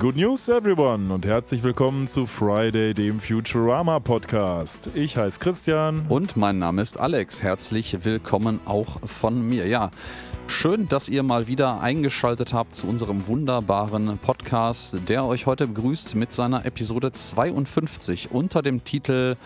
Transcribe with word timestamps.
Good 0.00 0.16
News, 0.16 0.48
everyone, 0.48 1.12
und 1.12 1.26
herzlich 1.26 1.62
willkommen 1.62 2.06
zu 2.06 2.24
Friday, 2.26 2.94
dem 2.94 3.20
Futurama 3.20 4.00
Podcast. 4.00 4.88
Ich 4.94 5.18
heiße 5.18 5.38
Christian. 5.38 6.06
Und 6.08 6.38
mein 6.38 6.58
Name 6.58 6.80
ist 6.80 6.98
Alex. 6.98 7.42
Herzlich 7.42 8.02
willkommen 8.02 8.60
auch 8.64 9.06
von 9.06 9.46
mir. 9.46 9.66
Ja, 9.66 9.90
schön, 10.46 10.88
dass 10.88 11.10
ihr 11.10 11.22
mal 11.22 11.48
wieder 11.48 11.82
eingeschaltet 11.82 12.54
habt 12.54 12.74
zu 12.74 12.86
unserem 12.86 13.26
wunderbaren 13.26 14.16
Podcast, 14.16 14.96
der 15.06 15.26
euch 15.26 15.44
heute 15.44 15.66
begrüßt 15.66 16.14
mit 16.14 16.32
seiner 16.32 16.64
Episode 16.64 17.12
52 17.12 18.30
unter 18.30 18.62
dem 18.62 18.82
Titel 18.82 19.36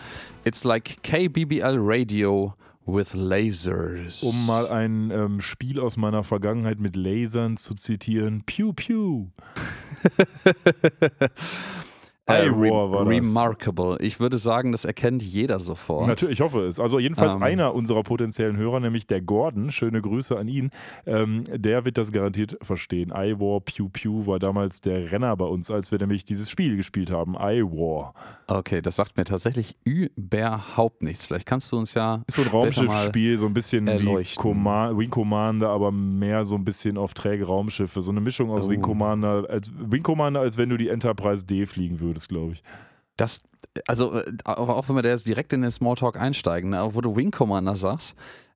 It's 0.45 0.63
Like 0.63 1.03
KBBL 1.03 1.75
Radio 1.79 2.53
with 2.85 3.13
Lasers. 3.13 4.23
Um 4.23 4.45
mal 4.45 4.67
ein 4.67 5.11
ähm, 5.11 5.41
Spiel 5.41 5.79
aus 5.79 5.97
meiner 5.97 6.23
Vergangenheit 6.23 6.79
mit 6.79 6.95
Lasern 6.95 7.57
zu 7.57 7.73
zitieren. 7.73 8.43
Pew 8.45 8.73
Pew. 8.73 9.27
Äh, 12.27 12.49
War 12.49 13.05
das. 13.05 13.07
Remarkable. 13.07 13.97
Ich 14.01 14.19
würde 14.19 14.37
sagen, 14.37 14.71
das 14.71 14.83
erkennt 14.83 15.21
jeder 15.21 15.59
sofort. 15.59 16.07
Natürlich, 16.07 16.39
ich 16.39 16.41
hoffe 16.41 16.61
es. 16.61 16.79
Also 16.79 16.97
jedenfalls 16.97 17.35
ähm. 17.35 17.43
einer 17.43 17.75
unserer 17.75 18.01
potenziellen 18.01 18.57
Hörer, 18.57 18.79
nämlich 18.79 19.05
der 19.05 19.21
Gordon, 19.21 19.71
schöne 19.71 20.01
Grüße 20.01 20.35
an 20.35 20.47
ihn, 20.47 20.71
ähm, 21.05 21.43
der 21.53 21.85
wird 21.85 21.99
das 21.99 22.11
garantiert 22.11 22.57
verstehen. 22.63 23.13
iWar 23.15 23.61
Pew 23.61 23.89
Pew 23.89 24.25
war 24.25 24.39
damals 24.39 24.81
der 24.81 25.11
Renner 25.11 25.37
bei 25.37 25.45
uns, 25.45 25.69
als 25.69 25.91
wir 25.91 25.99
nämlich 25.99 26.25
dieses 26.25 26.49
Spiel 26.49 26.77
gespielt 26.77 27.11
haben, 27.11 27.35
iWar. 27.39 28.15
Okay, 28.47 28.81
das 28.81 28.95
sagt 28.95 29.17
mir 29.17 29.25
tatsächlich 29.25 29.75
überhaupt 29.83 31.03
nichts. 31.03 31.27
Vielleicht 31.27 31.45
kannst 31.45 31.71
du 31.71 31.77
uns 31.77 31.93
ja 31.93 32.23
Ist 32.25 32.37
so 32.37 32.41
ein 32.41 32.47
Raumschiffspiel, 32.47 33.37
so 33.37 33.45
ein 33.45 33.53
bisschen 33.53 33.87
erleuchten. 33.87 34.43
wie 34.43 34.47
Command, 34.49 34.97
Wing 34.97 35.09
Commander, 35.11 35.69
aber 35.69 35.91
mehr 35.91 36.43
so 36.43 36.55
ein 36.55 36.65
bisschen 36.65 36.97
auf 36.97 37.13
träge 37.13 37.45
Raumschiffe. 37.45 38.01
So 38.01 38.09
eine 38.09 38.21
Mischung 38.21 38.49
aus 38.49 38.65
oh. 38.65 38.69
Wing 38.69 38.81
Commander, 38.81 39.45
als 39.47 39.71
Wing 39.77 40.01
Commander, 40.01 40.39
als 40.39 40.57
wenn 40.57 40.69
du 40.69 40.77
die 40.77 40.89
Enterprise 40.89 41.45
D 41.45 41.67
fliegen 41.67 41.99
würdest 41.99 42.14
würdest, 42.15 42.29
glaube 42.29 42.53
ich. 42.53 42.63
Das, 43.17 43.41
also 43.87 44.19
äh, 44.19 44.31
auch 44.45 44.89
wenn 44.89 44.95
wir 44.95 45.03
da 45.03 45.09
jetzt 45.09 45.27
direkt 45.27 45.53
in 45.53 45.61
den 45.61 45.71
Smalltalk 45.71 46.19
einsteigen, 46.19 46.71
ne, 46.71 46.89
wo 46.91 47.01
du 47.01 47.15
Wing 47.15 47.31
Commander 47.31 47.75
sagst, 47.75 48.15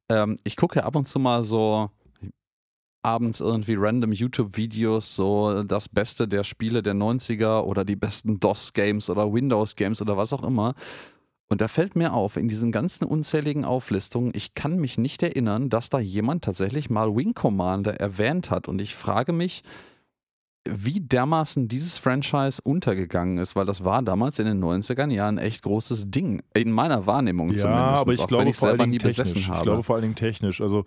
ähm, 0.09 0.37
ich 0.43 0.55
gucke 0.55 0.79
ja 0.79 0.85
ab 0.85 0.95
und 0.95 1.07
zu 1.07 1.19
mal 1.19 1.43
so 1.43 1.89
abends 3.01 3.39
irgendwie 3.39 3.75
random 3.77 4.11
YouTube-Videos, 4.11 5.15
so 5.15 5.63
das 5.63 5.87
Beste 5.87 6.27
der 6.27 6.43
Spiele 6.43 6.83
der 6.83 6.95
90er 6.95 7.61
oder 7.61 7.85
die 7.85 7.95
besten 7.95 8.39
DOS-Games 8.39 9.09
oder 9.09 9.31
Windows-Games 9.31 10.01
oder 10.01 10.17
was 10.17 10.33
auch 10.33 10.43
immer. 10.43 10.73
Und 11.47 11.61
da 11.61 11.67
fällt 11.67 11.95
mir 11.95 12.13
auf, 12.13 12.37
in 12.37 12.47
diesen 12.47 12.71
ganzen 12.71 13.05
unzähligen 13.05 13.65
Auflistungen, 13.65 14.31
ich 14.35 14.53
kann 14.53 14.77
mich 14.77 14.97
nicht 14.97 15.23
erinnern, 15.23 15.69
dass 15.69 15.89
da 15.89 15.97
jemand 15.99 16.43
tatsächlich 16.43 16.89
mal 16.89 17.15
Wing 17.15 17.33
Commander 17.33 17.99
erwähnt 17.99 18.51
hat. 18.51 18.67
Und 18.67 18.81
ich 18.81 18.95
frage 18.95 19.31
mich, 19.31 19.63
wie 20.67 20.99
dermaßen 20.99 21.67
dieses 21.67 21.97
Franchise 21.97 22.61
untergegangen 22.61 23.37
ist, 23.37 23.55
weil 23.55 23.65
das 23.65 23.83
war 23.83 24.01
damals 24.01 24.39
in 24.39 24.45
den 24.45 24.63
90ern 24.63 25.11
ja 25.11 25.27
ein 25.27 25.37
echt 25.37 25.63
großes 25.63 26.11
Ding. 26.11 26.43
In 26.53 26.71
meiner 26.71 27.05
Wahrnehmung 27.05 27.51
ja, 27.51 27.55
zumindest. 27.55 28.01
aber 28.01 28.11
ich 28.13 28.27
glaube 28.27 28.49
ich 28.49 28.55
vor 28.55 28.69
allen 28.69 28.79
Dingen 28.79 28.99
technisch. 28.99 29.35
Ich 29.35 29.61
glaube 29.61 29.83
vor 29.83 29.95
allen 29.95 30.03
Dingen 30.03 30.15
technisch. 30.15 30.61
Also 30.61 30.85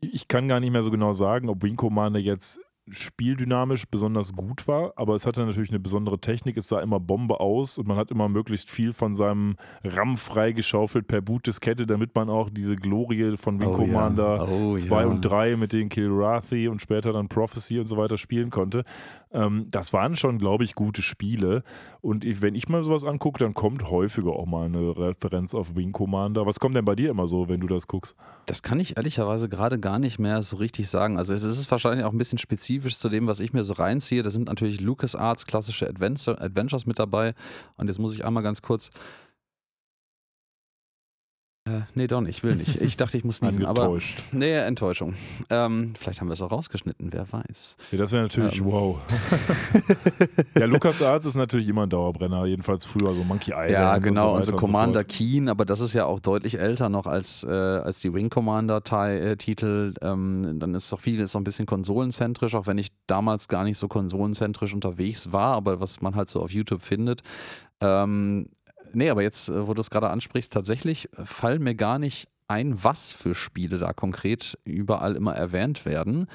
ich 0.00 0.28
kann 0.28 0.48
gar 0.48 0.60
nicht 0.60 0.72
mehr 0.72 0.82
so 0.82 0.90
genau 0.90 1.12
sagen, 1.12 1.48
ob 1.48 1.62
Wing 1.62 1.76
Commander 1.76 2.18
jetzt 2.18 2.60
spieldynamisch 2.88 3.84
besonders 3.86 4.32
gut 4.32 4.66
war, 4.66 4.92
aber 4.96 5.14
es 5.14 5.24
hatte 5.24 5.44
natürlich 5.44 5.70
eine 5.70 5.78
besondere 5.78 6.18
Technik. 6.18 6.56
Es 6.56 6.68
sah 6.68 6.80
immer 6.80 6.98
Bombe 6.98 7.38
aus 7.38 7.78
und 7.78 7.86
man 7.86 7.96
hat 7.96 8.10
immer 8.10 8.28
möglichst 8.28 8.70
viel 8.70 8.92
von 8.92 9.14
seinem 9.14 9.56
RAM 9.84 10.16
freigeschaufelt 10.16 11.06
per 11.06 11.20
Bootdiskette, 11.20 11.86
damit 11.86 12.14
man 12.14 12.28
auch 12.28 12.50
diese 12.50 12.74
Glorie 12.74 13.36
von 13.36 13.60
Wing 13.60 13.68
oh, 13.68 13.76
Commander 13.76 14.36
ja. 14.36 14.42
oh, 14.42 14.74
2 14.74 15.00
ja. 15.00 15.06
und 15.06 15.20
3 15.20 15.56
mit 15.56 15.72
den 15.72 15.88
Kilrathi 15.88 16.68
und 16.68 16.82
später 16.82 17.12
dann 17.12 17.28
Prophecy 17.28 17.78
und 17.78 17.86
so 17.86 17.96
weiter 17.96 18.18
spielen 18.18 18.50
konnte. 18.50 18.84
Ähm, 19.32 19.66
das 19.70 19.92
waren 19.92 20.16
schon, 20.16 20.38
glaube 20.38 20.64
ich, 20.64 20.74
gute 20.74 21.02
Spiele. 21.02 21.62
Und 22.00 22.24
ich, 22.24 22.42
wenn 22.42 22.54
ich 22.54 22.68
mal 22.68 22.82
sowas 22.82 23.04
angucke, 23.04 23.38
dann 23.38 23.54
kommt 23.54 23.90
häufiger 23.90 24.30
auch 24.30 24.46
mal 24.46 24.66
eine 24.66 24.96
Referenz 24.96 25.54
auf 25.54 25.74
Wing 25.74 25.92
Commander. 25.92 26.46
Was 26.46 26.60
kommt 26.60 26.76
denn 26.76 26.84
bei 26.84 26.94
dir 26.94 27.10
immer 27.10 27.26
so, 27.26 27.48
wenn 27.48 27.60
du 27.60 27.66
das 27.66 27.86
guckst? 27.86 28.14
Das 28.46 28.62
kann 28.62 28.80
ich 28.80 28.96
ehrlicherweise 28.96 29.48
gerade 29.48 29.78
gar 29.78 29.98
nicht 29.98 30.18
mehr 30.18 30.42
so 30.42 30.56
richtig 30.56 30.88
sagen. 30.88 31.16
Also 31.16 31.32
es 31.32 31.42
ist 31.42 31.70
wahrscheinlich 31.70 32.04
auch 32.04 32.12
ein 32.12 32.18
bisschen 32.18 32.38
spezifisch 32.38 32.98
zu 32.98 33.08
dem, 33.08 33.26
was 33.26 33.40
ich 33.40 33.52
mir 33.52 33.64
so 33.64 33.74
reinziehe. 33.74 34.22
Da 34.22 34.30
sind 34.30 34.48
natürlich 34.48 34.80
LucasArts 34.80 35.46
klassische 35.46 35.88
Adventure, 35.88 36.40
Adventures 36.40 36.86
mit 36.86 36.98
dabei. 36.98 37.34
Und 37.76 37.88
jetzt 37.88 37.98
muss 37.98 38.14
ich 38.14 38.24
einmal 38.24 38.42
ganz 38.42 38.62
kurz 38.62 38.90
äh, 41.64 41.82
nee, 41.94 42.08
doch 42.08 42.20
nicht, 42.20 42.38
ich 42.38 42.42
will 42.42 42.56
nicht. 42.56 42.80
Ich 42.82 42.96
dachte, 42.96 43.16
ich 43.16 43.22
muss 43.22 43.40
niesen, 43.40 43.64
aber. 43.64 43.96
Nee, 44.32 44.52
Enttäuschung. 44.54 45.14
Ähm, 45.48 45.94
vielleicht 45.96 46.20
haben 46.20 46.26
wir 46.26 46.32
es 46.32 46.42
auch 46.42 46.50
rausgeschnitten, 46.50 47.12
wer 47.12 47.32
weiß. 47.32 47.76
Ja, 47.92 47.98
das 47.98 48.10
wäre 48.10 48.22
natürlich, 48.22 48.58
ähm. 48.58 48.64
wow. 48.64 48.98
ja, 50.58 50.66
Lukas 50.66 51.00
Arts 51.00 51.24
ist 51.24 51.36
natürlich 51.36 51.68
immer 51.68 51.84
ein 51.84 51.88
Dauerbrenner, 51.88 52.46
jedenfalls 52.46 52.84
früher 52.84 53.14
so 53.14 53.22
Monkey 53.22 53.52
Island. 53.52 53.70
Ja, 53.70 53.98
genau, 53.98 54.34
und 54.34 54.44
so, 54.44 54.50
und 54.52 54.58
so 54.58 54.66
Commander 54.66 55.00
so 55.00 55.06
Keen, 55.06 55.48
aber 55.48 55.64
das 55.64 55.78
ist 55.78 55.92
ja 55.92 56.04
auch 56.04 56.18
deutlich 56.18 56.58
älter 56.58 56.88
noch 56.88 57.06
als, 57.06 57.44
äh, 57.44 57.50
als 57.50 58.00
die 58.00 58.12
Wing 58.12 58.28
Commander-Titel. 58.28 59.94
Äh, 60.00 60.06
ähm, 60.08 60.58
dann 60.58 60.74
ist 60.74 60.92
doch 60.92 60.98
viel, 60.98 61.20
ist 61.20 61.34
noch 61.34 61.42
ein 61.42 61.44
bisschen 61.44 61.66
konsolenzentrisch, 61.66 62.56
auch 62.56 62.66
wenn 62.66 62.78
ich 62.78 62.88
damals 63.06 63.46
gar 63.46 63.62
nicht 63.62 63.78
so 63.78 63.86
konsolenzentrisch 63.86 64.74
unterwegs 64.74 65.30
war, 65.30 65.54
aber 65.54 65.80
was 65.80 66.00
man 66.00 66.16
halt 66.16 66.28
so 66.28 66.42
auf 66.42 66.50
YouTube 66.50 66.82
findet. 66.82 67.22
Ähm, 67.80 68.48
Nee, 68.94 69.10
aber 69.10 69.22
jetzt, 69.22 69.48
äh, 69.48 69.66
wo 69.66 69.74
du 69.74 69.80
es 69.80 69.90
gerade 69.90 70.10
ansprichst, 70.10 70.52
tatsächlich 70.52 71.08
fallen 71.24 71.62
mir 71.62 71.74
gar 71.74 71.98
nicht 71.98 72.28
ein, 72.48 72.82
was 72.84 73.12
für 73.12 73.34
Spiele 73.34 73.78
da 73.78 73.92
konkret 73.92 74.58
überall 74.64 75.16
immer 75.16 75.34
erwähnt 75.34 75.86
werden. 75.86 76.26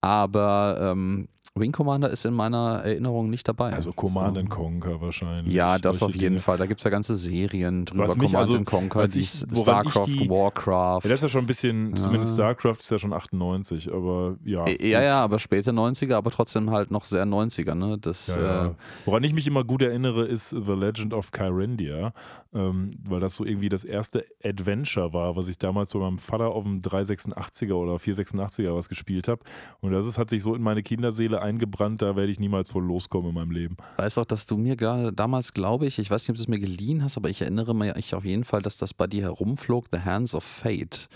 Aber 0.00 0.78
ähm, 0.80 1.28
Wing 1.54 1.70
Commander 1.70 2.08
ist 2.08 2.24
in 2.24 2.32
meiner 2.32 2.80
Erinnerung 2.82 3.28
nicht 3.28 3.46
dabei. 3.46 3.74
Also 3.74 3.92
Command 3.92 4.38
so. 4.38 4.44
Conquer 4.46 5.00
wahrscheinlich. 5.02 5.52
Ja, 5.52 5.76
das 5.76 6.02
auf 6.02 6.14
jeden 6.14 6.20
Dinge. 6.34 6.40
Fall. 6.40 6.56
Da 6.56 6.64
gibt 6.64 6.80
es 6.80 6.84
ja 6.84 6.90
ganze 6.90 7.14
Serien 7.14 7.84
drüber. 7.84 8.04
Was 8.04 8.16
Command 8.16 8.34
also, 8.34 8.64
Conquer, 8.64 9.06
die 9.06 9.22
StarCraft, 9.22 10.06
die, 10.06 10.30
Warcraft. 10.30 11.04
Ja, 11.04 11.10
das 11.10 11.20
ist 11.20 11.24
ja 11.24 11.28
schon 11.28 11.44
ein 11.44 11.46
bisschen, 11.46 11.90
ja. 11.90 11.96
zumindest 11.96 12.34
StarCraft 12.34 12.76
ist 12.80 12.90
ja 12.90 12.98
schon 12.98 13.12
98, 13.12 13.92
aber 13.92 14.36
ja. 14.44 14.66
Ja, 14.66 15.02
ja, 15.02 15.22
aber 15.22 15.38
späte 15.38 15.72
90er, 15.72 16.14
aber 16.14 16.30
trotzdem 16.30 16.70
halt 16.70 16.90
noch 16.90 17.04
sehr 17.04 17.26
90er. 17.26 17.74
Ne? 17.74 17.98
Das, 18.00 18.28
ja. 18.28 18.68
Äh, 18.68 18.70
Woran 19.04 19.22
ich 19.22 19.34
mich 19.34 19.46
immer 19.46 19.62
gut 19.62 19.82
erinnere, 19.82 20.24
ist 20.24 20.50
The 20.50 20.72
Legend 20.72 21.12
of 21.12 21.32
Kyrendia, 21.32 22.14
ähm, 22.54 22.92
weil 23.04 23.20
das 23.20 23.34
so 23.34 23.44
irgendwie 23.44 23.68
das 23.68 23.84
erste 23.84 24.24
Adventure 24.42 25.12
war, 25.12 25.36
was 25.36 25.48
ich 25.48 25.58
damals 25.58 25.90
so 25.90 25.98
meinem 25.98 26.18
Vater 26.18 26.48
auf 26.48 26.64
dem 26.64 26.80
386er 26.80 27.74
oder 27.74 27.96
486er 27.96 28.74
was 28.74 28.88
gespielt 28.88 29.28
habe. 29.28 29.42
Und 29.80 29.92
das 29.92 30.06
ist, 30.06 30.16
hat 30.16 30.30
sich 30.30 30.42
so 30.42 30.54
in 30.54 30.62
meine 30.62 30.82
Kinderseele 30.82 31.41
eingebrannt, 31.42 32.00
da 32.00 32.16
werde 32.16 32.32
ich 32.32 32.40
niemals 32.40 32.70
voll 32.70 32.84
loskommen 32.84 33.30
in 33.30 33.34
meinem 33.34 33.50
Leben. 33.50 33.76
Weißt 33.96 34.18
auch, 34.18 34.24
dass 34.24 34.46
du 34.46 34.56
mir 34.56 34.76
gerade 34.76 35.12
damals, 35.12 35.52
glaube 35.52 35.86
ich, 35.86 35.98
ich 35.98 36.10
weiß 36.10 36.22
nicht, 36.22 36.30
ob 36.30 36.36
du 36.36 36.42
es 36.42 36.48
mir 36.48 36.60
geliehen 36.60 37.04
hast, 37.04 37.16
aber 37.16 37.28
ich 37.28 37.42
erinnere 37.42 37.74
mich 37.74 38.14
auf 38.14 38.24
jeden 38.24 38.44
Fall, 38.44 38.62
dass 38.62 38.76
das 38.76 38.94
bei 38.94 39.06
dir 39.06 39.22
herumflog, 39.22 39.86
The 39.90 40.00
Hands 40.00 40.34
of 40.34 40.44
Fate. 40.44 41.08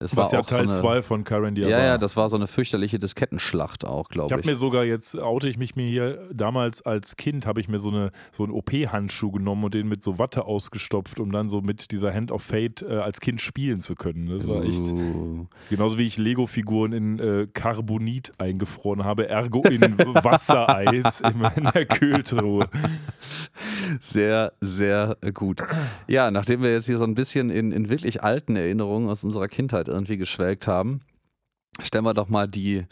Es 0.00 0.16
Was 0.16 0.32
war 0.32 0.40
ja 0.40 0.42
Teil 0.42 0.68
2 0.68 0.96
so 0.96 1.02
von 1.02 1.22
Karen 1.22 1.54
Ja, 1.54 1.68
ja, 1.68 1.98
das 1.98 2.16
war 2.16 2.28
so 2.28 2.34
eine 2.34 2.48
fürchterliche 2.48 2.98
Diskettenschlacht 2.98 3.84
auch, 3.84 4.08
glaube 4.08 4.26
ich. 4.26 4.32
Ich 4.32 4.38
habe 4.38 4.50
mir 4.50 4.56
sogar 4.56 4.84
jetzt, 4.84 5.16
oute 5.18 5.48
ich 5.48 5.56
mich 5.56 5.76
mir 5.76 5.86
hier, 5.86 6.28
damals 6.32 6.82
als 6.82 7.16
Kind 7.16 7.46
habe 7.46 7.60
ich 7.60 7.68
mir 7.68 7.78
so, 7.78 7.90
eine, 7.90 8.10
so 8.32 8.42
einen 8.42 8.52
OP-Handschuh 8.52 9.30
genommen 9.30 9.64
und 9.64 9.74
den 9.74 9.88
mit 9.88 10.02
so 10.02 10.18
Watte 10.18 10.46
ausgestopft, 10.46 11.20
um 11.20 11.30
dann 11.30 11.48
so 11.48 11.60
mit 11.60 11.92
dieser 11.92 12.12
Hand 12.12 12.32
of 12.32 12.42
Fate 12.42 12.82
äh, 12.82 12.96
als 12.96 13.20
Kind 13.20 13.40
spielen 13.40 13.78
zu 13.78 13.94
können. 13.94 14.26
Das 14.26 14.48
war 14.48 14.64
echt. 14.64 14.80
Uh. 14.80 15.46
Genauso 15.70 15.96
wie 15.96 16.06
ich 16.06 16.18
Lego-Figuren 16.18 16.92
in 16.92 17.18
äh, 17.20 17.46
Carbonit 17.52 18.32
eingefroren 18.38 19.04
habe, 19.04 19.28
ergo 19.28 19.62
in 19.62 19.80
Wassereis 20.24 21.20
in 21.20 21.70
der 21.72 21.86
Kühltruhe. 21.86 22.68
Sehr, 24.00 24.52
sehr 24.60 25.16
gut. 25.32 25.62
Ja, 26.08 26.30
nachdem 26.30 26.62
wir 26.62 26.72
jetzt 26.72 26.86
hier 26.86 26.98
so 26.98 27.04
ein 27.04 27.14
bisschen 27.14 27.50
in, 27.50 27.70
in 27.72 27.88
wirklich 27.88 28.22
alten 28.22 28.56
Erinnerungen 28.56 29.08
aus 29.08 29.24
unserer 29.24 29.48
Kindheit 29.48 29.88
irgendwie 29.94 30.16
geschwelgt 30.16 30.66
haben, 30.66 31.00
stellen 31.80 32.04
wir 32.04 32.14
doch 32.14 32.28
mal 32.28 32.46
die 32.46 32.86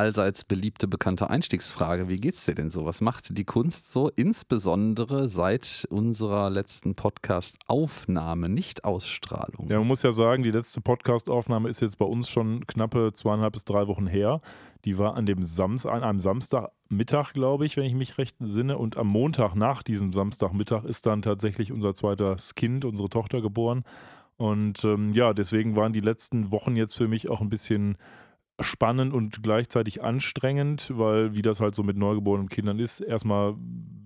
allseits 0.00 0.44
beliebte 0.44 0.88
bekannte 0.88 1.28
Einstiegsfrage. 1.28 2.08
Wie 2.08 2.18
geht's 2.20 2.46
dir 2.46 2.54
denn 2.54 2.70
so? 2.70 2.86
Was 2.86 3.02
macht 3.02 3.36
die 3.36 3.44
Kunst 3.44 3.92
so, 3.92 4.08
insbesondere 4.16 5.28
seit 5.28 5.86
unserer 5.90 6.48
letzten 6.48 6.94
Podcast-Aufnahme, 6.94 8.48
nicht 8.48 8.84
Ausstrahlung? 8.84 9.68
Ja, 9.68 9.78
man 9.78 9.86
muss 9.86 10.02
ja 10.02 10.12
sagen, 10.12 10.42
die 10.42 10.50
letzte 10.50 10.80
Podcast-Aufnahme 10.80 11.68
ist 11.68 11.80
jetzt 11.80 11.98
bei 11.98 12.06
uns 12.06 12.30
schon 12.30 12.66
knappe 12.66 13.12
zweieinhalb 13.12 13.52
bis 13.52 13.66
drei 13.66 13.88
Wochen 13.88 14.06
her. 14.06 14.40
Die 14.86 14.96
war 14.96 15.16
an 15.16 15.26
dem 15.26 15.42
Samstag, 15.42 15.92
an 15.92 16.02
einem 16.02 16.18
Samstagmittag, 16.18 17.34
glaube 17.34 17.66
ich, 17.66 17.76
wenn 17.76 17.84
ich 17.84 17.94
mich 17.94 18.16
recht 18.16 18.40
entsinne. 18.40 18.78
Und 18.78 18.96
am 18.96 19.08
Montag 19.08 19.54
nach 19.54 19.82
diesem 19.82 20.14
Samstagmittag 20.14 20.84
ist 20.84 21.04
dann 21.04 21.20
tatsächlich 21.20 21.72
unser 21.72 21.92
zweites 21.92 22.54
Kind, 22.54 22.86
unsere 22.86 23.10
Tochter, 23.10 23.42
geboren. 23.42 23.84
Und 24.40 24.86
ähm, 24.86 25.12
ja, 25.12 25.34
deswegen 25.34 25.76
waren 25.76 25.92
die 25.92 26.00
letzten 26.00 26.50
Wochen 26.50 26.74
jetzt 26.74 26.96
für 26.96 27.08
mich 27.08 27.28
auch 27.28 27.42
ein 27.42 27.50
bisschen 27.50 27.98
spannend 28.58 29.12
und 29.12 29.42
gleichzeitig 29.42 30.02
anstrengend, 30.02 30.90
weil 30.96 31.34
wie 31.34 31.42
das 31.42 31.60
halt 31.60 31.74
so 31.74 31.82
mit 31.82 31.98
neugeborenen 31.98 32.48
Kindern 32.48 32.78
ist, 32.78 33.00
erstmal, 33.00 33.54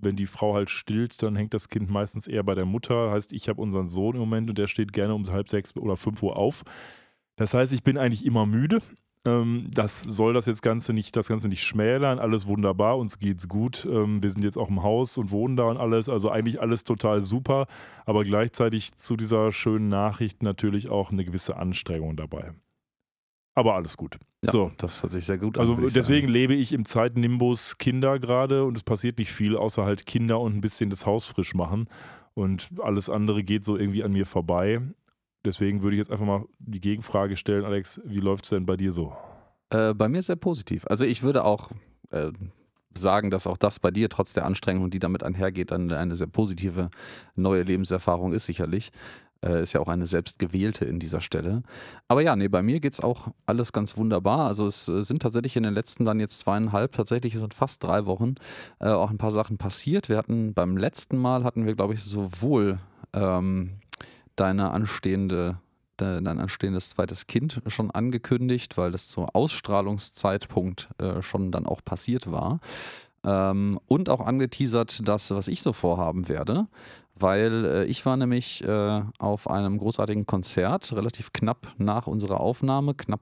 wenn 0.01 0.17
die 0.17 0.27
Frau 0.27 0.55
halt 0.55 0.71
stillt, 0.71 1.23
dann 1.23 1.37
hängt 1.37 1.55
das 1.55 1.69
Kind 1.69 1.89
meistens 1.89 2.27
eher 2.27 2.43
bei 2.43 2.57
der 2.57 2.65
Mutter. 2.65 3.13
Heißt, 3.13 3.33
ich 3.33 3.49
habe 3.49 3.63
unseren 3.63 3.87
Sohn 3.87 4.17
im 4.17 4.23
Moment 4.23 4.49
und 4.49 4.59
der 4.59 4.67
steht 4.67 4.93
gerne 4.93 5.15
um 5.15 5.25
halb 5.31 5.49
sechs 5.49 5.77
oder 5.77 5.97
fünf 5.97 6.21
Uhr 6.21 6.35
auf. 6.35 6.65
Das 7.37 7.55
heißt, 7.55 7.73
ich 7.73 7.85
bin 7.85 7.97
eigentlich 7.97 8.27
immer 8.27 8.45
müde, 8.45 8.81
das 9.25 10.03
soll 10.03 10.35
das 10.35 10.44
jetzt 10.44 10.61
Ganze 10.61 10.93
nicht, 10.93 11.17
das 11.17 11.29
Ganze 11.29 11.49
nicht 11.49 11.62
schmälern. 11.62 12.19
Alles 12.19 12.47
wunderbar, 12.47 12.99
uns 12.99 13.19
geht's 13.19 13.49
gut. 13.49 13.87
Ähm, 13.91 14.23
wir 14.23 14.31
sind 14.31 14.44
jetzt 14.44 14.59
auch 14.59 14.69
im 14.69 14.82
Haus 14.82 15.17
und 15.17 15.31
wohnen 15.31 15.56
da 15.56 15.65
und 15.65 15.79
alles. 15.79 16.11
Also 16.11 16.31
eigentlich 16.31 16.61
alles 16.61 16.85
total 16.85 17.23
super. 17.23 17.67
Aber 18.05 18.25
gleichzeitig 18.25 18.94
zu 18.97 19.17
dieser 19.17 19.50
schönen 19.50 19.88
Nachricht 19.88 20.43
natürlich 20.43 20.91
auch 20.91 21.11
eine 21.11 21.25
gewisse 21.25 21.56
Anstrengung 21.56 22.17
dabei. 22.17 22.53
Aber 23.55 23.76
alles 23.76 23.97
gut. 23.97 24.19
Ja, 24.44 24.53
so. 24.53 24.71
das 24.76 25.03
hört 25.03 25.12
sich 25.12 25.25
sehr 25.25 25.38
gut 25.38 25.56
an. 25.56 25.69
Also 25.69 25.88
deswegen 25.88 26.29
lebe 26.29 26.55
ich 26.55 26.73
im 26.73 26.85
Zeitnimbus 26.85 27.79
Kinder 27.79 28.19
gerade 28.19 28.65
und 28.65 28.77
es 28.77 28.82
passiert 28.82 29.19
nicht 29.19 29.32
viel, 29.32 29.56
außer 29.56 29.85
halt 29.85 30.05
Kinder 30.05 30.41
und 30.41 30.55
ein 30.55 30.61
bisschen 30.61 30.91
das 30.91 31.06
Haus 31.06 31.25
frisch 31.25 31.55
machen. 31.55 31.88
Und 32.35 32.69
alles 32.82 33.09
andere 33.09 33.43
geht 33.43 33.65
so 33.65 33.77
irgendwie 33.77 34.03
an 34.03 34.12
mir 34.12 34.27
vorbei. 34.27 34.82
Deswegen 35.44 35.82
würde 35.82 35.96
ich 35.96 35.99
jetzt 35.99 36.11
einfach 36.11 36.26
mal 36.26 36.44
die 36.58 36.81
Gegenfrage 36.81 37.37
stellen, 37.37 37.64
Alex, 37.64 38.00
wie 38.05 38.20
läuft 38.20 38.44
es 38.44 38.50
denn 38.50 38.67
bei 38.67 38.76
dir 38.76 38.93
so? 38.93 39.12
Äh, 39.70 39.94
bei 39.94 40.08
mir 40.08 40.23
sehr 40.23 40.37
positiv. 40.37 40.87
Also 40.88 41.05
ich 41.05 41.23
würde 41.23 41.44
auch 41.44 41.70
äh, 42.11 42.32
sagen, 42.96 43.31
dass 43.31 43.46
auch 43.46 43.56
das 43.56 43.79
bei 43.79 43.91
dir 43.91 44.08
trotz 44.08 44.32
der 44.32 44.46
Anstrengung, 44.46 44.91
die 44.91 45.00
damit 45.00 45.23
einhergeht, 45.23 45.73
eine, 45.73 45.96
eine 45.96 46.17
sehr 46.17 46.26
positive 46.26 46.91
neue 47.35 47.62
Lebenserfahrung 47.62 48.32
ist 48.32 48.46
sicherlich. 48.46 48.91
Äh, 49.44 49.62
ist 49.62 49.75
ja 49.75 49.81
auch 49.81 49.88
eine 49.88 50.06
selbstgewählte 50.06 50.87
in 50.87 50.99
dieser 50.99 51.20
Stelle. 51.20 51.62
Aber 52.08 52.23
ja, 52.23 52.35
nee, 52.35 52.49
bei 52.49 52.62
mir 52.62 52.81
geht 52.81 52.94
es 52.94 53.00
auch 53.00 53.29
alles 53.44 53.73
ganz 53.73 53.96
wunderbar. 53.99 54.46
Also 54.46 54.67
es 54.67 54.88
äh, 54.88 55.02
sind 55.02 55.20
tatsächlich 55.20 55.56
in 55.56 55.64
den 55.64 55.75
letzten 55.75 56.06
dann 56.06 56.20
jetzt 56.20 56.38
zweieinhalb, 56.38 56.93
tatsächlich 56.93 57.35
sind 57.35 57.52
fast 57.52 57.82
drei 57.82 58.06
Wochen 58.06 58.37
äh, 58.81 58.88
auch 58.88 59.11
ein 59.11 59.19
paar 59.19 59.32
Sachen 59.32 59.58
passiert. 59.58 60.08
Wir 60.08 60.17
hatten 60.17 60.55
beim 60.55 60.79
letzten 60.79 61.19
Mal 61.19 61.44
hatten 61.44 61.67
wir, 61.67 61.75
glaube 61.75 61.93
ich, 61.93 62.02
sowohl 62.02 62.79
ähm, 63.12 63.73
deine 64.37 64.71
anstehende 64.71 65.59
dein 65.97 66.27
anstehendes 66.27 66.91
zweites 66.91 67.29
Kind 67.29 67.63
schon 67.69 67.93
angekündigt, 67.93 68.77
weil 68.77 68.91
das 68.91 69.07
zum 69.07 69.29
Ausstrahlungszeitpunkt 69.29 70.89
äh, 70.99 71.23
schon 71.23 71.53
dann 71.53 71.67
auch 71.67 71.85
passiert 71.85 72.33
war. 72.33 72.59
Ähm, 73.23 73.79
und 73.87 74.11
auch 74.11 74.21
angeteasert, 74.21 75.07
das, 75.09 75.31
was 75.31 75.47
ich 75.47 75.63
so 75.63 75.73
vorhaben 75.73 76.29
werde 76.29 76.67
weil 77.15 77.65
äh, 77.65 77.85
ich 77.85 78.05
war 78.07 78.17
nämlich 78.17 78.65
äh, 78.65 79.03
auf 79.19 79.49
einem 79.49 79.79
großartigen 79.79 80.27
Konzert, 80.27 80.93
relativ 80.93 81.33
knapp 81.33 81.73
nach 81.79 82.07
unserer 82.07 82.41
Aufnahme, 82.41 82.95
knapp 82.95 83.21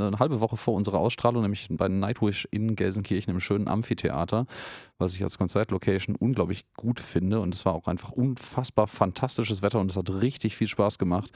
eine 0.00 0.18
halbe 0.18 0.40
Woche 0.40 0.56
vor 0.56 0.74
unserer 0.74 0.98
Ausstrahlung, 0.98 1.42
nämlich 1.42 1.68
bei 1.70 1.88
Nightwish 1.88 2.46
in 2.50 2.76
Gelsenkirchen 2.76 3.32
im 3.32 3.40
schönen 3.40 3.68
Amphitheater, 3.68 4.46
was 4.98 5.14
ich 5.14 5.22
als 5.22 5.38
Konzertlocation 5.38 6.16
unglaublich 6.16 6.64
gut 6.76 7.00
finde. 7.00 7.40
Und 7.40 7.54
es 7.54 7.64
war 7.64 7.74
auch 7.74 7.86
einfach 7.86 8.12
unfassbar 8.12 8.86
fantastisches 8.86 9.62
Wetter 9.62 9.80
und 9.80 9.90
es 9.90 9.96
hat 9.96 10.10
richtig 10.10 10.56
viel 10.56 10.68
Spaß 10.68 10.98
gemacht 10.98 11.30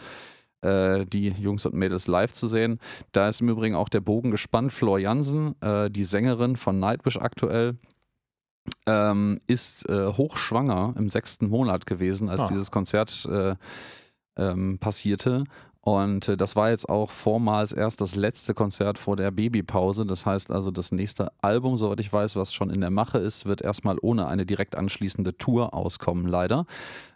äh, 0.63 1.07
die 1.07 1.29
Jungs 1.29 1.67
und 1.67 1.75
Mädels 1.75 2.07
live 2.07 2.33
zu 2.33 2.49
sehen. 2.49 2.79
Da 3.13 3.29
ist 3.29 3.41
im 3.41 3.49
Übrigen 3.49 3.75
auch 3.75 3.89
der 3.89 4.01
Bogen 4.01 4.31
gespannt. 4.31 4.73
Flor 4.73 4.99
Jansen, 4.99 5.61
äh, 5.61 5.91
die 5.91 6.05
Sängerin 6.05 6.57
von 6.57 6.79
Nightwish 6.79 7.19
aktuell, 7.19 7.77
ähm, 8.87 9.39
ist 9.47 9.89
äh, 9.89 10.09
hochschwanger 10.09 10.95
im 10.99 11.09
sechsten 11.09 11.49
Monat 11.49 11.87
gewesen, 11.87 12.29
als 12.29 12.43
ah. 12.43 12.49
dieses 12.49 12.71
Konzert 12.71 13.27
äh, 13.31 13.55
ähm, 14.37 14.79
passierte. 14.79 15.45
Und 15.87 16.27
äh, 16.27 16.37
das 16.37 16.57
war 16.57 16.71
jetzt 16.71 16.89
auch 16.89 17.13
vormals 17.13 17.71
erst 17.71 18.01
das 18.01 18.17
letzte 18.17 18.55
Konzert 18.55 18.99
vor 18.99 19.15
der 19.15 19.31
Babypause. 19.31 20.05
Das 20.05 20.27
heißt 20.27 20.51
also, 20.51 20.73
das 20.73 20.91
nächste 20.91 21.31
Album, 21.43 21.77
soweit 21.77 22.01
ich 22.01 22.13
weiß, 22.13 22.35
was 22.35 22.53
schon 22.53 22.71
in 22.71 22.81
der 22.81 22.91
Mache 22.91 23.19
ist, 23.19 23.47
wird 23.47 23.63
erstmal 23.63 23.97
ohne 24.03 24.27
eine 24.27 24.45
direkt 24.45 24.75
anschließende 24.75 25.39
Tour 25.39 25.75
auskommen, 25.75 26.27
leider. 26.27 26.67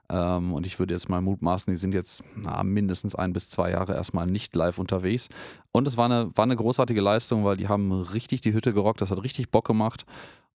Ähm, 0.08 0.52
und 0.52 0.68
ich 0.68 0.78
würde 0.78 0.94
jetzt 0.94 1.08
mal 1.08 1.20
mutmaßen, 1.20 1.72
die 1.72 1.76
sind 1.78 1.94
jetzt 1.94 2.22
na, 2.36 2.62
mindestens 2.62 3.16
ein 3.16 3.32
bis 3.32 3.50
zwei 3.50 3.72
Jahre 3.72 3.94
erstmal 3.94 4.28
nicht 4.28 4.54
live 4.54 4.78
unterwegs. 4.78 5.28
Und 5.72 5.88
es 5.88 5.96
war 5.96 6.04
eine, 6.04 6.30
war 6.36 6.44
eine 6.44 6.54
großartige 6.54 7.00
Leistung, 7.00 7.44
weil 7.44 7.56
die 7.56 7.66
haben 7.66 7.90
richtig 7.90 8.40
die 8.40 8.52
Hütte 8.52 8.72
gerockt, 8.72 9.00
das 9.00 9.10
hat 9.10 9.20
richtig 9.20 9.50
Bock 9.50 9.66
gemacht. 9.66 10.06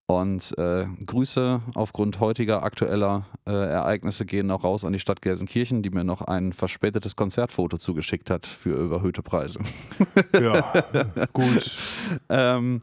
Und 0.07 0.56
äh, 0.60 0.86
Grüße 1.04 1.62
aufgrund 1.74 2.19
heutiger 2.19 2.62
aktueller 2.62 3.25
äh, 3.48 3.52
Ereignisse 3.52 4.25
gehen 4.25 4.52
auch 4.52 4.63
raus 4.63 4.86
an 4.86 4.94
die 4.94 5.00
Stadt 5.00 5.24
Gelsenkirchen, 5.24 5.81
die 5.81 5.90
mir 5.90 6.04
noch 6.04 6.22
ein 6.22 6.54
verspätetes 6.54 7.16
Konzertfoto 7.16 7.78
zugeschickt 7.78 8.30
hat 8.30 8.46
für 8.46 8.75
überhöhte 8.75 9.24
Preise. 9.24 9.60
Ja, 10.40 10.74
gut. 11.34 11.78
ähm, 12.30 12.81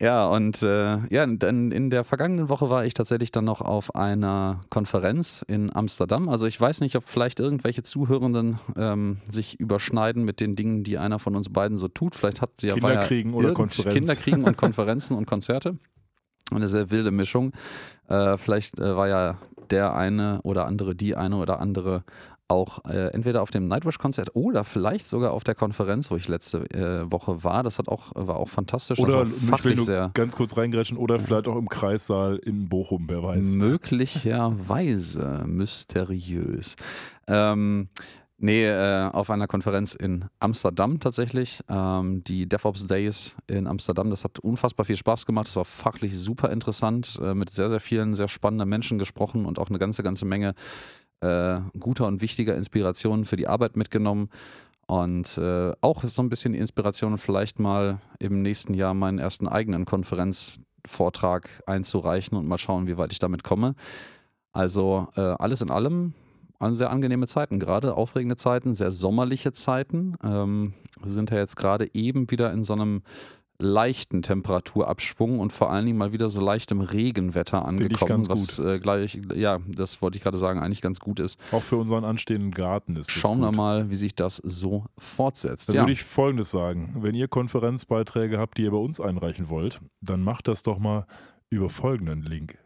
ja, 0.00 0.26
und 0.26 0.62
äh, 0.62 0.98
ja, 1.14 1.24
in, 1.24 1.70
in 1.70 1.90
der 1.90 2.04
vergangenen 2.04 2.48
Woche 2.48 2.70
war 2.70 2.86
ich 2.86 2.94
tatsächlich 2.94 3.30
dann 3.30 3.44
noch 3.44 3.60
auf 3.60 3.94
einer 3.94 4.62
Konferenz 4.70 5.44
in 5.46 5.74
Amsterdam. 5.74 6.28
Also 6.28 6.46
ich 6.46 6.58
weiß 6.58 6.80
nicht, 6.80 6.96
ob 6.96 7.04
vielleicht 7.04 7.38
irgendwelche 7.38 7.82
Zuhörenden 7.82 8.58
ähm, 8.76 9.18
sich 9.28 9.60
überschneiden 9.60 10.24
mit 10.24 10.40
den 10.40 10.56
Dingen, 10.56 10.82
die 10.82 10.96
einer 10.96 11.18
von 11.18 11.36
uns 11.36 11.50
beiden 11.50 11.76
so 11.76 11.88
tut. 11.88 12.14
Vielleicht 12.14 12.40
hat 12.40 12.62
ja 12.62 12.74
Kinderkriegen 12.74 13.32
ja 13.32 13.38
oder 13.38 13.52
Konferenz. 13.52 13.94
Kinderkriegen 13.94 14.44
und 14.44 14.56
Konferenzen 14.56 15.16
und 15.16 15.26
Konzerte 15.26 15.76
eine 16.56 16.68
sehr 16.68 16.90
wilde 16.90 17.10
Mischung. 17.10 17.52
Äh, 18.08 18.36
vielleicht 18.36 18.78
äh, 18.78 18.96
war 18.96 19.08
ja 19.08 19.38
der 19.70 19.94
eine 19.94 20.40
oder 20.42 20.66
andere, 20.66 20.94
die 20.94 21.16
eine 21.16 21.36
oder 21.36 21.60
andere 21.60 22.04
auch 22.50 22.84
äh, 22.84 23.12
entweder 23.12 23.42
auf 23.42 23.50
dem 23.50 23.68
Nightwish-Konzert 23.68 24.34
oder 24.34 24.64
vielleicht 24.64 25.06
sogar 25.06 25.32
auf 25.32 25.44
der 25.44 25.54
Konferenz, 25.54 26.10
wo 26.10 26.16
ich 26.16 26.26
letzte 26.28 26.68
äh, 26.70 27.10
Woche 27.10 27.44
war. 27.44 27.62
Das 27.62 27.78
hat 27.78 27.88
auch, 27.88 28.10
war 28.14 28.36
auch 28.36 28.48
fantastisch. 28.48 28.98
Oder 28.98 29.22
ich 29.22 29.64
will 29.64 29.76
nur 29.76 30.10
ganz 30.12 30.34
kurz 30.34 30.56
reingrätschen 30.56 30.98
oder 30.98 31.20
vielleicht 31.20 31.46
auch 31.46 31.56
im 31.56 31.68
Kreissaal 31.68 32.36
in 32.36 32.68
Bochum, 32.68 33.04
wer 33.08 33.22
weiß. 33.22 33.54
Möglicherweise 33.54 35.44
mysteriös. 35.46 36.74
Ähm, 37.28 37.88
Nee, 38.42 38.66
äh, 38.66 39.10
auf 39.12 39.28
einer 39.28 39.46
Konferenz 39.46 39.94
in 39.94 40.24
Amsterdam 40.38 40.98
tatsächlich. 40.98 41.60
Ähm, 41.68 42.24
die 42.24 42.48
DevOps 42.48 42.86
Days 42.86 43.36
in 43.46 43.66
Amsterdam, 43.66 44.08
das 44.08 44.24
hat 44.24 44.38
unfassbar 44.38 44.86
viel 44.86 44.96
Spaß 44.96 45.26
gemacht. 45.26 45.48
Es 45.48 45.56
war 45.56 45.66
fachlich 45.66 46.18
super 46.18 46.50
interessant, 46.50 47.18
äh, 47.22 47.34
mit 47.34 47.50
sehr, 47.50 47.68
sehr 47.68 47.80
vielen 47.80 48.14
sehr 48.14 48.28
spannenden 48.28 48.66
Menschen 48.66 48.98
gesprochen 48.98 49.44
und 49.44 49.58
auch 49.58 49.68
eine 49.68 49.78
ganze, 49.78 50.02
ganze 50.02 50.24
Menge 50.24 50.54
äh, 51.20 51.60
guter 51.78 52.06
und 52.06 52.22
wichtiger 52.22 52.56
Inspirationen 52.56 53.26
für 53.26 53.36
die 53.36 53.46
Arbeit 53.46 53.76
mitgenommen. 53.76 54.30
Und 54.86 55.36
äh, 55.36 55.72
auch 55.82 56.02
so 56.02 56.22
ein 56.22 56.30
bisschen 56.30 56.54
Inspiration, 56.54 57.18
vielleicht 57.18 57.58
mal 57.58 58.00
im 58.20 58.40
nächsten 58.40 58.72
Jahr 58.72 58.94
meinen 58.94 59.18
ersten 59.18 59.48
eigenen 59.48 59.84
Konferenzvortrag 59.84 61.62
einzureichen 61.66 62.38
und 62.38 62.48
mal 62.48 62.56
schauen, 62.56 62.86
wie 62.86 62.96
weit 62.96 63.12
ich 63.12 63.18
damit 63.18 63.44
komme. 63.44 63.74
Also 64.52 65.08
äh, 65.16 65.20
alles 65.20 65.60
in 65.60 65.70
allem 65.70 66.14
sehr 66.72 66.90
angenehme 66.90 67.26
Zeiten, 67.26 67.58
gerade 67.58 67.94
aufregende 67.94 68.36
Zeiten, 68.36 68.74
sehr 68.74 68.92
sommerliche 68.92 69.52
Zeiten. 69.52 70.14
Ähm, 70.22 70.74
wir 71.02 71.10
sind 71.10 71.30
ja 71.30 71.38
jetzt 71.38 71.56
gerade 71.56 71.88
eben 71.94 72.30
wieder 72.30 72.52
in 72.52 72.64
so 72.64 72.74
einem 72.74 73.02
leichten 73.60 74.22
Temperaturabschwung 74.22 75.38
und 75.38 75.52
vor 75.52 75.70
allen 75.70 75.86
Dingen 75.86 75.98
mal 75.98 76.12
wieder 76.12 76.28
so 76.28 76.40
leichtem 76.40 76.80
Regenwetter 76.80 77.64
angekommen, 77.64 78.26
was 78.28 78.58
äh, 78.58 78.78
gleich, 78.78 79.20
ja, 79.34 79.58
das 79.68 80.00
wollte 80.00 80.16
ich 80.16 80.22
gerade 80.22 80.38
sagen, 80.38 80.60
eigentlich 80.60 80.80
ganz 80.80 80.98
gut 80.98 81.20
ist. 81.20 81.38
Auch 81.52 81.62
für 81.62 81.76
unseren 81.76 82.04
anstehenden 82.04 82.52
Garten 82.52 82.96
ist 82.96 83.10
Schauen 83.10 83.40
wir 83.40 83.52
mal, 83.52 83.90
wie 83.90 83.96
sich 83.96 84.14
das 84.14 84.36
so 84.36 84.86
fortsetzt. 84.98 85.68
Dann 85.68 85.76
ja. 85.76 85.82
würde 85.82 85.92
ich 85.92 86.04
Folgendes 86.04 86.50
sagen. 86.50 86.96
Wenn 86.98 87.14
ihr 87.14 87.28
Konferenzbeiträge 87.28 88.38
habt, 88.38 88.56
die 88.56 88.62
ihr 88.62 88.70
bei 88.70 88.78
uns 88.78 89.00
einreichen 89.00 89.48
wollt, 89.48 89.80
dann 90.00 90.22
macht 90.22 90.48
das 90.48 90.62
doch 90.62 90.78
mal 90.78 91.06
über 91.50 91.68
folgenden 91.68 92.22
Link. 92.22 92.58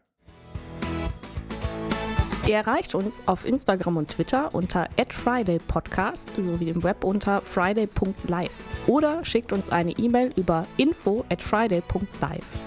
Ihr 2.47 2.57
erreicht 2.57 2.95
uns 2.95 3.23
auf 3.27 3.47
Instagram 3.47 3.97
und 3.97 4.11
Twitter 4.11 4.55
unter 4.55 4.87
@fridaypodcast 5.09 6.29
sowie 6.37 6.69
im 6.69 6.83
Web 6.83 7.03
unter 7.03 7.41
friday.live 7.41 8.51
oder 8.87 9.25
schickt 9.25 9.51
uns 9.51 9.71
eine 9.71 9.93
E-Mail 9.93 10.31
über 10.37 10.67
info@friday.live. 10.77 12.59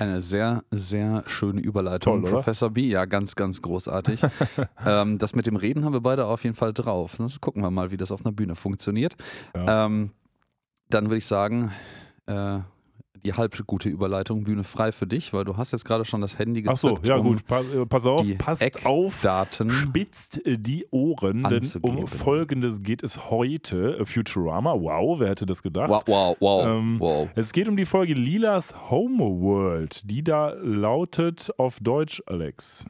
Eine 0.00 0.20
sehr, 0.20 0.64
sehr 0.72 1.22
schöne 1.28 1.60
Überleitung, 1.60 2.22
Toll, 2.22 2.32
Professor 2.32 2.70
B. 2.70 2.88
Ja, 2.88 3.04
ganz, 3.04 3.36
ganz 3.36 3.62
großartig. 3.62 4.20
ähm, 4.84 5.18
das 5.18 5.36
mit 5.36 5.46
dem 5.46 5.54
Reden 5.54 5.84
haben 5.84 5.92
wir 5.92 6.00
beide 6.00 6.26
auf 6.26 6.42
jeden 6.42 6.56
Fall 6.56 6.72
drauf. 6.72 7.14
Das 7.18 7.40
gucken 7.40 7.62
wir 7.62 7.70
mal, 7.70 7.92
wie 7.92 7.96
das 7.96 8.10
auf 8.10 8.26
einer 8.26 8.32
Bühne 8.32 8.56
funktioniert. 8.56 9.14
Ja. 9.54 9.86
Ähm, 9.86 10.10
dann 10.90 11.04
würde 11.04 11.18
ich 11.18 11.26
sagen, 11.26 11.70
äh, 12.26 12.58
die 13.24 13.34
halb 13.34 13.56
gute 13.66 13.88
Überleitung, 13.88 14.44
Bühne 14.44 14.64
frei 14.64 14.92
für 14.92 15.06
dich, 15.06 15.32
weil 15.32 15.44
du 15.44 15.56
hast 15.56 15.72
jetzt 15.72 15.84
gerade 15.84 16.04
schon 16.04 16.20
das 16.20 16.38
Handy 16.38 16.62
gezückt. 16.62 16.98
Ach 16.98 17.04
so, 17.04 17.08
ja 17.08 17.16
um 17.16 17.26
gut, 17.26 17.46
pass, 17.46 17.64
äh, 17.66 17.86
pass 17.86 18.06
auf, 18.06 18.26
passt 18.38 18.62
Eckdaten 18.62 19.70
auf, 19.70 19.76
spitzt 19.76 20.44
äh, 20.46 20.58
die 20.58 20.86
Ohren, 20.90 21.42
denn 21.42 21.62
um 21.82 22.06
Folgendes 22.06 22.82
geht 22.82 23.02
es 23.02 23.30
heute. 23.30 23.98
Äh, 23.98 24.04
Futurama, 24.04 24.74
wow, 24.74 25.20
wer 25.20 25.30
hätte 25.30 25.46
das 25.46 25.62
gedacht? 25.62 25.90
Wow, 25.90 26.02
wow, 26.06 26.36
wow, 26.40 26.66
ähm, 26.66 26.96
wow. 26.98 27.28
Es 27.34 27.52
geht 27.52 27.68
um 27.68 27.76
die 27.76 27.84
Folge 27.84 28.14
Lilas 28.14 28.74
Homeworld, 28.90 30.02
die 30.10 30.24
da 30.24 30.50
lautet 30.50 31.50
auf 31.58 31.78
Deutsch, 31.80 32.22
Alex. 32.26 32.86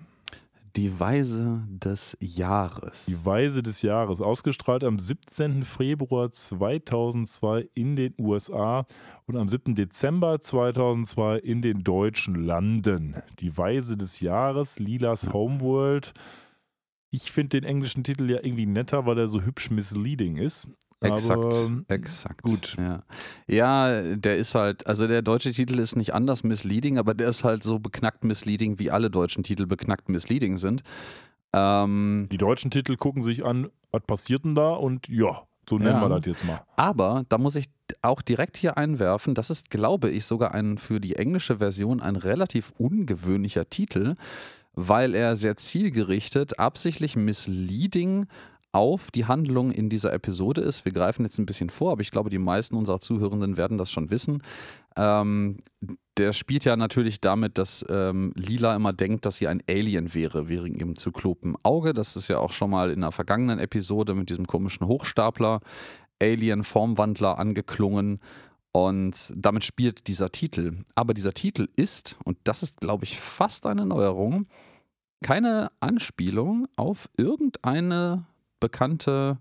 Die 0.76 0.98
Weise 0.98 1.62
des 1.68 2.16
Jahres. 2.18 3.04
Die 3.04 3.26
Weise 3.26 3.62
des 3.62 3.82
Jahres, 3.82 4.22
ausgestrahlt 4.22 4.84
am 4.84 4.98
17. 4.98 5.64
Februar 5.64 6.30
2002 6.30 7.68
in 7.74 7.94
den 7.94 8.14
USA 8.18 8.86
und 9.26 9.36
am 9.36 9.48
7. 9.48 9.74
Dezember 9.74 10.40
2002 10.40 11.40
in 11.40 11.60
den 11.60 11.84
deutschen 11.84 12.36
Landen. 12.36 13.16
Die 13.40 13.56
Weise 13.58 13.98
des 13.98 14.20
Jahres, 14.20 14.78
Lilas 14.78 15.34
Homeworld. 15.34 16.14
Ich 17.10 17.30
finde 17.30 17.60
den 17.60 17.64
englischen 17.64 18.02
Titel 18.02 18.30
ja 18.30 18.38
irgendwie 18.38 18.64
netter, 18.64 19.04
weil 19.04 19.18
er 19.18 19.28
so 19.28 19.42
hübsch 19.42 19.70
misleading 19.70 20.38
ist. 20.38 20.68
Exakt, 21.02 21.42
Aber, 21.44 21.70
exakt. 21.88 22.42
Gut. 22.42 22.76
Ja. 22.78 23.02
ja, 23.46 24.14
der 24.16 24.36
ist 24.36 24.54
halt, 24.54 24.86
also 24.86 25.06
der 25.06 25.22
deutsche 25.22 25.52
Titel 25.52 25.78
ist 25.78 25.96
nicht 25.96 26.14
anders 26.14 26.44
misleading, 26.44 26.98
aber 26.98 27.14
der 27.14 27.28
ist 27.28 27.44
halt 27.44 27.62
so 27.62 27.78
beknackt 27.78 28.24
misleading, 28.24 28.78
wie 28.78 28.90
alle 28.90 29.10
deutschen 29.10 29.42
Titel 29.42 29.66
beknackt 29.66 30.08
misleading 30.08 30.58
sind. 30.58 30.82
Ähm, 31.52 32.26
Die 32.30 32.38
deutschen 32.38 32.70
Titel 32.70 32.96
gucken 32.96 33.22
sich 33.22 33.44
an, 33.44 33.68
was 33.90 34.02
passiert 34.06 34.44
denn 34.44 34.54
da 34.54 34.70
und 34.70 35.08
ja, 35.08 35.42
so 35.68 35.78
nennen 35.78 35.90
Ja. 35.90 36.00
wir 36.00 36.08
das 36.08 36.26
jetzt 36.26 36.44
mal. 36.44 36.62
aber 36.76 37.24
da 37.28 37.38
muss 37.38 37.54
ich 37.56 37.66
auch 38.00 38.22
direkt 38.22 38.56
hier 38.56 38.76
einwerfen, 38.78 39.34
das 39.34 39.50
ist, 39.50 39.70
glaube 39.70 40.10
ich, 40.10 40.24
sogar 40.24 40.54
ein 40.54 40.78
für 40.78 40.98
die 41.00 41.16
englische 41.16 41.58
Version 41.58 42.00
ein 42.00 42.16
relativ 42.16 42.72
ungewöhnlicher 42.78 43.68
Titel, 43.68 44.14
weil 44.74 45.14
er 45.14 45.36
sehr 45.36 45.56
zielgerichtet, 45.58 46.58
absichtlich 46.58 47.14
misleading 47.16 48.26
auf 48.72 49.10
die 49.10 49.26
Handlung 49.26 49.70
in 49.70 49.90
dieser 49.90 50.12
Episode 50.14 50.62
ist. 50.62 50.84
Wir 50.86 50.92
greifen 50.92 51.24
jetzt 51.24 51.38
ein 51.38 51.46
bisschen 51.46 51.68
vor, 51.68 51.92
aber 51.92 52.00
ich 52.00 52.10
glaube, 52.10 52.30
die 52.30 52.38
meisten 52.38 52.74
unserer 52.74 53.00
Zuhörenden 53.00 53.58
werden 53.58 53.76
das 53.76 53.90
schon 53.90 54.10
wissen. 54.10 54.42
Ähm, 54.96 55.58
der 56.16 56.32
spielt 56.32 56.64
ja 56.64 56.76
natürlich 56.76 57.20
damit, 57.20 57.58
dass 57.58 57.84
ähm, 57.88 58.32
Lila 58.34 58.74
immer 58.74 58.94
denkt, 58.94 59.26
dass 59.26 59.36
sie 59.36 59.48
ein 59.48 59.62
Alien 59.68 60.14
wäre, 60.14 60.48
wegen 60.48 60.74
ihrem 60.74 60.96
zyklopen 60.96 61.56
Auge. 61.62 61.92
Das 61.92 62.16
ist 62.16 62.28
ja 62.28 62.38
auch 62.38 62.52
schon 62.52 62.70
mal 62.70 62.90
in 62.90 63.02
einer 63.02 63.12
vergangenen 63.12 63.58
Episode 63.58 64.14
mit 64.14 64.30
diesem 64.30 64.46
komischen 64.46 64.86
Hochstapler, 64.86 65.60
Alien-Formwandler 66.20 67.38
angeklungen. 67.38 68.20
Und 68.72 69.34
damit 69.36 69.64
spielt 69.64 70.06
dieser 70.06 70.32
Titel. 70.32 70.76
Aber 70.94 71.12
dieser 71.12 71.34
Titel 71.34 71.68
ist, 71.76 72.16
und 72.24 72.38
das 72.44 72.62
ist, 72.62 72.80
glaube 72.80 73.04
ich, 73.04 73.20
fast 73.20 73.66
eine 73.66 73.84
Neuerung, 73.84 74.46
keine 75.22 75.70
Anspielung 75.80 76.66
auf 76.76 77.08
irgendeine 77.18 78.26
bekannte 78.62 79.36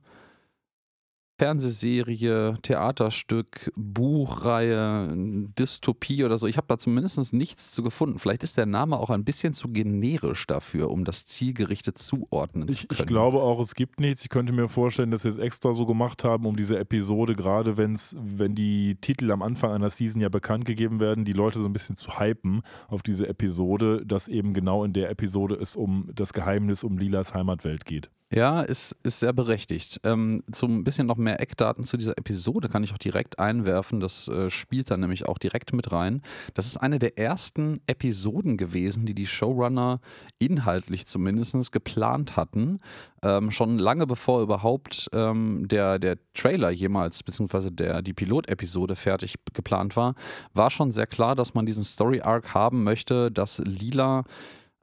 Fernsehserie, 1.41 2.53
Theaterstück, 2.61 3.71
Buchreihe, 3.75 5.11
Dystopie 5.57 6.23
oder 6.23 6.37
so. 6.37 6.45
Ich 6.45 6.57
habe 6.57 6.67
da 6.67 6.77
zumindest 6.77 7.33
nichts 7.33 7.71
zu 7.71 7.81
gefunden. 7.81 8.19
Vielleicht 8.19 8.43
ist 8.43 8.59
der 8.59 8.67
Name 8.67 8.99
auch 8.99 9.09
ein 9.09 9.23
bisschen 9.23 9.51
zu 9.53 9.69
generisch 9.69 10.45
dafür, 10.45 10.91
um 10.91 11.03
das 11.03 11.25
zielgerichtet 11.25 11.97
zuordnen 11.97 12.67
zu 12.67 12.81
Ich, 12.83 12.87
können. 12.87 12.99
ich 12.99 13.07
glaube 13.07 13.41
auch, 13.41 13.59
es 13.59 13.73
gibt 13.73 13.99
nichts. 13.99 14.21
Ich 14.21 14.29
könnte 14.29 14.53
mir 14.53 14.69
vorstellen, 14.69 15.09
dass 15.09 15.23
sie 15.23 15.29
es 15.29 15.37
extra 15.37 15.73
so 15.73 15.87
gemacht 15.87 16.23
haben, 16.23 16.45
um 16.45 16.55
diese 16.55 16.77
Episode, 16.77 17.33
gerade 17.35 17.75
wenn's, 17.75 18.15
wenn 18.21 18.53
die 18.53 18.97
Titel 19.01 19.31
am 19.31 19.41
Anfang 19.41 19.71
einer 19.71 19.89
Season 19.89 20.21
ja 20.21 20.29
bekannt 20.29 20.65
gegeben 20.65 20.99
werden, 20.99 21.25
die 21.25 21.33
Leute 21.33 21.59
so 21.59 21.65
ein 21.65 21.73
bisschen 21.73 21.95
zu 21.95 22.19
hypen 22.19 22.61
auf 22.87 23.01
diese 23.01 23.27
Episode, 23.27 24.05
dass 24.05 24.27
eben 24.27 24.53
genau 24.53 24.83
in 24.83 24.93
der 24.93 25.09
Episode 25.09 25.55
es 25.55 25.75
um 25.75 26.07
das 26.13 26.33
Geheimnis 26.33 26.83
um 26.83 26.99
Lilas 26.99 27.33
Heimatwelt 27.33 27.85
geht. 27.85 28.11
Ja, 28.33 28.61
ist, 28.61 28.95
ist 29.03 29.19
sehr 29.19 29.33
berechtigt. 29.33 29.99
Ähm, 30.05 30.41
zum 30.51 30.85
bisschen 30.85 31.05
noch 31.05 31.17
mehr 31.17 31.30
Eckdaten 31.39 31.83
zu 31.83 31.97
dieser 31.97 32.17
Episode 32.17 32.69
kann 32.69 32.83
ich 32.83 32.93
auch 32.93 32.97
direkt 32.97 33.39
einwerfen. 33.39 33.99
Das 33.99 34.27
äh, 34.27 34.49
spielt 34.49 34.91
dann 34.91 34.99
nämlich 34.99 35.25
auch 35.25 35.37
direkt 35.37 35.73
mit 35.73 35.91
rein. 35.91 36.21
Das 36.53 36.65
ist 36.65 36.77
eine 36.77 36.99
der 36.99 37.17
ersten 37.17 37.81
Episoden 37.87 38.57
gewesen, 38.57 39.05
die 39.05 39.13
die 39.13 39.27
Showrunner 39.27 39.99
inhaltlich 40.39 41.07
zumindest 41.07 41.71
geplant 41.71 42.35
hatten. 42.35 42.79
Ähm, 43.23 43.51
schon 43.51 43.77
lange 43.77 44.07
bevor 44.07 44.41
überhaupt 44.41 45.09
ähm, 45.13 45.67
der, 45.67 45.99
der 45.99 46.17
Trailer 46.33 46.71
jemals, 46.71 47.23
beziehungsweise 47.23 47.71
der, 47.71 48.01
die 48.01 48.13
Pilotepisode 48.13 48.95
fertig 48.95 49.35
geplant 49.53 49.95
war, 49.95 50.15
war 50.53 50.69
schon 50.69 50.91
sehr 50.91 51.07
klar, 51.07 51.35
dass 51.35 51.53
man 51.53 51.65
diesen 51.65 51.83
Story-Arc 51.83 52.53
haben 52.53 52.83
möchte, 52.83 53.31
dass 53.31 53.59
Lila 53.59 54.23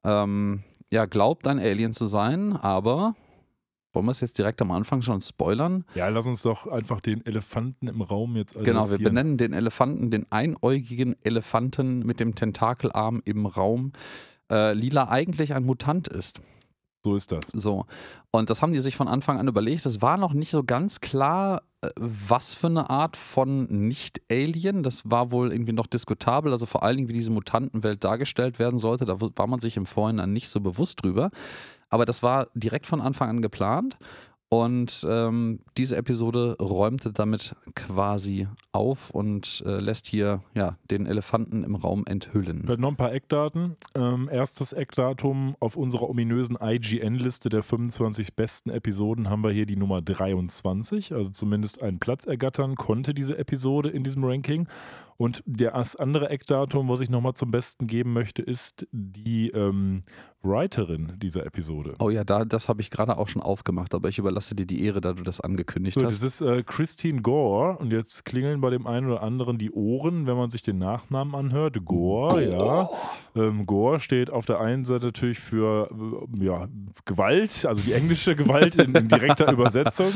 ähm, 0.05 0.63
ja, 0.91 1.07
glaubt, 1.07 1.47
ein 1.47 1.59
Alien 1.59 1.93
zu 1.93 2.07
sein, 2.07 2.57
aber 2.57 3.15
wollen 3.93 4.07
wir 4.07 4.13
es 4.13 4.21
jetzt 4.21 4.39
direkt 4.39 4.61
am 4.63 4.71
Anfang 4.71 5.03
schon 5.03 5.21
spoilern? 5.21 5.85
Ja, 5.95 6.09
lass 6.09 6.27
uns 6.27 6.43
doch 6.43 6.67
einfach 6.67 7.01
den 7.01 7.25
Elefanten 7.25 7.89
im 7.89 8.03
Raum 8.03 8.37
jetzt 8.37 8.55
Genau, 8.55 8.65
wir 8.65 8.77
adressieren. 8.81 9.03
benennen 9.05 9.37
den 9.39 9.53
Elefanten, 9.53 10.11
den 10.11 10.31
einäugigen 10.31 11.17
Elefanten 11.25 12.01
mit 12.01 12.21
dem 12.21 12.35
Tentakelarm 12.35 13.23
im 13.25 13.47
Raum. 13.47 13.93
Äh, 14.51 14.73
Lila 14.75 15.09
eigentlich 15.09 15.55
ein 15.55 15.65
Mutant 15.65 16.09
ist. 16.09 16.41
So 17.05 17.15
ist 17.17 17.31
das. 17.33 17.47
So. 17.49 17.87
Und 18.33 18.51
das 18.51 18.61
haben 18.61 18.73
die 18.73 18.81
sich 18.81 18.97
von 18.97 19.09
Anfang 19.09 19.39
an 19.39 19.47
überlegt. 19.49 19.87
Es 19.87 20.03
war 20.03 20.17
noch 20.17 20.33
nicht 20.35 20.51
so 20.51 20.65
ganz 20.65 21.01
klar, 21.01 21.63
äh, 21.81 21.91
was 21.97 22.55
für 22.55 22.67
eine 22.67 22.91
Art 22.91 23.17
von 23.17 23.65
Nicht-Alien. 23.87 24.83
Das 24.83 25.09
war 25.11 25.31
wohl 25.31 25.53
irgendwie 25.53 25.73
noch 25.73 25.87
diskutabel. 25.87 26.53
Also 26.53 26.67
vor 26.67 26.83
allen 26.83 26.97
Dingen, 26.97 27.09
wie 27.09 27.13
diese 27.15 27.31
Mutantenwelt 27.31 28.03
dargestellt 28.03 28.59
werden 28.59 28.79
sollte. 28.79 29.05
Da 29.05 29.21
war 29.21 29.47
man 29.47 29.61
sich 29.61 29.77
im 29.77 29.87
Vorhinein 29.87 30.33
nicht 30.33 30.49
so 30.49 30.61
bewusst 30.61 31.03
drüber. 31.03 31.31
Aber 31.91 32.05
das 32.05 32.23
war 32.23 32.49
direkt 32.55 32.87
von 32.87 33.01
Anfang 33.01 33.29
an 33.29 33.43
geplant. 33.43 33.99
Und 34.51 35.07
ähm, 35.07 35.61
diese 35.77 35.97
Episode 35.97 36.57
räumte 36.59 37.13
damit 37.13 37.55
quasi 37.75 38.49
auf 38.73 39.11
und 39.11 39.63
äh, 39.67 39.79
lässt 39.79 40.07
hier 40.07 40.41
ja, 40.55 40.79
den 40.91 41.05
Elefanten 41.05 41.65
im 41.65 41.75
Raum 41.75 42.05
enthüllen. 42.07 42.65
Noch 42.65 42.89
ein 42.89 42.97
paar 42.97 43.13
Eckdaten. 43.13 43.77
Ähm, 43.95 44.27
erstes 44.33 44.73
Eckdatum 44.73 45.55
auf 45.61 45.77
unserer 45.77 46.09
ominösen 46.09 46.57
IGN-Liste 46.59 47.51
der 47.51 47.63
25 47.63 48.37
besten 48.37 48.71
Episoden 48.71 49.29
haben 49.29 49.43
wir 49.43 49.51
hier 49.51 49.67
die 49.67 49.77
Nummer 49.77 50.01
23. 50.01 51.13
Also 51.13 51.31
zumindest 51.31 51.83
einen 51.83 51.99
Platz 51.99 52.25
ergattern 52.25 52.75
konnte 52.75 53.13
diese 53.13 53.37
Episode 53.37 53.91
in 53.91 54.03
diesem 54.03 54.25
Ranking. 54.25 54.67
Und 55.19 55.43
das 55.45 55.97
andere 55.97 56.31
Eckdatum, 56.31 56.89
was 56.89 57.01
ich 57.01 57.11
nochmal 57.11 57.35
zum 57.35 57.51
Besten 57.51 57.87
geben 57.87 58.13
möchte, 58.13 58.41
ist 58.41 58.87
die 58.93 59.51
ähm, 59.51 60.05
Writerin 60.43 61.15
dieser 61.17 61.45
Episode. 61.45 61.95
Oh 61.99 62.11
ja, 62.11 62.23
da, 62.23 62.45
das 62.45 62.69
habe 62.69 62.81
ich 62.81 62.91
gerade 62.91 63.19
auch 63.19 63.27
schon 63.27 63.43
aufgemacht, 63.43 63.93
aber 63.95 64.09
ich 64.09 64.19
überlasse 64.19 64.55
dir 64.55 64.67
die 64.67 64.85
Ehre, 64.85 65.01
da 65.01 65.13
du 65.13 65.25
das 65.25 65.41
angekündigt 65.41 65.99
So, 65.99 66.07
hast. 66.07 66.23
das 66.23 66.41
ist 66.41 66.41
äh, 66.41 66.63
Christine 66.63 67.23
Gore 67.23 67.77
und 67.79 67.93
jetzt 67.93 68.25
klingeln 68.25 68.61
bei 68.61 68.71
dem 68.71 68.87
einen 68.87 69.07
oder 69.11 69.23
anderen 69.23 69.59
die 69.59 69.73
Ohren, 69.73 70.27
wenn 70.27 70.37
man 70.37 70.49
sich 70.51 70.63
den 70.63 70.79
Nachnamen 70.79 71.35
anhört. 71.35 71.85
Gore, 71.85 72.49
ja. 72.49 72.89
Ähm, 73.35 73.67
Gore 73.67 73.99
steht 73.99 74.31
auf 74.31 74.47
der 74.47 74.61
einen 74.61 74.85
Seite 74.85 75.07
natürlich 75.07 75.41
für 75.41 75.89
äh, 75.91 76.45
ja, 76.45 76.69
Gewalt, 77.05 77.67
also 77.67 77.83
die 77.83 77.93
englische 77.93 78.37
Gewalt 78.37 78.77
in, 78.77 78.95
in 78.95 79.09
direkter 79.09 79.51
Übersetzung. 79.53 80.13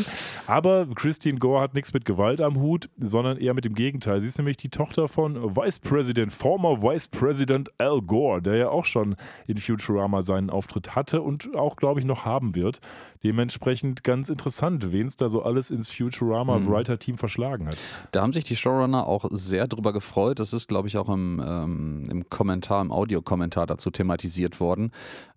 Aber 0.46 0.86
Christine 0.94 1.38
Gore 1.40 1.60
hat 1.62 1.74
nichts 1.74 1.92
mit 1.92 2.04
Gewalt 2.04 2.40
am 2.40 2.60
Hut, 2.60 2.88
sondern 2.96 3.38
eher 3.38 3.54
mit 3.54 3.64
dem 3.64 3.74
Gegenteil. 3.74 4.20
Sie 4.20 4.28
ist 4.28 4.38
nämlich 4.38 4.56
die 4.56 4.68
Tochter 4.70 5.08
von 5.08 5.56
Vice 5.56 5.80
President, 5.80 6.32
former 6.32 6.80
Vice 6.80 7.08
President 7.08 7.70
Al 7.78 8.00
Gore, 8.02 8.40
der 8.40 8.56
ja 8.56 8.68
auch 8.68 8.84
schon 8.84 9.16
in 9.48 9.56
Futurama 9.56 10.11
seinen 10.20 10.50
Auftritt 10.50 10.94
hatte 10.94 11.22
und 11.22 11.56
auch, 11.56 11.76
glaube 11.76 12.00
ich, 12.00 12.04
noch 12.04 12.26
haben 12.26 12.54
wird. 12.54 12.80
Dementsprechend 13.24 14.04
ganz 14.04 14.28
interessant, 14.28 14.92
wen 14.92 15.06
es 15.06 15.16
da 15.16 15.28
so 15.28 15.42
alles 15.42 15.70
ins 15.70 15.90
Futurama 15.90 16.58
Mhm. 16.58 16.68
Writer-Team 16.68 17.16
verschlagen 17.18 17.68
hat. 17.68 17.76
Da 18.10 18.20
haben 18.20 18.32
sich 18.32 18.44
die 18.44 18.56
Showrunner 18.56 19.06
auch 19.06 19.26
sehr 19.30 19.68
drüber 19.68 19.92
gefreut. 19.92 20.40
Das 20.40 20.52
ist, 20.52 20.68
glaube 20.68 20.88
ich, 20.88 20.98
auch 20.98 21.08
im, 21.08 21.40
ähm, 21.46 22.04
im 22.10 22.28
Kommentar, 22.28 22.82
im 22.82 22.90
Audiokommentar 22.90 23.66
dazu 23.66 23.90
thematisiert 23.90 24.58
worden. 24.60 24.90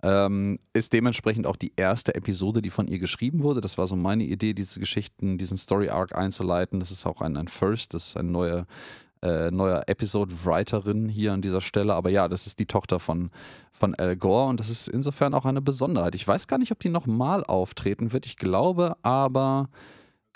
Ähm, 0.04 0.60
ist 0.74 0.94
dementsprechend 0.94 1.48
auch 1.48 1.56
die 1.56 1.74
erste 1.76 2.16
Episode, 2.16 2.62
die 2.62 2.72
von 2.72 2.88
ihr 2.88 3.00
geschrieben 3.00 3.44
wurde. 3.44 3.62
Das 3.62 3.78
war 3.78 3.86
so 3.88 3.96
meine 3.96 4.24
Idee, 4.24 4.54
diese 4.54 4.80
Geschichten, 4.80 5.38
diesen 5.38 5.58
Story-Arc 5.58 6.16
einzuleiten. 6.16 6.80
Das 6.80 6.90
ist 6.92 7.06
auch 7.06 7.22
ein, 7.22 7.38
ein 7.38 7.48
First, 7.48 7.94
das 7.94 8.08
ist 8.08 8.18
ein 8.18 8.32
neuer, 8.32 8.66
äh, 9.22 9.52
neuer 9.52 9.84
Episode-Writerin 9.88 11.10
hier 11.10 11.34
an 11.34 11.42
dieser 11.42 11.62
Stelle. 11.62 11.94
Aber 11.94 12.10
ja, 12.10 12.28
das 12.28 12.48
ist 12.48 12.60
die 12.60 12.66
Tochter 12.66 13.00
von, 13.00 13.32
von 13.72 13.96
Al 13.96 14.16
Gore 14.16 14.48
und 14.48 14.60
das 14.60 14.70
ist 14.70 14.88
insofern 14.88 15.34
auch 15.34 15.46
eine 15.46 15.62
Besonderheit. 15.62 16.16
Ich 16.16 16.28
weiß 16.28 16.48
gar 16.48 16.58
nicht, 16.58 16.72
ob 16.72 16.80
die 16.80 16.90
nochmal 16.90 17.44
auftreten 17.44 18.14
wird. 18.14 18.26
Ich 18.26 18.38
glaube 18.38 18.98
aber. 19.02 19.70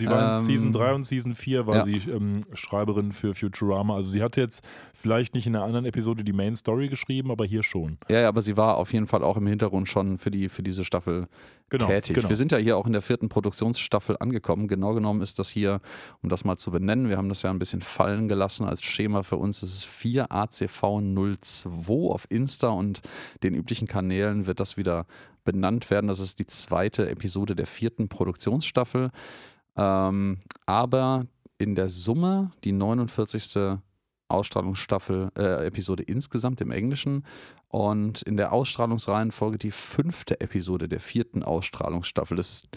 Sie 0.00 0.06
war 0.06 0.30
in 0.30 0.36
Ähm, 0.36 0.42
Season 0.42 0.72
3 0.72 0.94
und 0.94 1.04
Season 1.04 1.34
4 1.34 1.66
war 1.66 1.76
ja. 1.76 1.84
sie 1.84 1.96
ähm, 2.10 2.40
Schreiberin 2.54 3.12
für 3.12 3.34
Futurama. 3.34 3.94
Also 3.94 4.10
sie 4.10 4.22
hat 4.22 4.36
jetzt 4.36 4.64
vielleicht 4.94 5.34
nicht 5.34 5.46
in 5.46 5.54
einer 5.54 5.64
anderen 5.64 5.84
Episode 5.84 6.24
die 6.24 6.32
Main 6.32 6.54
Story 6.54 6.88
geschrieben, 6.88 7.30
aber 7.30 7.44
hier 7.44 7.62
schon. 7.62 7.98
Ja, 8.08 8.20
ja, 8.20 8.28
aber 8.28 8.42
sie 8.42 8.56
war 8.56 8.76
auf 8.76 8.92
jeden 8.92 9.06
Fall 9.06 9.22
auch 9.22 9.36
im 9.36 9.46
Hintergrund 9.46 9.88
schon 9.88 10.18
für, 10.18 10.30
die, 10.30 10.48
für 10.48 10.62
diese 10.62 10.84
Staffel 10.84 11.28
Genau, 11.70 11.86
tätig. 11.86 12.16
genau. 12.16 12.28
Wir 12.28 12.36
sind 12.36 12.50
ja 12.50 12.58
hier 12.58 12.76
auch 12.76 12.86
in 12.86 12.92
der 12.92 13.00
vierten 13.00 13.28
Produktionsstaffel 13.28 14.16
angekommen. 14.18 14.66
Genau 14.66 14.92
genommen 14.92 15.22
ist 15.22 15.38
das 15.38 15.48
hier, 15.48 15.80
um 16.20 16.28
das 16.28 16.44
mal 16.44 16.56
zu 16.56 16.72
benennen, 16.72 17.08
wir 17.08 17.16
haben 17.16 17.28
das 17.28 17.42
ja 17.42 17.50
ein 17.50 17.60
bisschen 17.60 17.80
fallen 17.80 18.28
gelassen 18.28 18.66
als 18.66 18.82
Schema 18.82 19.22
für 19.22 19.36
uns. 19.36 19.62
Es 19.62 19.70
ist 19.70 19.84
4 19.84 20.26
ACV02 20.32 22.10
auf 22.10 22.26
Insta 22.28 22.68
und 22.68 23.00
den 23.44 23.54
üblichen 23.54 23.86
Kanälen 23.86 24.46
wird 24.46 24.58
das 24.58 24.76
wieder 24.76 25.06
benannt 25.44 25.90
werden. 25.90 26.08
Das 26.08 26.18
ist 26.18 26.40
die 26.40 26.46
zweite 26.46 27.08
Episode 27.08 27.54
der 27.54 27.66
vierten 27.66 28.08
Produktionsstaffel. 28.08 29.10
Ähm, 29.76 30.38
aber 30.66 31.26
in 31.58 31.74
der 31.74 31.88
Summe 31.88 32.52
die 32.64 32.72
49. 32.72 33.78
Ausstrahlungsstaffel, 34.30 35.30
äh, 35.36 35.66
Episode 35.66 36.04
insgesamt 36.04 36.60
im 36.60 36.70
Englischen 36.70 37.24
und 37.68 38.22
in 38.22 38.36
der 38.36 38.52
Ausstrahlungsreihenfolge 38.52 39.58
die 39.58 39.72
fünfte 39.72 40.40
Episode 40.40 40.88
der 40.88 41.00
vierten 41.00 41.42
Ausstrahlungsstaffel. 41.42 42.36
Das 42.36 42.52
ist 42.52 42.68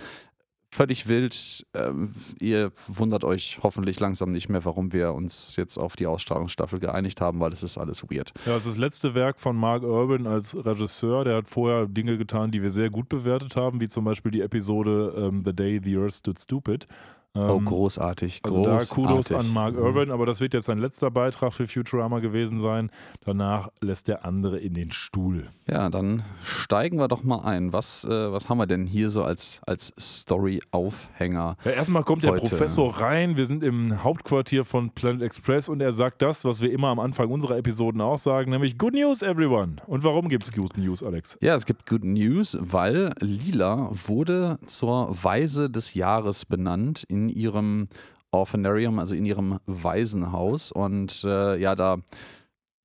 völlig 0.73 1.07
wild. 1.07 1.65
Ähm, 1.73 2.11
ihr 2.39 2.71
wundert 2.87 3.23
euch 3.23 3.59
hoffentlich 3.63 3.99
langsam 3.99 4.31
nicht 4.31 4.49
mehr, 4.49 4.65
warum 4.65 4.91
wir 4.91 5.13
uns 5.13 5.55
jetzt 5.55 5.77
auf 5.77 5.95
die 5.95 6.07
Ausstrahlungsstaffel 6.07 6.79
geeinigt 6.79 7.21
haben, 7.21 7.39
weil 7.39 7.53
es 7.53 7.63
ist 7.63 7.77
alles 7.77 8.03
weird. 8.03 8.33
Ja, 8.45 8.53
das 8.53 8.65
ist 8.65 8.73
das 8.73 8.77
letzte 8.77 9.13
Werk 9.13 9.39
von 9.39 9.55
Mark 9.55 9.83
Urban 9.83 10.27
als 10.27 10.55
Regisseur. 10.55 11.23
Der 11.23 11.37
hat 11.37 11.47
vorher 11.47 11.87
Dinge 11.87 12.17
getan, 12.17 12.51
die 12.51 12.61
wir 12.61 12.71
sehr 12.71 12.89
gut 12.89 13.09
bewertet 13.09 13.55
haben, 13.55 13.79
wie 13.79 13.87
zum 13.87 14.03
Beispiel 14.03 14.31
die 14.31 14.41
Episode 14.41 15.13
ähm, 15.15 15.43
The 15.45 15.55
Day 15.55 15.79
the 15.83 15.97
Earth 15.97 16.15
Stood 16.15 16.39
Stupid. 16.39 16.87
Oh, 17.35 17.57
ähm, 17.57 17.65
großartig. 17.65 18.41
Also 18.43 18.63
großartig. 18.63 18.89
da 18.89 18.95
Kudos 18.95 19.31
an 19.31 19.53
Mark 19.53 19.75
mhm. 19.75 19.81
Urban, 19.81 20.11
aber 20.11 20.25
das 20.25 20.39
wird 20.39 20.53
jetzt 20.53 20.65
sein 20.65 20.79
letzter 20.79 21.11
Beitrag 21.11 21.53
für 21.53 21.67
Futurama 21.67 22.19
gewesen 22.19 22.59
sein. 22.59 22.91
Danach 23.25 23.69
lässt 23.81 24.07
der 24.07 24.25
andere 24.25 24.59
in 24.59 24.73
den 24.73 24.91
Stuhl. 24.91 25.49
Ja, 25.67 25.89
dann 25.89 26.23
steigen 26.43 26.97
wir 26.97 27.07
doch 27.07 27.23
mal 27.23 27.43
ein. 27.43 27.73
Was, 27.73 28.03
äh, 28.03 28.31
was 28.31 28.49
haben 28.49 28.57
wir 28.57 28.67
denn 28.67 28.85
hier 28.85 29.09
so 29.09 29.23
als, 29.23 29.61
als 29.65 29.93
Story-Aufhänger? 29.99 31.57
Ja, 31.63 31.71
erstmal 31.71 32.03
kommt 32.03 32.25
heute. 32.25 32.41
der 32.41 32.47
Professor 32.47 32.99
rein. 32.99 33.37
Wir 33.37 33.45
sind 33.45 33.63
im 33.63 34.03
Hauptquartier 34.03 34.65
von 34.65 34.91
Planet 34.91 35.21
Express 35.21 35.69
und 35.69 35.81
er 35.81 35.91
sagt 35.91 36.21
das, 36.21 36.45
was 36.45 36.61
wir 36.61 36.71
immer 36.71 36.89
am 36.89 36.99
Anfang 36.99 37.29
unserer 37.29 37.57
Episoden 37.57 38.01
auch 38.01 38.17
sagen, 38.17 38.51
nämlich 38.51 38.77
Good 38.77 38.93
News, 38.93 39.21
everyone. 39.21 39.77
Und 39.87 40.03
warum 40.03 40.29
gibt 40.29 40.43
es 40.43 40.53
Good 40.53 40.77
News, 40.77 41.01
Alex? 41.01 41.37
Ja, 41.41 41.55
es 41.55 41.65
gibt 41.65 41.89
Good 41.89 42.03
News, 42.03 42.57
weil 42.59 43.11
Lila 43.19 43.89
wurde 43.91 44.59
zur 44.65 45.23
Weise 45.23 45.69
des 45.69 45.93
Jahres 45.93 46.45
benannt 46.45 47.03
in 47.07 47.22
ihrem 47.29 47.87
Orphanarium, 48.31 48.99
also 48.99 49.15
in 49.15 49.25
ihrem 49.25 49.59
Waisenhaus. 49.65 50.71
Und 50.71 51.23
äh, 51.23 51.57
ja, 51.57 51.75
da 51.75 51.97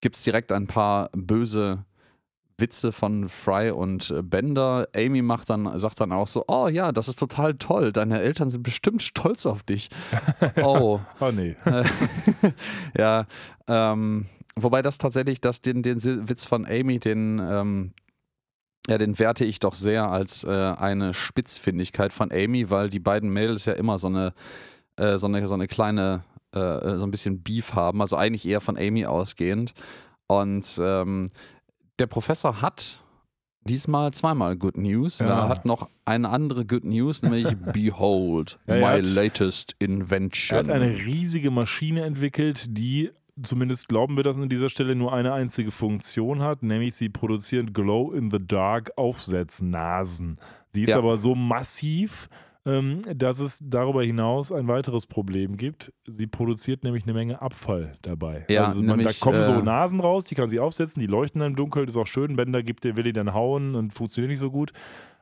gibt 0.01 0.17
es 0.17 0.23
direkt 0.23 0.53
ein 0.53 0.67
paar 0.67 1.11
böse 1.17 1.85
Witze 2.59 2.91
von 2.93 3.29
Fry 3.29 3.71
und 3.71 4.11
äh, 4.11 4.23
Bender. 4.23 4.89
Amy 4.95 5.23
macht 5.23 5.49
dann, 5.49 5.79
sagt 5.79 6.01
dann 6.01 6.13
auch 6.13 6.27
so: 6.27 6.45
Oh 6.49 6.69
ja, 6.69 6.93
das 6.93 7.09
ist 7.09 7.19
total 7.19 7.55
toll. 7.55 7.93
Deine 7.93 8.21
Eltern 8.21 8.51
sind 8.51 8.63
bestimmt 8.63 9.03
stolz 9.03 9.47
auf 9.47 9.63
dich. 9.63 9.89
Oh. 10.63 11.01
oh 11.21 11.31
nee. 11.31 11.57
ja, 12.99 13.27
ähm, 13.69 14.27
wobei 14.57 14.83
das 14.83 14.99
tatsächlich, 14.99 15.41
das, 15.41 15.61
den, 15.61 15.83
den 15.83 16.03
Witz 16.29 16.47
von 16.47 16.67
Amy, 16.67 16.99
den, 16.99 17.39
ähm, 17.41 17.93
ja, 18.89 18.97
den 18.97 19.19
werte 19.19 19.45
ich 19.45 19.61
doch 19.61 19.75
sehr 19.75 20.11
als 20.11 20.45
äh, 20.45 20.49
eine 20.49 21.13
Spitzfindigkeit 21.13 22.13
von 22.13 22.33
Amy, 22.33 22.71
weil 22.71 22.89
die 22.89 23.01
beiden 23.01 23.31
Mädels 23.31 23.67
ja 23.67 23.75
immer 23.75 23.99
so 23.99 24.07
eine, 24.07 24.33
äh, 24.97 25.19
so 25.19 25.27
eine, 25.27 25.47
so 25.47 25.55
eine 25.55 25.67
kleine, 25.67 26.25
äh, 26.53 26.97
so 26.97 27.05
ein 27.05 27.11
bisschen 27.11 27.43
Beef 27.43 27.75
haben, 27.75 28.01
also 28.01 28.17
eigentlich 28.17 28.49
eher 28.49 28.63
von 28.63 28.79
Amy 28.79 29.05
ausgehend. 29.05 29.75
Und 30.27 30.81
ähm, 30.83 31.29
der 31.99 32.07
Professor 32.07 32.63
hat 32.63 33.03
diesmal 33.69 34.13
zweimal 34.13 34.57
Good 34.57 34.79
News. 34.79 35.19
Ja. 35.19 35.27
Er 35.27 35.49
hat 35.49 35.67
noch 35.67 35.91
eine 36.07 36.31
andere 36.31 36.65
Good 36.65 36.85
News, 36.85 37.23
nämlich 37.23 37.55
Behold, 37.73 38.59
ja, 38.67 38.77
my 38.77 39.03
hat, 39.03 39.07
latest 39.07 39.77
invention. 39.79 40.57
Er 40.57 40.65
hat 40.65 40.83
eine 40.83 40.97
riesige 40.97 41.51
Maschine 41.51 42.05
entwickelt, 42.05 42.65
die 42.69 43.11
zumindest 43.43 43.89
glauben 43.89 44.17
wir 44.17 44.23
das 44.23 44.37
an 44.37 44.49
dieser 44.49 44.69
Stelle 44.69 44.95
nur 44.95 45.13
eine 45.13 45.33
einzige 45.33 45.71
Funktion 45.71 46.43
hat, 46.43 46.63
nämlich 46.63 46.95
sie 46.95 47.09
produzieren 47.09 47.73
Glow-in-the-Dark 47.73 48.93
Aufsetznasen. 48.97 50.39
Die 50.75 50.85
ist 50.85 50.91
ja. 50.91 50.99
aber 50.99 51.17
so 51.17 51.35
massiv, 51.35 52.29
ähm, 52.67 53.03
dass 53.15 53.39
es 53.39 53.61
darüber 53.63 54.03
hinaus 54.03 54.53
ein 54.53 54.69
weiteres 54.69 55.07
Problem 55.07 55.57
gibt. 55.57 55.93
Sie 56.07 56.27
produziert 56.27 56.85
nämlich 56.85 57.05
eine 57.05 57.15
Menge 57.15 57.41
Abfall 57.41 57.97
dabei. 58.03 58.45
Ja, 58.49 58.67
also 58.67 58.83
man, 58.83 58.99
nämlich, 58.99 59.19
da 59.19 59.25
kommen 59.25 59.43
so 59.43 59.53
äh, 59.53 59.63
Nasen 59.63 60.01
raus, 60.01 60.27
die 60.27 60.35
kann 60.35 60.49
sie 60.49 60.61
aufsetzen, 60.61 61.01
die 61.01 61.07
leuchten 61.07 61.41
dann 61.41 61.53
im 61.53 61.57
Dunkeln, 61.57 61.87
das 61.87 61.95
ist 61.95 62.01
auch 62.01 62.07
schön. 62.07 62.37
Bänder 62.37 62.63
gibt, 62.63 62.85
der 62.85 62.97
will 62.97 63.05
die 63.05 63.13
dann 63.13 63.33
hauen 63.33 63.75
und 63.75 63.93
funktioniert 63.93 64.31
nicht 64.31 64.41
so 64.41 64.51
gut. 64.51 64.73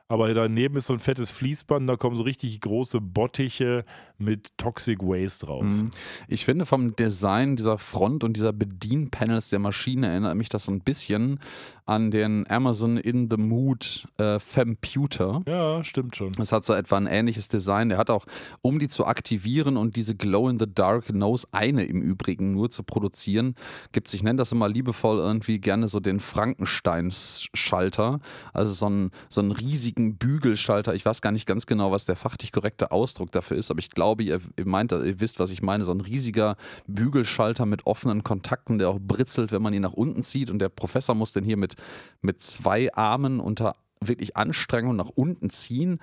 Aber 0.09 0.33
daneben 0.33 0.77
ist 0.77 0.87
so 0.87 0.93
ein 0.93 0.99
fettes 0.99 1.31
Fließband, 1.31 1.87
da 1.87 1.97
kommen 1.97 2.15
so 2.15 2.23
richtig 2.23 2.61
große 2.61 3.01
Bottiche 3.01 3.83
mit 4.17 4.57
Toxic 4.57 5.01
Waste 5.01 5.47
raus. 5.47 5.83
Mhm. 5.83 5.91
Ich 6.27 6.45
finde 6.45 6.65
vom 6.65 6.95
Design 6.95 7.55
dieser 7.55 7.77
Front 7.77 8.23
und 8.23 8.35
dieser 8.35 8.53
Bedienpanels 8.53 9.49
der 9.49 9.59
Maschine 9.59 10.07
erinnert 10.07 10.35
mich 10.35 10.49
das 10.49 10.65
so 10.65 10.71
ein 10.71 10.81
bisschen 10.81 11.39
an 11.85 12.09
den 12.11 12.49
Amazon 12.49 12.97
in 12.97 13.29
the 13.29 13.37
Mood 13.37 14.07
äh, 14.17 14.39
Femputer. 14.39 15.43
Ja, 15.47 15.83
stimmt 15.83 16.17
schon. 16.17 16.33
Das 16.33 16.51
hat 16.51 16.65
so 16.65 16.73
etwa 16.73 16.97
ein 16.97 17.07
ähnliches 17.07 17.47
Design. 17.47 17.89
Der 17.89 17.97
hat 17.97 18.09
auch, 18.09 18.25
um 18.61 18.79
die 18.79 18.89
zu 18.89 19.05
aktivieren 19.05 19.77
und 19.77 19.95
diese 19.95 20.15
Glow-in-the-Dark 20.15 21.13
Nose, 21.13 21.47
eine 21.51 21.85
im 21.85 22.01
Übrigen 22.01 22.51
nur 22.51 22.69
zu 22.69 22.83
produzieren, 22.83 23.55
gibt 23.93 24.09
es, 24.09 24.13
ich 24.13 24.23
nenne 24.23 24.37
das 24.37 24.51
immer 24.51 24.67
liebevoll 24.67 25.17
irgendwie 25.17 25.59
gerne 25.59 25.87
so 25.87 26.01
den 26.01 26.19
Frankenstein-Schalter. 26.19 28.19
Also 28.53 28.73
so 28.73 28.87
einen, 28.87 29.11
so 29.29 29.39
einen 29.39 29.51
riesigen 29.51 30.17
Bügelschalter. 30.17 30.93
Ich 30.93 31.05
weiß 31.05 31.21
gar 31.21 31.31
nicht 31.31 31.45
ganz 31.45 31.65
genau, 31.65 31.91
was 31.91 32.05
der 32.05 32.17
fachlich 32.17 32.51
korrekte 32.51 32.91
Ausdruck 32.91 33.31
dafür 33.31 33.57
ist, 33.57 33.71
aber 33.71 33.79
ich 33.79 33.91
glaube, 33.91 34.06
ihr, 34.15 34.39
ihr 34.57 34.65
meint, 34.65 34.91
ihr 34.91 35.19
wisst, 35.19 35.39
was 35.39 35.49
ich 35.49 35.61
meine. 35.61 35.83
So 35.83 35.91
ein 35.91 36.01
riesiger 36.01 36.55
Bügelschalter 36.87 37.65
mit 37.65 37.85
offenen 37.85 38.23
Kontakten, 38.23 38.77
der 38.77 38.89
auch 38.89 38.99
britzelt, 38.99 39.51
wenn 39.51 39.61
man 39.61 39.73
ihn 39.73 39.81
nach 39.81 39.93
unten 39.93 40.23
zieht. 40.23 40.49
Und 40.49 40.59
der 40.59 40.69
Professor 40.69 41.15
muss 41.15 41.33
den 41.33 41.43
hier 41.43 41.57
mit 41.57 41.75
mit 42.21 42.41
zwei 42.41 42.93
Armen 42.93 43.39
unter 43.39 43.75
wirklich 44.01 44.37
Anstrengung 44.37 44.95
nach 44.95 45.09
unten 45.09 45.49
ziehen. 45.49 45.99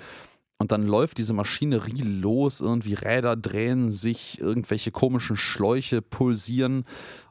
Und 0.59 0.73
dann 0.73 0.87
läuft 0.87 1.19
diese 1.19 1.33
Maschinerie 1.33 2.03
los, 2.03 2.61
irgendwie 2.61 2.95
Räder 2.95 3.37
drehen 3.37 3.91
sich, 3.91 4.41
irgendwelche 4.41 4.93
komischen 4.93 5.37
Schläuche 5.37 6.01
pulsieren. 6.01 6.85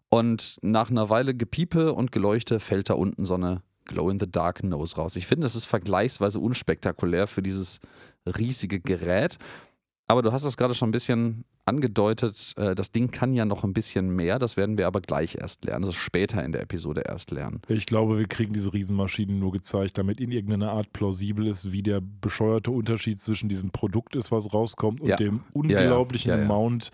Und 0.09 0.57
nach 0.61 0.91
einer 0.91 1.09
Weile 1.09 1.33
Gepiepe 1.33 1.93
und 1.93 2.11
Geleuchte 2.11 2.59
fällt 2.59 2.89
da 2.89 2.93
unten 2.93 3.25
so 3.25 3.35
eine 3.35 3.63
Glow-in-the-Dark-Nose 3.85 4.95
raus. 4.97 5.15
Ich 5.15 5.27
finde, 5.27 5.45
das 5.45 5.55
ist 5.55 5.65
vergleichsweise 5.65 6.39
unspektakulär 6.39 7.27
für 7.27 7.41
dieses 7.41 7.79
riesige 8.25 8.79
Gerät. 8.79 9.37
Aber 10.07 10.21
du 10.21 10.31
hast 10.31 10.43
es 10.43 10.57
gerade 10.57 10.75
schon 10.75 10.89
ein 10.89 10.91
bisschen 10.91 11.45
angedeutet, 11.65 12.53
äh, 12.57 12.75
das 12.75 12.91
Ding 12.91 13.11
kann 13.11 13.33
ja 13.33 13.45
noch 13.45 13.63
ein 13.63 13.73
bisschen 13.73 14.09
mehr, 14.09 14.37
das 14.37 14.57
werden 14.57 14.77
wir 14.77 14.85
aber 14.85 14.99
gleich 14.99 15.35
erst 15.35 15.63
lernen, 15.63 15.85
also 15.85 15.93
später 15.93 16.43
in 16.43 16.51
der 16.51 16.61
Episode 16.61 17.03
erst 17.07 17.31
lernen. 17.31 17.61
Ich 17.69 17.85
glaube, 17.85 18.19
wir 18.19 18.27
kriegen 18.27 18.53
diese 18.53 18.73
Riesenmaschinen 18.73 19.39
nur 19.39 19.53
gezeigt, 19.53 19.97
damit 19.97 20.19
in 20.19 20.31
irgendeiner 20.31 20.71
Art 20.71 20.91
plausibel 20.91 21.47
ist, 21.47 21.71
wie 21.71 21.81
der 21.81 22.01
bescheuerte 22.01 22.71
Unterschied 22.71 23.19
zwischen 23.19 23.47
diesem 23.47 23.71
Produkt 23.71 24.15
ist, 24.15 24.31
was 24.31 24.53
rauskommt, 24.53 24.99
und 24.99 25.07
ja. 25.07 25.15
dem 25.15 25.41
unglaublichen 25.53 26.31
ja, 26.31 26.37
ja. 26.37 26.43
Amount 26.43 26.91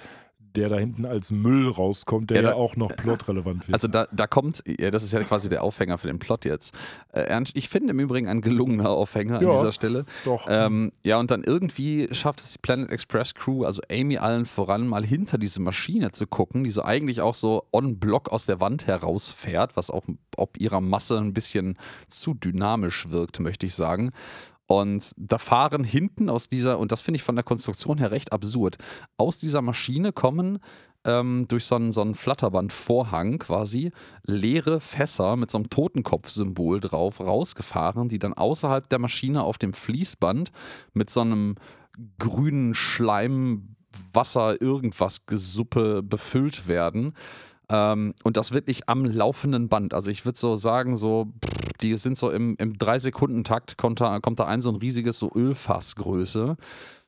der 0.60 0.70
da 0.70 0.78
hinten 0.78 1.06
als 1.06 1.32
Müll 1.32 1.70
rauskommt, 1.70 2.30
der 2.30 2.38
ja, 2.38 2.44
da, 2.44 2.50
ja 2.50 2.56
auch 2.56 2.76
noch 2.76 2.94
plotrelevant 2.96 3.68
wird. 3.68 3.74
Also 3.74 3.88
da, 3.88 4.08
da 4.12 4.28
kommt, 4.28 4.62
ja, 4.68 4.92
das 4.92 5.04
ist 5.04 5.14
ja 5.14 5.22
quasi 5.24 5.48
der 5.48 5.64
Aufhänger 5.64 5.98
für 5.98 6.08
den 6.08 6.20
Plot 6.20 6.44
jetzt. 6.46 6.74
Äh, 7.14 7.22
Ernst, 7.22 7.56
ich 7.56 7.70
finde 7.70 7.92
im 7.92 8.00
Übrigen 8.00 8.28
ein 8.28 8.42
gelungener 8.42 8.90
Aufhänger 8.90 9.42
ja, 9.42 9.50
an 9.50 9.56
dieser 9.56 9.72
Stelle. 9.72 10.06
Doch. 10.26 10.48
Ähm, 10.50 10.92
ja, 11.06 11.18
und 11.18 11.32
dann 11.32 11.44
irgendwie 11.44 12.10
schafft 12.12 12.42
es 12.42 12.54
die 12.54 12.58
Planet 12.60 12.92
Express 12.92 13.34
Crew, 13.34 13.64
also 13.64 13.82
Amy 13.90 14.18
allen 14.18 14.46
voran, 14.46 14.86
mal 14.86 15.06
hinter 15.06 15.38
diese 15.38 15.62
Maschine 15.62 16.12
zu 16.12 16.28
gucken, 16.28 16.66
die 16.66 16.72
so 16.72 16.84
eigentlich 16.84 17.22
auch 17.22 17.36
so 17.36 17.64
on 17.72 18.00
Block 18.00 18.30
aus 18.30 18.46
der 18.46 18.60
Wand 18.60 18.86
herausfährt, 18.86 19.78
was 19.78 19.90
auch 19.90 20.04
ob 20.36 20.60
ihrer 20.60 20.82
Masse 20.82 21.18
ein 21.18 21.34
bisschen 21.34 21.78
zu 22.10 22.34
dynamisch 22.34 23.10
wirkt, 23.10 23.40
möchte 23.40 23.66
ich 23.66 23.76
sagen. 23.76 24.12
Und 24.72 25.14
da 25.18 25.40
fahren 25.40 25.84
hinten 25.84 26.30
aus 26.30 26.48
dieser, 26.48 26.78
und 26.78 26.92
das 26.92 27.02
finde 27.02 27.16
ich 27.16 27.24
von 27.24 27.36
der 27.36 27.44
Konstruktion 27.44 27.98
her 27.98 28.12
recht 28.12 28.32
absurd, 28.32 28.78
aus 29.18 29.40
dieser 29.40 29.64
Maschine 29.64 30.14
kommen 30.14 30.60
ähm, 31.06 31.46
durch 31.48 31.66
so 31.66 31.74
einen, 31.74 31.92
so 31.92 32.02
einen 32.02 32.14
Flatterbandvorhang 32.14 33.40
quasi 33.40 33.92
leere 34.28 34.80
Fässer 34.80 35.38
mit 35.38 35.50
so 35.50 35.58
einem 35.58 35.72
Totenkopfsymbol 35.72 36.82
drauf 36.82 37.20
rausgefahren, 37.20 38.10
die 38.10 38.20
dann 38.20 38.34
außerhalb 38.34 38.88
der 38.88 39.00
Maschine 39.00 39.44
auf 39.44 39.58
dem 39.58 39.74
Fließband 39.74 40.52
mit 40.94 41.10
so 41.10 41.22
einem 41.22 41.56
grünen 42.20 42.76
Schleim, 42.76 43.76
Wasser, 44.14 44.62
irgendwas 44.62 45.26
Gesuppe 45.26 46.04
befüllt 46.04 46.68
werden. 46.68 47.16
Ähm, 47.70 48.14
und 48.24 48.38
das 48.38 48.52
wirklich 48.52 48.88
am 48.88 49.04
laufenden 49.04 49.68
Band. 49.68 49.96
Also 49.96 50.12
ich 50.12 50.26
würde 50.26 50.38
so 50.38 50.58
sagen, 50.58 50.96
so, 50.96 51.34
pff, 51.44 51.59
die 51.82 51.96
sind 51.96 52.18
so 52.18 52.32
im, 52.32 52.56
im 52.58 52.78
Drei-Sekunden-Takt, 52.78 53.78
kommt 53.78 54.02
da, 54.02 54.20
kommt 54.20 54.40
da 54.40 54.46
ein 54.46 54.62
so 54.62 54.70
ein 54.70 54.76
riesiges 54.76 55.18
so 55.20 55.32
Ölfassgröße. 55.34 56.58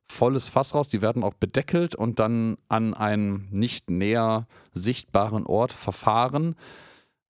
Volles 0.09 0.49
Fass 0.49 0.75
raus, 0.75 0.89
die 0.89 1.01
werden 1.01 1.23
auch 1.23 1.33
bedeckelt 1.33 1.95
und 1.95 2.19
dann 2.19 2.57
an 2.67 2.93
einen 2.93 3.47
nicht 3.51 3.89
näher 3.89 4.47
sichtbaren 4.73 5.45
Ort 5.45 5.71
verfahren. 5.71 6.55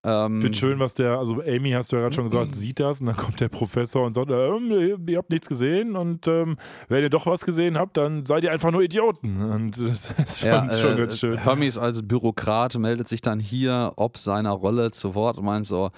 Ähm, 0.03 0.37
ich 0.37 0.43
finde 0.43 0.57
schön, 0.57 0.79
was 0.79 0.95
der, 0.95 1.19
also 1.19 1.41
Amy 1.41 1.71
hast 1.71 1.91
du 1.91 1.95
ja 1.95 2.01
gerade 2.01 2.15
schon 2.15 2.23
gesagt, 2.23 2.55
sieht 2.55 2.79
das 2.79 3.01
und 3.01 3.07
dann 3.07 3.17
kommt 3.17 3.39
der 3.39 3.49
Professor 3.49 4.03
und 4.03 4.15
sagt, 4.15 4.31
ähm, 4.31 4.97
ihr 5.07 5.17
habt 5.17 5.29
nichts 5.29 5.47
gesehen 5.47 5.95
und 5.95 6.27
ähm, 6.27 6.57
wenn 6.87 7.03
ihr 7.03 7.09
doch 7.09 7.27
was 7.27 7.45
gesehen 7.45 7.77
habt, 7.77 7.97
dann 7.97 8.23
seid 8.23 8.43
ihr 8.43 8.51
einfach 8.51 8.71
nur 8.71 8.81
Idioten. 8.81 9.41
Und 9.43 9.79
das 9.79 10.11
ist 10.11 10.39
schon, 10.39 10.49
ja, 10.49 10.73
schon 10.73 10.93
äh, 10.93 10.97
ganz 10.97 11.19
schön. 11.19 11.37
Hermes 11.37 11.77
als 11.77 12.07
Bürokrat 12.07 12.77
meldet 12.79 13.07
sich 13.07 13.21
dann 13.21 13.39
hier 13.39 13.93
ob 13.95 14.17
seiner 14.17 14.51
Rolle 14.51 14.89
zu 14.91 15.13
Wort 15.13 15.37
und 15.37 15.45
meint 15.45 15.67
so, 15.67 15.91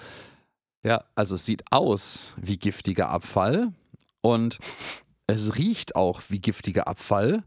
ja, 0.84 1.04
also 1.14 1.34
es 1.34 1.44
sieht 1.44 1.64
aus 1.70 2.34
wie 2.36 2.58
giftiger 2.58 3.08
Abfall 3.08 3.72
und 4.20 4.58
es 5.26 5.56
riecht 5.56 5.96
auch 5.96 6.20
wie 6.28 6.40
giftiger 6.40 6.86
Abfall. 6.86 7.42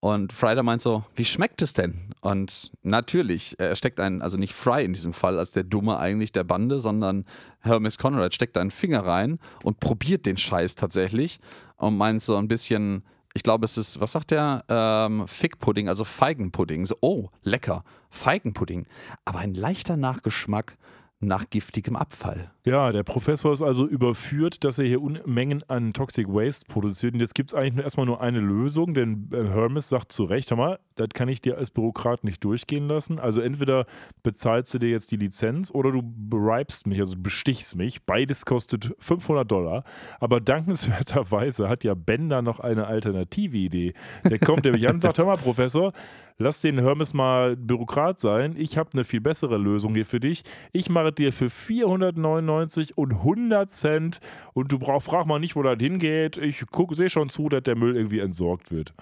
Und 0.00 0.32
Fryder 0.32 0.62
meint 0.62 0.80
so, 0.80 1.02
wie 1.16 1.24
schmeckt 1.24 1.60
es 1.60 1.72
denn? 1.72 2.14
Und 2.20 2.70
natürlich, 2.82 3.56
er 3.58 3.74
steckt 3.74 3.98
einen, 3.98 4.22
also 4.22 4.36
nicht 4.38 4.54
Fry 4.54 4.84
in 4.84 4.92
diesem 4.92 5.12
Fall 5.12 5.36
als 5.40 5.50
der 5.50 5.64
Dumme 5.64 5.98
eigentlich 5.98 6.30
der 6.30 6.44
Bande, 6.44 6.78
sondern 6.78 7.24
Hermes 7.58 7.98
Conrad 7.98 8.32
steckt 8.32 8.56
einen 8.56 8.70
Finger 8.70 9.04
rein 9.04 9.40
und 9.64 9.80
probiert 9.80 10.24
den 10.24 10.36
Scheiß 10.36 10.76
tatsächlich 10.76 11.40
und 11.78 11.96
meint 11.96 12.22
so 12.22 12.36
ein 12.36 12.46
bisschen, 12.46 13.02
ich 13.34 13.42
glaube, 13.42 13.64
es 13.64 13.76
ist, 13.76 14.00
was 14.00 14.12
sagt 14.12 14.30
der? 14.30 14.64
Ähm, 14.68 15.26
Fickpudding, 15.26 15.88
also 15.88 16.04
Feigenpudding. 16.04 16.84
So, 16.84 16.96
oh, 17.00 17.28
lecker, 17.42 17.82
Feigenpudding. 18.10 18.86
Aber 19.24 19.40
ein 19.40 19.54
leichter 19.54 19.96
Nachgeschmack 19.96 20.78
nach 21.20 21.50
giftigem 21.50 21.96
Abfall. 21.96 22.50
Ja, 22.64 22.92
der 22.92 23.02
Professor 23.02 23.52
ist 23.52 23.62
also 23.62 23.86
überführt, 23.86 24.62
dass 24.62 24.78
er 24.78 24.84
hier 24.84 25.02
Unmengen 25.02 25.64
an 25.68 25.92
Toxic 25.92 26.28
Waste 26.28 26.66
produziert. 26.68 27.14
Und 27.14 27.20
jetzt 27.20 27.34
gibt 27.34 27.50
es 27.50 27.58
eigentlich 27.58 27.82
erstmal 27.82 28.06
nur 28.06 28.20
eine 28.20 28.38
Lösung, 28.38 28.94
denn 28.94 29.28
äh, 29.32 29.48
Hermes 29.48 29.88
sagt 29.88 30.12
zu 30.12 30.24
Recht, 30.24 30.50
hör 30.50 30.56
mal, 30.56 30.78
das 30.94 31.08
kann 31.14 31.28
ich 31.28 31.40
dir 31.40 31.58
als 31.58 31.72
Bürokrat 31.72 32.22
nicht 32.22 32.44
durchgehen 32.44 32.86
lassen. 32.86 33.18
Also 33.18 33.40
entweder 33.40 33.86
bezahlst 34.22 34.74
du 34.74 34.78
dir 34.78 34.90
jetzt 34.90 35.10
die 35.10 35.16
Lizenz 35.16 35.72
oder 35.72 35.90
du 35.90 36.02
beribst 36.04 36.86
mich, 36.86 37.00
also 37.00 37.16
bestichst 37.18 37.74
mich. 37.74 38.04
Beides 38.04 38.46
kostet 38.46 38.94
500 38.98 39.50
Dollar. 39.50 39.84
Aber 40.20 40.40
dankenswerterweise 40.40 41.68
hat 41.68 41.82
ja 41.82 41.94
Bender 41.94 42.42
noch 42.42 42.60
eine 42.60 42.86
alternative 42.86 43.56
Idee. 43.56 43.94
Der 44.24 44.38
kommt 44.38 44.64
nämlich 44.64 44.86
an 44.88 44.96
und 44.96 45.00
sagt, 45.00 45.18
hör 45.18 45.26
mal, 45.26 45.36
Professor, 45.36 45.92
lass 46.38 46.60
den 46.60 46.78
Hermes 46.78 47.14
mal 47.14 47.56
Bürokrat 47.56 48.20
sein. 48.20 48.54
Ich 48.56 48.78
habe 48.78 48.90
eine 48.92 49.04
viel 49.04 49.20
bessere 49.20 49.58
Lösung 49.58 49.94
hier 49.94 50.06
für 50.06 50.20
dich. 50.20 50.42
Ich 50.72 50.88
mache 50.88 51.12
dir 51.12 51.32
für 51.32 51.50
499 51.50 52.96
und 52.96 53.12
100 53.12 53.70
Cent 53.70 54.20
und 54.54 54.72
du 54.72 54.78
brauch, 54.78 55.02
frag 55.02 55.26
mal 55.26 55.40
nicht, 55.40 55.56
wo 55.56 55.62
das 55.62 55.78
hingeht. 55.78 56.36
Ich 56.38 56.64
sehe 56.92 57.10
schon 57.10 57.28
zu, 57.28 57.48
dass 57.48 57.64
der 57.64 57.76
Müll 57.76 57.96
irgendwie 57.96 58.20
entsorgt 58.20 58.70
wird. 58.70 58.94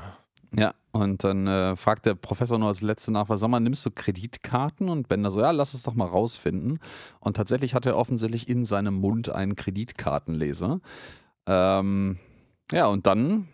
Ja, 0.55 0.75
und 0.93 1.25
dann 1.25 1.47
äh, 1.47 1.77
fragt 1.77 2.07
der 2.07 2.15
Professor 2.15 2.59
nur 2.59 2.69
als 2.69 2.81
letzte 2.81 3.13
nach, 3.13 3.29
was 3.29 3.41
sag 3.41 3.49
mal, 3.49 3.61
nimmst 3.61 3.85
du 3.85 3.91
Kreditkarten? 3.91 4.89
Und 4.89 5.09
Bender 5.09 5.31
so, 5.31 5.41
ja, 5.41 5.51
lass 5.51 5.75
es 5.75 5.83
doch 5.83 5.95
mal 5.95 6.07
rausfinden. 6.07 6.79
Und 7.21 7.37
tatsächlich 7.37 7.75
hat 7.75 7.85
er 7.85 7.97
offensichtlich 7.97 8.49
in 8.49 8.65
seinem 8.65 8.95
Mund 8.95 9.29
einen 9.29 9.57
Kreditkartenleser. 9.57 10.81
Ähm, 11.47 12.19
ja, 12.73 12.87
und 12.87 13.07
dann 13.07 13.49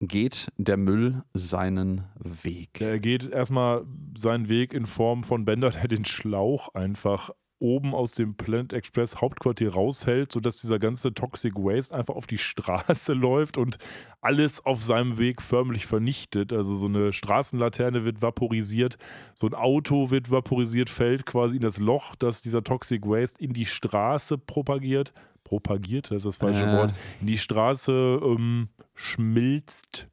geht 0.00 0.48
der 0.56 0.76
Müll 0.76 1.22
seinen 1.32 2.04
Weg. 2.18 2.80
Er 2.80 2.98
geht 2.98 3.30
erstmal 3.30 3.84
seinen 4.18 4.48
Weg 4.48 4.74
in 4.74 4.86
Form 4.86 5.24
von 5.24 5.44
Bender, 5.44 5.70
der 5.70 5.88
den 5.88 6.04
Schlauch 6.04 6.74
einfach 6.74 7.30
oben 7.58 7.94
aus 7.94 8.12
dem 8.12 8.34
Planet 8.34 8.72
Express 8.72 9.20
Hauptquartier 9.20 9.72
raushält, 9.72 10.30
sodass 10.32 10.56
dieser 10.56 10.78
ganze 10.78 11.14
Toxic 11.14 11.54
Waste 11.54 11.94
einfach 11.94 12.14
auf 12.14 12.26
die 12.26 12.38
Straße 12.38 13.12
läuft 13.14 13.56
und 13.56 13.78
alles 14.20 14.64
auf 14.64 14.82
seinem 14.82 15.18
Weg 15.18 15.40
förmlich 15.40 15.86
vernichtet. 15.86 16.52
Also 16.52 16.76
so 16.76 16.86
eine 16.86 17.12
Straßenlaterne 17.12 18.04
wird 18.04 18.20
vaporisiert, 18.20 18.98
so 19.34 19.46
ein 19.46 19.54
Auto 19.54 20.10
wird 20.10 20.30
vaporisiert, 20.30 20.90
fällt 20.90 21.24
quasi 21.24 21.56
in 21.56 21.62
das 21.62 21.78
Loch, 21.78 22.14
das 22.16 22.42
dieser 22.42 22.62
Toxic 22.62 23.06
Waste 23.06 23.42
in 23.42 23.52
die 23.52 23.66
Straße 23.66 24.36
propagiert, 24.36 25.12
propagiert, 25.46 26.10
das 26.10 26.18
ist 26.18 26.24
das 26.24 26.36
falsche 26.38 26.64
äh. 26.64 26.72
Wort, 26.76 26.92
in 27.20 27.28
die 27.28 27.38
Straße 27.38 27.92
ähm, 28.20 28.68
schmilzt. 28.94 30.08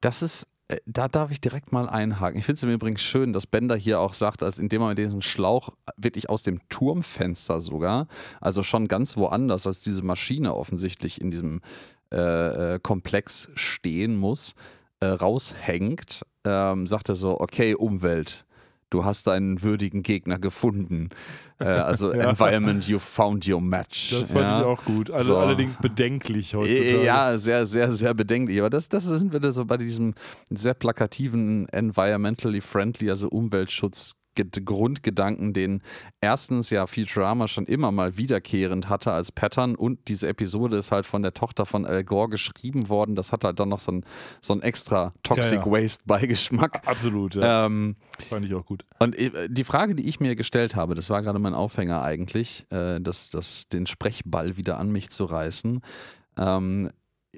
Das 0.00 0.22
ist, 0.22 0.48
äh, 0.66 0.78
da 0.86 1.06
darf 1.06 1.30
ich 1.30 1.40
direkt 1.40 1.70
mal 1.70 1.88
einhaken. 1.88 2.36
Ich 2.36 2.44
finde 2.44 2.56
es 2.56 2.62
im 2.64 2.70
Übrigen 2.70 2.98
schön, 2.98 3.32
dass 3.32 3.46
Bender 3.46 3.76
hier 3.76 4.00
auch 4.00 4.12
sagt, 4.12 4.42
als 4.42 4.58
indem 4.58 4.82
er 4.82 4.96
diesen 4.96 5.22
Schlauch 5.22 5.70
wirklich 5.96 6.28
aus 6.28 6.42
dem 6.42 6.60
Turmfenster 6.68 7.60
sogar, 7.60 8.08
also 8.40 8.64
schon 8.64 8.88
ganz 8.88 9.16
woanders 9.16 9.68
als 9.68 9.82
diese 9.82 10.02
Maschine 10.02 10.56
offensichtlich 10.56 11.20
in 11.20 11.30
diesem 11.30 11.60
äh, 12.12 12.74
äh 12.74 12.80
Komplex 12.82 13.50
stehen 13.54 14.16
muss, 14.16 14.56
äh, 14.98 15.06
raushängt, 15.06 16.26
ähm, 16.44 16.88
sagt 16.88 17.08
er 17.08 17.14
so, 17.14 17.40
okay, 17.40 17.76
Umwelt, 17.76 18.44
du 18.92 19.04
hast 19.04 19.28
einen 19.28 19.62
würdigen 19.62 20.02
Gegner 20.02 20.38
gefunden. 20.38 21.10
Äh, 21.58 21.64
also 21.64 22.12
ja. 22.14 22.30
Environment, 22.30 22.86
you 22.86 22.98
found 22.98 23.48
your 23.48 23.60
match. 23.60 24.10
Das 24.10 24.32
fand 24.32 24.44
ja. 24.44 24.60
ich 24.60 24.66
auch 24.66 24.84
gut. 24.84 25.10
Also 25.10 25.34
so. 25.34 25.38
Allerdings 25.38 25.76
bedenklich 25.76 26.54
heutzutage. 26.54 27.04
Ja, 27.04 27.36
sehr, 27.38 27.66
sehr, 27.66 27.92
sehr 27.92 28.14
bedenklich. 28.14 28.58
Aber 28.60 28.70
das, 28.70 28.88
das 28.88 29.04
sind 29.04 29.32
wir 29.32 29.52
so 29.52 29.64
bei 29.64 29.76
diesem 29.76 30.14
sehr 30.50 30.74
plakativen 30.74 31.68
environmentally 31.70 32.60
friendly, 32.60 33.10
also 33.10 33.28
Umweltschutz 33.28 34.12
Grundgedanken, 34.34 35.52
den 35.52 35.82
erstens 36.20 36.70
ja 36.70 36.86
Futurama 36.86 37.48
schon 37.48 37.66
immer 37.66 37.92
mal 37.92 38.16
wiederkehrend 38.16 38.88
hatte 38.88 39.12
als 39.12 39.32
Pattern 39.32 39.74
und 39.74 40.08
diese 40.08 40.28
Episode 40.28 40.76
ist 40.76 40.92
halt 40.92 41.06
von 41.06 41.22
der 41.22 41.34
Tochter 41.34 41.66
von 41.66 41.86
Al 41.86 42.04
Gore 42.04 42.30
geschrieben 42.30 42.88
worden. 42.88 43.14
Das 43.14 43.32
hat 43.32 43.44
halt 43.44 43.60
dann 43.60 43.68
noch 43.68 43.78
so 43.78 43.92
ein, 43.92 44.04
so 44.40 44.52
ein 44.54 44.62
extra 44.62 45.12
Toxic 45.22 45.58
ja, 45.58 45.66
ja. 45.66 45.70
Waste-Beigeschmack. 45.70 46.82
Absolut, 46.86 47.34
ja. 47.34 47.66
Ähm, 47.66 47.96
Fand 48.28 48.46
ich 48.46 48.54
auch 48.54 48.64
gut. 48.64 48.84
Und 48.98 49.16
äh, 49.16 49.48
die 49.48 49.64
Frage, 49.64 49.94
die 49.94 50.08
ich 50.08 50.20
mir 50.20 50.36
gestellt 50.36 50.76
habe, 50.76 50.94
das 50.94 51.10
war 51.10 51.22
gerade 51.22 51.38
mein 51.38 51.54
Aufhänger 51.54 52.02
eigentlich, 52.02 52.66
äh, 52.70 53.00
das, 53.00 53.30
das, 53.30 53.68
den 53.68 53.86
Sprechball 53.86 54.56
wieder 54.56 54.78
an 54.78 54.90
mich 54.90 55.10
zu 55.10 55.24
reißen. 55.24 55.80
Ähm, 56.38 56.90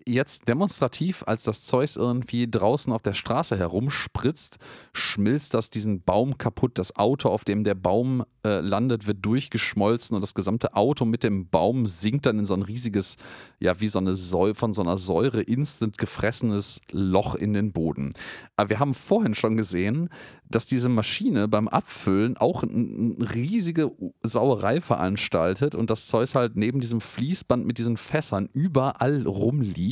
jetzt 0.07 0.49
demonstrativ, 0.49 1.23
als 1.27 1.45
das 1.45 1.63
Zeus 1.63 1.97
irgendwie 1.97 2.51
draußen 2.51 2.93
auf 2.93 3.03
der 3.03 3.15
Straße 3.15 3.57
herumspritzt, 3.57 4.59
schmilzt 4.93 5.55
das 5.55 5.71
diesen 5.71 6.03
Baum 6.03 6.37
kaputt. 6.37 6.79
Das 6.79 6.97
Auto, 6.97 7.29
auf 7.29 7.45
dem 7.45 7.65
der 7.65 7.75
Baum 7.75 8.25
äh, 8.45 8.61
landet, 8.61 9.07
wird 9.07 9.25
durchgeschmolzen 9.25 10.15
und 10.15 10.21
das 10.21 10.35
gesamte 10.35 10.75
Auto 10.75 11.05
mit 11.05 11.23
dem 11.23 11.49
Baum 11.49 11.87
sinkt 11.87 12.27
dann 12.27 12.41
in 12.41 12.47
so 12.47 12.55
ein 12.55 12.63
riesiges, 12.63 13.17
ja, 13.61 13.81
wie 13.81 13.89
so 13.89 13.99
eine 13.99 14.15
Säure, 14.15 14.55
von 14.55 14.75
so 14.75 14.83
einer 14.83 14.97
Säure 14.97 15.43
instant 15.43 15.97
gefressenes 15.97 16.81
Loch 16.91 17.35
in 17.37 17.53
den 17.53 17.73
Boden. 17.73 18.15
Aber 18.57 18.71
wir 18.71 18.81
haben 18.81 18.95
vorhin 18.95 19.35
schon 19.35 19.57
gesehen, 19.57 20.09
dass 20.49 20.67
diese 20.67 20.89
Maschine 20.89 21.49
beim 21.49 21.69
Abfüllen 21.69 22.37
auch 22.37 22.63
eine 22.63 23.17
riesige 23.35 23.93
Sauerei 24.23 24.81
veranstaltet 24.81 25.75
und 25.75 25.91
das 25.91 26.07
Zeus 26.07 26.35
halt 26.35 26.57
neben 26.57 26.81
diesem 26.81 27.01
Fließband 27.01 27.65
mit 27.65 27.79
diesen 27.79 27.97
Fässern 27.97 28.49
überall 28.53 29.27
rumliegt 29.27 29.84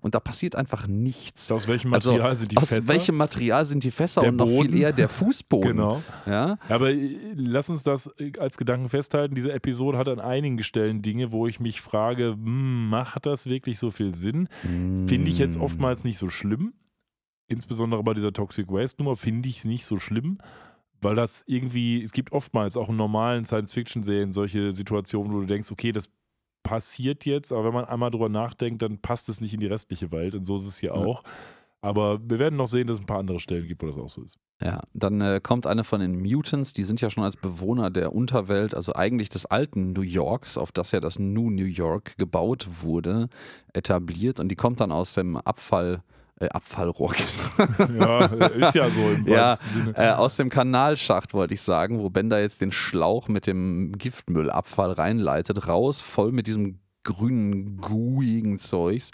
und 0.00 0.14
da 0.14 0.20
passiert 0.20 0.54
einfach 0.54 0.86
nichts. 0.86 1.50
Aus 1.52 1.68
welchem 1.68 1.92
also 1.94 2.10
Material 2.10 2.30
also, 2.30 2.40
sind 2.40 2.52
die 2.52 2.56
aus 2.56 2.68
Fässer? 2.68 2.80
Aus 2.80 2.88
welchem 2.88 3.16
Material 3.16 3.66
sind 3.66 3.84
die 3.84 3.90
Fässer 3.90 4.20
der 4.20 4.30
und 4.30 4.36
noch 4.36 4.46
Boden? 4.46 4.70
viel 4.70 4.80
eher 4.80 4.92
der 4.92 5.08
Fußboden. 5.08 5.70
genau. 5.76 6.02
Ja? 6.26 6.58
Aber 6.68 6.90
äh, 6.90 7.16
lass 7.34 7.68
uns 7.68 7.82
das 7.82 8.10
äh, 8.18 8.32
als 8.38 8.56
Gedanken 8.56 8.88
festhalten. 8.88 9.34
Diese 9.34 9.52
Episode 9.52 9.98
hat 9.98 10.08
an 10.08 10.20
einigen 10.20 10.62
Stellen 10.62 11.02
Dinge, 11.02 11.32
wo 11.32 11.46
ich 11.46 11.60
mich 11.60 11.80
frage, 11.80 12.32
hm, 12.32 12.88
macht 12.88 13.26
das 13.26 13.46
wirklich 13.46 13.78
so 13.78 13.90
viel 13.90 14.14
Sinn? 14.14 14.48
Mm. 14.62 15.06
Finde 15.06 15.30
ich 15.30 15.38
jetzt 15.38 15.58
oftmals 15.58 16.04
nicht 16.04 16.18
so 16.18 16.28
schlimm 16.28 16.72
insbesondere 17.50 18.02
bei 18.02 18.14
dieser 18.14 18.32
Toxic 18.32 18.70
Waste 18.70 19.02
Nummer, 19.02 19.16
finde 19.16 19.48
ich 19.48 19.58
es 19.58 19.64
nicht 19.64 19.84
so 19.84 19.98
schlimm, 19.98 20.38
weil 21.00 21.16
das 21.16 21.42
irgendwie, 21.46 22.02
es 22.02 22.12
gibt 22.12 22.32
oftmals 22.32 22.76
auch 22.76 22.88
in 22.88 22.96
normalen 22.96 23.44
Science-Fiction-Serien 23.44 24.32
solche 24.32 24.72
Situationen, 24.72 25.32
wo 25.32 25.40
du 25.40 25.46
denkst, 25.46 25.70
okay, 25.72 25.92
das 25.92 26.10
passiert 26.62 27.24
jetzt, 27.24 27.52
aber 27.52 27.64
wenn 27.64 27.74
man 27.74 27.84
einmal 27.84 28.10
drüber 28.10 28.28
nachdenkt, 28.28 28.82
dann 28.82 28.98
passt 28.98 29.28
es 29.28 29.40
nicht 29.40 29.54
in 29.54 29.60
die 29.60 29.66
restliche 29.66 30.12
Welt 30.12 30.34
und 30.34 30.44
so 30.44 30.56
ist 30.56 30.66
es 30.66 30.78
hier 30.78 30.90
ja. 30.90 30.96
auch. 30.96 31.22
Aber 31.82 32.20
wir 32.22 32.38
werden 32.38 32.56
noch 32.56 32.66
sehen, 32.66 32.86
dass 32.86 32.98
es 32.98 33.04
ein 33.04 33.06
paar 33.06 33.18
andere 33.18 33.40
Stellen 33.40 33.66
gibt, 33.66 33.82
wo 33.82 33.86
das 33.86 33.96
auch 33.96 34.10
so 34.10 34.22
ist. 34.22 34.38
Ja, 34.62 34.82
dann 34.92 35.22
äh, 35.22 35.40
kommt 35.42 35.66
eine 35.66 35.82
von 35.84 36.00
den 36.00 36.20
Mutants, 36.20 36.74
die 36.74 36.84
sind 36.84 37.00
ja 37.00 37.08
schon 37.08 37.24
als 37.24 37.38
Bewohner 37.38 37.88
der 37.88 38.12
Unterwelt, 38.12 38.74
also 38.74 38.94
eigentlich 38.94 39.30
des 39.30 39.46
alten 39.46 39.92
New 39.94 40.02
Yorks, 40.02 40.58
auf 40.58 40.72
das 40.72 40.92
ja 40.92 41.00
das 41.00 41.18
New 41.18 41.48
New 41.48 41.64
York 41.64 42.18
gebaut 42.18 42.66
wurde, 42.82 43.28
etabliert 43.72 44.38
und 44.38 44.50
die 44.50 44.56
kommt 44.56 44.80
dann 44.80 44.92
aus 44.92 45.14
dem 45.14 45.38
Abfall 45.38 46.02
äh, 46.40 46.48
Abfallrohr. 46.48 47.14
ja, 47.98 48.24
ist 48.24 48.74
ja 48.74 48.88
so 48.88 49.00
im 49.10 49.26
ja, 49.28 49.56
Sinne. 49.56 49.94
Äh, 49.96 50.10
aus 50.12 50.36
dem 50.36 50.48
Kanalschacht 50.48 51.34
wollte 51.34 51.54
ich 51.54 51.62
sagen, 51.62 51.98
wo 52.00 52.10
Bender 52.10 52.40
jetzt 52.40 52.60
den 52.60 52.72
Schlauch 52.72 53.28
mit 53.28 53.46
dem 53.46 53.92
Giftmüllabfall 53.92 54.92
reinleitet, 54.92 55.68
raus, 55.68 56.00
voll 56.00 56.32
mit 56.32 56.46
diesem 56.46 56.80
grünen, 57.04 57.76
gooigen 57.78 58.58
Zeugs. 58.58 59.10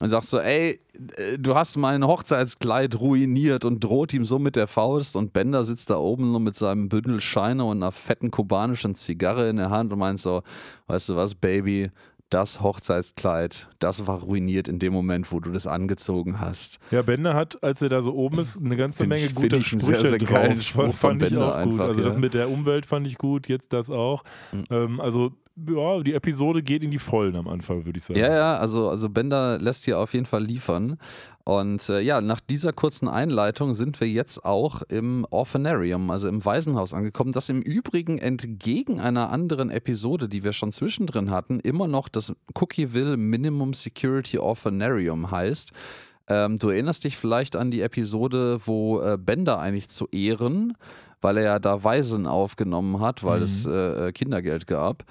Und 0.00 0.10
sagst 0.10 0.30
so, 0.30 0.38
ey, 0.38 0.80
äh, 1.16 1.38
du 1.38 1.54
hast 1.54 1.76
mein 1.76 2.06
Hochzeitskleid 2.06 3.00
ruiniert 3.00 3.64
und 3.64 3.82
droht 3.82 4.12
ihm 4.12 4.24
so 4.24 4.38
mit 4.38 4.56
der 4.56 4.66
Faust. 4.66 5.16
Und 5.16 5.32
Bender 5.32 5.64
sitzt 5.64 5.90
da 5.90 5.96
oben 5.96 6.30
nur 6.30 6.40
mit 6.40 6.56
seinem 6.56 6.88
Bündel 6.88 7.20
Scheine 7.20 7.64
und 7.64 7.78
einer 7.78 7.92
fetten 7.92 8.30
kubanischen 8.30 8.94
Zigarre 8.94 9.48
in 9.48 9.56
der 9.56 9.70
Hand 9.70 9.92
und 9.92 9.98
meint 9.98 10.20
so, 10.20 10.42
weißt 10.86 11.10
du 11.10 11.16
was, 11.16 11.34
Baby, 11.34 11.90
das 12.30 12.60
Hochzeitskleid, 12.60 13.68
das 13.78 14.06
war 14.06 14.20
ruiniert 14.20 14.66
in 14.66 14.78
dem 14.78 14.92
Moment, 14.92 15.30
wo 15.30 15.40
du 15.40 15.50
das 15.50 15.66
angezogen 15.66 16.40
hast. 16.40 16.78
Ja, 16.90 17.02
Bender 17.02 17.34
hat, 17.34 17.62
als 17.62 17.80
er 17.82 17.88
da 17.88 18.02
so 18.02 18.14
oben 18.14 18.38
ist, 18.38 18.60
eine 18.60 18.76
ganze 18.76 19.06
Menge 19.06 19.26
ich, 19.26 19.34
guter 19.34 19.60
Sprüche 19.60 19.84
sehr, 19.84 20.00
sehr 20.00 20.18
drauf. 20.18 20.62
Spruch 20.62 20.94
fand 20.94 21.22
ich 21.22 21.36
auch 21.36 21.54
einfach, 21.54 21.70
gut. 21.70 21.80
Also 21.80 22.00
ja. 22.00 22.06
das 22.06 22.18
mit 22.18 22.34
der 22.34 22.50
Umwelt 22.50 22.86
fand 22.86 23.06
ich 23.06 23.18
gut, 23.18 23.48
jetzt 23.48 23.72
das 23.72 23.90
auch. 23.90 24.24
Mhm. 24.52 24.64
Ähm, 24.70 25.00
also 25.00 25.32
ja, 25.56 26.00
die 26.00 26.14
Episode 26.14 26.62
geht 26.62 26.82
in 26.82 26.90
die 26.90 26.98
Vollen 26.98 27.36
am 27.36 27.46
Anfang, 27.46 27.84
würde 27.84 27.98
ich 27.98 28.04
sagen. 28.04 28.18
Ja, 28.18 28.34
ja, 28.34 28.56
also, 28.56 28.88
also 28.88 29.08
Bender 29.08 29.58
lässt 29.58 29.84
hier 29.84 30.00
auf 30.00 30.12
jeden 30.12 30.26
Fall 30.26 30.42
liefern. 30.42 30.98
Und 31.44 31.90
äh, 31.90 32.00
ja, 32.00 32.22
nach 32.22 32.40
dieser 32.40 32.72
kurzen 32.72 33.06
Einleitung 33.06 33.74
sind 33.74 34.00
wir 34.00 34.08
jetzt 34.08 34.46
auch 34.46 34.80
im 34.88 35.26
Orphanarium, 35.28 36.10
also 36.10 36.26
im 36.26 36.42
Waisenhaus 36.42 36.94
angekommen, 36.94 37.32
das 37.32 37.50
im 37.50 37.60
Übrigen 37.60 38.18
entgegen 38.18 38.98
einer 38.98 39.30
anderen 39.30 39.68
Episode, 39.68 40.30
die 40.30 40.42
wir 40.42 40.54
schon 40.54 40.72
zwischendrin 40.72 41.30
hatten, 41.30 41.60
immer 41.60 41.86
noch 41.86 42.08
das 42.08 42.32
Cookieville 42.54 43.18
Minimum 43.18 43.74
Security 43.74 44.38
Orphanarium 44.38 45.30
heißt. 45.30 45.72
Ähm, 46.28 46.58
du 46.58 46.70
erinnerst 46.70 47.04
dich 47.04 47.18
vielleicht 47.18 47.56
an 47.56 47.70
die 47.70 47.82
Episode, 47.82 48.60
wo 48.64 49.02
äh, 49.02 49.18
Bender 49.18 49.58
eigentlich 49.58 49.90
zu 49.90 50.08
Ehren, 50.12 50.74
weil 51.20 51.36
er 51.36 51.44
ja 51.44 51.58
da 51.58 51.84
Waisen 51.84 52.26
aufgenommen 52.26 53.00
hat, 53.00 53.22
weil 53.22 53.38
mhm. 53.38 53.44
es 53.44 53.66
äh, 53.66 54.12
Kindergeld 54.12 54.66
gab, 54.66 55.04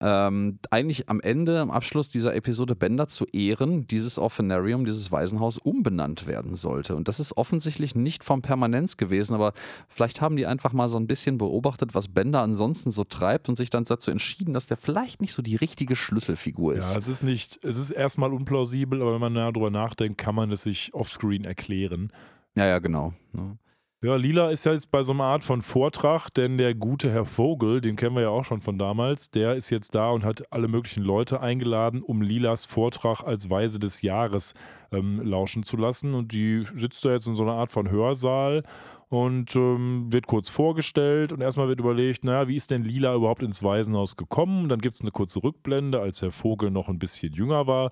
ähm, 0.00 0.58
eigentlich 0.70 1.08
am 1.08 1.20
Ende, 1.20 1.60
am 1.60 1.70
Abschluss 1.70 2.10
dieser 2.10 2.34
Episode 2.34 2.76
Bender 2.76 3.08
zu 3.08 3.24
ehren, 3.32 3.86
dieses 3.86 4.18
Orphanarium, 4.18 4.84
dieses 4.84 5.10
Waisenhaus 5.10 5.56
umbenannt 5.56 6.26
werden 6.26 6.54
sollte. 6.54 6.94
Und 6.96 7.08
das 7.08 7.18
ist 7.18 7.36
offensichtlich 7.36 7.94
nicht 7.94 8.22
vom 8.22 8.42
Permanenz 8.42 8.98
gewesen, 8.98 9.34
aber 9.34 9.54
vielleicht 9.88 10.20
haben 10.20 10.36
die 10.36 10.46
einfach 10.46 10.74
mal 10.74 10.88
so 10.88 10.98
ein 10.98 11.06
bisschen 11.06 11.38
beobachtet, 11.38 11.94
was 11.94 12.08
Bender 12.08 12.42
ansonsten 12.42 12.90
so 12.90 13.04
treibt 13.04 13.48
und 13.48 13.56
sich 13.56 13.70
dann 13.70 13.84
dazu 13.84 14.10
entschieden, 14.10 14.52
dass 14.52 14.66
der 14.66 14.76
vielleicht 14.76 15.22
nicht 15.22 15.32
so 15.32 15.40
die 15.40 15.56
richtige 15.56 15.96
Schlüsselfigur 15.96 16.74
ist. 16.74 16.92
Ja, 16.92 16.98
es 16.98 17.08
ist 17.08 17.22
nicht, 17.22 17.64
es 17.64 17.76
ist 17.76 17.90
erstmal 17.90 18.34
unplausibel, 18.34 19.00
aber 19.00 19.14
wenn 19.14 19.20
man 19.20 19.34
darüber 19.34 19.70
nachdenkt, 19.70 20.18
kann 20.18 20.34
man 20.34 20.52
es 20.52 20.62
sich 20.62 20.92
offscreen 20.92 21.44
erklären. 21.44 22.12
Ja, 22.54 22.66
ja, 22.66 22.78
genau. 22.80 23.14
Ne? 23.32 23.56
Ja, 24.02 24.14
Lila 24.16 24.50
ist 24.50 24.66
ja 24.66 24.72
jetzt 24.72 24.90
bei 24.90 25.02
so 25.02 25.12
einer 25.12 25.24
Art 25.24 25.42
von 25.42 25.62
Vortrag, 25.62 26.28
denn 26.28 26.58
der 26.58 26.74
gute 26.74 27.10
Herr 27.10 27.24
Vogel, 27.24 27.80
den 27.80 27.96
kennen 27.96 28.14
wir 28.14 28.22
ja 28.22 28.28
auch 28.28 28.44
schon 28.44 28.60
von 28.60 28.78
damals, 28.78 29.30
der 29.30 29.54
ist 29.54 29.70
jetzt 29.70 29.94
da 29.94 30.10
und 30.10 30.22
hat 30.22 30.52
alle 30.52 30.68
möglichen 30.68 31.02
Leute 31.02 31.40
eingeladen, 31.40 32.02
um 32.02 32.20
Lilas 32.20 32.66
Vortrag 32.66 33.22
als 33.22 33.48
Weise 33.48 33.78
des 33.78 34.02
Jahres 34.02 34.52
ähm, 34.92 35.22
lauschen 35.22 35.62
zu 35.62 35.78
lassen. 35.78 36.12
Und 36.12 36.32
die 36.32 36.66
sitzt 36.74 37.06
da 37.06 37.12
jetzt 37.12 37.26
in 37.26 37.34
so 37.34 37.42
einer 37.42 37.54
Art 37.54 37.72
von 37.72 37.90
Hörsaal 37.90 38.64
und 39.08 39.56
ähm, 39.56 40.12
wird 40.12 40.26
kurz 40.26 40.50
vorgestellt 40.50 41.32
und 41.32 41.40
erstmal 41.40 41.68
wird 41.68 41.80
überlegt, 41.80 42.22
naja, 42.22 42.48
wie 42.48 42.56
ist 42.56 42.70
denn 42.70 42.84
Lila 42.84 43.14
überhaupt 43.14 43.42
ins 43.42 43.62
Waisenhaus 43.62 44.16
gekommen? 44.16 44.68
Dann 44.68 44.82
gibt 44.82 44.96
es 44.96 45.00
eine 45.00 45.10
kurze 45.10 45.42
Rückblende, 45.42 46.00
als 46.00 46.20
Herr 46.20 46.32
Vogel 46.32 46.70
noch 46.70 46.90
ein 46.90 46.98
bisschen 46.98 47.32
jünger 47.32 47.66
war. 47.66 47.90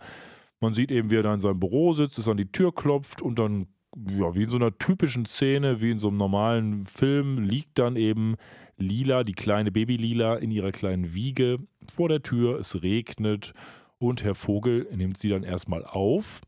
Man 0.61 0.75
sieht 0.75 0.93
eben, 0.93 1.09
wie 1.09 1.17
er 1.17 1.23
da 1.23 1.33
in 1.33 1.40
seinem 1.40 1.61
Büro 1.61 1.95
sitzt, 1.95 2.19
es 2.19 2.29
an 2.29 2.37
die 2.37 2.53
Tür 2.53 2.75
klopft 2.75 3.23
und 3.23 3.38
dann 3.38 3.69
ja, 4.11 4.35
wie 4.35 4.44
in 4.44 4.48
so 4.48 4.57
einer 4.57 4.76
typischen 4.76 5.26
Szene, 5.26 5.80
wie 5.80 5.90
in 5.90 5.98
so 5.98 6.09
einem 6.09 6.16
normalen 6.16 6.87
Film, 6.87 7.42
liegt 7.42 7.78
dann 7.78 7.96
eben 7.96 8.37
Lila, 8.76 9.24
die 9.24 9.33
kleine 9.33 9.70
Baby 9.70 9.96
Lila, 9.96 10.37
in 10.37 10.50
ihrer 10.50 10.72
kleinen 10.72 11.14
Wiege 11.14 11.59
vor 11.92 12.09
der 12.09 12.22
Tür. 12.22 12.59
Es 12.59 12.83
regnet 12.83 13.54
und 13.98 14.24
Herr 14.24 14.35
Vogel 14.35 14.88
nimmt 14.94 15.18
sie 15.18 15.28
dann 15.28 15.44
erstmal 15.44 15.85
auf. 15.85 16.40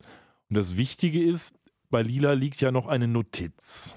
Und 0.49 0.57
das 0.57 0.77
Wichtige 0.77 1.23
ist, 1.23 1.59
bei 1.91 2.03
Lila 2.03 2.33
liegt 2.33 2.61
ja 2.61 2.73
noch 2.73 2.87
eine 2.87 3.09
Notiz. 3.09 3.95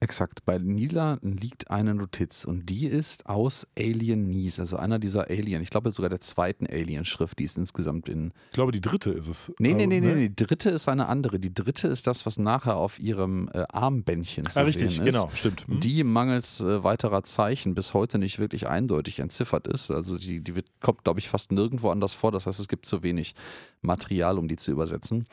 Exakt. 0.00 0.44
Bei 0.44 0.58
Nila 0.58 1.18
liegt 1.22 1.72
eine 1.72 1.92
Notiz 1.92 2.44
und 2.44 2.70
die 2.70 2.86
ist 2.86 3.26
aus 3.26 3.66
Alien 3.76 4.28
Nies, 4.28 4.60
also 4.60 4.76
einer 4.76 5.00
dieser 5.00 5.28
Alien. 5.28 5.60
Ich 5.60 5.70
glaube 5.70 5.90
sogar 5.90 6.08
der 6.08 6.20
zweiten 6.20 6.68
Alien-Schrift, 6.68 7.36
die 7.40 7.44
ist 7.44 7.58
insgesamt 7.58 8.08
in. 8.08 8.32
Ich 8.50 8.52
glaube, 8.52 8.70
die 8.70 8.80
dritte 8.80 9.10
ist 9.10 9.26
es. 9.26 9.52
Nee, 9.58 9.74
nee, 9.74 9.88
nee, 9.88 10.00
nee, 10.00 10.14
nee. 10.14 10.28
Die 10.28 10.46
dritte 10.46 10.70
ist 10.70 10.88
eine 10.88 11.08
andere. 11.08 11.40
Die 11.40 11.52
dritte 11.52 11.88
ist 11.88 12.06
das, 12.06 12.26
was 12.26 12.38
nachher 12.38 12.76
auf 12.76 13.00
ihrem 13.00 13.48
äh, 13.52 13.64
Armbändchen 13.72 14.48
zu 14.48 14.60
ah, 14.60 14.62
richtig, 14.62 14.94
sehen 14.94 15.04
ist. 15.04 15.12
genau, 15.12 15.30
stimmt. 15.34 15.66
Hm. 15.66 15.80
Die 15.80 16.04
mangels 16.04 16.60
äh, 16.60 16.84
weiterer 16.84 17.24
Zeichen 17.24 17.74
bis 17.74 17.92
heute 17.92 18.18
nicht 18.18 18.38
wirklich 18.38 18.68
eindeutig 18.68 19.18
entziffert 19.18 19.66
ist. 19.66 19.90
Also 19.90 20.16
die, 20.16 20.40
die 20.40 20.54
wird, 20.54 20.66
kommt, 20.80 21.02
glaube 21.02 21.18
ich, 21.18 21.28
fast 21.28 21.50
nirgendwo 21.50 21.90
anders 21.90 22.14
vor. 22.14 22.30
Das 22.30 22.46
heißt, 22.46 22.60
es 22.60 22.68
gibt 22.68 22.86
zu 22.86 23.02
wenig 23.02 23.34
Material, 23.82 24.38
um 24.38 24.46
die 24.46 24.56
zu 24.56 24.70
übersetzen. 24.70 25.26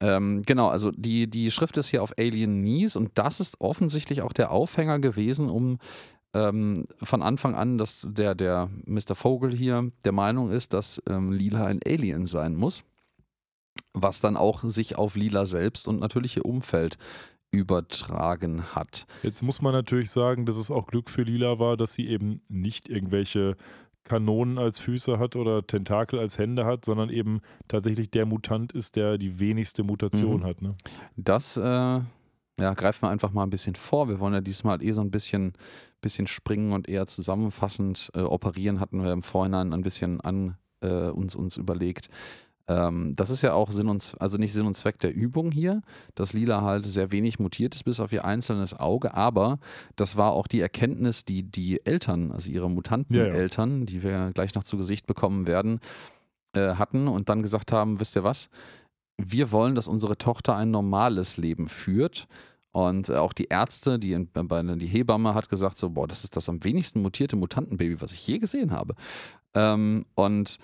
Ähm, 0.00 0.42
genau, 0.42 0.68
also 0.68 0.90
die, 0.90 1.28
die 1.28 1.50
Schrift 1.50 1.76
ist 1.76 1.88
hier 1.88 2.02
auf 2.02 2.14
Alien 2.18 2.60
Nies 2.62 2.96
und 2.96 3.10
das 3.14 3.38
ist 3.40 3.60
offensichtlich 3.60 4.22
auch 4.22 4.32
der 4.32 4.50
Aufhänger 4.50 4.98
gewesen, 4.98 5.50
um 5.50 5.78
ähm, 6.32 6.86
von 7.02 7.22
Anfang 7.22 7.54
an, 7.54 7.76
dass 7.76 8.06
der, 8.08 8.34
der 8.34 8.70
Mr. 8.86 9.14
Vogel 9.14 9.54
hier 9.54 9.90
der 10.04 10.12
Meinung 10.12 10.50
ist, 10.50 10.72
dass 10.72 11.02
ähm, 11.08 11.32
Lila 11.32 11.66
ein 11.66 11.80
Alien 11.86 12.26
sein 12.26 12.54
muss, 12.54 12.84
was 13.92 14.20
dann 14.20 14.36
auch 14.36 14.62
sich 14.64 14.96
auf 14.96 15.16
Lila 15.16 15.44
selbst 15.46 15.86
und 15.86 16.00
natürlich 16.00 16.36
ihr 16.36 16.46
Umfeld 16.46 16.96
übertragen 17.50 18.74
hat. 18.74 19.06
Jetzt 19.22 19.42
muss 19.42 19.60
man 19.60 19.72
natürlich 19.72 20.10
sagen, 20.10 20.46
dass 20.46 20.56
es 20.56 20.70
auch 20.70 20.86
Glück 20.86 21.10
für 21.10 21.22
Lila 21.22 21.58
war, 21.58 21.76
dass 21.76 21.94
sie 21.94 22.08
eben 22.08 22.42
nicht 22.48 22.88
irgendwelche 22.88 23.56
Kanonen 24.10 24.58
als 24.58 24.80
Füße 24.80 25.20
hat 25.20 25.36
oder 25.36 25.64
Tentakel 25.64 26.18
als 26.18 26.36
Hände 26.36 26.64
hat, 26.64 26.84
sondern 26.84 27.10
eben 27.10 27.42
tatsächlich 27.68 28.10
der 28.10 28.26
Mutant 28.26 28.72
ist, 28.72 28.96
der 28.96 29.18
die 29.18 29.38
wenigste 29.38 29.84
Mutation 29.84 30.40
mhm. 30.40 30.44
hat. 30.44 30.62
Ne? 30.62 30.74
Das 31.16 31.56
äh, 31.56 31.60
ja, 31.62 32.74
greifen 32.74 33.02
wir 33.02 33.10
einfach 33.10 33.30
mal 33.30 33.44
ein 33.44 33.50
bisschen 33.50 33.76
vor. 33.76 34.08
Wir 34.08 34.18
wollen 34.18 34.34
ja 34.34 34.40
diesmal 34.40 34.82
eh 34.82 34.90
so 34.90 35.00
ein 35.00 35.12
bisschen, 35.12 35.52
bisschen 36.00 36.26
springen 36.26 36.72
und 36.72 36.88
eher 36.88 37.06
zusammenfassend 37.06 38.10
äh, 38.14 38.22
operieren, 38.22 38.80
hatten 38.80 39.00
wir 39.04 39.12
im 39.12 39.22
Vorhinein 39.22 39.72
ein 39.72 39.82
bisschen 39.82 40.20
an 40.20 40.56
äh, 40.80 41.10
uns, 41.10 41.36
uns 41.36 41.56
überlegt. 41.56 42.08
Ähm, 42.70 43.12
das 43.16 43.28
ist 43.28 43.42
ja 43.42 43.52
auch 43.52 43.70
Sinn 43.70 43.88
und, 43.88 44.14
also 44.18 44.38
nicht 44.38 44.52
Sinn 44.52 44.66
und 44.66 44.74
Zweck 44.74 44.98
der 45.00 45.14
Übung 45.14 45.50
hier, 45.50 45.82
dass 46.14 46.32
Lila 46.32 46.62
halt 46.62 46.86
sehr 46.86 47.12
wenig 47.12 47.38
mutiert 47.38 47.74
ist, 47.74 47.84
bis 47.84 48.00
auf 48.00 48.12
ihr 48.12 48.24
einzelnes 48.24 48.78
Auge, 48.78 49.14
aber 49.14 49.58
das 49.96 50.16
war 50.16 50.32
auch 50.32 50.46
die 50.46 50.60
Erkenntnis, 50.60 51.24
die 51.24 51.42
die 51.42 51.84
Eltern, 51.84 52.32
also 52.32 52.50
ihre 52.50 52.70
Mutanteneltern, 52.70 53.72
ja, 53.72 53.78
ja. 53.78 53.84
die 53.84 54.02
wir 54.02 54.30
gleich 54.32 54.54
noch 54.54 54.64
zu 54.64 54.76
Gesicht 54.76 55.06
bekommen 55.06 55.46
werden, 55.46 55.80
äh, 56.54 56.76
hatten 56.76 57.08
und 57.08 57.28
dann 57.28 57.42
gesagt 57.42 57.72
haben, 57.72 58.00
wisst 58.00 58.16
ihr 58.16 58.24
was? 58.24 58.48
wir 59.26 59.52
wollen, 59.52 59.74
dass 59.74 59.88
unsere 59.88 60.16
Tochter 60.16 60.56
ein 60.56 60.70
normales 60.70 61.36
Leben 61.36 61.68
führt. 61.68 62.26
Und 62.72 63.10
auch 63.10 63.32
die 63.32 63.46
Ärzte, 63.46 63.98
die, 63.98 64.12
in, 64.12 64.28
die 64.32 64.86
Hebamme 64.86 65.34
hat 65.34 65.48
gesagt, 65.48 65.76
so, 65.76 65.90
boah, 65.90 66.06
das 66.06 66.22
ist 66.22 66.36
das 66.36 66.48
am 66.48 66.62
wenigsten 66.62 67.02
mutierte 67.02 67.36
Mutantenbaby, 67.36 68.00
was 68.00 68.12
ich 68.12 68.24
je 68.26 68.38
gesehen 68.38 68.70
habe. 68.70 68.94
Ähm, 69.54 70.06
und 70.14 70.58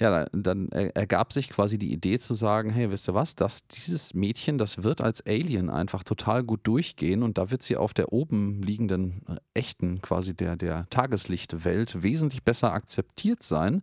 ja, 0.00 0.26
dann 0.32 0.70
ergab 0.70 1.32
sich 1.32 1.50
quasi 1.50 1.78
die 1.78 1.92
Idee 1.92 2.18
zu 2.18 2.32
sagen, 2.32 2.70
hey, 2.70 2.90
wisst 2.90 3.08
ihr 3.08 3.14
was, 3.14 3.34
dass 3.34 3.66
dieses 3.68 4.14
Mädchen, 4.14 4.56
das 4.56 4.82
wird 4.82 5.02
als 5.02 5.24
Alien 5.26 5.68
einfach 5.68 6.02
total 6.04 6.42
gut 6.42 6.60
durchgehen 6.62 7.22
und 7.22 7.36
da 7.36 7.50
wird 7.50 7.62
sie 7.62 7.76
auf 7.76 7.92
der 7.92 8.10
oben 8.10 8.62
liegenden 8.62 9.22
äh, 9.28 9.36
echten, 9.52 10.00
quasi 10.00 10.34
der, 10.34 10.56
der 10.56 10.88
Tageslichtwelt 10.88 12.02
wesentlich 12.02 12.42
besser 12.42 12.72
akzeptiert 12.72 13.42
sein 13.42 13.82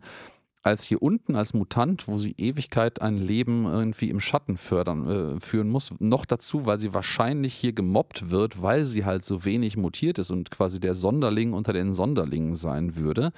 als 0.64 0.82
hier 0.82 1.02
unten 1.02 1.36
als 1.36 1.54
Mutant, 1.54 2.08
wo 2.08 2.18
sie 2.18 2.34
Ewigkeit 2.36 3.00
ein 3.00 3.16
Leben 3.16 3.64
irgendwie 3.64 4.10
im 4.10 4.18
Schatten 4.20 4.56
fördern, 4.56 5.36
äh, 5.36 5.40
führen 5.40 5.68
muss. 5.68 5.94
Noch 6.00 6.26
dazu, 6.26 6.66
weil 6.66 6.80
sie 6.80 6.92
wahrscheinlich 6.92 7.54
hier 7.54 7.72
gemobbt 7.72 8.30
wird, 8.30 8.60
weil 8.60 8.84
sie 8.84 9.04
halt 9.04 9.24
so 9.24 9.44
wenig 9.44 9.76
mutiert 9.76 10.18
ist 10.18 10.30
und 10.30 10.50
quasi 10.50 10.80
der 10.80 10.94
Sonderling 10.94 11.52
unter 11.52 11.72
den 11.72 11.94
Sonderlingen 11.94 12.56
sein 12.56 12.96
würde. 12.96 13.32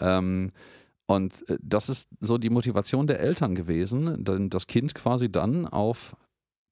Ähm, 0.00 0.50
und 1.06 1.48
äh, 1.48 1.58
das 1.60 1.88
ist 1.88 2.08
so 2.20 2.38
die 2.38 2.50
Motivation 2.50 3.06
der 3.06 3.20
Eltern 3.20 3.54
gewesen, 3.54 4.24
das 4.50 4.66
Kind 4.66 4.94
quasi 4.94 5.30
dann 5.30 5.66
auf 5.66 6.16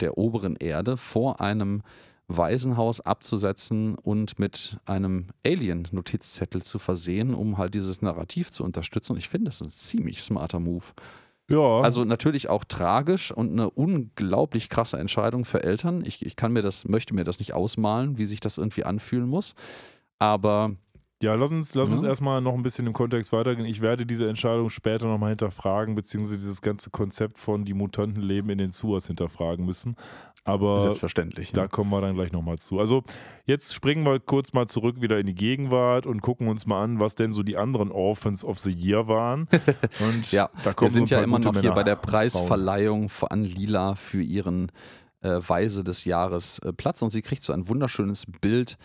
der 0.00 0.18
oberen 0.18 0.56
Erde 0.56 0.96
vor 0.96 1.40
einem 1.40 1.82
Waisenhaus 2.26 3.00
abzusetzen 3.00 3.96
und 3.96 4.38
mit 4.38 4.78
einem 4.86 5.28
Alien-Notizzettel 5.46 6.62
zu 6.62 6.78
versehen, 6.78 7.34
um 7.34 7.58
halt 7.58 7.74
dieses 7.74 8.00
Narrativ 8.02 8.50
zu 8.50 8.64
unterstützen. 8.64 9.16
Ich 9.16 9.28
finde, 9.28 9.46
das 9.46 9.56
ist 9.56 9.66
ein 9.66 9.70
ziemlich 9.70 10.22
smarter 10.22 10.58
Move. 10.58 10.84
Ja. 11.50 11.80
Also 11.80 12.04
natürlich 12.04 12.48
auch 12.48 12.64
tragisch 12.64 13.30
und 13.30 13.52
eine 13.52 13.68
unglaublich 13.68 14.70
krasse 14.70 14.98
Entscheidung 14.98 15.44
für 15.44 15.62
Eltern. 15.62 16.02
Ich, 16.06 16.24
ich 16.24 16.36
kann 16.36 16.52
mir 16.52 16.62
das, 16.62 16.88
möchte 16.88 17.14
mir 17.14 17.24
das 17.24 17.38
nicht 17.38 17.52
ausmalen, 17.52 18.16
wie 18.16 18.24
sich 18.24 18.40
das 18.40 18.56
irgendwie 18.56 18.84
anfühlen 18.84 19.28
muss. 19.28 19.54
Aber 20.18 20.74
ja, 21.24 21.34
lass 21.34 21.50
uns, 21.52 21.74
lass 21.74 21.88
uns 21.88 22.02
erstmal 22.02 22.40
noch 22.42 22.52
ein 22.52 22.62
bisschen 22.62 22.86
im 22.86 22.92
Kontext 22.92 23.32
weitergehen. 23.32 23.66
Ich 23.66 23.80
werde 23.80 24.04
diese 24.04 24.28
Entscheidung 24.28 24.68
später 24.68 25.06
nochmal 25.06 25.30
hinterfragen, 25.30 25.94
beziehungsweise 25.94 26.36
dieses 26.36 26.60
ganze 26.60 26.90
Konzept 26.90 27.38
von 27.38 27.64
die 27.64 27.72
Mutanten 27.72 28.22
leben 28.22 28.50
in 28.50 28.58
den 28.58 28.70
Suas 28.70 29.06
hinterfragen 29.06 29.64
müssen. 29.64 29.96
Aber 30.44 30.82
Selbstverständlich. 30.82 31.52
Da 31.52 31.62
ja. 31.62 31.68
kommen 31.68 31.90
wir 31.90 32.02
dann 32.02 32.14
gleich 32.14 32.30
nochmal 32.30 32.58
zu. 32.58 32.78
Also 32.78 33.02
jetzt 33.46 33.72
springen 33.72 34.04
wir 34.04 34.20
kurz 34.20 34.52
mal 34.52 34.68
zurück 34.68 35.00
wieder 35.00 35.18
in 35.18 35.26
die 35.26 35.34
Gegenwart 35.34 36.06
und 36.06 36.20
gucken 36.20 36.48
uns 36.48 36.66
mal 36.66 36.84
an, 36.84 37.00
was 37.00 37.14
denn 37.14 37.32
so 37.32 37.42
die 37.42 37.56
anderen 37.56 37.90
Orphans 37.90 38.44
of 38.44 38.58
the 38.58 38.70
Year 38.70 39.08
waren. 39.08 39.48
Und 40.00 40.30
ja, 40.30 40.50
wir 40.78 40.90
sind 40.90 41.08
so 41.08 41.14
ja 41.14 41.22
immer 41.22 41.38
noch 41.38 41.58
hier 41.58 41.72
bei 41.72 41.82
der 41.82 41.96
Preisverleihung 41.96 43.10
an 43.30 43.44
Lila 43.44 43.94
für 43.94 44.20
ihren 44.20 44.70
äh, 45.22 45.40
Weise 45.40 45.82
des 45.82 46.04
Jahres 46.04 46.58
äh, 46.58 46.74
Platz 46.74 47.00
und 47.00 47.08
sie 47.08 47.22
kriegt 47.22 47.42
so 47.42 47.54
ein 47.54 47.66
wunderschönes 47.68 48.26
Bild 48.42 48.76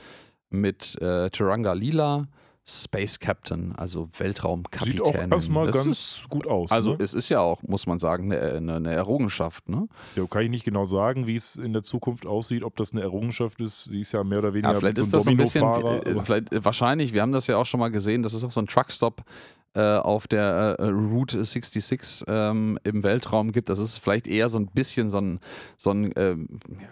mit 0.49 0.99
äh, 1.01 1.29
Taranga 1.29 1.73
Lila 1.73 2.27
Space 2.69 3.19
Captain, 3.19 3.73
also 3.75 4.07
Weltraumkapitän. 4.17 4.91
Sieht 4.91 5.01
auch 5.01 5.15
erstmal 5.15 5.65
das 5.67 5.75
ganz 5.75 5.87
ist, 5.87 6.29
gut 6.29 6.45
aus. 6.45 6.71
Also 6.71 6.91
ne? 6.91 6.97
es 6.99 7.13
ist 7.15 7.29
ja 7.29 7.39
auch, 7.39 7.63
muss 7.63 7.87
man 7.87 7.97
sagen, 7.97 8.31
eine, 8.31 8.39
eine, 8.53 8.75
eine, 8.75 8.91
Errungenschaft. 8.91 9.67
Ne? 9.69 9.87
Ja, 10.15 10.25
kann 10.27 10.43
ich 10.43 10.49
nicht 10.49 10.65
genau 10.65 10.85
sagen, 10.85 11.25
wie 11.25 11.35
es 11.35 11.55
in 11.55 11.73
der 11.73 11.81
Zukunft 11.81 12.27
aussieht, 12.27 12.63
ob 12.63 12.75
das 12.75 12.93
eine 12.93 13.01
Errungenschaft 13.01 13.59
ist. 13.59 13.85
Sie 13.85 14.01
ist 14.01 14.11
ja 14.11 14.23
mehr 14.23 14.39
oder 14.39 14.53
weniger 14.53 14.73
ja, 14.73 14.79
vielleicht 14.79 14.97
so 14.97 15.01
ein 15.01 15.05
ist 15.05 15.13
das 15.13 15.23
so 15.23 15.31
ein 15.31 15.37
bisschen, 15.37 15.63
äh, 15.63 16.23
vielleicht, 16.23 16.63
wahrscheinlich, 16.63 17.13
wir 17.13 17.23
haben 17.23 17.31
das 17.31 17.47
ja 17.47 17.57
auch 17.57 17.65
schon 17.65 17.79
mal 17.79 17.89
gesehen, 17.89 18.21
das 18.21 18.33
ist 18.33 18.43
auch 18.43 18.51
so 18.51 18.61
ein 18.61 18.67
Truckstop 18.67 19.23
äh, 19.75 19.97
auf 19.97 20.27
der 20.27 20.77
äh, 20.79 20.85
Route 20.87 21.43
66 21.43 22.25
ähm, 22.27 22.79
im 22.83 23.03
Weltraum 23.03 23.51
gibt. 23.51 23.69
Das 23.69 23.79
ist 23.79 23.99
vielleicht 23.99 24.27
eher 24.27 24.49
so 24.49 24.57
ein 24.57 24.67
bisschen 24.67 25.09
so 25.09 25.19
ein, 25.19 25.39
so 25.77 25.91
ein 25.91 26.11
äh, 26.13 26.35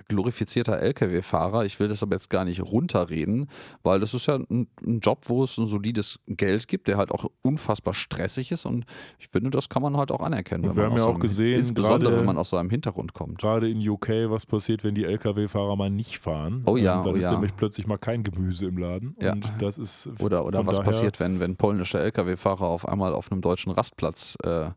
glorifizierter 0.08 0.80
LKW-Fahrer. 0.80 1.66
Ich 1.66 1.80
will 1.80 1.88
das 1.88 2.04
aber 2.04 2.16
jetzt 2.16 2.30
gar 2.30 2.46
nicht 2.46 2.62
runterreden, 2.62 3.50
weil 3.84 4.00
das 4.00 4.14
ist 4.14 4.28
ja 4.28 4.36
ein, 4.36 4.68
ein, 4.86 5.00
Job, 5.00 5.24
wo 5.26 5.44
es 5.44 5.58
ein 5.58 5.66
solides 5.66 6.20
Geld 6.28 6.68
gibt, 6.68 6.88
der 6.88 6.98
halt 6.98 7.12
auch 7.12 7.30
unfassbar 7.42 7.94
stressig 7.94 8.52
ist 8.52 8.66
und 8.66 8.86
ich 9.20 9.28
finde, 9.28 9.50
das 9.50 9.70
kann 9.70 9.82
man 9.82 9.98
halt 9.98 10.12
auch 10.12 10.22
anerkennen. 10.22 10.76
wir 10.76 10.84
haben 10.84 10.98
ja 10.98 11.06
auch 11.06 11.20
gesehen, 11.20 11.60
insbesondere 11.60 12.12
grade, 12.12 12.20
wenn 12.20 12.26
man 12.26 12.38
aus 12.38 12.52
seinem 12.52 12.70
Hintergrund 12.70 13.14
kommt. 13.14 13.40
Gerade 13.40 13.70
in 13.70 13.88
UK, 13.88 14.30
was 14.30 14.46
passiert, 14.46 14.84
wenn 14.84 14.96
die 14.96 15.06
LKW-Fahrer 15.06 15.76
mal 15.76 15.90
nicht 15.90 16.20
fahren. 16.20 16.64
Oh 16.66 16.78
ja, 16.78 16.98
ähm, 16.98 17.06
dann 17.06 17.14
oh 17.14 17.18
ist 17.18 17.24
ja. 17.24 17.32
nämlich 17.32 17.56
plötzlich 17.56 17.88
mal 17.88 17.98
kein 17.98 18.24
Gemüse 18.24 18.68
im 18.68 18.78
Laden. 18.78 19.16
Ja. 19.20 19.34
Und 19.34 19.52
das 19.60 19.78
ist 19.78 20.10
oder 20.20 20.46
oder 20.46 20.66
was 20.66 20.82
passiert, 20.82 21.20
wenn, 21.20 21.40
wenn 21.40 21.56
polnische 21.56 22.00
LKW-Fahrer 22.00 22.67
auf 22.68 22.88
einmal 22.88 23.14
auf 23.14 23.32
einem 23.32 23.42
deutschen 23.42 23.72
Rastplatz 23.72 24.38
äh, 24.44 24.70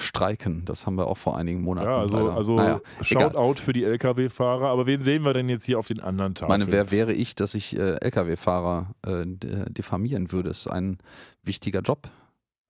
streiken. 0.00 0.64
Das 0.64 0.86
haben 0.86 0.96
wir 0.96 1.08
auch 1.08 1.16
vor 1.16 1.36
einigen 1.36 1.62
Monaten. 1.62 1.88
Ja, 1.88 1.98
also, 1.98 2.30
also 2.30 2.54
naja, 2.54 2.80
Shoutout 3.00 3.60
für 3.60 3.72
die 3.72 3.84
Lkw-Fahrer. 3.84 4.68
Aber 4.68 4.86
wen 4.86 5.02
sehen 5.02 5.24
wir 5.24 5.34
denn 5.34 5.48
jetzt 5.48 5.64
hier 5.64 5.78
auf 5.78 5.88
den 5.88 6.00
anderen 6.00 6.34
Tafeln? 6.34 6.60
Ich 6.60 6.66
meine, 6.66 6.72
wer 6.72 6.90
wäre 6.90 7.12
ich, 7.12 7.34
dass 7.34 7.54
ich 7.54 7.76
äh, 7.76 7.96
Lkw-Fahrer 8.00 8.94
äh, 9.06 9.24
diffamieren 9.70 10.30
würde? 10.32 10.50
Das 10.50 10.60
ist 10.60 10.66
ein 10.68 10.98
wichtiger 11.42 11.80
Job. 11.80 12.08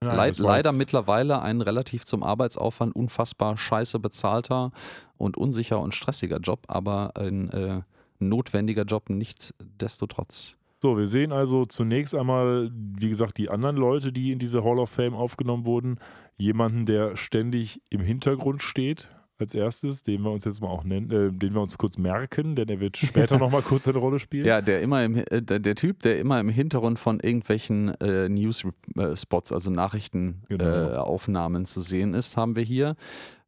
Nein, 0.00 0.16
Leid, 0.16 0.38
leider 0.38 0.72
mittlerweile 0.72 1.42
ein 1.42 1.60
relativ 1.60 2.06
zum 2.06 2.22
Arbeitsaufwand 2.22 2.94
unfassbar 2.94 3.56
scheiße 3.56 3.98
bezahlter 3.98 4.70
und 5.16 5.36
unsicher 5.36 5.80
und 5.80 5.92
stressiger 5.92 6.38
Job, 6.38 6.66
aber 6.68 7.12
ein 7.16 7.50
äh, 7.50 7.80
notwendiger 8.20 8.84
Job 8.84 9.10
nichtsdestotrotz. 9.10 10.56
So, 10.80 10.96
wir 10.96 11.08
sehen 11.08 11.32
also 11.32 11.64
zunächst 11.64 12.14
einmal, 12.14 12.70
wie 12.72 13.08
gesagt, 13.08 13.38
die 13.38 13.50
anderen 13.50 13.76
Leute, 13.76 14.12
die 14.12 14.30
in 14.32 14.38
diese 14.38 14.62
Hall 14.62 14.78
of 14.78 14.90
Fame 14.90 15.14
aufgenommen 15.14 15.66
wurden. 15.66 15.98
Jemanden, 16.36 16.86
der 16.86 17.16
ständig 17.16 17.82
im 17.90 18.00
Hintergrund 18.00 18.62
steht, 18.62 19.08
als 19.40 19.54
erstes, 19.54 20.02
den 20.02 20.22
wir 20.22 20.30
uns 20.30 20.44
jetzt 20.44 20.60
mal 20.60 20.68
auch 20.68 20.84
nennen, 20.84 21.10
äh, 21.10 21.32
den 21.32 21.54
wir 21.54 21.60
uns 21.60 21.78
kurz 21.78 21.96
merken, 21.98 22.54
denn 22.54 22.68
er 22.68 22.80
wird 22.80 22.96
später 22.96 23.38
nochmal 23.38 23.62
kurz 23.62 23.88
eine 23.88 23.98
Rolle 23.98 24.18
spielen. 24.18 24.46
Ja, 24.46 24.60
der 24.60 24.80
immer 24.80 25.04
im, 25.04 25.16
äh, 25.16 25.42
der, 25.42 25.58
der, 25.58 25.74
Typ, 25.74 26.00
der 26.02 26.18
immer 26.18 26.40
im 26.40 26.48
Hintergrund 26.48 26.98
von 26.98 27.20
irgendwelchen 27.20 27.94
äh, 28.00 28.28
News-Spots, 28.28 29.52
also 29.52 29.70
Nachrichtenaufnahmen 29.70 31.54
genau. 31.54 31.62
äh, 31.62 31.64
zu 31.64 31.80
sehen 31.80 32.14
ist, 32.14 32.36
haben 32.36 32.56
wir 32.56 32.62
hier. 32.62 32.96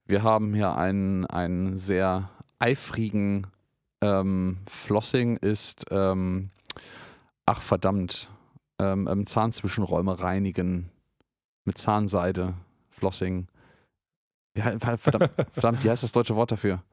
Wir 0.07 0.23
haben 0.23 0.55
hier 0.55 0.77
einen, 0.77 1.27
einen 1.27 1.77
sehr 1.77 2.31
eifrigen 2.59 3.47
ähm, 4.01 4.57
Flossing 4.67 5.37
ist, 5.37 5.87
ähm, 5.91 6.51
ach 7.51 7.63
verdammt, 7.63 8.31
ähm, 8.81 9.09
ähm 9.11 9.27
Zahnzwischenräume 9.27 10.21
reinigen 10.21 10.89
mit 11.65 11.79
Zahnseide, 11.79 12.55
Flossing. 12.91 13.49
Ja, 14.57 14.79
verdammt, 14.79 15.33
verdammt, 15.53 15.83
wie 15.83 15.91
heißt 15.91 16.05
das 16.05 16.13
deutsche 16.13 16.37
Wort 16.37 16.53
dafür? 16.53 16.85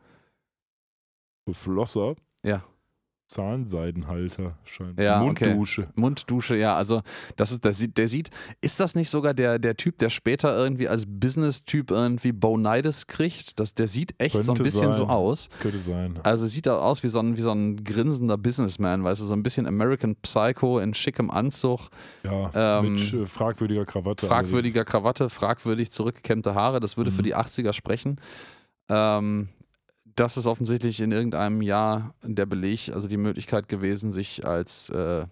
Flosser? 1.51 2.15
Ja. 2.43 2.63
Zahnseidenhalter 3.37 4.57
scheinbar. 4.63 5.05
Ja, 5.05 5.19
Munddusche. 5.19 5.83
Okay. 5.83 5.91
Munddusche, 5.95 6.55
ja. 6.55 6.75
Also 6.75 7.03
das 7.35 7.51
ist, 7.51 7.63
der 7.63 7.73
sieht, 7.73 7.95
der 7.97 8.07
sieht, 8.07 8.31
ist 8.61 8.79
das 8.79 8.95
nicht 8.95 9.11
sogar 9.11 9.35
der, 9.35 9.59
der 9.59 9.77
Typ, 9.77 9.99
der 9.99 10.09
später 10.09 10.57
irgendwie 10.57 10.87
als 10.87 11.03
Business-Typ 11.07 11.91
irgendwie 11.91 12.31
Bonitis 12.31 13.05
kriegt? 13.05 13.59
Das, 13.59 13.75
der 13.75 13.87
sieht 13.87 14.15
echt 14.17 14.33
Könnte 14.33 14.45
so 14.45 14.53
ein 14.53 14.63
bisschen 14.63 14.93
sein. 14.93 14.93
so 14.93 15.05
aus. 15.05 15.49
Könnte 15.59 15.77
sein. 15.77 16.19
Also 16.23 16.47
sieht 16.47 16.65
er 16.65 16.81
aus 16.81 17.03
wie 17.03 17.09
so, 17.09 17.19
ein, 17.19 17.37
wie 17.37 17.41
so 17.41 17.51
ein 17.51 17.83
grinsender 17.83 18.39
Businessman, 18.39 19.03
weißt 19.03 19.21
du, 19.21 19.25
so 19.25 19.35
ein 19.35 19.43
bisschen 19.43 19.67
American 19.67 20.15
Psycho 20.15 20.79
in 20.79 20.95
schickem 20.95 21.29
Anzug. 21.29 21.89
Ja, 22.23 22.79
ähm, 22.79 22.93
mit 22.93 23.13
äh, 23.13 23.27
fragwürdiger 23.27 23.85
Krawatte. 23.85 24.25
Fragwürdiger 24.25 24.83
Krawatte, 24.83 25.29
fragwürdig 25.29 25.91
zurückgekämmte 25.91 26.55
Haare, 26.55 26.79
das 26.79 26.97
würde 26.97 27.11
mhm. 27.11 27.15
für 27.15 27.23
die 27.23 27.35
80er 27.35 27.73
sprechen. 27.73 28.19
Ähm, 28.89 29.49
das 30.17 30.35
ist 30.35 30.47
offensichtlich 30.47 30.99
in 30.99 31.11
irgendeinem 31.11 31.61
Jahr 31.61 32.13
der 32.23 32.45
Beleg, 32.45 32.89
also 32.93 33.07
die 33.07 33.17
Möglichkeit 33.17 33.69
gewesen, 33.69 34.11
sich 34.11 34.45
als 34.45 34.89
äh, 34.89 35.25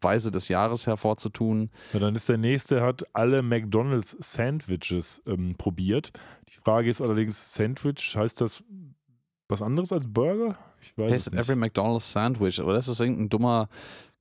Weise 0.00 0.30
des 0.30 0.48
Jahres 0.48 0.86
hervorzutun. 0.86 1.70
Ja, 1.92 2.00
dann 2.00 2.16
ist 2.16 2.28
der 2.28 2.38
nächste, 2.38 2.82
hat 2.82 3.04
alle 3.12 3.42
McDonalds 3.42 4.16
Sandwiches 4.20 5.22
ähm, 5.26 5.54
probiert. 5.56 6.12
Die 6.48 6.56
Frage 6.56 6.88
ist 6.88 7.00
allerdings, 7.00 7.54
Sandwich, 7.54 8.16
heißt 8.16 8.40
das 8.40 8.64
was 9.48 9.60
anderes 9.60 9.92
als 9.92 10.10
Burger? 10.10 10.56
Ich 10.80 10.96
weiß 10.96 11.10
Tasted 11.10 11.34
every 11.34 11.56
McDonald's 11.56 12.10
Sandwich, 12.10 12.60
aber 12.60 12.72
das 12.72 12.88
ist 12.88 13.00
irgendein 13.00 13.28
dummer 13.28 13.68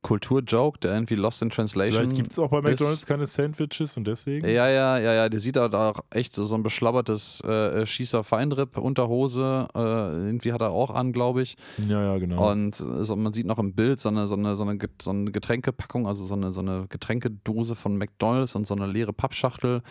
Kulturjoke, 0.04 0.80
der 0.80 0.94
irgendwie 0.94 1.16
Lost 1.16 1.42
in 1.42 1.50
Translation. 1.50 2.04
Vielleicht 2.04 2.16
gibt 2.16 2.32
es 2.32 2.38
auch 2.38 2.50
bei 2.50 2.62
McDonalds 2.62 3.00
ist. 3.00 3.08
keine 3.08 3.26
Sandwiches 3.26 3.98
und 3.98 4.06
deswegen. 4.06 4.46
Ja, 4.46 4.68
ja, 4.68 5.00
ja, 5.00 5.14
ja. 5.14 5.30
Der 5.30 5.40
sieht 5.40 5.58
halt 5.58 5.74
auch 5.74 6.02
echt 6.12 6.36
so, 6.36 6.46
so 6.46 6.56
ein 6.56 6.62
beschlabbertes 6.62 7.42
äh, 7.42 7.86
Schießer 7.86 8.24
Feinripp 8.24 8.78
Unterhose. 8.78 9.68
Äh, 9.74 9.80
irgendwie 9.80 10.54
hat 10.54 10.62
er 10.62 10.72
auch 10.72 10.92
an, 10.92 11.14
glaube 11.14 11.42
ich. 11.42 11.56
Ja, 11.88 12.04
ja, 12.04 12.18
genau. 12.20 12.52
Und 12.52 12.76
so, 12.76 13.16
man 13.16 13.34
sieht 13.34 13.48
noch 13.48 13.60
im 13.60 13.74
Bild 13.74 14.00
so 14.00 14.10
eine, 14.10 14.28
so 14.28 14.36
eine, 14.36 14.56
so 14.56 14.64
eine, 14.64 14.78
so 15.02 15.12
eine 15.12 15.32
Getränkepackung, 15.32 16.06
also 16.06 16.24
so 16.24 16.36
eine, 16.36 16.52
so 16.52 16.62
eine 16.62 16.86
Getränkedose 16.90 17.76
von 17.76 17.98
McDonalds 17.98 18.56
und 18.56 18.68
so 18.68 18.76
eine 18.76 18.86
leere 18.88 19.14
Pappschachtel. 19.14 19.82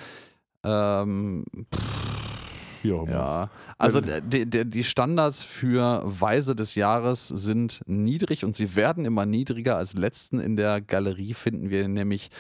Ähm, 0.63 1.45
pff 1.75 2.22
wie 2.85 2.93
auch 2.93 3.05
immer. 3.05 3.13
Ja, 3.13 3.51
also 3.79 4.01
die, 4.01 4.47
die, 4.47 4.65
die 4.65 4.85
Standards 4.85 5.43
für 5.43 6.03
Weise 6.05 6.55
des 6.55 6.75
Jahres 6.75 7.29
sind 7.29 7.81
niedrig 7.87 8.45
und 8.45 8.57
sie 8.57 8.77
werden 8.77 9.05
immer 9.05 9.27
niedriger. 9.27 9.77
Als 9.77 9.95
letzten 9.95 10.41
in 10.41 10.57
der 10.57 10.81
Galerie 10.81 11.35
finden 11.35 11.71
wir 11.71 11.89
nämlich 11.89 12.31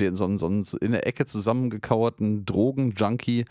den 0.00 0.16
so, 0.16 0.36
so 0.36 0.78
in 0.78 0.92
der 0.92 1.06
Ecke 1.06 1.26
zusammengekauerten 1.26 2.44
Drogenjunkie, 2.44 3.46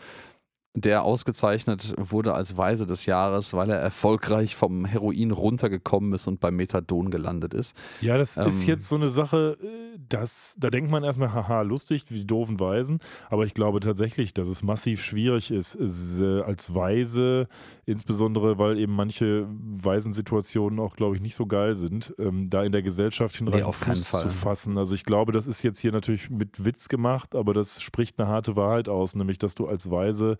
der 0.75 1.03
ausgezeichnet 1.03 1.93
wurde 1.97 2.33
als 2.33 2.57
Weise 2.57 2.85
des 2.85 3.05
Jahres, 3.05 3.53
weil 3.53 3.69
er 3.69 3.77
erfolgreich 3.77 4.55
vom 4.55 4.83
Heroin 4.83 5.31
runtergekommen 5.31 6.13
ist 6.13 6.27
und 6.27 6.41
beim 6.41 6.57
Methadon 6.57 7.09
gelandet 7.09 7.53
ist. 7.53 7.77
Ja, 8.01 8.17
das 8.17 8.35
ähm, 8.35 8.47
ist 8.47 8.65
jetzt 8.65 8.89
so 8.89 8.95
eine 8.95 9.09
Sache, 9.09 9.57
äh, 9.61 9.97
dass, 10.09 10.57
da 10.59 10.69
denkt 10.69 10.91
man 10.91 11.03
erstmal, 11.03 11.33
haha, 11.33 11.61
lustig, 11.61 12.05
wie 12.09 12.19
die 12.19 12.27
doofen 12.27 12.59
Weisen. 12.59 12.99
Aber 13.29 13.45
ich 13.45 13.53
glaube 13.53 13.79
tatsächlich, 13.79 14.33
dass 14.33 14.49
es 14.49 14.63
massiv 14.63 15.01
schwierig 15.01 15.49
ist, 15.49 15.75
ist 15.75 16.19
äh, 16.19 16.41
als 16.41 16.75
Weise, 16.75 17.47
insbesondere 17.85 18.59
weil 18.59 18.77
eben 18.77 18.93
manche 18.93 19.47
Weisensituationen 19.49 20.79
auch, 20.79 20.97
glaube 20.97 21.15
ich, 21.15 21.21
nicht 21.21 21.35
so 21.35 21.45
geil 21.45 21.75
sind, 21.77 22.13
ähm, 22.19 22.49
da 22.49 22.63
in 22.63 22.73
der 22.73 22.81
Gesellschaft 22.81 23.37
hinrein 23.37 23.63
nee, 23.63 23.71
Fuß 23.71 24.09
zu 24.09 24.29
fassen. 24.29 24.77
Also 24.77 24.93
ich 24.93 25.05
glaube, 25.05 25.31
das 25.31 25.47
ist 25.47 25.63
jetzt 25.63 25.79
hier 25.79 25.93
natürlich 25.93 26.29
mit 26.29 26.65
Witz 26.65 26.89
gemacht, 26.89 27.33
aber 27.33 27.53
das 27.53 27.81
spricht 27.81 28.19
eine 28.19 28.27
harte 28.27 28.57
Wahrheit 28.57 28.89
aus, 28.89 29.15
nämlich 29.15 29.37
dass 29.37 29.55
du 29.55 29.67
als 29.67 29.89
Weise 29.89 30.37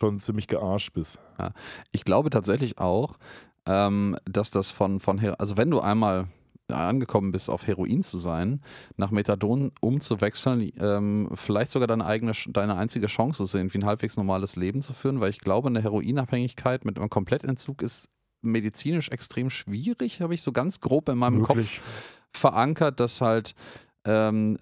schon 0.00 0.20
ziemlich 0.20 0.46
gearscht 0.46 0.92
bist. 0.92 1.18
Ja. 1.38 1.52
Ich 1.92 2.04
glaube 2.04 2.30
tatsächlich 2.30 2.78
auch, 2.78 3.16
ähm, 3.66 4.16
dass 4.24 4.50
das 4.50 4.70
von, 4.70 5.00
von, 5.00 5.18
also 5.38 5.56
wenn 5.56 5.70
du 5.70 5.80
einmal 5.80 6.26
angekommen 6.68 7.32
bist, 7.32 7.50
auf 7.50 7.66
Heroin 7.66 8.02
zu 8.02 8.16
sein, 8.16 8.60
nach 8.96 9.10
Methadon 9.10 9.72
umzuwechseln, 9.80 10.70
ähm, 10.78 11.28
vielleicht 11.34 11.72
sogar 11.72 11.88
deine 11.88 12.06
eigene, 12.06 12.32
deine 12.48 12.76
einzige 12.76 13.08
Chance 13.08 13.42
ist, 13.42 13.54
irgendwie 13.54 13.78
ein 13.78 13.86
halbwegs 13.86 14.16
normales 14.16 14.54
Leben 14.54 14.80
zu 14.80 14.92
führen, 14.92 15.20
weil 15.20 15.30
ich 15.30 15.40
glaube, 15.40 15.68
eine 15.68 15.82
Heroinabhängigkeit 15.82 16.84
mit 16.84 16.96
einem 16.96 17.10
Komplettentzug 17.10 17.82
ist 17.82 18.08
medizinisch 18.42 19.08
extrem 19.08 19.50
schwierig, 19.50 20.20
habe 20.20 20.34
ich 20.34 20.42
so 20.42 20.52
ganz 20.52 20.80
grob 20.80 21.08
in 21.08 21.18
meinem 21.18 21.40
Wirklich? 21.40 21.80
Kopf 21.80 22.18
verankert, 22.32 23.00
dass 23.00 23.20
halt 23.20 23.54
ähm, 24.04 24.56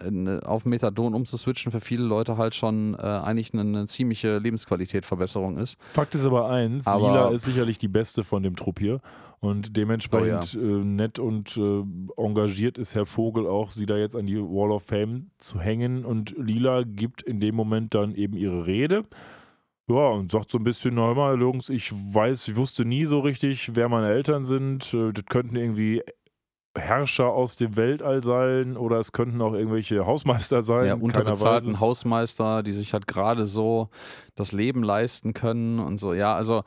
auf 0.44 0.64
Methadon 0.64 1.14
umzuswitchen 1.14 1.70
für 1.70 1.80
viele 1.80 2.04
Leute 2.04 2.36
halt 2.36 2.54
schon 2.54 2.94
äh, 2.94 3.02
eigentlich 3.02 3.52
eine, 3.52 3.62
eine 3.62 3.86
ziemliche 3.86 4.38
Lebensqualitätverbesserung 4.38 5.58
ist. 5.58 5.78
Fakt 5.92 6.14
ist 6.14 6.24
aber 6.24 6.50
eins, 6.50 6.86
aber 6.86 7.08
Lila 7.08 7.28
ist 7.28 7.44
sicherlich 7.44 7.78
die 7.78 7.88
beste 7.88 8.24
von 8.24 8.42
dem 8.42 8.56
Trupp 8.56 8.80
hier 8.80 9.00
und 9.40 9.76
dementsprechend 9.76 10.58
oh 10.60 10.66
ja. 10.66 10.80
äh, 10.80 10.84
nett 10.84 11.18
und 11.18 11.56
äh, 11.56 11.84
engagiert 12.16 12.78
ist 12.78 12.94
Herr 12.94 13.06
Vogel 13.06 13.46
auch, 13.46 13.70
sie 13.70 13.86
da 13.86 13.96
jetzt 13.96 14.16
an 14.16 14.26
die 14.26 14.40
Wall 14.40 14.72
of 14.72 14.82
Fame 14.82 15.30
zu 15.38 15.60
hängen 15.60 16.04
und 16.04 16.34
Lila 16.36 16.82
gibt 16.82 17.22
in 17.22 17.38
dem 17.38 17.54
Moment 17.54 17.94
dann 17.94 18.14
eben 18.14 18.36
ihre 18.36 18.66
Rede. 18.66 19.04
Ja, 19.90 20.08
und 20.08 20.30
sagt 20.30 20.50
so 20.50 20.58
ein 20.58 20.64
bisschen, 20.64 20.96
na 20.96 21.14
mal, 21.14 21.40
Jungs, 21.40 21.70
ich 21.70 21.90
weiß, 21.92 22.48
ich 22.48 22.56
wusste 22.56 22.84
nie 22.84 23.06
so 23.06 23.20
richtig, 23.20 23.74
wer 23.74 23.88
meine 23.88 24.08
Eltern 24.08 24.44
sind. 24.44 24.92
Äh, 24.92 25.12
das 25.14 25.24
könnten 25.24 25.56
irgendwie 25.56 26.02
Herrscher 26.78 27.28
aus 27.28 27.56
dem 27.56 27.76
Weltall 27.76 28.22
sein 28.22 28.76
oder 28.76 28.98
es 28.98 29.12
könnten 29.12 29.40
auch 29.42 29.54
irgendwelche 29.54 30.06
Hausmeister 30.06 30.62
sein. 30.62 30.86
Ja, 30.86 30.94
unterbezahlten 30.94 31.80
Hausmeister, 31.80 32.62
die 32.62 32.72
sich 32.72 32.92
halt 32.92 33.06
gerade 33.06 33.46
so 33.46 33.88
das 34.34 34.52
Leben 34.52 34.82
leisten 34.82 35.34
können 35.34 35.78
und 35.78 35.98
so. 35.98 36.14
Ja, 36.14 36.34
also 36.34 36.62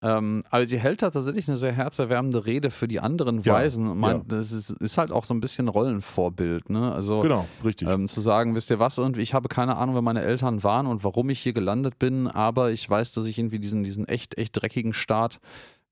ähm, 0.00 0.44
aber 0.50 0.64
sie 0.64 0.78
hält 0.78 1.02
da 1.02 1.10
tatsächlich 1.10 1.48
eine 1.48 1.56
sehr 1.56 1.72
herzerwärmende 1.72 2.46
Rede 2.46 2.70
für 2.70 2.86
die 2.86 3.00
anderen 3.00 3.42
ja, 3.42 3.54
Weisen. 3.54 3.98
Man, 3.98 4.18
ja. 4.18 4.22
Das 4.28 4.52
ist, 4.52 4.70
ist, 4.70 4.96
halt 4.96 5.10
auch 5.10 5.24
so 5.24 5.34
ein 5.34 5.40
bisschen 5.40 5.66
Rollenvorbild. 5.66 6.70
Ne? 6.70 6.92
Also, 6.92 7.20
genau, 7.20 7.48
richtig. 7.64 7.88
Ähm, 7.88 8.06
zu 8.06 8.20
sagen, 8.20 8.54
wisst 8.54 8.70
ihr 8.70 8.78
was, 8.78 8.98
irgendwie, 8.98 9.22
ich 9.22 9.34
habe 9.34 9.48
keine 9.48 9.76
Ahnung, 9.76 9.96
wer 9.96 10.02
meine 10.02 10.22
Eltern 10.22 10.62
waren 10.62 10.86
und 10.86 11.02
warum 11.02 11.30
ich 11.30 11.40
hier 11.40 11.52
gelandet 11.52 11.98
bin, 11.98 12.28
aber 12.28 12.70
ich 12.70 12.88
weiß, 12.88 13.10
dass 13.10 13.26
ich 13.26 13.38
irgendwie 13.38 13.58
diesen, 13.58 13.82
diesen 13.82 14.06
echt, 14.06 14.38
echt 14.38 14.60
dreckigen 14.60 14.92
Start 14.92 15.40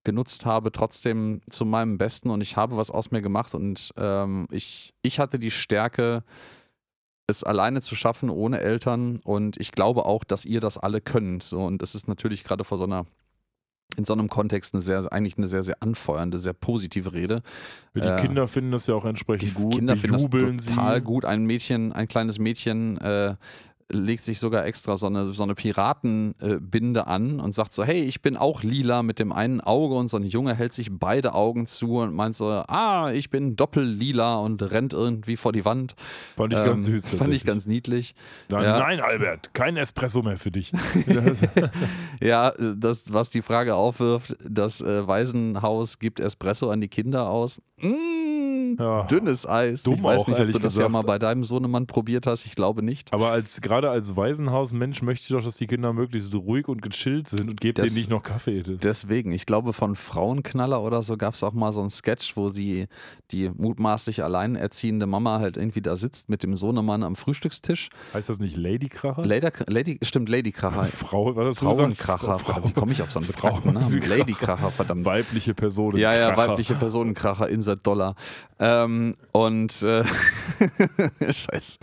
genutzt 0.07 0.47
habe, 0.47 0.73
trotzdem 0.73 1.43
zu 1.51 1.67
meinem 1.67 1.99
Besten 1.99 2.31
und 2.31 2.41
ich 2.41 2.57
habe 2.57 2.77
was 2.77 2.91
aus 2.93 3.11
mir 3.11 3.21
gemacht 3.21 3.55
und 3.55 3.93
ähm, 3.99 4.47
ich, 4.51 4.95
ich 5.03 5.19
hatte 5.19 5.39
die 5.39 5.51
Stärke, 5.51 6.23
es 7.27 7.43
alleine 7.43 7.83
zu 7.83 7.97
schaffen, 7.97 8.31
ohne 8.31 8.61
Eltern 8.61 9.19
und 9.25 9.59
ich 9.59 9.73
glaube 9.73 10.07
auch, 10.07 10.23
dass 10.23 10.45
ihr 10.45 10.61
das 10.61 10.79
alle 10.79 11.01
könnt. 11.01 11.43
So, 11.43 11.65
und 11.65 11.83
das 11.83 11.97
ist 11.97 12.07
natürlich 12.07 12.45
gerade 12.45 12.63
vor 12.63 12.79
so 12.79 12.85
einer 12.85 13.05
in 13.97 14.05
so 14.05 14.13
einem 14.13 14.29
Kontext 14.29 14.75
eine 14.75 14.81
sehr, 14.81 15.11
eigentlich 15.13 15.39
eine 15.39 15.49
sehr, 15.49 15.63
sehr 15.63 15.77
anfeuernde, 15.81 16.39
sehr 16.39 16.53
positive 16.53 17.13
Rede. 17.13 17.43
Die 17.95 18.01
äh, 18.01 18.21
Kinder 18.21 18.47
finden 18.47 18.73
das 18.73 18.87
ja 18.87 18.95
auch 18.95 19.05
entsprechend 19.05 19.51
die 19.51 19.55
gut. 19.55 19.75
Kinder 19.75 19.95
die 19.95 20.01
finden 20.01 20.57
das 20.57 20.67
total 20.67 20.97
sie. 20.97 21.03
gut. 21.03 21.25
Ein 21.25 21.45
Mädchen, 21.45 21.93
ein 21.93 22.07
kleines 22.07 22.39
Mädchen 22.39 22.99
äh, 22.99 23.37
legt 23.89 24.25
sich 24.25 24.39
sogar 24.39 24.67
extra 24.67 24.97
so 24.97 25.07
eine, 25.07 25.33
so 25.33 25.43
eine 25.43 25.55
Piratenbinde 25.55 27.01
äh, 27.01 27.03
an 27.03 27.41
und 27.41 27.55
sagt 27.55 27.73
so, 27.73 27.85
hey, 27.85 28.03
ich 28.03 28.21
bin 28.21 28.37
auch 28.37 28.63
lila 28.63 29.03
mit 29.03 29.19
dem 29.19 29.33
einen 29.33 29.61
Auge 29.61 29.95
und 29.95 30.09
so 30.09 30.17
ein 30.17 30.25
Junge 30.25 30.55
hält 30.55 30.73
sich 30.73 30.89
beide 30.91 31.35
Augen 31.35 31.67
zu 31.67 31.99
und 31.99 32.15
meint 32.15 32.35
so, 32.35 32.47
ah, 32.47 33.11
ich 33.13 33.31
bin 33.31 33.55
doppellila 33.55 34.37
und 34.37 34.63
rennt 34.63 34.93
irgendwie 34.93 35.37
vor 35.37 35.53
die 35.53 35.65
Wand. 35.65 35.95
Fand 36.37 36.53
ich 36.53 36.59
ähm, 36.59 36.65
ganz 36.65 36.85
süß. 36.85 37.11
Fand 37.11 37.33
ich 37.33 37.45
ganz 37.45 37.67
niedlich. 37.67 38.15
Nein, 38.49 38.65
ja. 38.65 38.79
nein, 38.79 39.01
Albert, 39.01 39.55
kein 39.55 39.77
Espresso 39.77 40.23
mehr 40.23 40.37
für 40.37 40.51
dich. 40.51 40.73
ja, 42.21 42.53
das, 42.77 43.13
was 43.13 43.31
die 43.31 43.43
Frage 43.43 43.77
aufwirft, 43.77 44.37
das 44.45 44.81
äh, 44.81 45.07
Waisenhaus 45.07 45.99
gibt 45.99 46.19
Espresso 46.19 46.71
an 46.71 46.81
die 46.81 46.89
Kinder 46.89 47.29
aus. 47.29 47.61
Mmh, 47.79 48.36
ja. 48.79 49.05
Dünnes 49.05 49.47
Eis. 49.47 49.83
Dumm 49.83 49.95
ich 49.95 50.03
weiß 50.03 50.23
auch, 50.23 50.29
nicht, 50.29 50.41
ob 50.41 50.47
du 50.47 50.53
das 50.53 50.63
gesagt. 50.63 50.83
ja 50.83 50.89
mal 50.89 51.03
bei 51.03 51.19
deinem 51.19 51.45
Sohnemann 51.45 51.87
probiert 51.87 52.27
hast. 52.27 52.47
Ich 52.47 52.55
glaube 52.55 52.83
nicht. 52.83 53.13
Aber 53.13 53.31
als 53.31 53.61
gerade 53.61 53.91
als 53.91 54.17
Waisenhausmensch 54.17 55.03
möchte 55.03 55.25
ich 55.25 55.29
doch, 55.29 55.45
dass 55.45 55.57
die 55.57 55.67
Kinder 55.67 55.93
möglichst 55.93 56.35
ruhig 56.35 56.69
und 56.69 56.83
gechillt 56.83 57.29
sind 57.29 57.49
und 57.49 57.61
gebt 57.61 57.79
denen 57.79 57.95
nicht 57.95 58.11
noch 58.11 58.23
Kaffee. 58.23 58.63
Deswegen, 58.63 59.33
ich 59.33 59.47
glaube, 59.47 59.73
von 59.73 59.95
Frauenknaller 59.95 60.83
oder 60.83 61.03
so 61.03 61.17
gab 61.17 61.35
es 61.35 61.43
auch 61.43 61.53
mal 61.53 61.73
so 61.73 61.81
einen 61.81 61.91
Sketch, 61.91 62.37
wo 62.37 62.51
sie 62.51 62.87
die 63.31 63.51
mutmaßlich 63.51 64.23
alleinerziehende 64.23 65.07
Mama 65.07 65.41
halt 65.41 65.57
irgendwie 65.57 65.83
da 65.83 65.97
sitzt 65.97 66.29
mit 66.29 66.43
dem 66.43 66.57
Sohnemann 66.57 67.03
am 67.03 67.17
Frühstückstisch. 67.17 67.89
Heißt 68.15 68.29
das 68.29 68.39
nicht 68.39 68.57
Ladykracher? 68.57 69.25
Lady, 69.25 69.49
Lady, 69.69 69.99
stimmt, 70.03 70.29
Ladykracher. 70.29 70.85
Frau, 70.85 71.35
was 71.35 71.49
hast 71.49 71.63
du 71.63 71.67
Frauenkracher. 71.67 72.39
Frau, 72.39 72.65
Wie 72.65 72.73
komme 72.73 72.93
ich 72.93 73.03
auf 73.03 73.11
so 73.11 73.21
einen 73.21 73.27
bekannten 73.27 73.73
Namen? 73.73 74.01
Ladykracher, 74.01 74.71
verdammt. 74.71 75.05
Weibliche 75.05 75.55
Personen. 75.55 75.99
Ja, 75.99 76.15
ja, 76.15 76.37
weibliche 76.37 76.75
Personenkracher, 76.75 77.49
Insert 77.49 77.87
Dollar. 77.87 78.15
Ähm, 78.67 79.15
und 79.31 79.81
äh, 79.83 80.03
Scheiß. 81.33 81.79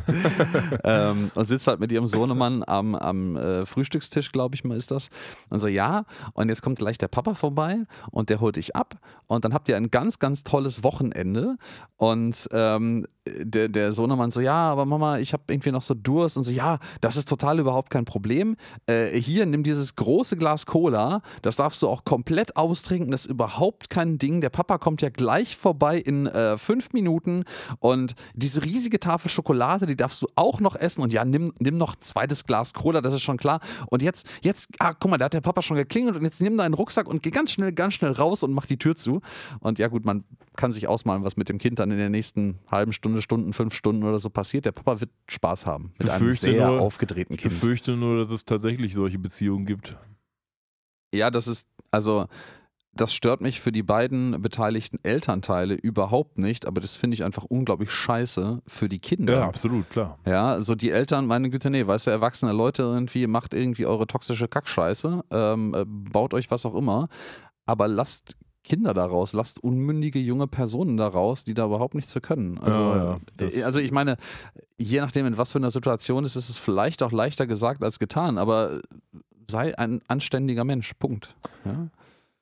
ähm, 0.84 1.32
und 1.34 1.46
sitzt 1.46 1.68
halt 1.68 1.80
mit 1.80 1.94
ihrem 1.94 2.08
Sohnemann 2.08 2.62
am, 2.68 2.94
am 2.96 3.38
äh, 3.38 3.66
Frühstückstisch, 3.66 4.34
glaube 4.34 4.56
ich 4.56 4.66
mal, 4.66 4.76
ist 4.76 4.92
das. 4.92 5.10
Und 5.50 5.62
so, 5.62 5.68
ja, 5.68 6.04
und 6.34 6.50
jetzt 6.50 6.62
kommt 6.62 6.78
gleich 6.78 6.98
der 6.98 7.08
Papa 7.08 7.36
vorbei 7.36 7.78
und 8.12 8.30
der 8.30 8.42
holt 8.42 8.58
dich 8.58 8.76
ab. 8.76 8.96
Und 9.28 9.46
dann 9.46 9.54
habt 9.54 9.70
ihr 9.70 9.78
ein 9.78 9.92
ganz, 9.92 10.20
ganz 10.20 10.44
tolles 10.44 10.84
Wochenende. 10.84 11.56
Und 11.96 12.50
ähm, 12.52 13.08
der, 13.26 13.70
der 13.70 13.94
Sohnemann 13.94 14.32
so, 14.32 14.42
ja, 14.42 14.54
aber 14.54 14.86
Mama, 14.86 15.20
ich 15.20 15.34
habe 15.34 15.44
irgendwie 15.50 15.72
noch 15.72 15.82
so 15.82 15.94
Durst. 15.94 16.38
Und 16.38 16.44
so, 16.44 16.52
ja, 16.52 16.80
das 17.02 17.16
ist 17.16 17.30
total 17.30 17.60
überhaupt 17.60 17.90
kein 17.90 18.06
Problem. 18.06 18.56
Äh, 18.86 19.18
hier, 19.20 19.46
nimm 19.46 19.64
dieses 19.64 19.96
große 19.96 20.36
Glas 20.38 20.66
Cola. 20.66 21.22
Das 21.42 21.56
darfst 21.56 21.82
du 21.82 21.88
auch 21.88 22.04
komplett 22.04 22.58
austrinken. 22.58 23.12
Das 23.12 23.26
ist 23.26 23.32
überhaupt 23.32 23.90
kein 23.90 24.18
Ding. 24.18 24.42
Der 24.42 24.50
Papa 24.50 24.78
kommt 24.78 25.02
ja 25.02 25.10
gleich 25.10 25.56
vorbei 25.56 25.98
in 25.98 26.28
äh, 26.28 26.58
fünf 26.58 26.92
Minuten. 26.92 27.46
Und 27.80 28.16
diese 28.34 28.64
riesige 28.64 29.00
Tafel 29.00 29.30
Schokolade, 29.30 29.86
die 29.86 29.96
darfst 29.96 30.22
du 30.22 30.28
auch 30.36 30.60
noch 30.60 30.76
essen. 30.76 31.02
Und 31.02 31.14
ja, 31.14 31.24
nimm, 31.24 31.54
nimm 31.60 31.78
noch 31.78 31.96
ein 31.96 32.02
zweites 32.02 32.46
Glas 32.46 32.74
Cola, 32.74 33.02
das 33.02 33.14
ist 33.14 33.22
schon 33.22 33.38
klar. 33.38 33.62
Und 33.90 34.04
jetzt, 34.04 34.28
jetzt, 34.42 34.70
ah, 34.80 34.94
guck 34.94 35.12
mal, 35.12 35.18
da 35.18 35.26
hat 35.26 35.34
der 35.34 35.42
Papa 35.42 35.62
schon 35.62 35.78
geklingelt. 35.78 36.18
Und 36.18 36.24
jetzt 36.24 36.42
nimm 36.42 36.58
deinen 36.58 36.74
Rucksack 36.74 37.08
und 37.08 37.24
geh 37.24 37.32
ganz 37.32 37.52
schnell, 37.52 37.72
ganz 37.72 37.94
schnell 37.94 38.12
raus 38.12 38.44
und 38.44 38.52
mach 38.52 38.66
die 38.66 38.78
Tür 38.78 38.96
zu. 38.96 39.22
Und 39.62 39.80
ja, 39.80 39.88
gut, 39.88 40.04
man 40.04 40.26
kann 40.56 40.72
sich 40.72 40.88
ausmalen, 40.88 41.24
was 41.24 41.38
mit 41.38 41.50
dem 41.50 41.58
Kind 41.58 41.80
dann 41.80 41.92
in 41.92 41.98
der 41.98 42.10
nächsten 42.10 42.60
halben 42.70 42.94
Stunde, 42.94 43.13
Stunden, 43.22 43.54
fünf 43.54 43.74
Stunden 43.74 44.04
oder 44.04 44.20
so 44.20 44.30
passiert. 44.30 44.66
Der 44.66 44.72
Papa 44.72 45.00
wird 45.00 45.12
Spaß 45.30 45.66
haben 45.66 45.94
mit 45.98 46.10
einem 46.10 46.32
sehr 46.32 46.68
nur, 46.68 46.82
aufgedrehten 46.82 47.38
Kind. 47.38 47.52
Ich 47.52 47.60
befürchte 47.60 47.96
nur, 47.96 48.18
dass 48.18 48.32
es 48.32 48.46
tatsächlich 48.46 48.94
solche 48.94 49.20
Beziehungen 49.20 49.66
gibt. 49.66 49.96
Ja, 51.14 51.30
das 51.30 51.48
ist, 51.48 51.68
also 51.92 52.28
das 52.96 53.14
stört 53.14 53.42
mich 53.42 53.60
für 53.60 53.72
die 53.72 53.84
beiden 53.84 54.42
beteiligten 54.42 55.00
Elternteile 55.04 55.74
überhaupt 55.74 56.38
nicht, 56.38 56.68
aber 56.68 56.80
das 56.80 56.96
finde 56.96 57.16
ich 57.16 57.24
einfach 57.24 57.44
unglaublich 57.44 57.92
scheiße 57.92 58.62
für 58.68 58.90
die 58.90 59.00
Kinder. 59.00 59.34
Ja, 59.34 59.48
absolut, 59.48 59.90
klar. 59.90 60.20
Ja, 60.28 60.62
so 60.62 60.76
die 60.76 60.92
Eltern, 60.92 61.26
meine 61.26 61.50
Güte, 61.50 61.70
nee, 61.70 61.86
weißt 61.86 62.08
du, 62.08 62.12
erwachsene 62.12 62.52
Leute 62.52 62.84
irgendwie, 62.84 63.26
macht 63.26 63.54
irgendwie 63.54 63.86
eure 63.88 64.06
toxische 64.06 64.48
Kackscheiße, 64.48 65.24
ähm, 65.32 65.74
äh, 65.74 65.86
baut 65.88 66.34
euch 66.34 66.52
was 66.52 66.66
auch 66.66 66.76
immer, 66.76 67.10
aber 67.66 67.88
lasst 67.88 68.38
Kinder 68.64 68.94
daraus, 68.94 69.34
lasst 69.34 69.62
unmündige 69.64 70.20
junge 70.20 70.48
Personen 70.48 70.98
daraus, 70.98 71.44
die 71.44 71.54
da 71.54 71.66
überhaupt 71.66 71.96
nichts 71.96 72.14
für 72.14 72.22
können. 72.22 72.58
Also, 72.60 72.80
ja, 72.80 73.20
ja, 73.40 73.66
also 73.66 73.80
ich 73.80 73.92
meine, 73.92 74.18
je 74.78 75.02
nachdem, 75.02 75.26
in 75.26 75.38
was 75.38 75.52
für 75.52 75.60
einer 75.60 75.72
Situation 75.72 76.24
ist, 76.24 76.36
ist 76.36 76.50
es 76.50 76.58
vielleicht 76.58 77.04
auch 77.04 77.12
leichter 77.12 77.46
gesagt 77.46 77.84
als 77.84 78.00
getan, 78.00 78.38
aber 78.38 78.80
sei 79.50 79.78
ein 79.78 80.02
anständiger 80.08 80.64
Mensch. 80.64 80.94
Punkt. 80.94 81.36
Ja? 81.66 81.90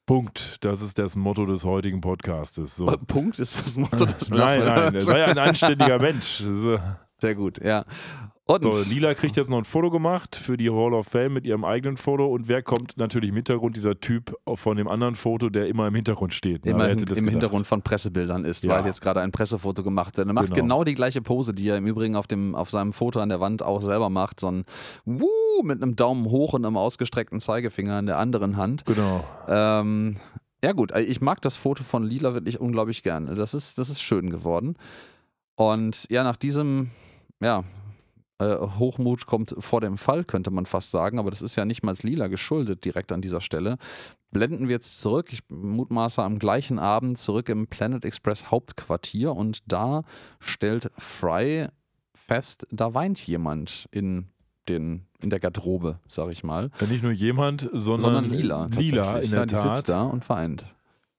Punkt. 0.05 0.57
Das 0.63 0.82
ist 0.82 0.97
das 0.97 1.15
Motto 1.15 1.45
des 1.45 1.63
heutigen 1.63 2.01
Podcastes. 2.01 2.76
So. 2.76 2.86
Punkt 3.07 3.39
ist 3.39 3.59
das 3.63 3.78
Motto 3.78 4.05
des 4.05 4.30
Nein, 4.30 4.59
nein, 4.59 4.99
sei 4.99 5.26
ein 5.26 5.38
anständiger 5.38 5.99
Mensch. 5.99 6.43
Sehr 7.17 7.36
gut, 7.36 7.63
ja. 7.63 7.86
Und 8.55 8.73
so, 8.73 8.83
Lila 8.89 9.13
kriegt 9.13 9.35
jetzt 9.35 9.49
noch 9.49 9.57
ein 9.57 9.65
Foto 9.65 9.89
gemacht 9.89 10.35
für 10.35 10.57
die 10.57 10.69
Hall 10.69 10.93
of 10.93 11.07
Fame 11.07 11.33
mit 11.33 11.45
ihrem 11.45 11.63
eigenen 11.63 11.97
Foto. 11.97 12.27
Und 12.27 12.47
wer 12.47 12.61
kommt 12.61 12.97
natürlich 12.97 13.29
im 13.29 13.35
Hintergrund? 13.35 13.75
Dieser 13.75 13.99
Typ 13.99 14.35
von 14.55 14.77
dem 14.77 14.87
anderen 14.87 15.15
Foto, 15.15 15.49
der 15.49 15.67
immer 15.67 15.87
im 15.87 15.95
Hintergrund 15.95 16.33
steht. 16.33 16.65
Immer 16.65 16.89
im, 16.89 16.99
im 16.99 17.27
Hintergrund 17.27 17.65
von 17.65 17.81
Pressebildern 17.81 18.45
ist, 18.45 18.63
ja. 18.63 18.71
weil 18.71 18.85
jetzt 18.85 19.01
gerade 19.01 19.21
ein 19.21 19.31
Pressefoto 19.31 19.83
gemacht 19.83 20.17
wird. 20.17 20.27
Er 20.27 20.33
macht 20.33 20.53
genau. 20.53 20.61
genau. 20.61 20.83
die 20.83 20.95
gleiche 20.95 21.21
Pose, 21.21 21.53
die 21.53 21.69
er 21.69 21.77
im 21.77 21.87
Übrigen 21.87 22.15
auf, 22.15 22.27
dem, 22.27 22.55
auf 22.55 22.69
seinem 22.69 22.93
Foto 22.93 23.19
an 23.19 23.29
der 23.29 23.39
Wand 23.39 23.63
auch 23.63 23.81
selber 23.81 24.09
macht. 24.09 24.39
So 24.39 24.49
ein 24.49 24.65
Wuh 25.05 25.63
mit 25.63 25.81
einem 25.81 25.95
Daumen 25.95 26.25
hoch 26.25 26.53
und 26.53 26.65
einem 26.65 26.77
ausgestreckten 26.77 27.39
Zeigefinger 27.39 27.99
in 27.99 28.05
der 28.05 28.17
anderen 28.17 28.57
Hand. 28.57 28.85
Genau. 28.85 29.23
Ähm, 29.47 30.17
ja, 30.63 30.73
gut, 30.73 30.95
ich 30.95 31.21
mag 31.21 31.41
das 31.41 31.57
Foto 31.57 31.83
von 31.83 32.03
Lila 32.03 32.33
wirklich 32.33 32.59
unglaublich 32.59 33.01
gerne. 33.01 33.33
Das 33.35 33.53
ist, 33.53 33.77
das 33.77 33.89
ist 33.89 34.01
schön 34.01 34.29
geworden. 34.29 34.75
Und 35.55 36.05
ja, 36.09 36.23
nach 36.23 36.37
diesem 36.37 36.91
ja, 37.41 37.63
äh, 38.41 38.57
Hochmut 38.79 39.25
kommt 39.25 39.55
vor 39.59 39.81
dem 39.81 39.97
Fall, 39.97 40.23
könnte 40.23 40.51
man 40.51 40.65
fast 40.65 40.91
sagen, 40.91 41.19
aber 41.19 41.29
das 41.29 41.41
ist 41.41 41.55
ja 41.55 41.65
nicht 41.65 41.83
mal 41.83 41.95
Lila 42.01 42.27
geschuldet 42.27 42.85
direkt 42.85 43.11
an 43.11 43.21
dieser 43.21 43.41
Stelle. 43.41 43.77
Blenden 44.31 44.67
wir 44.67 44.75
jetzt 44.75 45.01
zurück, 45.01 45.31
ich 45.31 45.41
mutmaße 45.49 46.23
am 46.23 46.39
gleichen 46.39 46.79
Abend 46.79 47.17
zurück 47.17 47.49
im 47.49 47.67
Planet 47.67 48.05
Express 48.05 48.49
Hauptquartier 48.49 49.35
und 49.35 49.59
da 49.71 50.03
stellt 50.39 50.89
Fry 50.97 51.67
fest, 52.13 52.65
da 52.71 52.93
weint 52.93 53.25
jemand 53.27 53.87
in 53.91 54.29
den, 54.69 55.07
in 55.21 55.29
der 55.29 55.39
Garderobe, 55.39 55.99
sag 56.07 56.31
ich 56.31 56.43
mal. 56.43 56.71
Ja, 56.79 56.87
nicht 56.87 57.03
nur 57.03 57.11
jemand, 57.11 57.69
sondern, 57.73 57.99
sondern 57.99 58.29
Lila. 58.29 58.67
Lila 58.75 59.19
in 59.19 59.31
der 59.31 59.39
ja, 59.39 59.45
die 59.45 59.53
Tat. 59.53 59.75
sitzt 59.75 59.89
da 59.89 60.03
und 60.03 60.27
weint. 60.29 60.65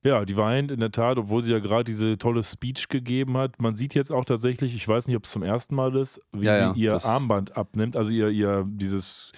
Ja, 0.05 0.24
die 0.24 0.36
weint 0.36 0.72
in 0.72 0.80
der 0.80 0.90
Tat, 0.90 1.16
obwohl 1.16 1.44
sie 1.44 1.53
ja 1.53 1.61
gerade 1.61 1.84
diese 1.84 2.18
tolle 2.18 2.42
Speech 2.42 2.88
gegeben 2.88 3.36
hat. 3.36 3.61
Man 3.62 3.76
sieht 3.76 3.94
jetzt 3.94 4.11
auch 4.11 4.24
tatsächlich, 4.24 4.74
ich 4.74 4.86
weiß 4.86 5.07
nicht, 5.07 5.16
ob 5.16 5.24
es 5.24 5.30
zum 5.30 5.44
ersten 5.44 5.76
Mal 5.76 5.94
ist, 5.94 6.20
wie 6.32 6.46
ja, 6.46 6.74
sie 6.74 6.80
ja, 6.80 6.94
ihr 6.94 7.05
Armband 7.05 7.57
abnimmt, 7.57 7.96
also 7.96 8.11
ihr, 8.11 8.28
ihr 8.30 8.64
dieses 8.66 9.30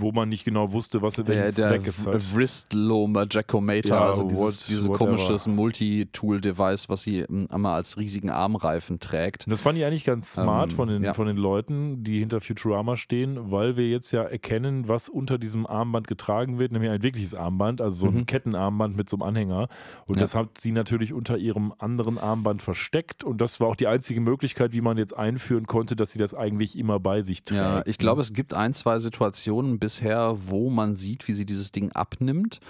wo 0.00 0.12
man 0.12 0.28
nicht 0.28 0.44
genau 0.44 0.72
wusste, 0.72 1.02
was 1.02 1.18
er 1.18 1.24
der, 1.24 1.50
Zweck 1.50 1.86
ist. 1.86 2.06
Halt. 2.06 2.34
Wristlomer 2.34 3.26
Jackomator, 3.30 3.96
ja, 3.96 4.06
also 4.06 4.24
dieses, 4.24 4.40
what, 4.40 4.68
dieses 4.68 4.92
komisches 4.92 5.46
Multi-Tool-Device, 5.46 6.88
was 6.88 7.02
sie 7.02 7.26
einmal 7.50 7.74
als 7.74 7.96
riesigen 7.96 8.30
Armreifen 8.30 9.00
trägt. 9.00 9.46
Und 9.46 9.50
das 9.50 9.60
fand 9.60 9.78
ich 9.78 9.84
eigentlich 9.84 10.04
ganz 10.04 10.32
smart 10.32 10.70
ähm, 10.70 10.76
von, 10.76 10.88
den, 10.88 11.02
ja. 11.02 11.14
von 11.14 11.26
den 11.26 11.36
Leuten, 11.36 12.02
die 12.04 12.18
hinter 12.18 12.40
Futurama 12.40 12.96
stehen, 12.96 13.50
weil 13.50 13.76
wir 13.76 13.88
jetzt 13.88 14.10
ja 14.12 14.22
erkennen, 14.22 14.88
was 14.88 15.08
unter 15.08 15.38
diesem 15.38 15.66
Armband 15.66 16.08
getragen 16.08 16.58
wird, 16.58 16.72
nämlich 16.72 16.90
ein 16.90 17.02
wirkliches 17.02 17.34
Armband, 17.34 17.80
also 17.80 18.06
so 18.06 18.06
ein 18.06 18.18
mhm. 18.18 18.26
Kettenarmband 18.26 18.96
mit 18.96 19.08
so 19.08 19.16
einem 19.16 19.22
Anhänger. 19.22 19.68
Und 20.08 20.16
ja. 20.16 20.22
das 20.22 20.34
hat 20.34 20.58
sie 20.58 20.72
natürlich 20.72 21.12
unter 21.12 21.36
ihrem 21.36 21.72
anderen 21.78 22.18
Armband 22.18 22.62
versteckt 22.62 23.24
und 23.24 23.40
das 23.40 23.60
war 23.60 23.68
auch 23.68 23.76
die 23.76 23.86
einzige 23.86 24.20
Möglichkeit, 24.20 24.72
wie 24.72 24.80
man 24.80 24.96
jetzt 24.96 25.16
einführen 25.16 25.66
konnte, 25.66 25.96
dass 25.96 26.12
sie 26.12 26.18
das 26.18 26.34
eigentlich 26.34 26.78
immer 26.78 27.00
bei 27.00 27.22
sich 27.22 27.44
trägt. 27.44 27.60
Ja, 27.60 27.82
ich 27.86 27.98
glaube, 27.98 28.20
es 28.20 28.32
gibt 28.32 28.54
ein, 28.54 28.72
zwei 28.72 28.98
Situationen, 28.98 29.78
bis 29.78 29.89
bisher, 29.90 30.36
wo 30.38 30.70
man 30.70 30.94
sieht, 30.94 31.26
wie 31.26 31.32
sie 31.32 31.44
dieses 31.44 31.72
Ding 31.72 31.90
abnimmt 31.92 32.60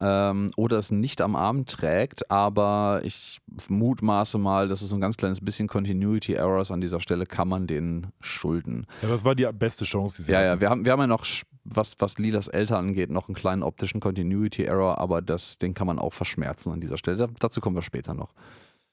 ähm, 0.00 0.50
oder 0.56 0.78
es 0.78 0.90
nicht 0.90 1.20
am 1.20 1.36
Arm 1.36 1.66
trägt, 1.66 2.30
aber 2.30 3.02
ich 3.04 3.38
mutmaße 3.68 4.38
mal, 4.38 4.66
dass 4.68 4.80
es 4.82 4.92
ein 4.94 5.00
ganz 5.00 5.16
kleines 5.18 5.40
bisschen 5.44 5.68
Continuity 5.68 6.32
Errors 6.34 6.70
an 6.70 6.80
dieser 6.80 7.00
Stelle 7.00 7.26
kann 7.26 7.48
man 7.48 7.66
denen 7.66 8.08
schulden. 8.20 8.86
Ja, 9.02 9.08
das 9.08 9.24
war 9.24 9.34
die 9.34 9.46
beste 9.52 9.84
Chance, 9.84 10.16
die 10.16 10.22
sie 10.22 10.32
Ja, 10.32 10.38
hatten. 10.38 10.46
ja, 10.48 10.60
wir 10.60 10.70
haben, 10.70 10.84
wir 10.86 10.92
haben 10.92 11.00
ja 11.00 11.06
noch, 11.06 11.26
was, 11.64 11.94
was 11.98 12.18
Lilas 12.18 12.48
Eltern 12.48 12.86
angeht, 12.88 13.10
noch 13.10 13.28
einen 13.28 13.34
kleinen 13.34 13.62
optischen 13.62 14.00
Continuity 14.00 14.64
Error, 14.64 14.98
aber 14.98 15.20
das, 15.20 15.58
den 15.58 15.74
kann 15.74 15.86
man 15.86 15.98
auch 15.98 16.12
verschmerzen 16.14 16.72
an 16.72 16.80
dieser 16.80 16.96
Stelle. 16.98 17.16
Da, 17.18 17.28
dazu 17.38 17.60
kommen 17.60 17.76
wir 17.76 17.82
später 17.82 18.14
noch. 18.14 18.32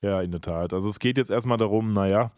Ja, 0.04 0.22
in 0.22 0.32
der 0.32 0.42
Tat. 0.42 0.74
Also 0.74 0.90
es 0.90 1.00
geht 1.00 1.18
jetzt 1.18 1.30
erstmal 1.30 1.58
darum, 1.58 1.94
naja, 1.94 2.32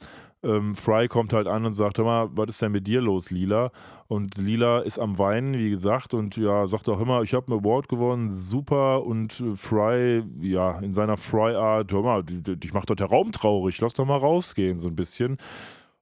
ähm, 0.44 0.76
Fry 0.76 1.08
kommt 1.08 1.32
halt 1.32 1.48
an 1.48 1.66
und 1.66 1.72
sagt, 1.72 1.98
hör 1.98 2.04
mal, 2.04 2.30
was 2.34 2.50
ist 2.50 2.62
denn 2.62 2.74
mit 2.74 2.86
dir 2.86 3.00
los, 3.00 3.32
Lila? 3.32 3.72
Und 4.08 4.36
Lila 4.36 4.80
ist 4.80 5.00
am 5.00 5.18
Weinen, 5.18 5.54
wie 5.54 5.70
gesagt, 5.70 6.14
und 6.14 6.36
ja, 6.36 6.68
sagt 6.68 6.90
auch 6.90 7.00
immer, 7.00 7.22
ich 7.22 7.34
habe 7.34 7.48
einen 7.52 7.62
Award 7.62 7.88
gewonnen, 7.88 8.32
super. 8.32 9.06
Und 9.06 9.42
Fry, 9.56 10.24
ja, 10.42 10.78
in 10.80 10.94
seiner 10.94 11.16
Fry-Art, 11.16 11.92
hör 11.94 12.04
mal, 12.04 12.24
ich 12.62 12.74
mach 12.74 12.86
doch 12.86 12.96
der 12.96 13.08
Raum 13.08 13.32
traurig, 13.32 13.80
lass 13.80 13.94
doch 13.94 14.06
mal 14.06 14.18
rausgehen, 14.18 14.80
so 14.80 14.90
ein 14.90 14.96
bisschen. 14.98 15.38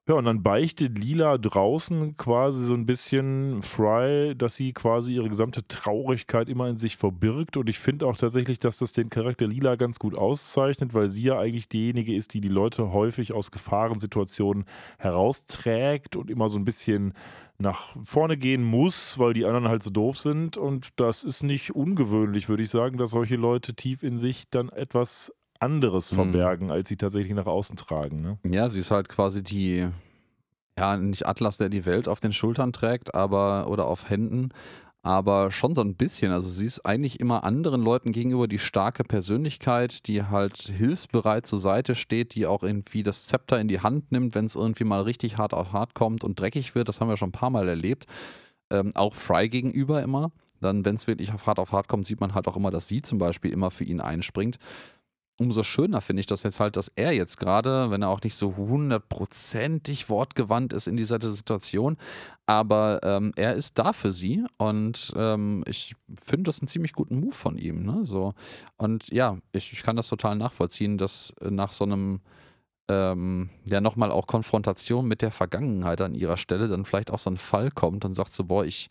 Ja, 0.07 0.15
und 0.15 0.25
dann 0.25 0.41
beichtet 0.41 0.97
Lila 0.97 1.37
draußen 1.37 2.17
quasi 2.17 2.65
so 2.65 2.73
ein 2.73 2.87
bisschen 2.87 3.61
Fry, 3.61 4.33
dass 4.35 4.55
sie 4.55 4.73
quasi 4.73 5.13
ihre 5.13 5.29
gesamte 5.29 5.67
Traurigkeit 5.67 6.49
immer 6.49 6.67
in 6.69 6.77
sich 6.77 6.97
verbirgt. 6.97 7.55
Und 7.55 7.69
ich 7.69 7.77
finde 7.77 8.07
auch 8.07 8.17
tatsächlich, 8.17 8.57
dass 8.57 8.79
das 8.79 8.93
den 8.93 9.11
Charakter 9.11 9.45
Lila 9.45 9.75
ganz 9.75 9.99
gut 9.99 10.15
auszeichnet, 10.15 10.95
weil 10.95 11.09
sie 11.09 11.21
ja 11.21 11.37
eigentlich 11.37 11.69
diejenige 11.69 12.15
ist, 12.15 12.33
die 12.33 12.41
die 12.41 12.49
Leute 12.49 12.91
häufig 12.91 13.31
aus 13.33 13.51
Gefahrensituationen 13.51 14.65
herausträgt 14.97 16.15
und 16.15 16.31
immer 16.31 16.49
so 16.49 16.57
ein 16.57 16.65
bisschen 16.65 17.13
nach 17.59 17.95
vorne 18.03 18.37
gehen 18.37 18.63
muss, 18.63 19.19
weil 19.19 19.33
die 19.33 19.45
anderen 19.45 19.67
halt 19.67 19.83
so 19.83 19.91
doof 19.91 20.17
sind. 20.17 20.57
Und 20.57 20.99
das 20.99 21.23
ist 21.23 21.43
nicht 21.43 21.75
ungewöhnlich, 21.75 22.49
würde 22.49 22.63
ich 22.63 22.71
sagen, 22.71 22.97
dass 22.97 23.11
solche 23.11 23.35
Leute 23.35 23.75
tief 23.75 24.01
in 24.01 24.17
sich 24.17 24.49
dann 24.49 24.69
etwas 24.69 25.31
anderes 25.61 26.11
mhm. 26.11 26.15
verbergen, 26.15 26.67
mhm. 26.67 26.73
als 26.73 26.89
sie 26.89 26.97
tatsächlich 26.97 27.33
nach 27.33 27.45
außen 27.45 27.77
tragen. 27.77 28.21
Ne? 28.21 28.37
Ja, 28.49 28.69
sie 28.69 28.79
ist 28.79 28.91
halt 28.91 29.09
quasi 29.09 29.43
die, 29.43 29.87
ja, 30.77 30.97
nicht 30.97 31.27
Atlas, 31.27 31.57
der 31.57 31.69
die 31.69 31.85
Welt 31.85 32.07
auf 32.07 32.19
den 32.19 32.33
Schultern 32.33 32.73
trägt, 32.73 33.13
aber 33.13 33.67
oder 33.67 33.85
auf 33.85 34.09
Händen, 34.09 34.49
aber 35.03 35.51
schon 35.51 35.73
so 35.73 35.81
ein 35.81 35.95
bisschen. 35.95 36.31
Also 36.31 36.49
sie 36.49 36.65
ist 36.65 36.85
eigentlich 36.85 37.19
immer 37.19 37.43
anderen 37.43 37.81
Leuten 37.81 38.11
gegenüber 38.11 38.47
die 38.47 38.59
starke 38.59 39.03
Persönlichkeit, 39.03 40.07
die 40.07 40.23
halt 40.23 40.57
hilfsbereit 40.57 41.45
zur 41.45 41.59
Seite 41.59 41.95
steht, 41.95 42.35
die 42.35 42.45
auch 42.45 42.63
irgendwie 42.63 43.03
das 43.03 43.27
Zepter 43.27 43.59
in 43.59 43.67
die 43.67 43.81
Hand 43.81 44.11
nimmt, 44.11 44.35
wenn 44.35 44.45
es 44.45 44.55
irgendwie 44.55 44.83
mal 44.83 45.01
richtig 45.01 45.37
hart 45.37 45.53
auf 45.53 45.73
hart 45.73 45.95
kommt 45.95 46.23
und 46.23 46.39
dreckig 46.39 46.75
wird. 46.75 46.87
Das 46.87 47.01
haben 47.01 47.09
wir 47.09 47.17
schon 47.17 47.29
ein 47.29 47.33
paar 47.33 47.49
Mal 47.49 47.67
erlebt. 47.67 48.05
Ähm, 48.69 48.91
auch 48.95 49.15
Fry 49.15 49.49
gegenüber 49.49 50.03
immer. 50.03 50.31
Dann, 50.59 50.85
wenn 50.85 50.93
es 50.95 51.07
wirklich 51.07 51.33
auf 51.33 51.47
hart 51.47 51.57
auf 51.57 51.71
hart 51.71 51.87
kommt, 51.87 52.05
sieht 52.05 52.21
man 52.21 52.35
halt 52.35 52.47
auch 52.47 52.55
immer, 52.55 52.69
dass 52.69 52.87
sie 52.87 53.01
zum 53.01 53.17
Beispiel 53.17 53.51
immer 53.51 53.71
für 53.71 53.83
ihn 53.83 53.99
einspringt 53.99 54.59
umso 55.41 55.63
schöner 55.63 56.01
finde 56.01 56.19
ich 56.19 56.27
das 56.27 56.43
jetzt 56.43 56.59
halt, 56.59 56.77
dass 56.77 56.91
er 56.95 57.13
jetzt 57.13 57.37
gerade, 57.37 57.89
wenn 57.89 58.03
er 58.03 58.09
auch 58.09 58.21
nicht 58.21 58.35
so 58.35 58.55
hundertprozentig 58.55 60.07
wortgewandt 60.07 60.71
ist 60.71 60.87
in 60.87 60.97
dieser 60.97 61.19
Situation, 61.19 61.97
aber 62.45 62.99
ähm, 63.01 63.31
er 63.35 63.55
ist 63.55 63.79
da 63.79 63.91
für 63.91 64.11
sie 64.11 64.45
und 64.57 65.11
ähm, 65.15 65.63
ich 65.67 65.95
finde 66.23 66.43
das 66.43 66.61
einen 66.61 66.67
ziemlich 66.67 66.93
guten 66.93 67.19
Move 67.19 67.33
von 67.33 67.57
ihm. 67.57 67.83
Ne? 67.83 68.01
So. 68.03 68.35
Und 68.77 69.09
ja, 69.09 69.37
ich, 69.51 69.73
ich 69.73 69.81
kann 69.81 69.95
das 69.95 70.09
total 70.09 70.35
nachvollziehen, 70.35 70.99
dass 70.99 71.33
nach 71.41 71.71
so 71.71 71.85
einem 71.85 72.21
ähm, 72.87 73.49
ja 73.65 73.81
nochmal 73.81 74.11
auch 74.11 74.27
Konfrontation 74.27 75.07
mit 75.07 75.23
der 75.23 75.31
Vergangenheit 75.31 76.01
an 76.01 76.13
ihrer 76.13 76.37
Stelle 76.37 76.67
dann 76.67 76.85
vielleicht 76.85 77.09
auch 77.09 77.19
so 77.19 77.31
ein 77.31 77.37
Fall 77.37 77.71
kommt 77.71 78.05
und 78.05 78.13
sagt 78.13 78.31
so, 78.31 78.43
boah, 78.43 78.63
ich 78.63 78.89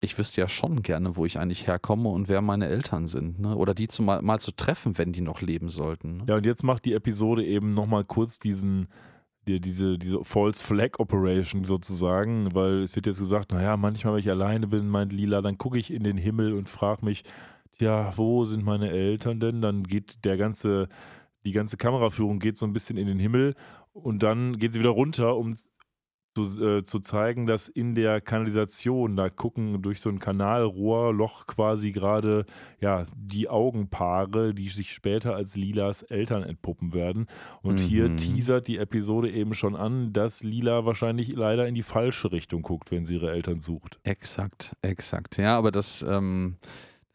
ich 0.00 0.16
wüsste 0.16 0.40
ja 0.40 0.48
schon 0.48 0.82
gerne, 0.82 1.16
wo 1.16 1.26
ich 1.26 1.38
eigentlich 1.38 1.66
herkomme 1.66 2.08
und 2.08 2.28
wer 2.28 2.40
meine 2.40 2.68
Eltern 2.68 3.08
sind. 3.08 3.40
Ne? 3.40 3.56
Oder 3.56 3.74
die 3.74 3.88
zu 3.88 4.02
mal, 4.02 4.22
mal, 4.22 4.38
zu 4.38 4.52
treffen, 4.52 4.96
wenn 4.96 5.12
die 5.12 5.20
noch 5.20 5.40
leben 5.40 5.68
sollten. 5.68 6.18
Ne? 6.18 6.24
Ja, 6.28 6.36
und 6.36 6.46
jetzt 6.46 6.62
macht 6.62 6.84
die 6.84 6.92
Episode 6.92 7.44
eben 7.44 7.74
nochmal 7.74 8.04
kurz 8.04 8.38
diesen, 8.38 8.88
die, 9.48 9.60
diese, 9.60 9.98
diese 9.98 10.22
False 10.22 10.62
Flag 10.62 10.98
Operation 10.98 11.64
sozusagen, 11.64 12.54
weil 12.54 12.82
es 12.82 12.94
wird 12.94 13.06
jetzt 13.06 13.18
gesagt, 13.18 13.50
naja, 13.50 13.76
manchmal, 13.76 14.14
wenn 14.14 14.20
ich 14.20 14.30
alleine 14.30 14.68
bin, 14.68 14.88
meint 14.88 15.12
Lila, 15.12 15.42
dann 15.42 15.58
gucke 15.58 15.78
ich 15.78 15.92
in 15.92 16.04
den 16.04 16.16
Himmel 16.16 16.52
und 16.52 16.68
frage 16.68 17.04
mich, 17.04 17.24
ja, 17.80 18.16
wo 18.16 18.44
sind 18.44 18.64
meine 18.64 18.90
Eltern 18.90 19.40
denn? 19.40 19.60
Dann 19.62 19.82
geht 19.84 20.24
der 20.24 20.36
ganze, 20.36 20.88
die 21.44 21.52
ganze 21.52 21.76
Kameraführung 21.76 22.38
geht 22.38 22.56
so 22.56 22.66
ein 22.66 22.72
bisschen 22.72 22.96
in 22.96 23.06
den 23.08 23.18
Himmel 23.18 23.54
und 23.92 24.22
dann 24.22 24.58
geht 24.58 24.72
sie 24.72 24.80
wieder 24.80 24.90
runter, 24.90 25.36
um 25.36 25.52
zu, 26.46 26.64
äh, 26.64 26.82
zu 26.82 27.00
zeigen, 27.00 27.46
dass 27.46 27.68
in 27.68 27.94
der 27.94 28.20
Kanalisation, 28.20 29.16
da 29.16 29.28
gucken 29.28 29.82
durch 29.82 30.00
so 30.00 30.10
ein 30.10 30.18
Kanalrohrloch 30.18 31.46
quasi 31.46 31.92
gerade 31.92 32.46
ja, 32.80 33.06
die 33.16 33.48
Augenpaare, 33.48 34.54
die 34.54 34.68
sich 34.68 34.92
später 34.92 35.34
als 35.34 35.56
Lilas 35.56 36.02
Eltern 36.02 36.42
entpuppen 36.42 36.92
werden. 36.92 37.26
Und 37.62 37.80
mhm. 37.80 37.84
hier 37.84 38.16
teasert 38.16 38.68
die 38.68 38.78
Episode 38.78 39.30
eben 39.30 39.54
schon 39.54 39.74
an, 39.74 40.12
dass 40.12 40.42
Lila 40.42 40.84
wahrscheinlich 40.84 41.28
leider 41.28 41.66
in 41.66 41.74
die 41.74 41.82
falsche 41.82 42.30
Richtung 42.32 42.62
guckt, 42.62 42.90
wenn 42.90 43.04
sie 43.04 43.14
ihre 43.14 43.30
Eltern 43.30 43.60
sucht. 43.60 43.98
Exakt, 44.04 44.76
exakt. 44.82 45.38
Ja, 45.38 45.58
aber 45.58 45.70
das, 45.70 46.04
ähm, 46.08 46.56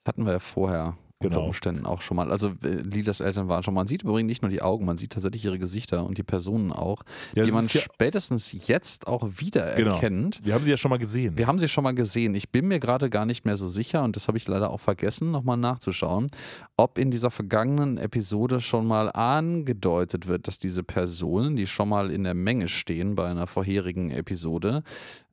das 0.03 0.13
hatten 0.13 0.25
wir 0.25 0.33
ja 0.33 0.39
vorher 0.39 0.97
unter 1.23 1.37
genau. 1.37 1.47
Umständen 1.47 1.85
auch 1.85 2.01
schon 2.01 2.17
mal. 2.17 2.31
Also 2.31 2.49
äh, 2.63 2.67
Lilas 2.83 3.19
Eltern 3.19 3.47
waren 3.47 3.63
schon. 3.63 3.73
Man 3.73 3.87
sieht 3.87 4.03
übrigens 4.03 4.27
nicht 4.27 4.41
nur 4.41 4.51
die 4.51 4.61
Augen, 4.61 4.85
man 4.85 4.97
sieht 4.97 5.11
tatsächlich 5.11 5.45
ihre 5.45 5.59
Gesichter 5.59 6.05
und 6.05 6.17
die 6.17 6.23
Personen 6.23 6.71
auch, 6.71 7.03
ja, 7.35 7.43
die 7.43 7.51
man 7.51 7.67
ja 7.67 7.81
spätestens 7.81 8.55
jetzt 8.67 9.07
auch 9.07 9.27
wiedererkennt. 9.37 10.37
Genau. 10.37 10.45
Wir 10.45 10.53
haben 10.53 10.63
sie 10.63 10.71
ja 10.71 10.77
schon 10.77 10.89
mal 10.89 10.97
gesehen. 10.97 11.37
Wir 11.37 11.47
haben 11.47 11.59
sie 11.59 11.67
schon 11.67 11.83
mal 11.83 11.93
gesehen. 11.93 12.35
Ich 12.35 12.49
bin 12.49 12.67
mir 12.67 12.79
gerade 12.79 13.09
gar 13.09 13.25
nicht 13.25 13.45
mehr 13.45 13.55
so 13.55 13.67
sicher 13.67 14.03
und 14.03 14.15
das 14.15 14.27
habe 14.27 14.37
ich 14.37 14.47
leider 14.47 14.69
auch 14.69 14.79
vergessen, 14.79 15.31
nochmal 15.31 15.57
nachzuschauen, 15.57 16.29
ob 16.77 16.97
in 16.97 17.11
dieser 17.11 17.31
vergangenen 17.31 17.97
Episode 17.97 18.59
schon 18.59 18.87
mal 18.87 19.11
angedeutet 19.11 20.27
wird, 20.27 20.47
dass 20.47 20.57
diese 20.57 20.83
Personen, 20.83 21.55
die 21.55 21.67
schon 21.67 21.89
mal 21.89 22.11
in 22.11 22.23
der 22.23 22.33
Menge 22.33 22.67
stehen 22.67 23.15
bei 23.15 23.29
einer 23.29 23.47
vorherigen 23.47 24.11
Episode, 24.11 24.83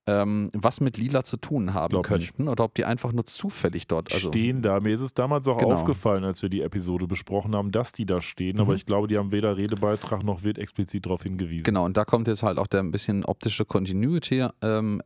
ähm, 0.06 0.48
was 0.54 0.80
mit 0.80 0.96
Lila 0.96 1.22
zu 1.22 1.36
tun 1.36 1.74
haben 1.74 1.90
Glaub 1.90 2.04
könnten 2.04 2.44
nicht. 2.44 2.50
oder 2.50 2.64
ob 2.64 2.74
die 2.74 2.84
einfach 2.84 3.12
nur 3.12 3.24
zufällig 3.24 3.86
dort 3.86 4.12
also 4.12 4.28
stehen 4.28 4.62
da. 4.62 4.80
Mir 4.80 4.94
ist 4.94 5.00
es 5.00 5.14
damals 5.14 5.46
auch 5.46 5.58
genau. 5.58 5.74
aufgefallen, 5.74 6.24
als 6.24 6.42
wir 6.42 6.48
die 6.48 6.62
Episode 6.62 7.06
besprochen 7.06 7.54
haben, 7.54 7.70
dass 7.70 7.92
die 7.92 8.06
da 8.06 8.20
stehen, 8.20 8.56
mhm. 8.56 8.62
aber 8.62 8.74
ich 8.74 8.86
glaube, 8.86 9.08
die 9.08 9.18
haben 9.18 9.30
weder 9.30 9.56
Redebeitrag 9.56 10.24
noch 10.24 10.42
wird 10.42 10.58
explizit 10.58 11.06
darauf 11.06 11.22
hingewiesen. 11.22 11.64
Genau, 11.64 11.84
und 11.84 11.96
da 11.96 12.04
kommt 12.04 12.28
jetzt 12.28 12.42
halt 12.42 12.58
auch 12.58 12.66
der 12.66 12.80
ein 12.80 12.90
bisschen 12.90 13.24
optische 13.24 13.64
Continuity-Error, 13.64 14.52
ähm, 14.62 15.02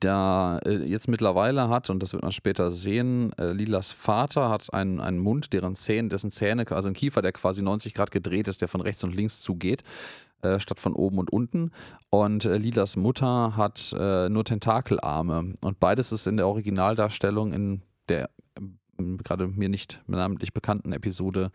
da 0.00 0.58
äh, 0.64 0.84
jetzt 0.84 1.08
mittlerweile 1.08 1.68
hat, 1.68 1.88
und 1.88 2.02
das 2.02 2.12
wird 2.12 2.22
man 2.22 2.32
später 2.32 2.72
sehen, 2.72 3.32
äh, 3.38 3.52
Lilas 3.52 3.92
Vater 3.92 4.48
hat 4.48 4.72
einen, 4.72 5.00
einen 5.00 5.18
Mund, 5.18 5.52
deren 5.52 5.74
Zähne, 5.74 6.08
dessen 6.08 6.30
Zähne, 6.30 6.64
also 6.70 6.88
ein 6.88 6.94
Kiefer, 6.94 7.22
der 7.22 7.32
quasi 7.32 7.62
90 7.62 7.94
Grad 7.94 8.10
gedreht 8.10 8.48
ist, 8.48 8.60
der 8.60 8.68
von 8.68 8.80
rechts 8.80 9.04
und 9.04 9.14
links 9.14 9.40
zugeht. 9.40 9.82
Äh, 10.40 10.60
statt 10.60 10.78
von 10.78 10.92
oben 10.92 11.18
und 11.18 11.32
unten. 11.32 11.72
Und 12.10 12.44
äh, 12.44 12.58
Lilas 12.58 12.94
Mutter 12.94 13.56
hat 13.56 13.92
äh, 13.98 14.28
nur 14.28 14.44
Tentakelarme. 14.44 15.54
Und 15.60 15.80
beides 15.80 16.12
ist 16.12 16.28
in 16.28 16.36
der 16.36 16.46
Originaldarstellung 16.46 17.52
in 17.52 17.82
der 18.08 18.30
gerade 18.98 19.48
mir 19.48 19.68
nicht 19.68 20.00
namentlich 20.06 20.52
bekannten 20.52 20.92
Episode 20.92 21.50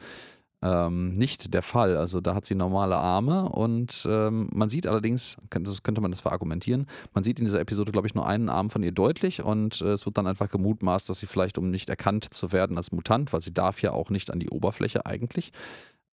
ähm, 0.63 1.09
nicht 1.09 1.53
der 1.53 1.61
Fall. 1.61 1.97
Also 1.97 2.21
da 2.21 2.35
hat 2.35 2.45
sie 2.45 2.55
normale 2.55 2.95
Arme 2.95 3.49
und 3.49 4.07
ähm, 4.09 4.49
man 4.53 4.69
sieht 4.69 4.87
allerdings, 4.87 5.37
das 5.49 5.83
könnte 5.83 6.01
man 6.01 6.11
das 6.11 6.21
verargumentieren, 6.21 6.87
man 7.13 7.23
sieht 7.23 7.39
in 7.39 7.45
dieser 7.45 7.59
Episode, 7.59 7.91
glaube 7.91 8.07
ich, 8.07 8.15
nur 8.15 8.25
einen 8.25 8.49
Arm 8.49 8.69
von 8.69 8.81
ihr 8.81 8.93
deutlich 8.93 9.43
und 9.43 9.81
äh, 9.81 9.89
es 9.89 10.05
wird 10.05 10.17
dann 10.17 10.27
einfach 10.27 10.49
gemutmaßt, 10.49 11.09
dass 11.09 11.19
sie 11.19 11.27
vielleicht, 11.27 11.57
um 11.57 11.69
nicht 11.69 11.89
erkannt 11.89 12.33
zu 12.33 12.51
werden 12.53 12.77
als 12.77 12.91
Mutant, 12.93 13.33
weil 13.33 13.41
sie 13.41 13.53
darf 13.53 13.81
ja 13.81 13.91
auch 13.91 14.09
nicht 14.09 14.31
an 14.31 14.39
die 14.39 14.49
Oberfläche 14.49 15.05
eigentlich, 15.05 15.51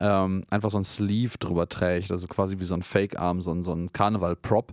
ähm, 0.00 0.44
einfach 0.50 0.70
so 0.70 0.78
ein 0.78 0.84
Sleeve 0.84 1.36
drüber 1.38 1.68
trägt, 1.68 2.10
also 2.10 2.26
quasi 2.26 2.58
wie 2.58 2.64
so 2.64 2.74
ein 2.74 2.82
Fake-Arm, 2.82 3.42
so 3.42 3.52
ein, 3.52 3.62
so 3.62 3.72
ein 3.72 3.92
Karneval-Prop. 3.92 4.72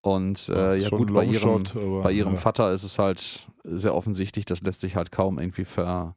Und 0.00 0.48
äh, 0.48 0.76
ja, 0.76 0.88
gut, 0.90 1.12
bei 1.12 1.24
ihrem, 1.24 1.64
bei 2.02 2.12
ihrem 2.12 2.34
ja. 2.34 2.38
Vater 2.38 2.72
ist 2.72 2.84
es 2.84 2.98
halt 2.98 3.48
sehr 3.64 3.94
offensichtlich, 3.94 4.44
das 4.44 4.62
lässt 4.62 4.80
sich 4.80 4.94
halt 4.94 5.10
kaum 5.10 5.38
irgendwie 5.38 5.64
ver, 5.64 6.14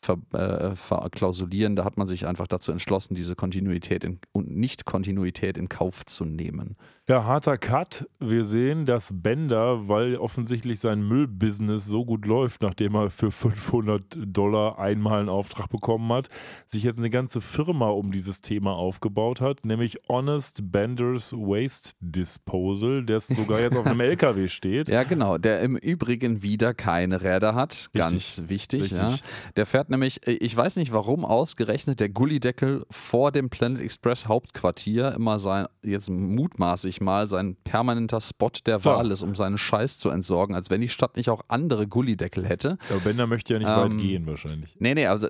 ver, 0.00 0.18
äh, 0.32 0.76
verklausulieren. 0.76 1.74
Da 1.74 1.84
hat 1.84 1.96
man 1.96 2.06
sich 2.06 2.26
einfach 2.26 2.46
dazu 2.46 2.70
entschlossen, 2.70 3.14
diese 3.14 3.34
Kontinuität 3.34 4.04
in, 4.04 4.20
und 4.32 4.50
Nicht-Kontinuität 4.50 5.56
in 5.58 5.68
Kauf 5.68 6.06
zu 6.06 6.24
nehmen. 6.24 6.76
Ja, 7.08 7.22
harter 7.22 7.56
Cut. 7.56 8.08
Wir 8.18 8.42
sehen, 8.42 8.84
dass 8.84 9.12
Bender, 9.14 9.86
weil 9.86 10.16
offensichtlich 10.16 10.80
sein 10.80 11.06
Müllbusiness 11.06 11.86
so 11.86 12.04
gut 12.04 12.26
läuft, 12.26 12.62
nachdem 12.62 12.96
er 12.96 13.10
für 13.10 13.30
500 13.30 14.02
Dollar 14.26 14.80
einmal 14.80 15.20
einen 15.20 15.28
Auftrag 15.28 15.68
bekommen 15.68 16.12
hat, 16.12 16.30
sich 16.66 16.82
jetzt 16.82 16.98
eine 16.98 17.08
ganze 17.08 17.40
Firma 17.40 17.90
um 17.90 18.10
dieses 18.10 18.40
Thema 18.40 18.72
aufgebaut 18.72 19.40
hat, 19.40 19.64
nämlich 19.64 20.00
Honest 20.08 20.72
Bender's 20.72 21.32
Waste 21.32 21.92
Disposal, 22.00 23.04
der 23.04 23.20
sogar 23.20 23.60
jetzt 23.60 23.76
auf 23.76 23.86
einem 23.86 24.00
LKW 24.00 24.48
steht. 24.48 24.88
Ja, 24.88 25.04
genau. 25.04 25.38
Der 25.38 25.60
im 25.60 25.76
Übrigen 25.76 26.42
wieder 26.42 26.74
keine 26.74 27.22
Räder 27.22 27.54
hat. 27.54 27.88
Richtig. 27.94 28.00
Ganz 28.00 28.42
wichtig. 28.48 28.82
Richtig. 28.82 28.98
Ja. 28.98 29.14
Der 29.54 29.66
fährt 29.66 29.90
nämlich, 29.90 30.26
ich 30.26 30.56
weiß 30.56 30.74
nicht 30.74 30.92
warum 30.92 31.24
ausgerechnet 31.24 32.00
der 32.00 32.08
Gullideckel 32.08 32.84
vor 32.90 33.30
dem 33.30 33.48
Planet 33.48 33.80
Express 33.80 34.26
Hauptquartier 34.26 35.14
immer 35.14 35.38
sein, 35.38 35.68
jetzt 35.84 36.10
mutmaßlich 36.10 36.95
endlich 36.96 37.00
mal 37.00 37.26
sein 37.26 37.56
permanenter 37.64 38.20
Spot 38.20 38.50
der 38.64 38.84
Wahl 38.84 39.10
ist, 39.10 39.22
um 39.22 39.34
seinen 39.34 39.58
Scheiß 39.58 39.98
zu 39.98 40.10
entsorgen, 40.10 40.54
als 40.54 40.70
wenn 40.70 40.80
die 40.80 40.88
Stadt 40.88 41.16
nicht 41.16 41.30
auch 41.30 41.42
andere 41.48 41.86
Gullideckel 41.86 42.46
hätte. 42.46 42.78
Aber 42.90 43.00
Bender 43.00 43.26
möchte 43.26 43.54
ja 43.54 43.58
nicht 43.58 43.68
ähm, 43.68 43.76
weit 43.76 43.98
gehen 43.98 44.26
wahrscheinlich. 44.26 44.76
Nee, 44.78 44.94
nee, 44.94 45.06
also 45.06 45.28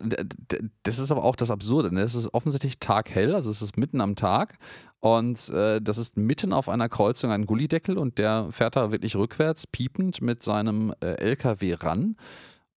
das 0.82 0.98
ist 0.98 1.10
aber 1.10 1.24
auch 1.24 1.36
das 1.36 1.50
Absurde. 1.50 1.92
Ne? 1.94 2.02
Es 2.02 2.14
ist 2.14 2.32
offensichtlich 2.34 2.78
taghell, 2.78 3.34
also 3.34 3.50
es 3.50 3.62
ist 3.62 3.76
mitten 3.76 4.00
am 4.00 4.16
Tag 4.16 4.58
und 5.00 5.48
äh, 5.50 5.80
das 5.80 5.98
ist 5.98 6.16
mitten 6.16 6.52
auf 6.52 6.68
einer 6.68 6.88
Kreuzung 6.88 7.30
ein 7.30 7.46
Gullideckel 7.46 7.98
und 7.98 8.18
der 8.18 8.48
fährt 8.50 8.76
da 8.76 8.90
wirklich 8.92 9.16
rückwärts, 9.16 9.66
piepend 9.66 10.22
mit 10.22 10.42
seinem 10.42 10.92
äh, 11.00 11.14
LKW 11.18 11.74
ran. 11.74 12.16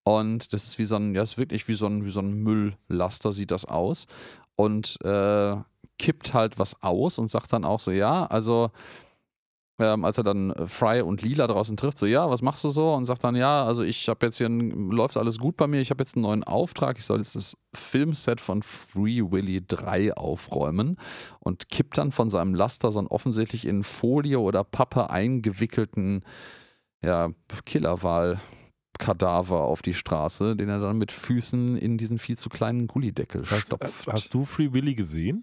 Und 0.03 0.53
das 0.53 0.63
ist 0.65 0.79
wie 0.79 0.85
so 0.85 0.95
ein, 0.95 1.13
ja, 1.13 1.21
ist 1.21 1.37
wirklich 1.37 1.67
wie 1.67 1.75
so 1.75 1.85
ein, 1.85 2.03
wie 2.03 2.09
so 2.09 2.21
ein 2.21 2.33
Mülllaster, 2.33 3.31
sieht 3.31 3.51
das 3.51 3.65
aus. 3.65 4.07
Und 4.55 4.97
äh, 5.03 5.55
kippt 5.99 6.33
halt 6.33 6.57
was 6.57 6.81
aus 6.81 7.19
und 7.19 7.27
sagt 7.27 7.53
dann 7.53 7.65
auch 7.65 7.79
so, 7.79 7.91
ja, 7.91 8.25
also 8.25 8.71
ähm, 9.79 10.03
als 10.03 10.17
er 10.17 10.23
dann 10.25 10.51
äh, 10.51 10.67
Fry 10.67 11.01
und 11.01 11.21
Lila 11.21 11.47
draußen 11.47 11.77
trifft, 11.77 11.97
so, 11.97 12.05
ja, 12.05 12.29
was 12.29 12.41
machst 12.41 12.63
du 12.63 12.69
so? 12.69 12.93
Und 12.93 13.05
sagt 13.05 13.23
dann, 13.23 13.35
ja, 13.35 13.63
also 13.63 13.83
ich 13.83 14.09
habe 14.09 14.25
jetzt 14.25 14.37
hier, 14.37 14.47
ein, 14.47 14.91
läuft 14.91 15.15
alles 15.15 15.39
gut 15.39 15.55
bei 15.55 15.67
mir, 15.67 15.79
ich 15.79 15.89
habe 15.89 16.03
jetzt 16.03 16.15
einen 16.15 16.23
neuen 16.23 16.43
Auftrag, 16.43 16.97
ich 16.97 17.05
soll 17.05 17.19
jetzt 17.19 17.35
das 17.35 17.57
Filmset 17.73 18.41
von 18.41 18.61
Free 18.61 19.21
Willy 19.21 19.65
3 19.65 20.15
aufräumen 20.15 20.97
und 21.39 21.69
kippt 21.69 21.97
dann 21.97 22.11
von 22.11 22.29
seinem 22.29 22.55
Laster 22.55 22.91
so 22.91 22.99
einen 22.99 23.07
offensichtlich 23.07 23.65
in 23.65 23.83
Folie 23.83 24.39
oder 24.39 24.63
Pappe 24.63 25.09
eingewickelten, 25.09 26.23
ja, 27.01 27.29
Killerwahl. 27.65 28.39
Kadaver 28.97 29.61
auf 29.61 29.81
die 29.81 29.93
Straße, 29.93 30.57
den 30.57 30.67
er 30.67 30.81
dann 30.81 30.97
mit 30.97 31.13
Füßen 31.13 31.77
in 31.77 31.97
diesen 31.97 32.19
viel 32.19 32.37
zu 32.37 32.49
kleinen 32.49 32.85
Gullideckel 32.85 33.45
stopft. 33.45 34.07
Hast 34.07 34.33
du 34.33 34.43
Free 34.43 34.73
Willy 34.73 34.93
gesehen? 34.93 35.39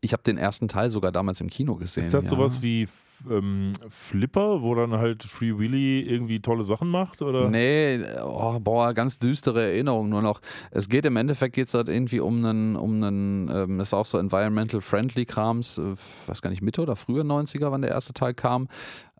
Ich 0.00 0.12
habe 0.12 0.22
den 0.22 0.38
ersten 0.38 0.68
Teil 0.68 0.90
sogar 0.90 1.12
damals 1.12 1.40
im 1.40 1.50
Kino 1.50 1.76
gesehen. 1.76 2.04
Ist 2.04 2.14
das 2.14 2.24
ja. 2.24 2.30
sowas 2.30 2.62
wie 2.62 2.88
ähm, 3.28 3.72
Flipper, 3.90 4.62
wo 4.62 4.74
dann 4.74 4.92
halt 4.92 5.24
Free 5.24 5.58
Willy 5.58 6.00
irgendwie 6.00 6.40
tolle 6.40 6.64
Sachen 6.64 6.88
macht? 6.88 7.20
Oder? 7.22 7.48
Nee, 7.48 8.04
oh, 8.24 8.58
boah, 8.60 8.92
ganz 8.94 9.18
düstere 9.18 9.64
Erinnerung 9.64 10.08
nur 10.08 10.22
noch. 10.22 10.40
Es 10.70 10.88
geht 10.88 11.06
im 11.06 11.16
Endeffekt 11.16 11.54
geht's 11.54 11.74
halt 11.74 11.88
irgendwie 11.88 12.20
um 12.20 12.44
einen, 12.44 12.76
um 12.76 13.02
einen, 13.02 13.50
ähm, 13.52 13.80
ist 13.80 13.94
auch 13.94 14.06
so 14.06 14.18
environmental 14.18 14.80
friendly 14.80 15.24
Krams, 15.24 15.78
äh, 15.78 15.94
weiß 16.26 16.42
gar 16.42 16.50
nicht, 16.50 16.62
Mitte 16.62 16.82
oder 16.82 16.96
früher 16.96 17.24
90er, 17.24 17.70
wann 17.70 17.82
der 17.82 17.90
erste 17.90 18.12
Teil 18.12 18.34
kam. 18.34 18.68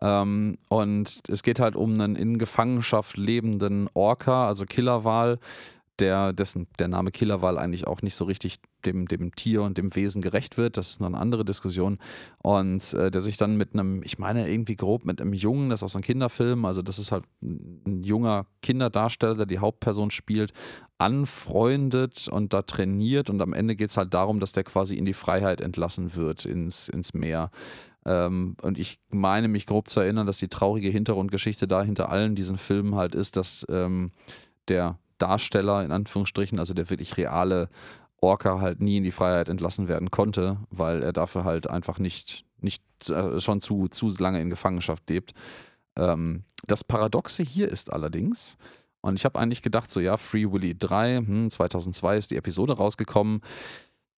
Ähm, 0.01 0.57
und 0.69 1.21
es 1.27 1.43
geht 1.43 1.59
halt 1.59 1.75
um 1.75 1.93
einen 1.93 2.15
in 2.15 2.37
Gefangenschaft 2.37 3.17
lebenden 3.17 3.89
Orca, 3.93 4.47
also 4.47 4.65
Killerwal, 4.65 5.39
der, 5.99 6.33
dessen 6.33 6.67
der 6.79 6.87
Name 6.87 7.11
Killerwal 7.11 7.57
eigentlich 7.57 7.87
auch 7.87 8.01
nicht 8.01 8.15
so 8.15 8.25
richtig 8.25 8.59
dem, 8.85 9.07
dem 9.07 9.35
Tier 9.35 9.61
und 9.63 9.77
dem 9.77 9.93
Wesen 9.95 10.21
gerecht 10.21 10.57
wird. 10.57 10.77
Das 10.77 10.89
ist 10.89 11.01
noch 11.01 11.07
eine 11.07 11.17
andere 11.17 11.43
Diskussion. 11.43 11.99
Und 12.41 12.93
äh, 12.93 13.11
der 13.11 13.21
sich 13.21 13.37
dann 13.37 13.57
mit 13.57 13.73
einem, 13.73 14.01
ich 14.03 14.17
meine 14.17 14.49
irgendwie 14.49 14.75
grob 14.75 15.05
mit 15.05 15.21
einem 15.21 15.33
Jungen, 15.33 15.69
das 15.69 15.79
ist 15.79 15.83
aus 15.83 15.95
einem 15.95 16.03
Kinderfilm, 16.03 16.65
also 16.65 16.81
das 16.81 16.99
ist 16.99 17.11
halt 17.11 17.25
ein 17.41 18.03
junger 18.03 18.45
Kinderdarsteller, 18.61 19.35
der 19.35 19.45
die 19.45 19.59
Hauptperson 19.59 20.11
spielt, 20.11 20.53
anfreundet 20.97 22.27
und 22.27 22.53
da 22.53 22.61
trainiert. 22.61 23.29
Und 23.29 23.41
am 23.41 23.53
Ende 23.53 23.75
geht 23.75 23.89
es 23.89 23.97
halt 23.97 24.13
darum, 24.13 24.39
dass 24.39 24.53
der 24.53 24.63
quasi 24.63 24.95
in 24.95 25.05
die 25.05 25.13
Freiheit 25.13 25.61
entlassen 25.61 26.15
wird, 26.15 26.45
ins, 26.45 26.89
ins 26.89 27.13
Meer. 27.13 27.51
Ähm, 28.05 28.55
und 28.61 28.79
ich 28.79 28.99
meine 29.09 29.47
mich 29.47 29.65
grob 29.65 29.89
zu 29.89 29.99
erinnern, 29.99 30.25
dass 30.25 30.37
die 30.37 30.47
traurige 30.47 30.89
Hintergrundgeschichte 30.89 31.67
da 31.67 31.83
hinter 31.83 32.09
allen 32.09 32.35
diesen 32.35 32.57
Filmen 32.57 32.95
halt 32.95 33.13
ist, 33.13 33.35
dass 33.35 33.65
ähm, 33.69 34.11
der 34.67 34.97
Darsteller, 35.21 35.83
in 35.83 35.91
Anführungsstrichen, 35.91 36.59
also 36.59 36.73
der 36.73 36.89
wirklich 36.89 37.17
reale 37.17 37.69
Orca 38.21 38.59
halt 38.59 38.81
nie 38.81 38.97
in 38.97 39.03
die 39.03 39.11
Freiheit 39.11 39.49
entlassen 39.49 39.87
werden 39.87 40.11
konnte, 40.11 40.57
weil 40.71 41.03
er 41.03 41.13
dafür 41.13 41.43
halt 41.43 41.69
einfach 41.69 41.99
nicht, 41.99 42.45
nicht 42.59 42.83
äh, 43.09 43.39
schon 43.39 43.61
zu, 43.61 43.87
zu 43.87 44.09
lange 44.17 44.41
in 44.41 44.49
Gefangenschaft 44.49 45.09
lebt. 45.09 45.33
Ähm, 45.95 46.43
das 46.67 46.83
Paradoxe 46.83 47.43
hier 47.43 47.69
ist 47.69 47.93
allerdings, 47.93 48.57
und 49.01 49.17
ich 49.17 49.25
habe 49.25 49.39
eigentlich 49.39 49.61
gedacht, 49.61 49.89
so 49.89 49.99
ja, 49.99 50.17
Free 50.17 50.51
Willy 50.51 50.77
3, 50.77 51.17
hm, 51.17 51.49
2002 51.49 52.17
ist 52.17 52.31
die 52.31 52.35
Episode 52.35 52.73
rausgekommen. 52.73 53.41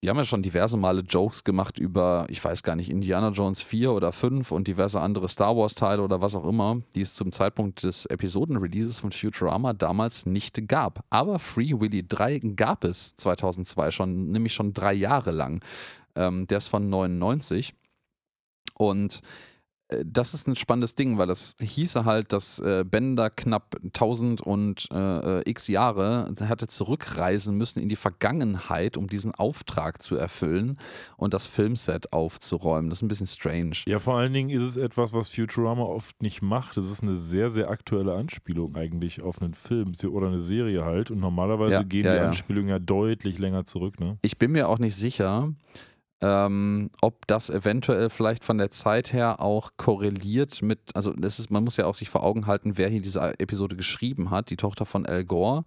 Die 0.03 0.09
haben 0.09 0.17
ja 0.17 0.23
schon 0.23 0.41
diverse 0.41 0.77
Male 0.77 1.01
Jokes 1.01 1.43
gemacht 1.43 1.77
über, 1.77 2.25
ich 2.27 2.43
weiß 2.43 2.63
gar 2.63 2.75
nicht, 2.75 2.89
Indiana 2.89 3.29
Jones 3.29 3.61
4 3.61 3.91
oder 3.91 4.11
5 4.11 4.51
und 4.51 4.67
diverse 4.67 4.99
andere 4.99 5.29
Star 5.29 5.55
Wars-Teile 5.55 6.01
oder 6.01 6.23
was 6.23 6.33
auch 6.33 6.45
immer, 6.45 6.81
die 6.95 7.01
es 7.01 7.13
zum 7.13 7.31
Zeitpunkt 7.31 7.83
des 7.83 8.07
Episoden-Releases 8.07 8.97
von 8.97 9.11
Futurama 9.11 9.73
damals 9.73 10.25
nicht 10.25 10.67
gab. 10.67 11.05
Aber 11.11 11.37
Free 11.37 11.79
Willy 11.79 12.07
3 12.07 12.39
gab 12.55 12.83
es 12.83 13.15
2002 13.15 13.91
schon, 13.91 14.31
nämlich 14.31 14.55
schon 14.55 14.73
drei 14.73 14.93
Jahre 14.93 15.29
lang. 15.29 15.63
Ähm, 16.15 16.47
der 16.47 16.57
ist 16.57 16.69
von 16.69 16.89
99. 16.89 17.75
Und 18.73 19.21
das 20.05 20.33
ist 20.33 20.47
ein 20.47 20.55
spannendes 20.55 20.95
Ding, 20.95 21.17
weil 21.17 21.27
das 21.27 21.55
hieße 21.59 22.05
halt, 22.05 22.33
dass 22.33 22.59
äh, 22.59 22.83
Bender 22.87 23.29
knapp 23.29 23.75
1000 23.83 24.41
und 24.41 24.87
äh, 24.91 25.39
äh 25.39 25.49
x 25.49 25.67
Jahre 25.67 26.33
hatte 26.41 26.67
zurückreisen 26.67 27.57
müssen 27.57 27.79
in 27.79 27.89
die 27.89 27.95
Vergangenheit, 27.95 28.97
um 28.97 29.07
diesen 29.07 29.33
Auftrag 29.33 30.01
zu 30.01 30.15
erfüllen 30.15 30.77
und 31.17 31.33
das 31.33 31.47
Filmset 31.47 32.13
aufzuräumen. 32.13 32.89
Das 32.89 32.99
ist 32.99 33.03
ein 33.03 33.07
bisschen 33.07 33.27
strange. 33.27 33.77
Ja, 33.85 33.99
vor 33.99 34.17
allen 34.17 34.33
Dingen 34.33 34.49
ist 34.49 34.63
es 34.63 34.77
etwas, 34.77 35.13
was 35.13 35.29
Futurama 35.29 35.83
oft 35.83 36.21
nicht 36.21 36.41
macht. 36.41 36.77
Es 36.77 36.89
ist 36.89 37.03
eine 37.03 37.15
sehr, 37.15 37.49
sehr 37.49 37.69
aktuelle 37.69 38.13
Anspielung 38.13 38.75
eigentlich 38.75 39.21
auf 39.21 39.41
einen 39.41 39.53
Film 39.53 39.93
oder 40.09 40.27
eine 40.27 40.39
Serie 40.39 40.85
halt. 40.85 41.11
Und 41.11 41.19
normalerweise 41.19 41.73
ja, 41.73 41.83
gehen 41.83 42.05
ja, 42.05 42.11
die 42.11 42.17
ja. 42.17 42.27
Anspielungen 42.27 42.69
ja 42.69 42.79
deutlich 42.79 43.39
länger 43.39 43.65
zurück. 43.65 43.99
Ne? 43.99 44.17
Ich 44.21 44.37
bin 44.37 44.51
mir 44.51 44.69
auch 44.69 44.79
nicht 44.79 44.95
sicher 44.95 45.53
ähm, 46.21 46.91
ob 47.01 47.25
das 47.27 47.49
eventuell 47.49 48.09
vielleicht 48.09 48.43
von 48.43 48.57
der 48.57 48.69
Zeit 48.69 49.11
her 49.11 49.41
auch 49.41 49.71
korreliert 49.77 50.61
mit, 50.61 50.79
also 50.93 51.13
das 51.13 51.39
ist, 51.39 51.49
man 51.49 51.63
muss 51.63 51.77
ja 51.77 51.85
auch 51.85 51.95
sich 51.95 52.09
vor 52.09 52.23
Augen 52.23 52.45
halten, 52.45 52.77
wer 52.77 52.89
hier 52.89 53.01
diese 53.01 53.39
Episode 53.39 53.75
geschrieben 53.75 54.29
hat, 54.29 54.49
die 54.49 54.57
Tochter 54.57 54.85
von 54.85 55.05
Al 55.05 55.25
Gore. 55.25 55.65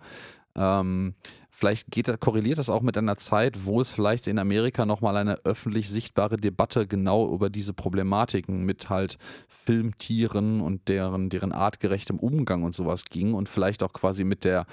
Ähm, 0.57 1.15
vielleicht 1.51 1.91
geht, 1.91 2.21
korreliert 2.21 2.59
das 2.59 2.71
auch 2.71 2.83
mit 2.83 2.97
einer 2.97 3.17
Zeit, 3.17 3.65
wo 3.67 3.81
es 3.81 3.93
vielleicht 3.93 4.29
in 4.29 4.39
Amerika 4.39 4.87
nochmal 4.87 5.17
eine 5.17 5.37
öffentlich 5.45 5.91
sichtbare 5.91 6.37
Debatte 6.37 6.87
genau 6.87 7.35
über 7.35 7.51
diese 7.51 7.73
Problematiken 7.73 8.63
mit 8.63 8.89
halt 8.89 9.19
Filmtieren 9.49 10.61
und 10.61 10.87
deren, 10.89 11.31
deren 11.31 11.51
artgerechtem 11.51 12.21
Umgang 12.21 12.63
und 12.63 12.75
sowas 12.75 13.05
ging 13.07 13.35
und 13.35 13.49
vielleicht 13.49 13.83
auch 13.83 13.93
quasi 13.93 14.23
mit 14.23 14.45
der 14.45 14.67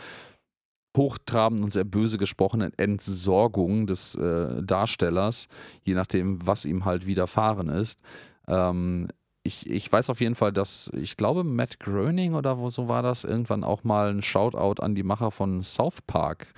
hochtrabend 0.95 1.61
und 1.61 1.71
sehr 1.71 1.83
böse 1.83 2.17
gesprochenen 2.17 2.73
Entsorgung 2.77 3.87
des 3.87 4.15
äh, 4.15 4.61
Darstellers, 4.63 5.47
je 5.83 5.93
nachdem, 5.93 6.45
was 6.45 6.65
ihm 6.65 6.85
halt 6.85 7.05
widerfahren 7.05 7.69
ist. 7.69 7.99
Ähm, 8.47 9.07
ich, 9.43 9.69
ich 9.69 9.91
weiß 9.91 10.09
auf 10.09 10.21
jeden 10.21 10.35
Fall, 10.35 10.51
dass 10.51 10.91
ich 10.93 11.17
glaube, 11.17 11.43
Matt 11.43 11.79
Groening 11.79 12.35
oder 12.35 12.59
wo 12.59 12.69
so 12.69 12.87
war 12.87 13.01
das, 13.01 13.23
irgendwann 13.23 13.63
auch 13.63 13.83
mal 13.83 14.11
ein 14.11 14.21
Shoutout 14.21 14.81
an 14.83 14.93
die 14.93 15.03
Macher 15.03 15.31
von 15.31 15.61
South 15.61 16.01
Park 16.05 16.53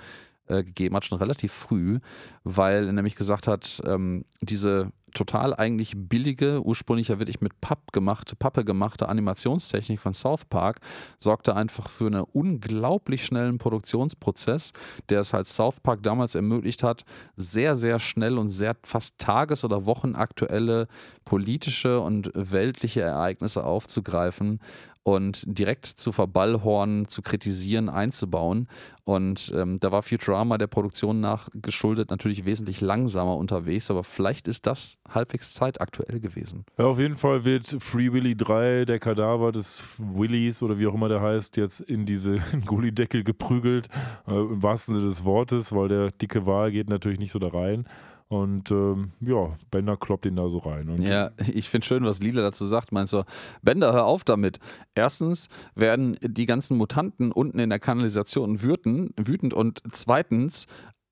äh, 0.48 0.64
gegeben 0.64 0.96
hat, 0.96 1.06
schon 1.06 1.18
relativ 1.18 1.54
früh, 1.54 2.00
weil 2.44 2.88
er 2.88 2.94
nämlich 2.94 3.16
gesagt 3.16 3.48
hat, 3.48 3.82
ähm, 3.86 4.26
diese 4.42 4.92
total 5.14 5.54
eigentlich 5.54 5.94
billige, 5.96 6.64
ursprünglich 6.64 7.10
ja 7.10 7.20
wirklich 7.20 7.42
mit 7.42 7.60
Papp 7.62 7.92
gemachte, 7.92 8.36
Pappe 8.36 8.66
gemachte 8.66 9.10
Animationstechnik 9.10 10.02
von 10.02 10.14
South 10.14 10.46
Park 10.46 10.80
sorgte 11.18 11.56
einfach 11.56 11.90
für 11.90 12.08
einen 12.08 12.22
unglaublich 12.22 13.26
schnellen 13.26 13.58
Produktionsprozess, 13.58 14.74
der 15.10 15.22
es 15.22 15.34
halt 15.34 15.48
South 15.48 15.80
Park 15.82 16.04
damals 16.04 16.36
ermöglicht 16.36 16.84
hat, 16.84 17.04
sehr, 17.36 17.76
sehr 17.76 18.00
schnell 18.00 18.38
und 18.38 18.50
sehr 18.50 18.76
fast 18.84 19.18
tages- 19.18 19.64
oder 19.64 19.86
wochenaktuelle 19.86 20.88
politische 21.26 22.00
und 22.00 22.32
weltliche 22.34 23.02
Ereignisse 23.02 23.64
aufzugreifen 23.64 24.60
und 25.04 25.44
direkt 25.46 25.86
zu 25.86 26.12
verballhornen, 26.12 27.08
zu 27.08 27.22
kritisieren, 27.22 27.90
einzubauen. 27.90 28.68
Und 29.04 29.52
ähm, 29.54 29.80
da 29.82 29.92
war 29.92 30.02
Futurama 30.02 30.58
der 30.58 30.68
Produktion 30.68 31.20
nach 31.20 31.50
geschuldet 31.54 32.10
natürlich 32.10 32.46
wesentlich 32.46 32.80
langsamer 32.80 33.36
unterwegs, 33.36 33.92
aber 33.92 34.06
vielleicht 34.06 34.48
ist 34.48 34.66
das 34.66 34.98
halbwegs 35.10 35.54
zeitaktuell 35.54 36.22
gewesen. 36.22 36.64
Ja, 36.78 36.86
auf 36.86 37.00
jeden 37.00 37.16
Fall 37.16 37.44
wird 37.44 37.66
Free 37.80 38.14
Willy 38.14 38.38
3, 38.38 38.86
der 38.86 39.00
Kadaver 39.00 39.52
des 39.52 39.84
Willys 39.98 40.64
oder 40.64 40.80
wie 40.80 40.88
auch 40.88 40.94
immer 40.94 41.10
der 41.10 41.22
heißt, 41.22 41.58
jetzt 41.58 41.82
in 41.82 42.06
diese 42.06 42.40
Gullideckel 42.66 43.26
geprügelt, 43.26 43.90
äh, 44.26 44.32
im 44.32 44.64
wahrsten 44.64 44.96
Sinne 44.96 45.08
des 45.08 45.26
Wortes, 45.26 45.76
weil 45.76 45.90
der 45.90 46.12
dicke 46.12 46.46
Wal 46.46 46.72
geht 46.72 46.90
natürlich 46.90 47.20
nicht 47.20 47.32
so 47.32 47.40
da 47.40 47.50
rein. 47.50 47.86
Und 48.34 48.72
ähm, 48.72 49.12
ja, 49.22 49.56
Bender 49.70 49.96
kloppt 49.96 50.26
ihn 50.26 50.36
da 50.36 50.50
so 50.50 50.58
rein. 50.58 50.90
Und 50.90 51.04
ja, 51.04 51.30
ich 51.54 51.70
finde 51.70 51.86
schön, 51.86 52.04
was 52.04 52.20
Lila 52.20 52.42
dazu 52.42 52.66
sagt. 52.66 52.92
Meinst 52.92 53.14
du, 53.14 53.26
Bender, 53.62 53.94
hör 53.94 54.06
auf 54.06 54.24
damit. 54.24 54.58
Erstens 54.96 55.50
werden 55.76 56.18
die 56.20 56.48
ganzen 56.48 56.76
Mutanten 56.78 57.32
unten 57.32 57.60
in 57.60 57.70
der 57.70 57.78
Kanalisation 57.78 58.64
wütend, 58.64 59.14
wütend 59.18 59.54
und 59.54 59.84
zweitens 59.92 60.66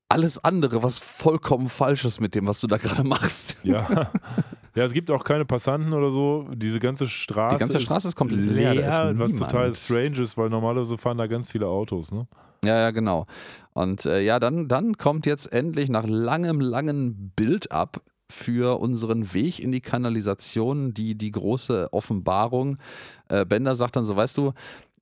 alles 0.08 0.42
andere, 0.42 0.82
was 0.82 0.98
vollkommen 0.98 1.68
falsch 1.68 2.04
ist 2.04 2.20
mit 2.20 2.34
dem, 2.34 2.48
was 2.48 2.58
du 2.60 2.66
da 2.66 2.76
gerade 2.76 3.04
machst. 3.04 3.56
Ja. 3.62 4.10
Ja, 4.74 4.84
es 4.84 4.92
gibt 4.92 5.10
auch 5.10 5.22
keine 5.22 5.44
Passanten 5.44 5.92
oder 5.92 6.10
so. 6.10 6.48
Diese 6.54 6.80
ganze 6.80 7.06
Straße. 7.06 7.56
Die 7.56 7.60
ganze 7.60 7.78
Straße 7.78 8.08
ist 8.08 8.16
komplett 8.16 8.40
leer, 8.40 8.74
leer 8.74 9.12
was 9.16 9.36
total 9.36 9.72
strange 9.74 10.22
ist, 10.22 10.36
weil 10.38 10.48
normalerweise 10.48 10.96
fahren 10.96 11.18
da 11.18 11.26
ganz 11.26 11.50
viele 11.50 11.66
Autos, 11.66 12.10
ne? 12.10 12.26
Ja, 12.64 12.78
ja, 12.78 12.90
genau. 12.92 13.26
Und 13.72 14.06
äh, 14.06 14.20
ja, 14.20 14.38
dann, 14.38 14.68
dann 14.68 14.96
kommt 14.96 15.26
jetzt 15.26 15.52
endlich 15.52 15.90
nach 15.90 16.06
langem, 16.06 16.60
langem 16.60 17.32
Build-up 17.34 18.02
für 18.30 18.80
unseren 18.80 19.34
Weg 19.34 19.58
in 19.58 19.72
die 19.72 19.80
Kanalisation 19.80 20.94
die, 20.94 21.16
die 21.16 21.32
große 21.32 21.92
Offenbarung. 21.92 22.78
Äh, 23.28 23.44
Bender 23.44 23.74
sagt 23.74 23.96
dann 23.96 24.04
so, 24.04 24.16
weißt 24.16 24.36
du, 24.38 24.52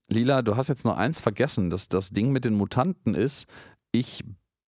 Lila, 0.08 0.42
du 0.42 0.56
hast 0.56 0.68
jetzt 0.68 0.84
nur 0.84 0.96
eins 0.96 1.20
vergessen, 1.20 1.70
dass 1.70 1.88
das 1.88 2.10
Ding 2.10 2.32
mit 2.32 2.44
den 2.44 2.54
Mutanten 2.54 3.14
ist, 3.14 3.46
ich 3.92 4.24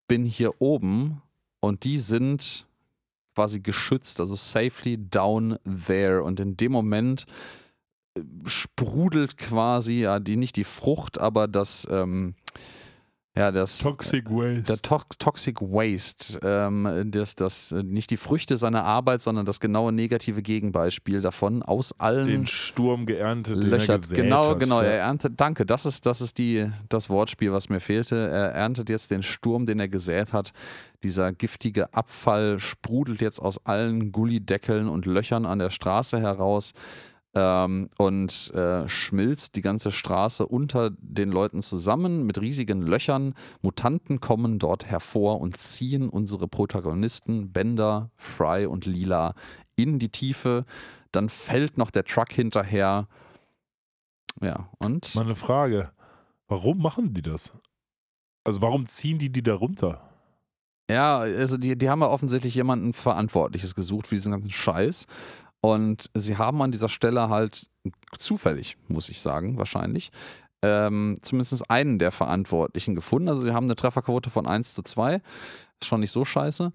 bin 0.06 0.24
hier 0.24 0.60
oben 0.60 1.22
und 1.60 1.84
die 1.84 1.98
sind 1.98 2.66
quasi 3.34 3.60
geschützt, 3.60 4.20
also 4.20 4.34
safely 4.34 4.98
down 4.98 5.58
there. 5.86 6.22
Und 6.22 6.38
in 6.38 6.56
dem 6.56 6.72
Moment 6.72 7.24
äh, 8.16 8.20
sprudelt 8.44 9.38
quasi, 9.38 10.00
ja, 10.02 10.20
die 10.20 10.36
nicht 10.36 10.56
die 10.56 10.64
Frucht, 10.64 11.18
aber 11.18 11.48
das, 11.48 11.86
ähm, 11.90 12.34
Ja, 13.34 13.50
das 13.50 13.78
Toxic 13.78 14.28
Waste. 14.28 14.62
Der 14.64 14.76
Tox 14.76 15.16
Toxic 15.16 15.58
Waste, 15.62 16.38
ähm, 16.42 17.10
das, 17.10 17.34
das 17.34 17.72
nicht 17.72 18.10
die 18.10 18.18
Früchte 18.18 18.58
seiner 18.58 18.84
Arbeit, 18.84 19.22
sondern 19.22 19.46
das 19.46 19.58
genaue 19.58 19.90
negative 19.90 20.42
Gegenbeispiel 20.42 21.22
davon 21.22 21.62
aus 21.62 21.98
allen 21.98 22.26
den 22.26 22.46
Sturm 22.46 23.06
geerntet, 23.06 23.64
Löcher. 23.64 23.96
Den 23.98 24.10
er 24.10 24.22
genau, 24.22 24.50
hat. 24.50 24.58
genau. 24.58 24.82
Ja. 24.82 24.88
Er 24.88 24.98
erntet. 24.98 25.40
Danke, 25.40 25.64
das 25.64 25.86
ist 25.86 26.04
das 26.04 26.20
ist 26.20 26.36
die 26.36 26.70
das 26.90 27.08
Wortspiel, 27.08 27.52
was 27.52 27.70
mir 27.70 27.80
fehlte. 27.80 28.16
Er 28.16 28.52
erntet 28.52 28.90
jetzt 28.90 29.10
den 29.10 29.22
Sturm, 29.22 29.64
den 29.64 29.80
er 29.80 29.88
gesät 29.88 30.34
hat. 30.34 30.52
Dieser 31.02 31.32
giftige 31.32 31.94
Abfall 31.94 32.60
sprudelt 32.60 33.22
jetzt 33.22 33.40
aus 33.40 33.64
allen 33.64 34.12
Gullideckeln 34.12 34.88
und 34.88 35.06
Löchern 35.06 35.46
an 35.46 35.58
der 35.58 35.70
Straße 35.70 36.20
heraus 36.20 36.74
ähm, 37.34 37.88
und 37.98 38.52
äh, 38.54 38.88
schmilzt 38.88 39.56
die 39.56 39.62
ganze 39.62 39.90
Straße 39.90 40.46
unter 40.46 40.90
den 40.90 41.30
Leuten 41.30 41.62
zusammen 41.62 42.26
mit 42.26 42.40
riesigen 42.40 42.82
Löchern. 42.82 43.34
Mutanten 43.62 44.20
kommen 44.20 44.58
dort 44.58 44.86
hervor 44.86 45.40
und 45.40 45.56
ziehen 45.56 46.08
unsere 46.08 46.48
Protagonisten 46.48 47.52
Bender, 47.52 48.10
Fry 48.16 48.66
und 48.66 48.84
Lila 48.84 49.34
in 49.76 49.98
die 49.98 50.10
Tiefe. 50.10 50.64
Dann 51.10 51.28
fällt 51.28 51.78
noch 51.78 51.90
der 51.90 52.04
Truck 52.04 52.32
hinterher. 52.32 53.08
Ja, 54.40 54.68
und. 54.78 55.14
Mal 55.14 55.24
eine 55.24 55.34
Frage. 55.34 55.90
Warum 56.48 56.78
machen 56.78 57.14
die 57.14 57.22
das? 57.22 57.52
Also 58.44 58.60
warum 58.60 58.86
ziehen 58.86 59.18
die 59.18 59.30
die 59.30 59.42
da 59.42 59.54
runter? 59.54 60.08
Ja, 60.90 61.18
also 61.18 61.56
die, 61.56 61.78
die 61.78 61.88
haben 61.88 62.00
ja 62.02 62.08
offensichtlich 62.08 62.54
jemanden 62.54 62.92
Verantwortliches 62.92 63.74
gesucht 63.74 64.06
für 64.06 64.16
diesen 64.16 64.32
ganzen 64.32 64.50
Scheiß. 64.50 65.06
Und 65.62 66.10
sie 66.14 66.36
haben 66.36 66.60
an 66.60 66.72
dieser 66.72 66.88
Stelle 66.88 67.28
halt 67.30 67.70
zufällig, 68.18 68.76
muss 68.88 69.08
ich 69.08 69.22
sagen, 69.22 69.58
wahrscheinlich, 69.58 70.10
ähm, 70.60 71.16
zumindest 71.22 71.70
einen 71.70 71.98
der 71.98 72.12
Verantwortlichen 72.12 72.94
gefunden. 72.94 73.28
Also 73.28 73.42
sie 73.42 73.52
haben 73.52 73.66
eine 73.66 73.76
Trefferquote 73.76 74.28
von 74.28 74.46
1 74.46 74.74
zu 74.74 74.82
2. 74.82 75.14
Ist 75.14 75.22
schon 75.86 76.00
nicht 76.00 76.10
so 76.10 76.24
scheiße. 76.24 76.72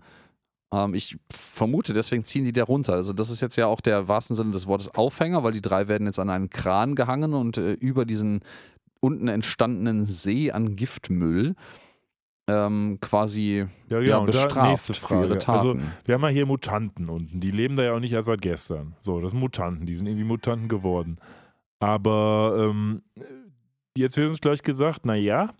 Ähm, 0.73 0.93
ich 0.93 1.17
vermute, 1.31 1.93
deswegen 1.93 2.23
ziehen 2.23 2.45
die 2.45 2.53
da 2.53 2.63
runter. 2.63 2.93
Also 2.93 3.13
das 3.13 3.29
ist 3.29 3.41
jetzt 3.41 3.57
ja 3.57 3.67
auch 3.67 3.81
der 3.81 4.07
wahrsten 4.07 4.35
Sinne 4.35 4.51
des 4.51 4.67
Wortes 4.67 4.93
Aufhänger, 4.95 5.43
weil 5.43 5.53
die 5.53 5.61
drei 5.61 5.87
werden 5.89 6.07
jetzt 6.07 6.19
an 6.19 6.29
einen 6.29 6.49
Kran 6.49 6.95
gehangen 6.95 7.33
und 7.33 7.57
äh, 7.57 7.73
über 7.73 8.05
diesen 8.05 8.41
unten 8.99 9.27
entstandenen 9.27 10.05
See 10.05 10.51
an 10.51 10.75
Giftmüll 10.75 11.55
ähm, 12.47 12.97
quasi 13.01 13.65
ja, 13.89 13.99
genau. 13.99 14.19
ja, 14.19 14.19
bestraft 14.21 14.95
für 14.95 15.15
ihre 15.15 15.23
Also, 15.23 15.37
Taten. 15.37 15.51
Also, 15.51 15.79
wir 16.05 16.15
haben 16.15 16.21
ja 16.21 16.27
hier 16.29 16.45
Mutanten 16.45 17.09
unten. 17.09 17.39
Die 17.39 17.51
leben 17.51 17.75
da 17.75 17.83
ja 17.83 17.93
auch 17.93 17.99
nicht 17.99 18.13
erst 18.13 18.27
seit 18.27 18.41
gestern. 18.41 18.95
So, 18.99 19.19
das 19.19 19.31
sind 19.31 19.39
Mutanten. 19.39 19.85
Die 19.85 19.95
sind 19.95 20.07
irgendwie 20.07 20.25
Mutanten 20.25 20.69
geworden. 20.69 21.17
Aber 21.79 22.55
ähm, 22.57 23.01
jetzt 23.97 24.17
wird 24.17 24.29
uns 24.29 24.41
gleich 24.41 24.63
gesagt, 24.63 25.05
naja, 25.05 25.53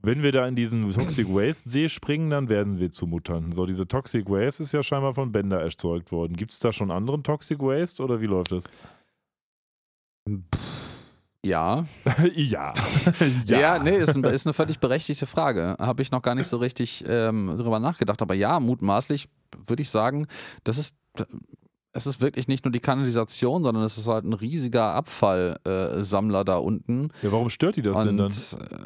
wenn 0.00 0.22
wir 0.22 0.30
da 0.30 0.46
in 0.46 0.54
diesen 0.54 0.92
Toxic 0.92 1.26
Waste 1.28 1.68
See 1.68 1.88
springen, 1.88 2.30
dann 2.30 2.48
werden 2.48 2.78
wir 2.78 2.90
zu 2.90 3.06
Mutanten. 3.06 3.52
So, 3.52 3.66
diese 3.66 3.88
Toxic 3.88 4.28
Waste 4.28 4.62
ist 4.62 4.72
ja 4.72 4.82
scheinbar 4.82 5.14
von 5.14 5.32
Bender 5.32 5.60
erzeugt 5.60 6.12
worden. 6.12 6.36
Gibt 6.36 6.52
es 6.52 6.60
da 6.60 6.70
schon 6.70 6.90
anderen 6.90 7.22
Toxic 7.22 7.58
Waste 7.60 8.04
oder 8.04 8.20
wie 8.20 8.26
läuft 8.26 8.52
das? 8.52 8.70
Ja. 11.46 11.84
ja. 12.34 12.34
ja. 12.34 12.72
Ja, 13.46 13.78
nee, 13.78 13.96
ist, 13.96 14.16
ein, 14.16 14.24
ist, 14.24 14.46
eine 14.46 14.52
völlig 14.52 14.78
berechtigte 14.78 15.26
Frage. 15.26 15.76
Habe 15.78 16.02
ich 16.02 16.10
noch 16.10 16.22
gar 16.22 16.34
nicht 16.34 16.48
so 16.48 16.56
richtig 16.56 17.04
ähm, 17.06 17.54
drüber 17.56 17.78
nachgedacht. 17.78 18.20
Aber 18.22 18.34
ja, 18.34 18.60
mutmaßlich 18.60 19.28
würde 19.66 19.82
ich 19.82 19.90
sagen, 19.90 20.26
das 20.64 20.78
ist. 20.78 20.94
Es 21.92 22.06
ist 22.06 22.20
wirklich 22.20 22.46
nicht 22.46 22.62
nur 22.62 22.72
die 22.72 22.80
Kanalisation, 22.80 23.62
sondern 23.62 23.82
es 23.82 23.96
ist 23.96 24.06
halt 24.06 24.22
ein 24.26 24.34
riesiger 24.34 24.92
Abfallsammler 24.94 26.40
äh, 26.40 26.44
da 26.44 26.56
unten. 26.56 27.08
Ja, 27.22 27.32
warum 27.32 27.48
stört 27.48 27.76
die 27.76 27.80
das 27.80 27.96
Und, 27.96 28.06
denn 28.08 28.16
dann? 28.18 28.32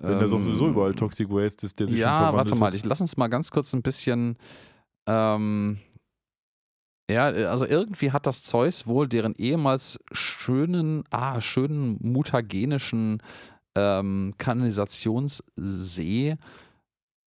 Wenn 0.03 0.21
da 0.21 0.29
sowieso 0.29 0.67
ähm, 0.67 0.71
überall 0.71 0.95
Toxic 0.95 1.29
Waste 1.29 1.67
ist, 1.67 1.81
der 1.81 1.89
sich 1.89 1.99
Ja, 1.99 2.07
schon 2.07 2.17
verwandelt 2.19 2.51
warte 2.51 2.55
mal, 2.55 2.67
hat. 2.67 2.75
ich 2.75 2.85
lass 2.85 3.01
uns 3.01 3.17
mal 3.17 3.27
ganz 3.27 3.51
kurz 3.51 3.73
ein 3.73 3.83
bisschen. 3.83 4.37
Ähm, 5.07 5.79
ja, 7.11 7.27
also 7.27 7.67
irgendwie 7.67 8.13
hat 8.13 8.27
das 8.27 8.43
Zeus 8.43 8.87
wohl 8.87 9.09
deren 9.09 9.35
ehemals 9.35 9.99
schönen, 10.13 11.05
ah, 11.11 11.41
schönen 11.41 11.99
mutagenischen 12.01 13.23
ähm, 13.75 14.35
Kanalisationssee 14.39 16.37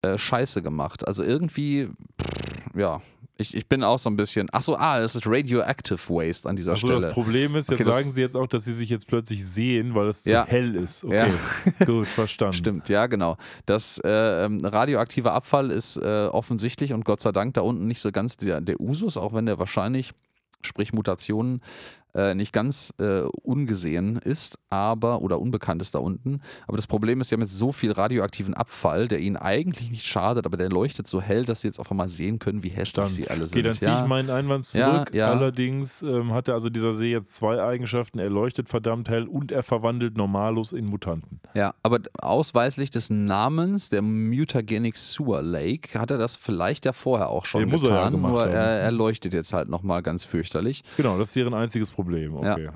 äh, 0.01 0.17
scheiße 0.17 0.61
gemacht. 0.61 1.07
Also 1.07 1.23
irgendwie, 1.23 1.89
pff, 2.21 2.75
ja, 2.75 3.01
ich, 3.38 3.55
ich 3.57 3.67
bin 3.67 3.84
auch 3.84 3.97
so 3.97 4.09
ein 4.11 4.15
bisschen, 4.15 4.47
ach 4.51 4.61
so, 4.61 4.75
ah, 4.75 4.99
es 4.99 5.15
ist 5.15 5.25
Radioactive 5.25 5.97
Waste 6.09 6.47
an 6.47 6.55
dieser 6.55 6.73
Achso, 6.73 6.88
Stelle. 6.88 7.01
das 7.01 7.13
Problem 7.13 7.55
ist, 7.55 7.69
jetzt 7.69 7.81
Okay, 7.81 7.91
sagen 7.91 8.11
sie 8.11 8.21
jetzt 8.21 8.36
auch, 8.36 8.45
dass 8.47 8.65
sie 8.65 8.73
sich 8.73 8.89
jetzt 8.89 9.07
plötzlich 9.07 9.43
sehen, 9.45 9.95
weil 9.95 10.07
es 10.07 10.23
Ja. 10.25 10.45
zu 10.45 10.51
hell 10.51 10.75
ist. 10.75 11.03
Okay, 11.03 11.31
gut, 11.86 12.05
verstanden. 12.07 12.53
Stimmt, 12.53 12.89
ja, 12.89 13.07
genau. 13.07 13.38
Das 13.65 13.99
äh, 14.03 14.45
ähm, 14.45 14.59
radioaktive 14.63 15.31
Abfall 15.31 15.71
ist 15.71 15.97
äh, 15.97 16.27
offensichtlich 16.27 16.93
und 16.93 17.05
Gott 17.05 17.21
sei 17.21 17.31
Dank 17.31 17.55
da 17.55 17.61
unten 17.61 17.88
nicht 17.88 18.01
so 18.01 18.11
ganz 18.11 18.38
der, 18.38 18.61
der 18.61 18.79
Usus, 18.79 19.17
auch 19.17 19.34
wenn 19.34 19.47
der 19.47 19.57
wahrscheinlich, 19.57 20.11
sprich 20.61 20.93
Mutationen, 20.93 21.61
äh, 22.16 22.36
nicht 22.36 22.53
ganz 22.53 22.93
äh, 22.99 23.22
ungesehen 23.41 24.18
ist, 24.18 24.57
aber 24.70 25.22
oder 25.22 25.39
unbekannt 25.39 25.82
ist 25.82 25.95
da 25.95 25.99
unten. 25.99 26.41
Aber 26.68 26.78
das 26.78 26.88
Problem 26.88 27.22
ist, 27.22 27.30
sie 27.30 27.36
haben 27.36 27.41
jetzt 27.41 27.57
so 27.57 27.72
viel 27.72 27.91
radioaktiven 27.91 28.53
Abfall, 28.53 29.07
der 29.07 29.20
ihnen 29.20 29.38
eigentlich 29.38 29.89
nicht 29.91 30.05
schadet, 30.05 30.45
aber 30.45 30.57
der 30.57 30.70
leuchtet 30.70 31.07
so 31.07 31.22
hell, 31.22 31.45
dass 31.45 31.61
sie 31.61 31.68
jetzt 31.68 31.80
auf 31.80 31.89
einmal 31.91 32.09
sehen 32.09 32.39
können, 32.39 32.64
wie 32.64 32.70
hässlich 32.70 32.93
Verstanden. 32.93 33.14
sie 33.14 33.28
alle 33.30 33.47
sind. 33.47 33.53
Okay, 33.53 33.61
dann 33.64 33.74
ziehe 33.74 33.91
ja. 33.91 34.01
ich 34.01 34.07
meinen 34.07 34.30
Einwand 34.30 34.72
Ja, 34.74 34.93
zurück. 34.95 35.16
ja. 35.16 35.32
Allerdings 35.32 36.03
ähm, 36.03 36.34
hat 36.34 36.47
er 36.47 36.53
also 36.53 36.70
dieser 36.70 36.93
See 36.93 37.11
jetzt 37.11 37.34
zwei 37.34 37.61
Eigenschaften. 37.61 38.20
Er 38.20 38.30
leuchtet 38.30 38.70
verdammt 38.70 39.09
hell 39.09 39.28
und 39.28 39.51
er 39.51 39.64
verwandelt 39.64 40.16
Normalos 40.18 40.74
in 40.74 40.86
Mutanten. 40.86 41.39
Ja, 41.55 41.74
aber 41.82 41.99
ausweislich 42.22 42.91
des 42.91 43.09
Namens, 43.09 43.89
der 43.89 44.01
Mutagenic 44.01 44.97
Sewer 44.97 45.41
Lake, 45.41 45.99
hat 45.99 46.11
er 46.11 46.18
das 46.18 46.36
vielleicht 46.36 46.86
ja 46.86 46.93
vorher 46.93 47.30
auch 47.30 47.45
schon 47.45 47.61
Den 47.61 47.70
muss 47.70 47.84
er 47.84 47.89
ja 47.89 47.95
getan, 47.97 48.14
gemacht 48.14 48.32
nur 48.32 48.45
er, 48.45 48.80
er 48.80 48.91
leuchtet 48.91 49.34
jetzt 49.34 49.53
halt 49.53 49.70
nochmal 49.70 50.01
ganz 50.03 50.24
fürchterlich. 50.24 50.84
Genau, 50.97 51.18
das 51.18 51.30
ist 51.30 51.36
deren 51.36 51.53
einziges 51.53 51.89
Problem. 51.89 52.03
Okay. 52.36 52.70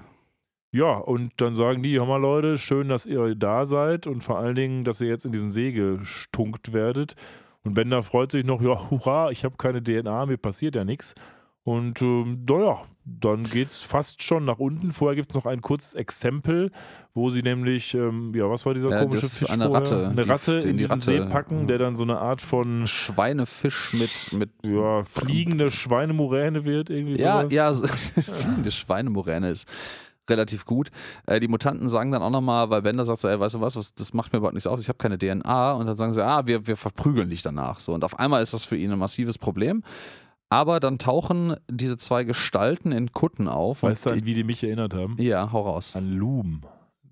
Ja. 0.72 0.98
und 0.98 1.32
dann 1.38 1.56
sagen 1.56 1.82
die, 1.82 1.98
hör 1.98 2.06
mal 2.06 2.22
Leute, 2.22 2.58
schön, 2.58 2.90
dass 2.90 3.06
ihr 3.06 3.36
da 3.36 3.66
seid 3.66 4.06
und 4.08 4.22
vor 4.22 4.38
allen 4.38 4.56
Dingen, 4.56 4.84
dass 4.84 5.02
ihr 5.02 5.08
jetzt 5.08 5.26
in 5.26 5.32
diesen 5.32 5.52
See 5.52 5.72
gestunkt 5.72 6.74
werdet. 6.74 7.16
Und 7.64 7.74
Bender 7.74 8.04
freut 8.04 8.32
sich 8.32 8.46
noch, 8.46 8.62
ja, 8.62 8.90
hurra, 8.90 9.32
ich 9.32 9.44
habe 9.44 9.58
keine 9.58 9.82
DNA, 9.84 10.26
mir 10.26 10.38
passiert 10.38 10.76
ja 10.76 10.86
nichts. 10.86 11.16
Und 11.68 12.02
ähm, 12.02 12.46
naja, 12.48 12.78
dann 13.04 13.44
geht 13.44 13.68
es 13.68 13.80
fast 13.80 14.24
schon 14.24 14.46
nach 14.46 14.58
unten. 14.58 14.94
Vorher 14.94 15.18
gibt 15.18 15.32
es 15.32 15.36
noch 15.36 15.46
ein 15.46 15.60
kurzes 15.60 15.96
Exempel, 15.96 16.72
wo 17.14 17.30
sie 17.30 17.42
nämlich, 17.42 17.94
ähm, 17.94 18.32
ja, 18.34 18.50
was 18.50 18.66
war 18.66 18.74
dieser 18.74 18.90
Ja, 18.90 19.02
komische 19.04 19.28
Fisch 19.28 19.50
eine 19.50 19.66
vorher? 19.66 19.82
Ratte, 19.82 20.08
Eine 20.08 20.30
Ratte 20.30 20.60
die- 20.60 20.70
in 20.70 20.78
die 20.78 20.84
diesen 20.84 20.92
Ratte, 20.94 21.04
See 21.04 21.20
packen, 21.26 21.60
ja. 21.62 21.66
der 21.66 21.78
dann 21.80 21.96
so 21.96 22.04
eine 22.04 22.20
Art 22.20 22.40
von 22.42 22.88
Schweinefisch 22.88 23.92
mit, 23.94 24.10
mit 24.32 24.50
ja, 24.64 25.04
fliegende 25.04 25.70
Schweinemuräne 25.70 26.64
wird, 26.64 26.90
irgendwie 26.90 27.18
Ja, 27.18 27.42
sowas. 27.50 28.14
ja, 28.16 28.24
fliegende 28.34 28.72
Schweinemoräne 28.72 29.50
ist 29.50 29.68
relativ 30.30 30.64
gut. 30.64 30.90
Äh, 31.26 31.42
die 31.42 31.50
Mutanten 31.50 31.90
sagen 31.90 32.12
dann 32.14 32.22
auch 32.22 32.30
nochmal, 32.30 32.70
weil 32.70 32.82
Bender 32.82 33.04
sagt 33.04 33.20
so, 33.20 33.28
ey, 33.28 33.38
weißt 33.42 33.56
du 33.56 33.60
was, 33.62 33.76
was, 33.76 33.94
das 33.94 34.14
macht 34.14 34.32
mir 34.32 34.38
überhaupt 34.38 34.54
nichts 34.54 34.68
aus, 34.68 34.80
ich 34.82 34.88
habe 34.88 34.98
keine 35.00 35.18
DNA. 35.18 35.74
Und 35.74 35.86
dann 35.86 35.98
sagen 35.98 36.14
sie, 36.14 36.24
ah, 36.26 36.46
wir, 36.46 36.66
wir 36.66 36.78
verprügeln 36.78 37.30
dich 37.30 37.42
danach. 37.42 37.82
So, 37.82 37.94
und 37.94 38.06
auf 38.06 38.18
einmal 38.20 38.42
ist 38.42 38.54
das 38.54 38.64
für 38.64 38.78
ihn 38.78 38.90
ein 38.94 39.00
massives 39.00 39.38
Problem. 39.38 39.84
Aber 40.50 40.80
dann 40.80 40.98
tauchen 40.98 41.56
diese 41.70 41.98
zwei 41.98 42.24
Gestalten 42.24 42.92
in 42.92 43.12
Kutten 43.12 43.48
auf. 43.48 43.84
Weißt 43.84 44.06
du, 44.06 44.10
an 44.12 44.26
wie 44.26 44.34
die 44.34 44.44
mich 44.44 44.64
erinnert 44.64 44.94
haben? 44.94 45.18
die, 45.18 45.26
ja, 45.26 45.52
hau 45.52 45.62
raus. 45.62 45.96
An 45.96 46.14
Loom. 46.14 46.62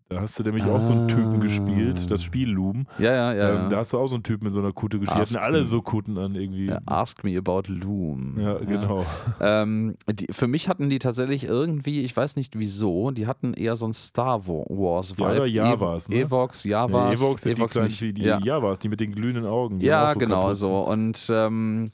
Da 0.07 0.21
hast 0.21 0.37
du 0.37 0.43
nämlich 0.43 0.63
auch 0.65 0.79
so 0.81 0.93
einen 0.93 1.07
Typen 1.07 1.37
Ah. 1.37 1.39
gespielt, 1.39 2.11
das 2.11 2.21
Spiel 2.23 2.47
Loom. 2.47 2.85
Ja, 2.99 3.11
ja, 3.11 3.33
ja. 3.33 3.49
ähm, 3.49 3.55
ja. 3.63 3.69
Da 3.69 3.77
hast 3.77 3.91
du 3.91 3.97
auch 3.97 4.05
so 4.05 4.13
einen 4.15 4.23
Typen 4.23 4.43
mit 4.45 4.53
so 4.53 4.59
einer 4.59 4.71
Kutte 4.71 4.99
gespielt. 4.99 5.17
Die 5.17 5.21
Ask 5.23 5.35
hatten 5.35 5.43
alle 5.43 5.57
me. 5.57 5.65
so 5.65 5.81
Kutten 5.81 6.17
an 6.19 6.35
irgendwie. 6.35 6.67
ja, 6.67 6.79
Ask 6.85 7.23
me 7.23 7.35
about 7.37 7.63
Loom. 7.67 8.39
Ja, 8.39 8.53
genau. 8.59 9.03
Ähm, 9.41 9.95
die, 10.07 10.27
für 10.31 10.47
mich 10.47 10.69
hatten 10.69 10.89
die 10.91 10.99
tatsächlich 10.99 11.43
irgendwie, 11.45 12.01
ich 12.01 12.15
weiß 12.15 12.35
nicht 12.35 12.57
wieso, 12.57 13.09
die 13.11 13.25
hatten 13.25 13.53
eher 13.55 13.75
so 13.75 13.87
ein 13.87 13.93
Star 13.93 14.47
Wars 14.47 15.09
Ja, 15.09 15.17
Vibe. 15.17 15.35
oder 15.37 15.45
Javas, 15.47 16.07
ne? 16.07 16.17
Evox, 16.21 16.63
Javas. 16.65 17.19
Evox 17.19 17.41
sind 17.41 17.57
die 17.57 17.65
kleinen, 17.65 17.87
nicht. 17.87 18.01
wie 18.01 18.13
die 18.13 18.21
ja. 18.23 18.39
Javas, 18.39 18.77
die 18.79 18.89
mit 18.89 18.99
den 18.99 19.11
glühenden 19.11 19.47
Augen. 19.47 19.79
die 19.79 19.87
Ja, 19.87 20.13
so 20.13 20.19
genau 20.19 20.53
so. 20.53 20.81
Und 20.81 21.27
ähm, 21.31 21.91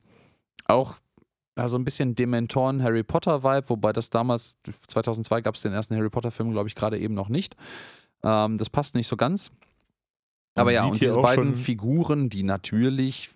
auch 0.68 0.96
also 1.56 1.78
ein 1.78 1.84
bisschen 1.84 2.16
Dementoren 2.16 2.82
Harry 2.82 3.04
Potter 3.04 3.44
Vibe, 3.44 3.70
wobei 3.70 3.94
das 3.94 4.10
damals 4.10 4.58
2002 4.88 5.42
gab 5.42 5.56
es 5.56 5.62
den 5.62 5.74
ersten 5.74 5.96
Harry 5.96 6.10
Potter 6.10 6.32
Film, 6.32 6.52
glaube 6.52 6.70
ich, 6.70 6.76
gerade 6.76 6.98
eben 6.98 7.14
noch 7.14 7.30
nicht. 7.30 7.56
Ähm, 8.24 8.58
das 8.58 8.70
passt 8.70 8.96
nicht 8.96 9.08
so 9.08 9.18
ganz. 9.18 9.52
Man 10.56 10.64
Aber 10.64 10.72
ja, 10.72 10.86
und 10.86 11.00
diese 11.00 11.20
beiden 11.20 11.56
Figuren, 11.56 12.30
die 12.30 12.44
natürlich 12.44 13.30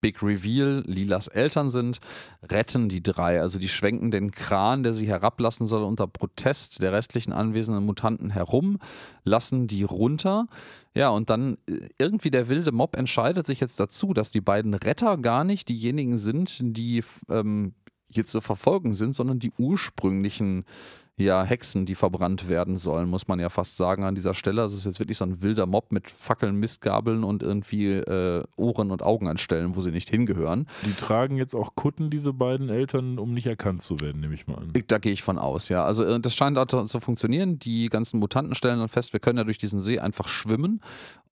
Big 0.00 0.22
Reveal, 0.22 0.82
Lilas 0.86 1.28
Eltern 1.28 1.70
sind, 1.70 2.00
retten 2.42 2.88
die 2.88 3.02
drei. 3.02 3.40
Also 3.40 3.58
die 3.58 3.68
schwenken 3.68 4.10
den 4.10 4.30
Kran, 4.30 4.82
der 4.82 4.94
sie 4.94 5.06
herablassen 5.06 5.66
soll, 5.66 5.82
unter 5.82 6.06
Protest 6.06 6.82
der 6.82 6.92
restlichen 6.92 7.32
anwesenden 7.32 7.84
Mutanten 7.84 8.30
herum, 8.30 8.78
lassen 9.24 9.66
die 9.66 9.82
runter. 9.82 10.46
Ja, 10.94 11.10
und 11.10 11.30
dann 11.30 11.56
äh, 11.68 11.88
irgendwie 11.98 12.30
der 12.30 12.48
wilde 12.48 12.72
Mob 12.72 12.96
entscheidet 12.96 13.46
sich 13.46 13.60
jetzt 13.60 13.78
dazu, 13.78 14.12
dass 14.12 14.32
die 14.32 14.40
beiden 14.40 14.74
Retter 14.74 15.16
gar 15.18 15.44
nicht 15.44 15.68
diejenigen 15.68 16.18
sind, 16.18 16.58
die 16.60 17.04
ähm, 17.28 17.74
hier 18.10 18.26
zu 18.26 18.40
verfolgen 18.40 18.92
sind, 18.94 19.14
sondern 19.14 19.38
die 19.38 19.52
ursprünglichen 19.56 20.64
ja, 21.24 21.44
Hexen, 21.44 21.86
die 21.86 21.94
verbrannt 21.94 22.48
werden 22.48 22.76
sollen, 22.76 23.08
muss 23.08 23.28
man 23.28 23.38
ja 23.40 23.48
fast 23.48 23.76
sagen 23.76 24.04
an 24.04 24.14
dieser 24.14 24.34
Stelle. 24.34 24.62
Also 24.62 24.74
es 24.74 24.80
ist 24.80 24.86
jetzt 24.86 25.00
wirklich 25.00 25.18
so 25.18 25.24
ein 25.24 25.42
wilder 25.42 25.66
Mob 25.66 25.92
mit 25.92 26.10
Fackeln, 26.10 26.56
Mistgabeln 26.56 27.24
und 27.24 27.42
irgendwie 27.42 27.92
äh, 27.92 28.42
Ohren 28.56 28.90
und 28.90 29.02
Augen 29.02 29.28
an 29.28 29.38
Stellen, 29.38 29.76
wo 29.76 29.80
sie 29.80 29.92
nicht 29.92 30.10
hingehören. 30.10 30.66
Die 30.84 30.94
tragen 30.94 31.36
jetzt 31.36 31.54
auch 31.54 31.74
Kutten, 31.74 32.10
diese 32.10 32.32
beiden 32.32 32.68
Eltern, 32.68 33.18
um 33.18 33.34
nicht 33.34 33.46
erkannt 33.46 33.82
zu 33.82 34.00
werden, 34.00 34.20
nehme 34.20 34.34
ich 34.34 34.46
mal 34.46 34.56
an. 34.56 34.72
Da 34.88 34.98
gehe 34.98 35.12
ich 35.12 35.22
von 35.22 35.38
aus, 35.38 35.68
ja. 35.68 35.84
Also 35.84 36.04
äh, 36.04 36.20
das 36.20 36.34
scheint 36.34 36.58
auch 36.58 36.66
zu 36.66 37.00
funktionieren. 37.00 37.58
Die 37.58 37.88
ganzen 37.88 38.20
Mutanten 38.20 38.54
stellen 38.54 38.78
dann 38.78 38.88
fest, 38.88 39.12
wir 39.12 39.20
können 39.20 39.38
ja 39.38 39.44
durch 39.44 39.58
diesen 39.58 39.80
See 39.80 39.98
einfach 39.98 40.28
schwimmen 40.28 40.80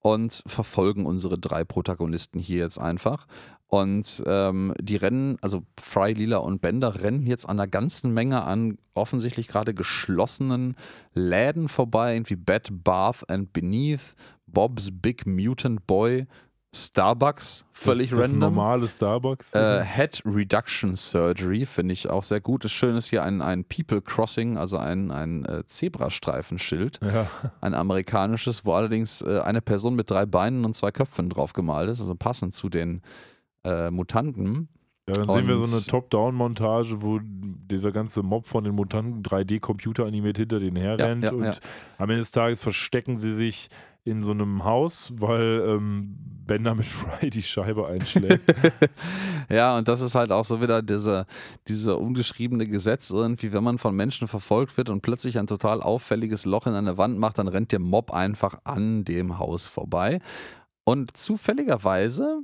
und 0.01 0.43
verfolgen 0.47 1.07
unsere 1.07 1.39
drei 1.39 1.65
Protagonisten 1.65 2.39
hier 2.39 2.59
jetzt 2.59 2.79
einfach. 2.79 3.27
Und 3.67 4.23
ähm, 4.27 4.73
die 4.81 4.97
rennen, 4.97 5.37
also 5.43 5.63
Fry, 5.79 6.15
Lila 6.15 6.39
und 6.39 6.61
Bender 6.61 7.03
rennen 7.03 7.27
jetzt 7.27 7.47
an 7.47 7.59
einer 7.59 7.69
ganzen 7.69 8.15
Menge 8.15 8.43
an 8.43 8.79
offensichtlich 8.95 9.47
gerade 9.47 9.75
geschlossenen 9.79 10.77
Läden 11.15 11.69
vorbei, 11.69 12.15
irgendwie 12.15 12.37
Bed, 12.37 12.69
Bath 12.71 13.29
and 13.31 13.55
Beneath, 13.55 14.15
Bob's 14.47 14.91
Big 14.93 15.27
Mutant 15.27 15.87
Boy, 15.87 16.27
Starbucks, 16.75 17.65
völlig 17.73 18.11
das, 18.11 18.19
das 18.19 18.31
random. 18.31 18.41
normale 18.41 18.87
Starbucks. 18.87 19.55
Äh, 19.55 19.85
Head 19.85 20.23
Reduction 20.27 20.97
Surgery 20.97 21.65
finde 21.65 21.95
ich 21.95 22.11
auch 22.11 22.23
sehr 22.23 22.41
gut. 22.41 22.65
Das 22.65 22.73
Schöne 22.73 22.99
ist 22.99 23.09
hier 23.09 23.23
ein, 23.23 23.41
ein 23.41 23.65
People 23.65 24.03
Crossing, 24.03 24.59
also 24.59 24.77
ein, 24.77 25.11
ein 25.11 25.47
äh, 25.47 25.65
Zebrastreifenschild. 25.65 27.01
Ja. 27.03 27.27
Ein 27.61 27.75
amerikanisches, 27.75 28.67
wo 28.67 28.75
allerdings 28.75 29.23
äh, 29.23 29.41
eine 29.41 29.63
Person 29.63 29.95
mit 29.95 30.11
drei 30.11 30.27
Beinen 30.27 30.65
und 30.65 30.77
zwei 30.77 30.91
Köpfen 30.91 31.31
drauf 31.31 31.53
gemalt 31.55 31.89
ist, 31.89 32.01
also 32.01 32.15
passend 32.15 32.55
zu 32.55 32.69
den 32.69 33.03
äh, 33.65 33.91
Mutanten. 33.91 34.69
Ja, 35.09 35.15
dann 35.15 35.31
sehen 35.31 35.49
wir 35.49 35.57
so 35.57 35.65
eine 35.65 35.83
Top-Down-Montage, 35.83 37.01
wo 37.01 37.19
dieser 37.23 37.93
ganze 37.93 38.23
Mob 38.23 38.47
von 38.47 38.65
den 38.65 38.75
Mutanten 38.75 39.23
3D-Computer 39.23 40.05
animiert 40.05 40.37
hinter 40.37 40.61
denen 40.61 40.77
herrennt 40.77 41.25
ja, 41.25 41.31
ja, 41.31 41.37
und 41.37 41.45
ja. 41.45 41.53
am 41.97 42.11
Ende 42.11 42.19
des 42.19 42.31
Tages 42.31 42.63
verstecken 42.63 43.19
sie 43.19 43.33
sich 43.33 43.71
in 44.05 44.23
so 44.23 44.33
einem 44.33 44.65
Haus, 44.65 45.13
weil 45.17 45.65
ähm, 45.67 46.17
Bender 46.47 46.75
mit 46.75 46.85
Fry 46.87 47.31
die 47.31 47.43
Scheibe 47.43 47.87
einschlägt. 47.87 48.55
ja, 49.49 49.79
und 49.79 49.89
das 49.89 50.03
ist 50.03 50.15
halt 50.15 50.31
auch 50.31 50.45
so 50.45 50.61
wieder 50.61 50.83
diese, 50.83 51.27
diese 51.69 51.97
ungeschriebene 51.97 52.67
Gesetz 52.67 53.11
irgendwie, 53.11 53.53
wenn 53.53 53.65
man 53.65 53.79
von 53.79 53.97
Menschen 53.97 54.29
verfolgt 54.29 54.77
wird 54.77 54.91
und 54.91 55.01
plötzlich 55.01 55.39
ein 55.39 55.47
total 55.47 55.81
auffälliges 55.81 56.45
Loch 56.45 56.67
in 56.67 56.75
eine 56.75 56.99
Wand 56.99 57.19
macht, 57.19 57.39
dann 57.39 57.49
rennt 57.49 57.73
der 57.73 57.81
Mob 57.81 58.13
einfach 58.13 58.61
an 58.65 59.05
dem 59.05 59.39
Haus 59.39 59.69
vorbei. 59.69 60.21
Und 60.85 61.17
zufälligerweise 61.17 62.43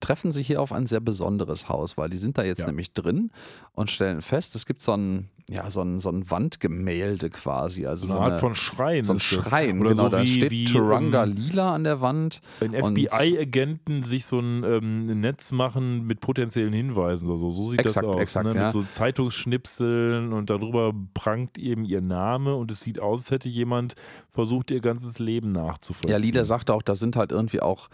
treffen 0.00 0.32
sie 0.32 0.42
hier 0.42 0.60
auf 0.60 0.72
ein 0.72 0.86
sehr 0.86 1.00
besonderes 1.00 1.68
Haus, 1.68 1.96
weil 1.96 2.10
die 2.10 2.16
sind 2.16 2.38
da 2.38 2.42
jetzt 2.42 2.60
ja. 2.60 2.66
nämlich 2.66 2.92
drin 2.92 3.30
und 3.72 3.90
stellen 3.90 4.22
fest, 4.22 4.54
es 4.56 4.66
gibt 4.66 4.80
so 4.80 4.92
ein, 4.92 5.28
ja, 5.50 5.70
so 5.70 5.82
ein, 5.82 6.00
so 6.00 6.10
ein 6.10 6.30
Wandgemälde 6.30 7.28
quasi. 7.28 7.86
Also 7.86 8.06
so 8.06 8.16
eine 8.16 8.32
Art 8.32 8.40
von 8.40 8.54
Schrein. 8.54 9.04
So 9.04 9.14
ein 9.14 9.20
Schrein, 9.20 9.80
Oder 9.80 9.90
genau. 9.90 10.04
So 10.04 10.08
da 10.10 10.24
steht 10.24 10.50
wie, 10.50 10.64
Turanga 10.64 11.24
um, 11.24 11.32
Lila 11.32 11.74
an 11.74 11.84
der 11.84 12.00
Wand. 12.00 12.40
Wenn 12.60 12.72
FBI-Agenten 12.72 14.04
sich 14.04 14.26
so 14.26 14.38
ein 14.38 14.62
ähm, 14.64 15.20
Netz 15.20 15.50
machen 15.52 16.06
mit 16.06 16.20
potenziellen 16.20 16.72
Hinweisen. 16.72 17.26
So, 17.26 17.36
so 17.36 17.70
sieht 17.70 17.80
exakt, 17.80 18.06
das 18.06 18.14
aus. 18.14 18.20
Exakt, 18.20 18.46
ne? 18.46 18.52
Mit 18.52 18.62
ja. 18.62 18.70
so 18.70 18.82
Zeitungsschnipseln 18.84 20.32
und 20.32 20.50
darüber 20.50 20.94
prangt 21.14 21.58
eben 21.58 21.84
ihr 21.84 22.00
Name 22.00 22.54
und 22.54 22.70
es 22.70 22.80
sieht 22.80 23.00
aus, 23.00 23.22
als 23.22 23.30
hätte 23.32 23.48
jemand 23.48 23.96
versucht, 24.30 24.70
ihr 24.70 24.80
ganzes 24.80 25.18
Leben 25.18 25.52
nachzuvollziehen. 25.52 26.10
Ja, 26.10 26.18
Lila 26.18 26.44
sagte 26.44 26.72
auch, 26.72 26.82
da 26.82 26.94
sind 26.94 27.16
halt 27.16 27.32
irgendwie 27.32 27.60
auch 27.60 27.88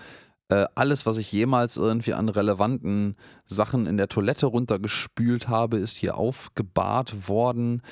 äh, 0.49 0.66
alles, 0.74 1.07
was 1.07 1.18
ich 1.18 1.32
jemals 1.32 1.76
irgendwie 1.76 2.14
an 2.14 2.28
relevanten 2.28 3.16
Sachen 3.47 3.86
in 3.86 3.97
der 3.97 4.09
Toilette 4.09 4.47
runtergespült 4.47 5.49
habe, 5.49 5.78
ist 5.78 5.97
hier 5.97 6.16
aufgebahrt 6.16 7.28
worden. 7.28 7.82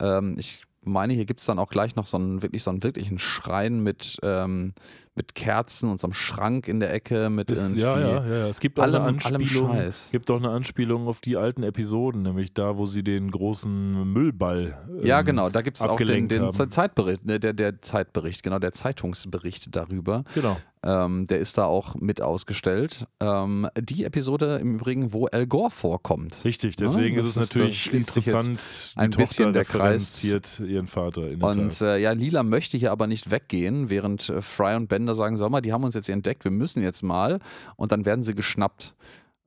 Ähm, 0.00 0.34
ich 0.38 0.62
meine, 0.82 1.14
hier 1.14 1.24
gibt 1.24 1.40
es 1.40 1.46
dann 1.46 1.58
auch 1.58 1.70
gleich 1.70 1.96
noch 1.96 2.06
so 2.06 2.16
einen 2.16 2.42
wirklich 2.42 2.62
so 2.62 2.70
einen 2.70 2.82
wirklichen 2.82 3.18
Schrein 3.18 3.80
mit, 3.80 4.18
ähm, 4.22 4.74
mit 5.14 5.34
Kerzen 5.34 5.90
und 5.90 6.00
so 6.00 6.06
einem 6.06 6.14
Schrank 6.14 6.66
in 6.66 6.80
der 6.80 6.92
Ecke 6.92 7.30
mit 7.30 7.50
irgendwie 7.50 7.80
ja, 7.80 7.98
ja, 7.98 8.26
ja, 8.26 8.48
Es 8.48 8.58
gibt 8.58 8.80
auch 8.80 8.84
allem, 8.84 9.02
eine 9.02 9.04
Anspielung, 9.04 9.78
gibt 10.10 10.30
auch 10.30 10.38
eine 10.38 10.50
Anspielung 10.50 11.06
auf 11.06 11.20
die 11.20 11.36
alten 11.36 11.62
Episoden, 11.62 12.22
nämlich 12.22 12.52
da, 12.52 12.76
wo 12.76 12.86
sie 12.86 13.04
den 13.04 13.30
großen 13.30 14.12
Müllball 14.12 14.76
ähm, 14.88 15.06
Ja, 15.06 15.22
genau, 15.22 15.50
da 15.50 15.62
gibt 15.62 15.76
es 15.76 15.82
auch 15.82 15.96
den, 15.96 16.28
den 16.28 16.50
Zeitbericht, 16.52 17.24
ne, 17.24 17.38
der, 17.38 17.52
der 17.52 17.80
Zeitbericht, 17.80 18.42
genau, 18.42 18.58
der 18.58 18.72
Zeitungsbericht 18.72 19.74
darüber. 19.74 20.24
Genau. 20.34 20.56
Ähm, 20.84 21.26
der 21.26 21.38
ist 21.38 21.56
da 21.56 21.64
auch 21.64 21.94
mit 21.94 22.20
ausgestellt. 22.20 23.06
Ähm, 23.20 23.66
die 23.78 24.04
Episode 24.04 24.56
im 24.56 24.74
Übrigen, 24.74 25.14
wo 25.14 25.26
El 25.28 25.46
Gore 25.46 25.70
vorkommt. 25.70 26.44
Richtig, 26.44 26.76
deswegen 26.76 27.14
ja, 27.16 27.22
ist 27.22 27.28
es 27.28 27.36
natürlich 27.36 27.86
ist, 27.90 27.94
interessant, 27.94 28.60
ein 28.96 29.10
bisschen 29.10 29.54
der 29.54 29.64
Kreis 29.64 30.22
ihren 30.22 30.86
Vater. 30.86 31.30
In 31.30 31.42
und 31.42 31.80
äh, 31.80 31.96
ja, 31.98 32.12
Lila 32.12 32.42
möchte 32.42 32.76
hier 32.76 32.92
aber 32.92 33.06
nicht 33.06 33.30
weggehen, 33.30 33.88
während 33.88 34.28
äh, 34.28 34.42
Fry 34.42 34.76
und 34.76 34.88
Bender 35.04 35.14
sagen, 35.14 35.36
sag 35.36 35.50
mal, 35.50 35.60
die 35.60 35.72
haben 35.72 35.84
uns 35.84 35.94
jetzt 35.94 36.08
entdeckt, 36.08 36.44
wir 36.44 36.50
müssen 36.50 36.82
jetzt 36.82 37.02
mal. 37.02 37.40
Und 37.76 37.92
dann 37.92 38.06
werden 38.06 38.24
sie 38.24 38.34
geschnappt 38.34 38.94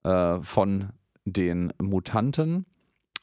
äh, 0.03 0.39
von 0.41 0.89
den 1.25 1.73
Mutanten. 1.81 2.65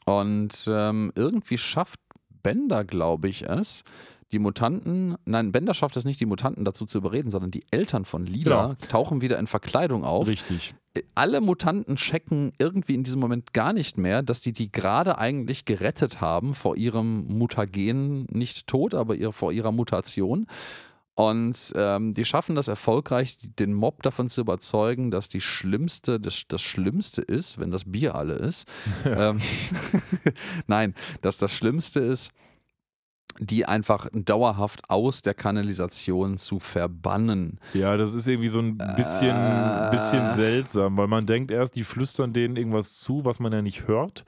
Und 0.05 0.69
ähm, 0.69 1.11
irgendwie 1.15 1.57
schafft 1.57 1.99
Bender, 2.43 2.83
glaube 2.83 3.29
ich, 3.29 3.43
es, 3.43 3.83
die 4.31 4.39
Mutanten, 4.39 5.15
nein, 5.25 5.53
Bender 5.53 5.73
schafft 5.73 5.95
es 5.95 6.03
nicht, 6.03 6.19
die 6.19 6.25
Mutanten 6.25 6.65
dazu 6.65 6.85
zu 6.85 6.97
überreden, 6.97 7.29
sondern 7.29 7.51
die 7.51 7.63
Eltern 7.71 8.03
von 8.03 8.25
Lila 8.25 8.67
ja. 8.67 8.75
tauchen 8.89 9.21
wieder 9.21 9.39
in 9.39 9.47
Verkleidung 9.47 10.03
auf. 10.03 10.27
Richtig. 10.27 10.75
Alle 11.15 11.41
Mutanten 11.41 11.95
checken 11.95 12.51
irgendwie 12.57 12.95
in 12.95 13.03
diesem 13.03 13.19
Moment 13.21 13.53
gar 13.53 13.71
nicht 13.71 13.97
mehr, 13.97 14.23
dass 14.23 14.41
die 14.41 14.51
die 14.51 14.71
gerade 14.71 15.17
eigentlich 15.17 15.65
gerettet 15.65 16.21
haben 16.21 16.53
vor 16.53 16.75
ihrem 16.75 17.25
Mutagen, 17.27 18.25
nicht 18.29 18.67
tot, 18.67 18.93
aber 18.93 19.15
vor 19.31 19.51
ihrer 19.53 19.71
Mutation. 19.71 20.47
Und 21.15 21.73
ähm, 21.75 22.13
die 22.13 22.25
schaffen 22.25 22.55
das 22.55 22.67
erfolgreich, 22.67 23.37
den 23.57 23.73
Mob 23.73 24.03
davon 24.03 24.27
zu 24.27 24.41
überzeugen, 24.41 25.11
dass 25.11 25.29
die 25.29 25.39
schlimmste, 25.39 26.19
das, 26.19 26.43
das 26.49 26.61
Schlimmste 26.61 27.21
ist, 27.21 27.57
wenn 27.57 27.71
das 27.71 27.89
Bier 27.89 28.15
alle 28.15 28.35
ist. 28.35 28.67
Ja. 29.05 29.29
Ähm, 29.29 29.39
Nein, 30.67 30.95
dass 31.21 31.37
das 31.37 31.51
Schlimmste 31.51 31.99
ist, 31.99 32.31
die 33.39 33.65
einfach 33.65 34.07
dauerhaft 34.13 34.89
aus 34.89 35.21
der 35.21 35.33
Kanalisation 35.33 36.37
zu 36.37 36.59
verbannen. 36.59 37.59
Ja, 37.73 37.97
das 37.97 38.13
ist 38.13 38.27
irgendwie 38.27 38.49
so 38.49 38.59
ein 38.59 38.77
bisschen, 38.95 39.35
äh, 39.35 39.89
bisschen 39.91 40.33
seltsam, 40.33 40.97
weil 40.97 41.07
man 41.07 41.25
denkt 41.25 41.51
erst, 41.51 41.75
die 41.75 41.83
flüstern 41.83 42.33
denen 42.33 42.55
irgendwas 42.55 42.95
zu, 42.95 43.25
was 43.25 43.39
man 43.39 43.51
ja 43.51 43.61
nicht 43.61 43.87
hört. 43.87 44.25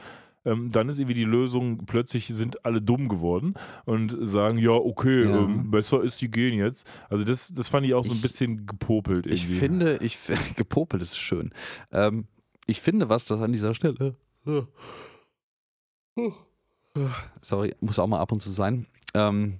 Ähm, 0.48 0.72
dann 0.72 0.88
ist 0.88 0.98
irgendwie 0.98 1.14
die 1.14 1.26
Lösung, 1.26 1.86
plötzlich 1.86 2.28
sind 2.28 2.66
alle 2.66 2.82
dumm 2.82 3.10
geworden 3.10 3.56
und 3.86 4.16
sagen, 4.22 4.58
ja, 4.58 4.72
okay, 4.72 5.26
ja. 5.26 5.39
Ähm, 5.39 5.70
besser 5.70 6.02
ist, 6.02 6.22
die 6.22 6.32
gehen 6.32 6.58
jetzt. 6.58 6.89
Also 7.10 7.26
das, 7.26 7.54
das 7.54 7.68
fand 7.68 7.86
ich 7.86 7.93
auch 7.93 8.06
so 8.06 8.12
ein 8.12 8.16
ich, 8.16 8.22
bisschen 8.22 8.66
gepopelt. 8.66 9.26
Irgendwie. 9.26 9.36
Ich 9.36 9.45
finde, 9.45 9.98
ich, 10.02 10.18
gepopelt 10.56 11.02
ist 11.02 11.18
schön. 11.18 11.52
Ähm, 11.91 12.28
ich 12.66 12.80
finde 12.80 13.10
was, 13.10 13.26
das 13.26 13.41
an 13.41 13.52
dieser 13.52 13.74
Stelle. 13.74 14.16
Sorry, 17.41 17.76
muss 17.82 18.00
auch 18.00 18.08
mal 18.08 18.20
ab 18.20 18.32
und 18.32 18.41
zu 18.41 18.50
sein. 18.50 18.88
Ähm, 19.14 19.60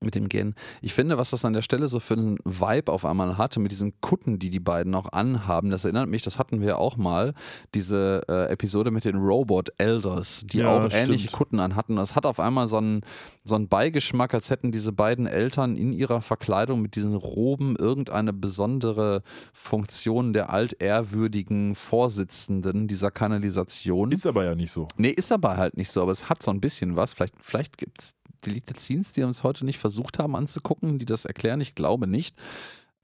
mit 0.00 0.14
dem 0.14 0.28
Gehen. 0.28 0.54
Ich 0.82 0.92
finde, 0.92 1.16
was 1.16 1.30
das 1.30 1.44
an 1.44 1.54
der 1.54 1.62
Stelle 1.62 1.88
so 1.88 2.00
für 2.00 2.14
einen 2.14 2.38
Vibe 2.44 2.92
auf 2.92 3.04
einmal 3.04 3.38
hatte, 3.38 3.60
mit 3.60 3.70
diesen 3.72 3.98
Kutten, 4.00 4.38
die 4.38 4.50
die 4.50 4.60
beiden 4.60 4.94
auch 4.94 5.12
anhaben, 5.12 5.70
das 5.70 5.84
erinnert 5.84 6.08
mich, 6.08 6.22
das 6.22 6.38
hatten 6.38 6.60
wir 6.60 6.78
auch 6.78 6.96
mal, 6.96 7.32
diese 7.74 8.22
äh, 8.28 8.52
Episode 8.52 8.90
mit 8.90 9.04
den 9.04 9.16
Robot 9.16 9.70
Elders, 9.78 10.42
die 10.44 10.58
ja, 10.58 10.68
auch 10.68 10.90
ähnliche 10.90 11.30
Kutten 11.30 11.60
anhatten. 11.60 11.96
Das 11.96 12.14
hat 12.14 12.26
auf 12.26 12.40
einmal 12.40 12.68
so 12.68 12.76
einen, 12.76 13.00
so 13.44 13.54
einen 13.54 13.68
Beigeschmack, 13.68 14.34
als 14.34 14.50
hätten 14.50 14.70
diese 14.70 14.92
beiden 14.92 15.26
Eltern 15.26 15.76
in 15.76 15.92
ihrer 15.92 16.20
Verkleidung 16.20 16.82
mit 16.82 16.94
diesen 16.94 17.14
Roben 17.14 17.74
irgendeine 17.76 18.34
besondere 18.34 19.22
Funktion 19.54 20.34
der 20.34 20.50
altehrwürdigen 20.50 21.74
Vorsitzenden 21.74 22.86
dieser 22.86 23.10
Kanalisation. 23.10 24.12
Ist 24.12 24.26
aber 24.26 24.44
ja 24.44 24.54
nicht 24.54 24.70
so. 24.70 24.86
Nee, 24.98 25.10
ist 25.10 25.32
aber 25.32 25.56
halt 25.56 25.76
nicht 25.76 25.90
so, 25.90 26.02
aber 26.02 26.12
es 26.12 26.28
hat 26.28 26.42
so 26.42 26.50
ein 26.50 26.60
bisschen 26.60 26.96
was. 26.96 27.14
Vielleicht, 27.14 27.34
vielleicht 27.40 27.78
gibt 27.78 28.00
es 28.00 28.14
Deleted 28.44 28.80
Scenes, 28.80 29.12
die 29.12 29.22
uns 29.22 29.42
heute 29.42 29.64
nicht 29.64 29.78
versucht 29.78 30.18
haben 30.18 30.36
anzugucken, 30.36 30.98
die 30.98 31.06
das 31.06 31.24
erklären. 31.24 31.60
Ich 31.60 31.74
glaube 31.74 32.06
nicht. 32.06 32.36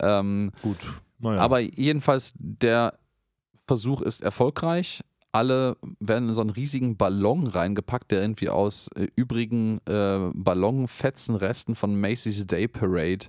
Ähm, 0.01 0.53
Gut. 0.63 0.79
Naja. 1.19 1.41
Aber 1.41 1.61
jedenfalls, 1.61 2.33
der 2.37 2.99
Versuch 3.67 4.03
ist 4.03 4.23
erfolgreich. 4.23 5.03
Alle 5.31 5.77
werden 5.99 6.29
in 6.29 6.35
so 6.35 6.43
einen 6.43 6.51
riesigen 6.51 6.97
Ballon 6.97 7.47
reingepackt, 7.47 8.11
der 8.11 8.21
irgendwie 8.21 8.51
aus 8.51 8.89
äh, 8.97 9.07
übrigen 9.17 9.81
äh, 9.87 10.31
Ballonfetzen, 10.35 11.37
Resten 11.37 11.75
von 11.75 11.99
Macy's 11.99 12.47
Day 12.47 12.69
Parade 12.69 13.27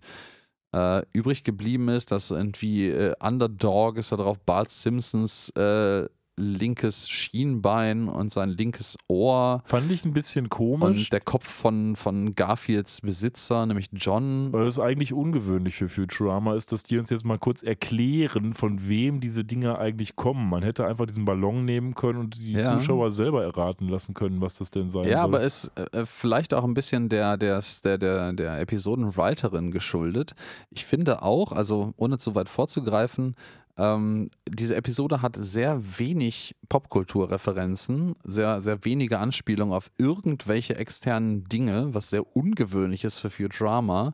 äh, 0.73 1.03
übrig 1.13 1.43
geblieben 1.43 1.87
ist. 1.89 2.11
Dass 2.11 2.31
irgendwie 2.31 2.89
äh, 2.89 3.13
Underdog 3.21 3.97
ist 3.97 4.11
da 4.11 4.17
drauf, 4.17 4.39
Bart 4.39 4.69
Simpsons 4.69 5.49
äh, 5.51 6.07
linkes 6.35 7.09
Schienbein 7.09 8.07
und 8.07 8.31
sein 8.31 8.49
linkes 8.49 8.97
Ohr. 9.07 9.61
Fand 9.65 9.91
ich 9.91 10.03
ein 10.05 10.13
bisschen 10.13 10.49
komisch. 10.49 11.05
Und 11.05 11.13
der 11.13 11.19
Kopf 11.19 11.47
von, 11.47 11.95
von 11.95 12.33
Garfields 12.35 13.01
Besitzer, 13.01 13.65
nämlich 13.65 13.89
John. 13.93 14.51
Weil 14.51 14.67
es 14.67 14.79
eigentlich 14.79 15.13
ungewöhnlich 15.13 15.75
für 15.75 15.89
Futurama 15.89 16.55
ist, 16.55 16.71
dass 16.71 16.83
die 16.83 16.97
uns 16.97 17.09
jetzt 17.09 17.25
mal 17.25 17.37
kurz 17.37 17.61
erklären, 17.61 18.53
von 18.53 18.87
wem 18.87 19.19
diese 19.19 19.43
Dinge 19.43 19.77
eigentlich 19.77 20.15
kommen. 20.15 20.49
Man 20.49 20.63
hätte 20.63 20.87
einfach 20.87 21.05
diesen 21.05 21.25
Ballon 21.25 21.65
nehmen 21.65 21.93
können 21.93 22.19
und 22.19 22.39
die 22.39 22.53
ja. 22.53 22.77
Zuschauer 22.77 23.11
selber 23.11 23.43
erraten 23.43 23.87
lassen 23.87 24.13
können, 24.13 24.41
was 24.41 24.57
das 24.57 24.71
denn 24.71 24.89
sein 24.89 25.03
ja, 25.03 25.09
soll. 25.09 25.17
Ja, 25.17 25.23
aber 25.23 25.43
es 25.43 25.71
äh, 25.75 25.99
äh, 25.99 26.05
vielleicht 26.05 26.53
auch 26.53 26.63
ein 26.63 26.73
bisschen 26.73 27.09
der, 27.09 27.37
der, 27.37 27.61
der, 27.83 27.97
der, 27.97 28.33
der 28.33 28.59
Episodenwriterin 28.59 29.71
geschuldet. 29.71 30.33
Ich 30.71 30.85
finde 30.85 31.21
auch, 31.21 31.51
also 31.51 31.93
ohne 31.97 32.17
zu 32.17 32.33
weit 32.33 32.49
vorzugreifen, 32.49 33.35
ähm, 33.77 34.29
diese 34.47 34.75
Episode 34.75 35.21
hat 35.21 35.37
sehr 35.39 35.79
wenig 35.99 36.55
Popkulturreferenzen, 36.69 38.15
sehr, 38.23 38.61
sehr 38.61 38.85
wenige 38.85 39.19
Anspielungen 39.19 39.73
auf 39.73 39.89
irgendwelche 39.97 40.75
externen 40.75 41.45
Dinge, 41.45 41.93
was 41.93 42.09
sehr 42.09 42.35
ungewöhnlich 42.35 43.03
ist 43.03 43.17
für 43.17 43.29
Futurama. 43.29 44.13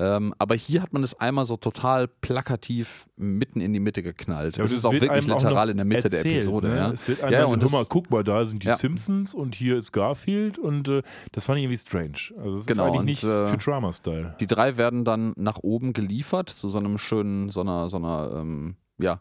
Ähm, 0.00 0.34
aber 0.38 0.54
hier 0.54 0.80
hat 0.80 0.94
man 0.94 1.02
es 1.02 1.18
einmal 1.20 1.44
so 1.44 1.58
total 1.58 2.08
plakativ 2.08 3.06
mitten 3.16 3.60
in 3.60 3.74
die 3.74 3.80
Mitte 3.80 4.02
geknallt. 4.02 4.56
Ja, 4.56 4.64
es 4.64 4.72
ist 4.72 4.86
auch 4.86 4.92
wirklich 4.92 5.26
literal 5.26 5.68
in 5.68 5.76
der 5.76 5.84
Mitte 5.84 6.04
erzählt, 6.04 6.24
der 6.24 6.32
Episode. 6.32 6.68
Ne? 6.68 6.76
Ja. 6.76 6.90
Es 6.90 7.06
wird 7.06 7.22
einmal, 7.22 7.40
ja, 7.40 7.46
und 7.46 7.62
das, 7.62 7.70
mal, 7.70 7.84
guck 7.86 8.10
mal, 8.10 8.24
da 8.24 8.46
sind 8.46 8.62
die 8.62 8.68
ja. 8.68 8.76
Simpsons 8.76 9.34
und 9.34 9.54
hier 9.54 9.76
ist 9.76 9.92
Garfield 9.92 10.58
und 10.58 10.88
äh, 10.88 11.02
das 11.32 11.44
fand 11.44 11.58
ich 11.58 11.64
irgendwie 11.64 11.78
strange. 11.78 12.38
Also 12.38 12.56
das 12.56 12.66
genau, 12.66 12.84
ist 12.84 12.88
eigentlich 12.88 12.98
und, 12.98 13.04
nicht 13.06 13.24
äh, 13.24 13.46
Futurama-Style. 13.48 14.36
Die 14.40 14.46
drei 14.46 14.78
werden 14.78 15.04
dann 15.04 15.34
nach 15.36 15.58
oben 15.58 15.92
geliefert 15.92 16.48
zu 16.48 16.70
so 16.70 16.78
einem 16.78 16.96
schönen, 16.96 17.50
so 17.50 17.60
einer, 17.60 17.90
so 17.90 17.98
einer 17.98 18.30
ähm, 18.36 18.76
ja, 19.02 19.20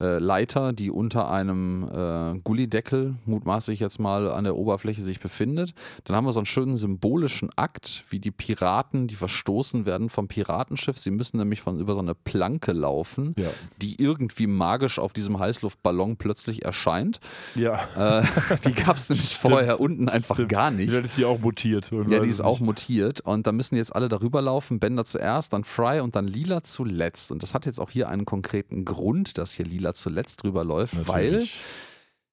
äh, 0.00 0.18
Leiter, 0.18 0.72
die 0.72 0.90
unter 0.90 1.28
einem 1.28 1.88
äh, 1.92 2.38
Gullideckel, 2.44 3.16
mutmaßlich 3.26 3.80
jetzt 3.80 3.98
mal 3.98 4.30
an 4.30 4.44
der 4.44 4.56
Oberfläche 4.56 5.02
sich 5.02 5.18
befindet. 5.18 5.74
Dann 6.04 6.14
haben 6.14 6.24
wir 6.24 6.32
so 6.32 6.38
einen 6.38 6.46
schönen 6.46 6.76
symbolischen 6.76 7.50
Akt, 7.56 8.04
wie 8.10 8.20
die 8.20 8.30
Piraten, 8.30 9.08
die 9.08 9.16
verstoßen 9.16 9.86
werden 9.86 10.08
vom 10.08 10.28
Piratenschiff. 10.28 10.98
Sie 10.98 11.10
müssen 11.10 11.38
nämlich 11.38 11.62
von 11.62 11.80
über 11.80 11.94
so 11.94 12.00
eine 12.00 12.14
Planke 12.14 12.72
laufen, 12.72 13.34
ja. 13.36 13.48
die 13.82 14.00
irgendwie 14.00 14.46
magisch 14.46 15.00
auf 15.00 15.12
diesem 15.12 15.40
Heißluftballon 15.40 16.16
plötzlich 16.16 16.64
erscheint. 16.64 17.18
Ja. 17.56 18.20
Äh, 18.20 18.24
die 18.64 18.74
gab 18.74 18.96
es 18.96 19.08
nämlich 19.08 19.36
vorher 19.36 19.80
unten 19.80 20.08
einfach 20.08 20.36
Stimmt. 20.36 20.50
gar 20.50 20.70
nicht. 20.70 20.92
Ja, 20.92 21.00
ist 21.00 21.16
sie 21.16 21.24
auch 21.24 21.40
mutiert. 21.40 21.90
Ja, 22.08 22.20
die 22.20 22.28
ist 22.28 22.40
auch 22.40 22.60
mutiert. 22.60 23.20
Und 23.22 23.48
da 23.48 23.52
müssen 23.52 23.74
jetzt 23.74 23.94
alle 23.96 24.08
darüber 24.08 24.42
laufen. 24.42 24.78
Bender 24.78 25.04
zuerst, 25.04 25.52
dann 25.52 25.64
Fry 25.64 25.98
und 25.98 26.14
dann 26.14 26.28
Lila 26.28 26.62
zuletzt. 26.62 27.32
Und 27.32 27.42
das 27.42 27.52
hat 27.52 27.66
jetzt 27.66 27.80
auch 27.80 27.90
hier 27.90 28.08
einen 28.08 28.26
konkreten 28.26 28.84
Grund, 28.84 29.38
dass 29.38 29.52
hier 29.52 29.66
Lila 29.66 29.87
da 29.88 29.94
zuletzt 29.94 30.42
drüber 30.42 30.64
läuft, 30.64 30.94
Natürlich. 30.94 31.08
weil 31.10 31.48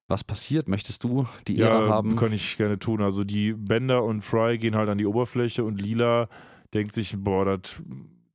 was 0.07 0.23
passiert? 0.23 0.67
Möchtest 0.67 1.03
du 1.03 1.25
die 1.47 1.57
Ehre 1.57 1.87
ja, 1.87 1.89
haben? 1.89 2.15
kann 2.15 2.31
ich 2.31 2.57
gerne 2.57 2.77
tun. 2.77 3.01
Also 3.01 3.23
die 3.23 3.53
Bender 3.53 4.03
und 4.03 4.21
Fry 4.21 4.57
gehen 4.59 4.75
halt 4.75 4.87
an 4.89 4.99
die 4.99 5.07
Oberfläche 5.07 5.63
und 5.63 5.81
Lila 5.81 6.29
denkt 6.73 6.93
sich, 6.93 7.15
boah, 7.17 7.45
das 7.45 7.81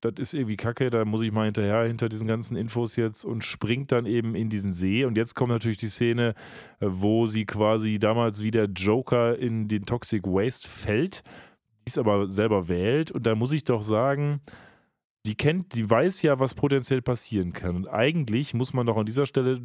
das 0.00 0.14
ist 0.16 0.34
irgendwie 0.34 0.56
kacke, 0.56 0.88
da 0.88 1.04
muss 1.04 1.20
ich 1.20 1.30
mal 1.30 1.44
hinterher 1.44 1.82
hinter 1.82 2.08
diesen 2.08 2.26
ganzen 2.26 2.56
Infos 2.56 2.96
jetzt 2.96 3.24
und 3.24 3.44
springt 3.44 3.92
dann 3.92 4.06
eben 4.06 4.34
in 4.34 4.48
diesen 4.48 4.72
See. 4.72 5.04
Und 5.04 5.18
jetzt 5.18 5.34
kommt 5.34 5.50
natürlich 5.50 5.76
die 5.76 5.90
Szene, 5.90 6.34
äh, 6.80 6.86
wo 6.88 7.26
sie 7.26 7.44
quasi 7.44 7.98
damals 7.98 8.42
wie 8.42 8.50
der 8.50 8.64
Joker 8.64 9.38
in 9.38 9.68
den 9.68 9.84
Toxic 9.84 10.24
Waste 10.24 10.66
fällt, 10.66 11.22
dies 11.86 11.98
aber 11.98 12.30
selber 12.30 12.68
wählt. 12.68 13.10
Und 13.10 13.26
da 13.26 13.34
muss 13.34 13.52
ich 13.52 13.64
doch 13.64 13.82
sagen, 13.82 14.40
die 15.26 15.34
kennt, 15.34 15.72
sie 15.74 15.88
weiß 15.88 16.22
ja, 16.22 16.38
was 16.38 16.54
potenziell 16.54 17.02
passieren 17.02 17.52
kann. 17.52 17.76
Und 17.76 17.88
eigentlich 17.88 18.54
muss 18.54 18.72
man 18.72 18.86
doch 18.86 18.96
an 18.96 19.06
dieser 19.06 19.26
Stelle, 19.26 19.60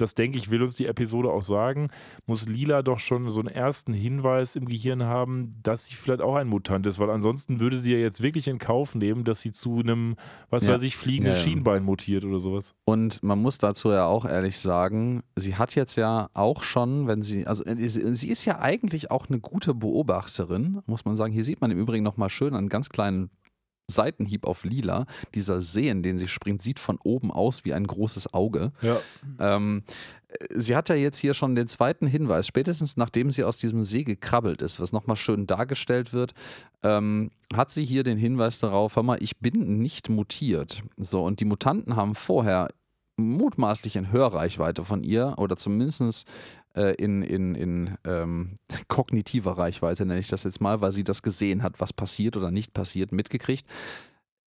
das 0.00 0.14
denke 0.14 0.38
ich, 0.38 0.50
will 0.50 0.62
uns 0.62 0.76
die 0.76 0.86
Episode 0.86 1.30
auch 1.30 1.42
sagen, 1.42 1.88
muss 2.26 2.48
Lila 2.48 2.82
doch 2.82 2.98
schon 2.98 3.28
so 3.30 3.40
einen 3.40 3.48
ersten 3.48 3.92
Hinweis 3.92 4.56
im 4.56 4.66
Gehirn 4.66 5.02
haben, 5.04 5.56
dass 5.62 5.86
sie 5.86 5.96
vielleicht 5.96 6.22
auch 6.22 6.36
ein 6.36 6.48
Mutant 6.48 6.86
ist, 6.86 6.98
weil 6.98 7.10
ansonsten 7.10 7.60
würde 7.60 7.78
sie 7.78 7.92
ja 7.92 7.98
jetzt 7.98 8.22
wirklich 8.22 8.48
in 8.48 8.58
Kauf 8.58 8.94
nehmen, 8.94 9.24
dass 9.24 9.40
sie 9.40 9.52
zu 9.52 9.80
einem, 9.80 10.16
was 10.50 10.64
ja. 10.64 10.72
weiß 10.72 10.82
ich, 10.82 10.96
fliegenden 10.96 11.34
ja, 11.34 11.38
ja. 11.38 11.44
Schienbein 11.44 11.82
mutiert 11.82 12.24
oder 12.24 12.38
sowas. 12.38 12.74
Und 12.84 13.22
man 13.22 13.40
muss 13.40 13.58
dazu 13.58 13.90
ja 13.90 14.06
auch 14.06 14.24
ehrlich 14.24 14.58
sagen, 14.58 15.22
sie 15.36 15.56
hat 15.56 15.74
jetzt 15.74 15.96
ja 15.96 16.30
auch 16.32 16.62
schon, 16.62 17.06
wenn 17.06 17.20
sie, 17.20 17.46
also 17.46 17.64
äh, 17.64 17.88
sie 17.88 18.28
ist 18.28 18.44
ja 18.44 18.60
eigentlich 18.60 19.10
auch 19.10 19.28
eine 19.28 19.40
gute 19.40 19.74
Beobachterin, 19.74 20.80
muss 20.86 21.04
man 21.04 21.16
sagen. 21.16 21.32
Hier 21.32 21.44
sieht 21.44 21.60
man 21.60 21.70
im 21.70 21.78
Übrigen 21.78 22.04
nochmal 22.04 22.30
schön 22.30 22.54
einen 22.54 22.68
ganz 22.68 22.88
kleinen 22.88 23.30
Seitenhieb 23.90 24.46
auf 24.46 24.64
lila. 24.64 25.06
Dieser 25.34 25.62
See, 25.62 25.88
in 25.88 26.02
den 26.02 26.18
sie 26.18 26.28
springt, 26.28 26.62
sieht 26.62 26.78
von 26.78 26.98
oben 27.02 27.30
aus 27.30 27.64
wie 27.64 27.72
ein 27.72 27.86
großes 27.86 28.34
Auge. 28.34 28.72
Ja. 28.82 29.00
Ähm, 29.38 29.82
sie 30.54 30.76
hat 30.76 30.88
ja 30.88 30.94
jetzt 30.94 31.18
hier 31.18 31.34
schon 31.34 31.54
den 31.54 31.68
zweiten 31.68 32.06
Hinweis, 32.06 32.46
spätestens 32.46 32.96
nachdem 32.96 33.30
sie 33.30 33.44
aus 33.44 33.56
diesem 33.56 33.82
See 33.82 34.04
gekrabbelt 34.04 34.62
ist, 34.62 34.78
was 34.78 34.92
nochmal 34.92 35.16
schön 35.16 35.46
dargestellt 35.46 36.12
wird, 36.12 36.34
ähm, 36.82 37.30
hat 37.54 37.70
sie 37.70 37.84
hier 37.84 38.04
den 38.04 38.18
Hinweis 38.18 38.58
darauf, 38.58 38.96
hör 38.96 39.02
mal, 39.02 39.22
ich 39.22 39.38
bin 39.38 39.78
nicht 39.78 40.08
mutiert. 40.08 40.82
So, 40.96 41.24
und 41.24 41.40
die 41.40 41.46
Mutanten 41.46 41.96
haben 41.96 42.14
vorher 42.14 42.68
mutmaßlich 43.18 43.96
in 43.96 44.12
Hörreichweite 44.12 44.84
von 44.84 45.02
ihr 45.02 45.34
oder 45.38 45.56
zumindest 45.56 46.26
äh, 46.78 46.94
in, 46.94 47.22
in, 47.22 47.54
in 47.54 47.98
ähm, 48.04 48.56
kognitiver 48.88 49.58
Reichweite, 49.58 50.06
nenne 50.06 50.20
ich 50.20 50.28
das 50.28 50.44
jetzt 50.44 50.60
mal, 50.60 50.80
weil 50.80 50.92
sie 50.92 51.04
das 51.04 51.22
gesehen 51.22 51.62
hat, 51.62 51.80
was 51.80 51.92
passiert 51.92 52.36
oder 52.36 52.50
nicht 52.50 52.72
passiert, 52.72 53.10
mitgekriegt, 53.10 53.66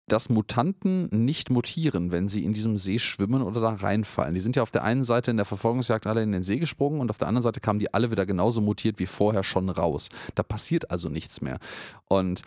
dass 0.08 0.28
Mutanten 0.28 1.08
nicht 1.12 1.50
mutieren, 1.50 2.10
wenn 2.10 2.28
sie 2.28 2.44
in 2.44 2.52
diesem 2.52 2.76
See 2.76 2.98
schwimmen 2.98 3.42
oder 3.42 3.60
da 3.60 3.70
reinfallen. 3.70 4.34
Die 4.34 4.40
sind 4.40 4.56
ja 4.56 4.62
auf 4.62 4.70
der 4.70 4.82
einen 4.82 5.04
Seite 5.04 5.30
in 5.30 5.36
der 5.36 5.46
Verfolgungsjagd 5.46 6.06
alle 6.06 6.22
in 6.22 6.32
den 6.32 6.42
See 6.42 6.58
gesprungen 6.58 7.00
und 7.00 7.10
auf 7.10 7.18
der 7.18 7.28
anderen 7.28 7.42
Seite 7.42 7.60
kamen 7.60 7.78
die 7.78 7.94
alle 7.94 8.10
wieder 8.10 8.26
genauso 8.26 8.60
mutiert 8.60 8.98
wie 8.98 9.06
vorher 9.06 9.44
schon 9.44 9.68
raus. 9.68 10.08
Da 10.34 10.42
passiert 10.42 10.90
also 10.90 11.08
nichts 11.08 11.40
mehr. 11.40 11.58
Und 12.08 12.42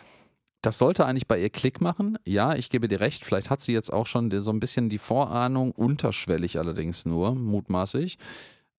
das 0.62 0.78
sollte 0.78 1.06
eigentlich 1.06 1.28
bei 1.28 1.40
ihr 1.40 1.50
Klick 1.50 1.80
machen. 1.80 2.18
Ja, 2.24 2.54
ich 2.54 2.70
gebe 2.70 2.88
dir 2.88 3.00
recht, 3.00 3.24
vielleicht 3.24 3.50
hat 3.50 3.62
sie 3.62 3.72
jetzt 3.72 3.92
auch 3.92 4.06
schon 4.06 4.30
so 4.42 4.50
ein 4.50 4.60
bisschen 4.60 4.88
die 4.88 4.98
Vorahnung, 4.98 5.70
unterschwellig 5.70 6.58
allerdings 6.58 7.06
nur, 7.06 7.34
mutmaßlich, 7.34 8.18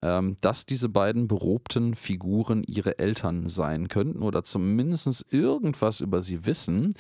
ähm, 0.02 0.38
dass 0.41 0.66
diese 0.66 0.89
beiden 0.89 1.28
berobten 1.28 1.95
Figuren 1.95 2.64
ihre 2.68 3.00
Eltern 3.00 3.50
sein 3.50 3.88
könnten 3.88 4.22
oder 4.22 4.43
zumindest 4.43 5.26
irgendwas 5.32 6.02
über 6.02 6.22
sie 6.22 6.45
wissen, 6.45 6.93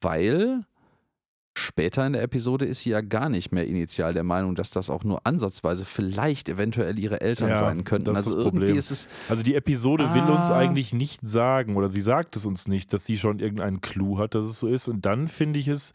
weil 0.00 0.64
später 1.58 2.06
in 2.06 2.12
der 2.12 2.22
Episode 2.22 2.64
ist 2.64 2.82
sie 2.82 2.90
ja 2.90 3.00
gar 3.00 3.28
nicht 3.28 3.52
mehr 3.52 3.66
initial 3.66 4.14
der 4.14 4.22
Meinung, 4.22 4.54
dass 4.54 4.70
das 4.70 4.90
auch 4.90 5.04
nur 5.04 5.26
ansatzweise 5.26 5.84
vielleicht 5.84 6.48
eventuell 6.48 6.98
ihre 6.98 7.20
Eltern 7.20 7.50
ja, 7.50 7.58
sein 7.58 7.84
könnten. 7.84 8.14
also 8.14 8.36
irgendwie 8.36 8.58
Problem. 8.58 8.76
ist 8.76 8.90
es. 8.90 9.08
Also 9.28 9.42
die 9.42 9.54
Episode 9.54 10.08
ah. 10.08 10.14
will 10.14 10.34
uns 10.34 10.50
eigentlich 10.50 10.92
nicht 10.92 11.26
sagen, 11.28 11.76
oder 11.76 11.88
sie 11.88 12.00
sagt 12.00 12.36
es 12.36 12.46
uns 12.46 12.68
nicht, 12.68 12.92
dass 12.92 13.04
sie 13.04 13.18
schon 13.18 13.40
irgendeinen 13.40 13.80
Clou 13.80 14.18
hat, 14.18 14.34
dass 14.34 14.44
es 14.44 14.58
so 14.58 14.68
ist. 14.68 14.88
Und 14.88 15.04
dann 15.04 15.28
finde 15.28 15.58
ich 15.58 15.68
es 15.68 15.92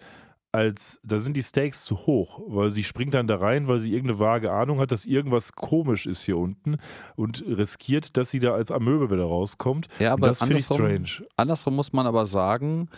als, 0.54 1.00
da 1.04 1.20
sind 1.20 1.36
die 1.36 1.42
Stakes 1.42 1.84
zu 1.84 2.06
hoch, 2.06 2.40
weil 2.48 2.70
sie 2.70 2.84
springt 2.84 3.16
dann 3.16 3.26
da 3.26 3.38
rein, 3.38 3.68
weil 3.68 3.80
sie 3.80 3.92
irgendeine 3.92 4.20
vage 4.20 4.52
Ahnung 4.52 4.80
hat, 4.80 4.92
dass 4.92 5.06
irgendwas 5.06 5.54
komisch 5.54 6.06
ist 6.06 6.22
hier 6.24 6.38
unten 6.38 6.78
und 7.16 7.44
riskiert, 7.48 8.16
dass 8.18 8.30
sie 8.30 8.40
da 8.40 8.54
als 8.54 8.70
Amöbe 8.70 9.10
wieder 9.10 9.24
rauskommt. 9.24 9.88
Ja, 10.00 10.14
aber 10.14 10.28
das 10.28 10.40
finde 10.40 10.58
ich 10.58 10.66
strange. 10.66 11.26
Andersrum 11.38 11.76
muss 11.76 11.92
man 11.92 12.06
aber 12.06 12.28
sagen, 12.28 12.90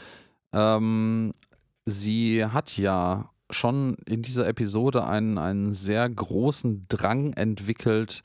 ähm, 0.51 1.31
sie 1.85 2.45
hat 2.45 2.77
ja 2.77 3.29
schon 3.49 3.95
in 4.05 4.21
dieser 4.21 4.47
Episode 4.47 5.05
einen, 5.05 5.37
einen 5.37 5.73
sehr 5.73 6.09
großen 6.09 6.85
Drang 6.89 7.31
entwickelt, 7.33 8.21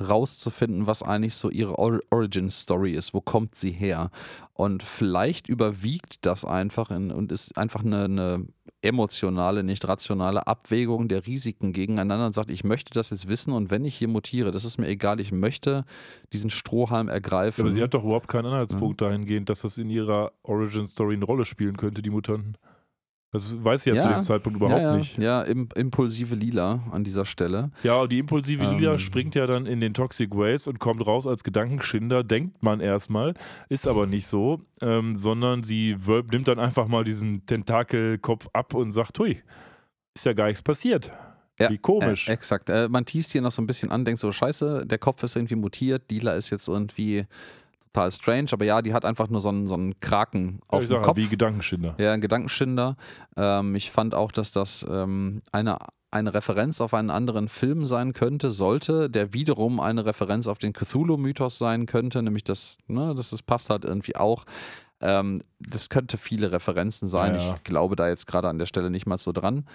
rauszufinden, 0.00 0.86
was 0.86 1.02
eigentlich 1.02 1.34
so 1.34 1.50
ihre 1.50 1.78
Origin 1.78 2.50
Story 2.50 2.92
ist. 2.92 3.14
Wo 3.14 3.20
kommt 3.20 3.54
sie 3.54 3.72
her? 3.72 4.10
Und 4.54 4.82
vielleicht 4.82 5.48
überwiegt 5.48 6.24
das 6.26 6.44
einfach 6.44 6.90
in, 6.90 7.10
und 7.10 7.32
ist 7.32 7.56
einfach 7.56 7.84
eine, 7.84 8.04
eine 8.04 8.46
emotionale, 8.80 9.64
nicht 9.64 9.86
rationale 9.88 10.46
Abwägung 10.46 11.08
der 11.08 11.26
Risiken 11.26 11.72
gegeneinander 11.72 12.26
und 12.26 12.32
sagt, 12.32 12.50
ich 12.50 12.62
möchte 12.62 12.92
das 12.92 13.10
jetzt 13.10 13.28
wissen 13.28 13.52
und 13.52 13.70
wenn 13.70 13.84
ich 13.84 13.96
hier 13.96 14.08
mutiere, 14.08 14.52
das 14.52 14.64
ist 14.64 14.78
mir 14.78 14.86
egal, 14.86 15.18
ich 15.18 15.32
möchte 15.32 15.84
diesen 16.32 16.50
Strohhalm 16.50 17.08
ergreifen. 17.08 17.62
aber 17.62 17.72
sie 17.72 17.82
hat 17.82 17.94
doch 17.94 18.04
überhaupt 18.04 18.28
keinen 18.28 18.46
Anhaltspunkt 18.46 19.00
ja. 19.00 19.08
dahingehend, 19.08 19.48
dass 19.48 19.62
das 19.62 19.78
in 19.78 19.90
ihrer 19.90 20.32
Origin 20.42 20.86
Story 20.86 21.14
eine 21.14 21.24
Rolle 21.24 21.44
spielen 21.44 21.76
könnte, 21.76 22.02
die 22.02 22.10
Mutanten. 22.10 22.56
Das 23.30 23.62
weiß 23.62 23.82
sie 23.82 23.90
ja, 23.90 23.96
ja, 23.96 24.02
zu 24.02 24.08
dem 24.08 24.22
Zeitpunkt 24.22 24.56
überhaupt 24.56 24.80
ja, 24.80 24.92
ja. 24.92 24.96
nicht. 24.96 25.18
Ja, 25.18 25.42
im, 25.42 25.68
impulsive 25.74 26.34
Lila 26.34 26.80
an 26.90 27.04
dieser 27.04 27.26
Stelle. 27.26 27.70
Ja, 27.82 28.06
die 28.06 28.20
impulsive 28.20 28.64
ähm. 28.64 28.78
Lila 28.78 28.98
springt 28.98 29.34
ja 29.34 29.46
dann 29.46 29.66
in 29.66 29.80
den 29.80 29.92
Toxic 29.92 30.34
Waste 30.34 30.70
und 30.70 30.78
kommt 30.78 31.06
raus 31.06 31.26
als 31.26 31.44
Gedankenschinder, 31.44 32.24
denkt 32.24 32.62
man 32.62 32.80
erstmal, 32.80 33.34
ist 33.68 33.86
aber 33.86 34.06
nicht 34.06 34.26
so, 34.26 34.62
ähm, 34.80 35.16
sondern 35.16 35.62
sie 35.62 35.96
nimmt 36.30 36.48
dann 36.48 36.58
einfach 36.58 36.88
mal 36.88 37.04
diesen 37.04 37.44
Tentakelkopf 37.44 38.48
ab 38.54 38.72
und 38.72 38.92
sagt, 38.92 39.18
hui, 39.18 39.42
ist 40.14 40.24
ja 40.24 40.32
gar 40.32 40.46
nichts 40.46 40.62
passiert. 40.62 41.12
Ja, 41.58 41.70
Wie 41.70 41.78
komisch. 41.78 42.28
Äh, 42.28 42.32
exakt. 42.32 42.70
Äh, 42.70 42.88
man 42.88 43.04
teast 43.04 43.32
hier 43.32 43.42
noch 43.42 43.50
so 43.50 43.60
ein 43.60 43.66
bisschen 43.66 43.90
an, 43.90 44.04
denkt 44.04 44.20
so, 44.20 44.30
scheiße, 44.30 44.86
der 44.86 44.98
Kopf 44.98 45.22
ist 45.22 45.36
irgendwie 45.36 45.56
mutiert, 45.56 46.10
Lila 46.10 46.32
ist 46.32 46.50
jetzt 46.50 46.68
irgendwie 46.68 47.26
total 47.92 48.12
strange, 48.12 48.48
aber 48.52 48.64
ja, 48.64 48.82
die 48.82 48.92
hat 48.94 49.04
einfach 49.04 49.28
nur 49.28 49.40
so 49.40 49.48
einen, 49.48 49.66
so 49.66 49.74
einen 49.74 49.98
Kraken 50.00 50.60
auf 50.68 50.82
ja, 50.82 50.98
dem 50.98 51.02
Kopf. 51.02 51.16
Wie 51.16 51.28
Gedankenschinder. 51.28 51.94
Ja, 51.98 52.12
ein 52.12 52.20
Gedankenschinder. 52.20 52.96
Ähm, 53.36 53.74
ich 53.74 53.90
fand 53.90 54.14
auch, 54.14 54.32
dass 54.32 54.52
das 54.52 54.86
ähm, 54.88 55.40
eine 55.52 55.78
eine 56.10 56.32
Referenz 56.32 56.80
auf 56.80 56.94
einen 56.94 57.10
anderen 57.10 57.48
Film 57.48 57.84
sein 57.84 58.12
könnte, 58.12 58.50
sollte, 58.50 59.10
der 59.10 59.34
wiederum 59.34 59.78
eine 59.78 60.06
Referenz 60.06 60.46
auf 60.48 60.58
den 60.58 60.72
Cthulhu-Mythos 60.72 61.58
sein 61.58 61.84
könnte, 61.84 62.22
nämlich 62.22 62.44
das, 62.44 62.78
ne, 62.86 63.14
das, 63.14 63.30
das 63.30 63.42
passt 63.42 63.68
halt 63.68 63.84
irgendwie 63.84 64.16
auch. 64.16 64.44
Ähm, 65.00 65.42
das 65.60 65.90
könnte 65.90 66.16
viele 66.16 66.50
Referenzen 66.50 67.08
sein. 67.08 67.34
Ja. 67.34 67.54
Ich 67.54 67.62
glaube 67.62 67.94
da 67.94 68.08
jetzt 68.08 68.26
gerade 68.26 68.48
an 68.48 68.58
der 68.58 68.66
Stelle 68.66 68.90
nicht 68.90 69.06
mal 69.06 69.18
so 69.18 69.32
dran. 69.32 69.66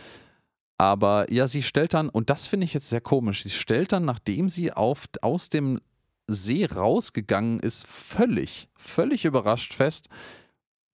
Aber 0.78 1.32
ja, 1.32 1.48
sie 1.48 1.62
stellt 1.62 1.94
dann, 1.94 2.10
und 2.10 2.30
das 2.30 2.48
finde 2.48 2.66
ich 2.66 2.74
jetzt 2.74 2.90
sehr 2.90 3.00
komisch, 3.00 3.44
sie 3.44 3.50
stellt 3.50 3.92
dann, 3.92 4.06
nachdem 4.06 4.50
sie 4.50 4.74
auf, 4.74 5.06
aus 5.22 5.50
dem 5.50 5.80
See 6.28 6.66
rausgegangen 6.66 7.60
ist, 7.60 7.86
völlig, 7.86 8.70
völlig 8.76 9.26
überrascht 9.26 9.74
fest, 9.74 10.08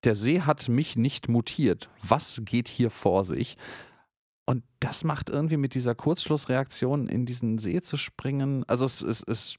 der 0.04 0.14
See 0.14 0.40
hat 0.40 0.68
mich 0.68 0.96
nicht 0.96 1.28
mutiert. 1.28 1.90
Was 2.02 2.42
geht 2.44 2.68
hier 2.68 2.90
vor 2.90 3.24
sich? 3.24 3.56
Und 4.46 4.64
das 4.80 5.04
macht 5.04 5.30
irgendwie 5.30 5.58
mit 5.58 5.74
dieser 5.74 5.94
Kurzschlussreaktion 5.94 7.08
in 7.08 7.24
diesen 7.24 7.58
See 7.58 7.80
zu 7.82 7.96
springen. 7.96 8.64
Also 8.66 8.84
es, 8.84 9.00
es, 9.00 9.22
es 9.28 9.58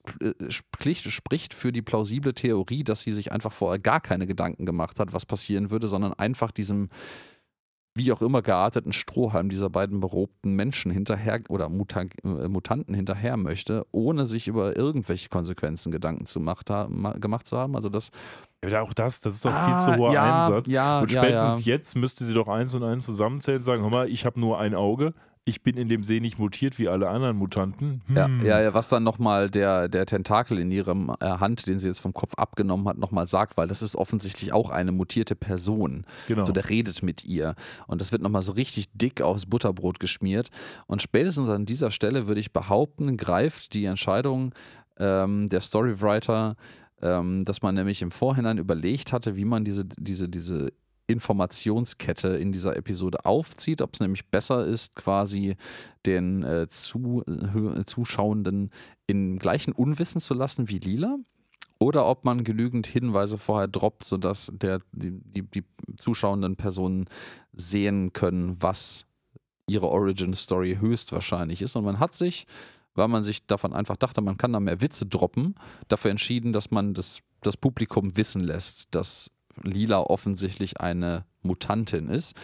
spricht 0.49 1.53
für 1.53 1.71
die 1.71 1.81
plausible 1.81 2.33
Theorie, 2.33 2.83
dass 2.83 3.01
sie 3.01 3.13
sich 3.13 3.31
einfach 3.31 3.53
vorher 3.53 3.79
gar 3.79 4.01
keine 4.01 4.27
Gedanken 4.27 4.65
gemacht 4.65 4.99
hat, 4.99 5.13
was 5.13 5.25
passieren 5.25 5.69
würde, 5.69 5.87
sondern 5.87 6.13
einfach 6.13 6.51
diesem 6.51 6.89
wie 7.95 8.11
auch 8.13 8.21
immer 8.21 8.41
gearteten 8.41 8.93
Strohhalm 8.93 9.49
dieser 9.49 9.69
beiden 9.69 9.99
berobten 9.99 10.53
Menschen 10.55 10.91
hinterher 10.91 11.41
oder 11.49 11.69
Muta 11.69 12.05
äh, 12.23 12.47
Mutanten 12.47 12.95
hinterher 12.95 13.37
möchte, 13.37 13.85
ohne 13.91 14.25
sich 14.25 14.47
über 14.47 14.77
irgendwelche 14.77 15.29
Konsequenzen 15.29 15.91
Gedanken 15.91 16.25
zu 16.25 16.39
macht, 16.39 16.67
gemacht 16.67 17.47
zu 17.47 17.57
haben. 17.57 17.75
Also 17.75 17.89
das 17.89 18.11
ja, 18.63 18.81
auch 18.81 18.93
das, 18.93 19.21
das 19.21 19.35
ist 19.35 19.45
doch 19.45 19.53
ah, 19.53 19.79
viel 19.79 19.93
zu 19.93 19.99
hoher 19.99 20.13
ja, 20.13 20.41
Einsatz. 20.41 20.69
Ja, 20.69 20.99
und 20.99 21.11
spätestens 21.11 21.65
ja, 21.65 21.73
jetzt 21.73 21.95
müsste 21.95 22.23
sie 22.23 22.33
doch 22.33 22.47
eins 22.47 22.75
und 22.75 22.83
eins 22.83 23.05
zusammenzählen 23.05 23.57
und 23.57 23.63
sagen, 23.63 23.81
hör 23.81 23.89
mal, 23.89 24.07
ich 24.07 24.25
habe 24.25 24.39
nur 24.39 24.59
ein 24.59 24.75
Auge, 24.75 25.13
ich 25.43 25.63
bin 25.63 25.75
in 25.75 25.89
dem 25.89 26.03
See 26.03 26.19
nicht 26.19 26.37
mutiert 26.37 26.77
wie 26.77 26.87
alle 26.87 27.09
anderen 27.09 27.35
Mutanten. 27.35 28.01
Hm. 28.07 28.45
Ja, 28.45 28.61
ja, 28.61 28.73
was 28.73 28.89
dann 28.89 29.03
nochmal 29.03 29.49
der, 29.49 29.87
der 29.87 30.05
Tentakel 30.05 30.59
in 30.59 30.69
ihrem 30.69 31.11
äh, 31.19 31.25
Hand, 31.25 31.65
den 31.65 31.79
sie 31.79 31.87
jetzt 31.87 31.99
vom 31.99 32.13
Kopf 32.13 32.33
abgenommen 32.35 32.87
hat, 32.87 32.97
nochmal 32.97 33.25
sagt, 33.25 33.57
weil 33.57 33.67
das 33.67 33.81
ist 33.81 33.95
offensichtlich 33.95 34.53
auch 34.53 34.69
eine 34.69 34.91
mutierte 34.91 35.35
Person. 35.35 36.05
Genau. 36.27 36.45
So, 36.45 36.51
der 36.51 36.69
redet 36.69 37.01
mit 37.01 37.25
ihr. 37.25 37.55
Und 37.87 38.01
das 38.01 38.11
wird 38.11 38.21
nochmal 38.21 38.43
so 38.43 38.51
richtig 38.51 38.91
dick 38.93 39.21
aufs 39.21 39.47
Butterbrot 39.47 39.99
geschmiert. 39.99 40.49
Und 40.85 41.01
spätestens 41.01 41.49
an 41.49 41.65
dieser 41.65 41.89
Stelle 41.89 42.27
würde 42.27 42.39
ich 42.39 42.53
behaupten, 42.53 43.17
greift 43.17 43.73
die 43.73 43.85
Entscheidung 43.85 44.53
ähm, 44.99 45.49
der 45.49 45.61
Storywriter 45.61 46.55
ähm, 47.01 47.43
dass 47.45 47.61
man 47.61 47.75
nämlich 47.75 48.01
im 48.01 48.11
Vorhinein 48.11 48.57
überlegt 48.57 49.11
hatte, 49.11 49.35
wie 49.35 49.45
man 49.45 49.63
diese, 49.63 49.85
diese, 49.85 50.29
diese 50.29 50.71
Informationskette 51.07 52.29
in 52.29 52.51
dieser 52.51 52.77
Episode 52.77 53.25
aufzieht, 53.25 53.81
ob 53.81 53.93
es 53.93 53.99
nämlich 53.99 54.27
besser 54.29 54.65
ist, 54.65 54.95
quasi 54.95 55.55
den 56.05 56.43
äh, 56.43 56.67
zu, 56.69 57.23
äh, 57.27 57.83
Zuschauenden 57.85 58.71
im 59.07 59.39
gleichen 59.39 59.73
Unwissen 59.73 60.21
zu 60.21 60.33
lassen 60.33 60.69
wie 60.69 60.79
Lila. 60.79 61.17
Oder 61.79 62.05
ob 62.05 62.25
man 62.25 62.43
genügend 62.43 62.85
Hinweise 62.85 63.39
vorher 63.39 63.67
droppt, 63.67 64.03
sodass 64.03 64.51
der, 64.53 64.81
die, 64.91 65.11
die, 65.11 65.41
die 65.41 65.63
zuschauenden 65.97 66.55
Personen 66.55 67.05
sehen 67.53 68.13
können, 68.13 68.55
was 68.59 69.07
ihre 69.67 69.89
Origin 69.89 70.35
Story 70.35 70.77
höchstwahrscheinlich 70.79 71.61
ist. 71.61 71.75
Und 71.75 71.85
man 71.85 71.99
hat 71.99 72.13
sich, 72.13 72.45
weil 72.93 73.07
man 73.07 73.23
sich 73.23 73.47
davon 73.47 73.73
einfach 73.73 73.97
dachte, 73.97 74.21
man 74.21 74.37
kann 74.37 74.53
da 74.53 74.59
mehr 74.59 74.81
Witze 74.81 75.07
droppen, 75.07 75.55
dafür 75.87 76.11
entschieden, 76.11 76.53
dass 76.53 76.69
man 76.69 76.93
das, 76.93 77.19
das 77.41 77.57
Publikum 77.57 78.15
wissen 78.15 78.41
lässt, 78.41 78.93
dass 78.93 79.31
Lila 79.63 79.99
offensichtlich 79.99 80.81
eine 80.81 81.25
Mutantin 81.41 82.07
ist. 82.07 82.35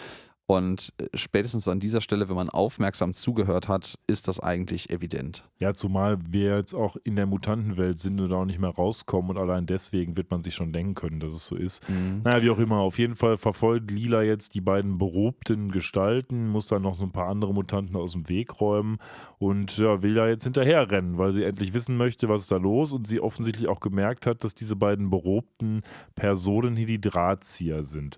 Und 0.50 0.93
äh, 0.98 1.06
spätestens 1.14 1.68
an 1.68 1.82
dieser 1.82 2.00
Stelle, 2.00 2.30
wenn 2.30 2.36
man 2.38 2.50
aufmerksam 2.50 3.12
zugehört 3.12 3.68
hat, 3.68 3.95
ist 4.08 4.30
das 4.30 4.39
eigentlich 4.39 4.89
evident. 4.89 5.43
Ja, 5.60 5.74
zumal 5.74 6.20
wir 6.30 6.56
jetzt 6.56 6.74
auch 6.74 6.95
in 7.04 7.18
der 7.18 7.26
Mutantenwelt 7.26 8.00
sind 8.00 8.22
und 8.22 8.32
auch 8.32 8.45
nicht 8.45 8.58
mehr 8.58 8.70
rauskommen 8.70 9.32
und 9.32 9.38
allein 9.38 9.66
deswegen 9.66 10.16
wird 10.16 10.32
man 10.32 10.43
sich 10.43 10.56
schon 10.56 10.72
denken 10.72 10.95
können, 10.95 11.20
dass 11.20 11.34
es 11.34 11.45
so 11.45 11.58
ist. 11.58 11.88
Mhm. 11.89 12.22
Naja, 12.24 12.41
wie 12.43 12.50
auch 12.50 12.60
immer, 12.60 12.78
auf 12.78 12.98
jeden 12.98 13.16
Fall 13.16 13.36
verfolgt 13.36 13.91
Lila 13.91 14.24
jetzt 14.24 14.56
die 14.56 14.62
beiden 14.62 14.98
berobten 14.98 15.70
Gestalten, 15.70 16.48
muss 16.48 16.68
dann 16.68 16.82
noch 16.82 16.95
so 16.95 17.04
ein 17.04 17.12
paar 17.12 17.28
andere 17.28 17.54
Mutanten 17.54 17.98
aus 17.98 18.14
dem 18.14 18.30
Weg 18.30 18.62
räumen 18.62 19.00
und 19.39 19.78
ja, 19.78 20.02
will 20.02 20.14
da 20.14 20.30
jetzt 20.30 20.45
hinterher 20.45 20.89
rennen, 20.89 21.18
weil 21.18 21.34
sie 21.34 21.43
endlich 21.43 21.74
wissen 21.74 21.98
möchte, 21.98 22.30
was 22.30 22.43
ist 22.43 22.52
da 22.52 22.58
los 22.58 22.93
und 22.93 23.06
sie 23.06 23.20
offensichtlich 23.20 23.68
auch 23.68 23.82
gemerkt 23.82 24.26
hat, 24.26 24.45
dass 24.45 24.56
diese 24.56 24.78
beiden 24.78 25.10
berobten 25.10 25.82
Personen 26.16 26.78
hier 26.78 26.88
die 26.88 27.02
Drahtzieher 27.02 27.84
sind. 27.84 28.18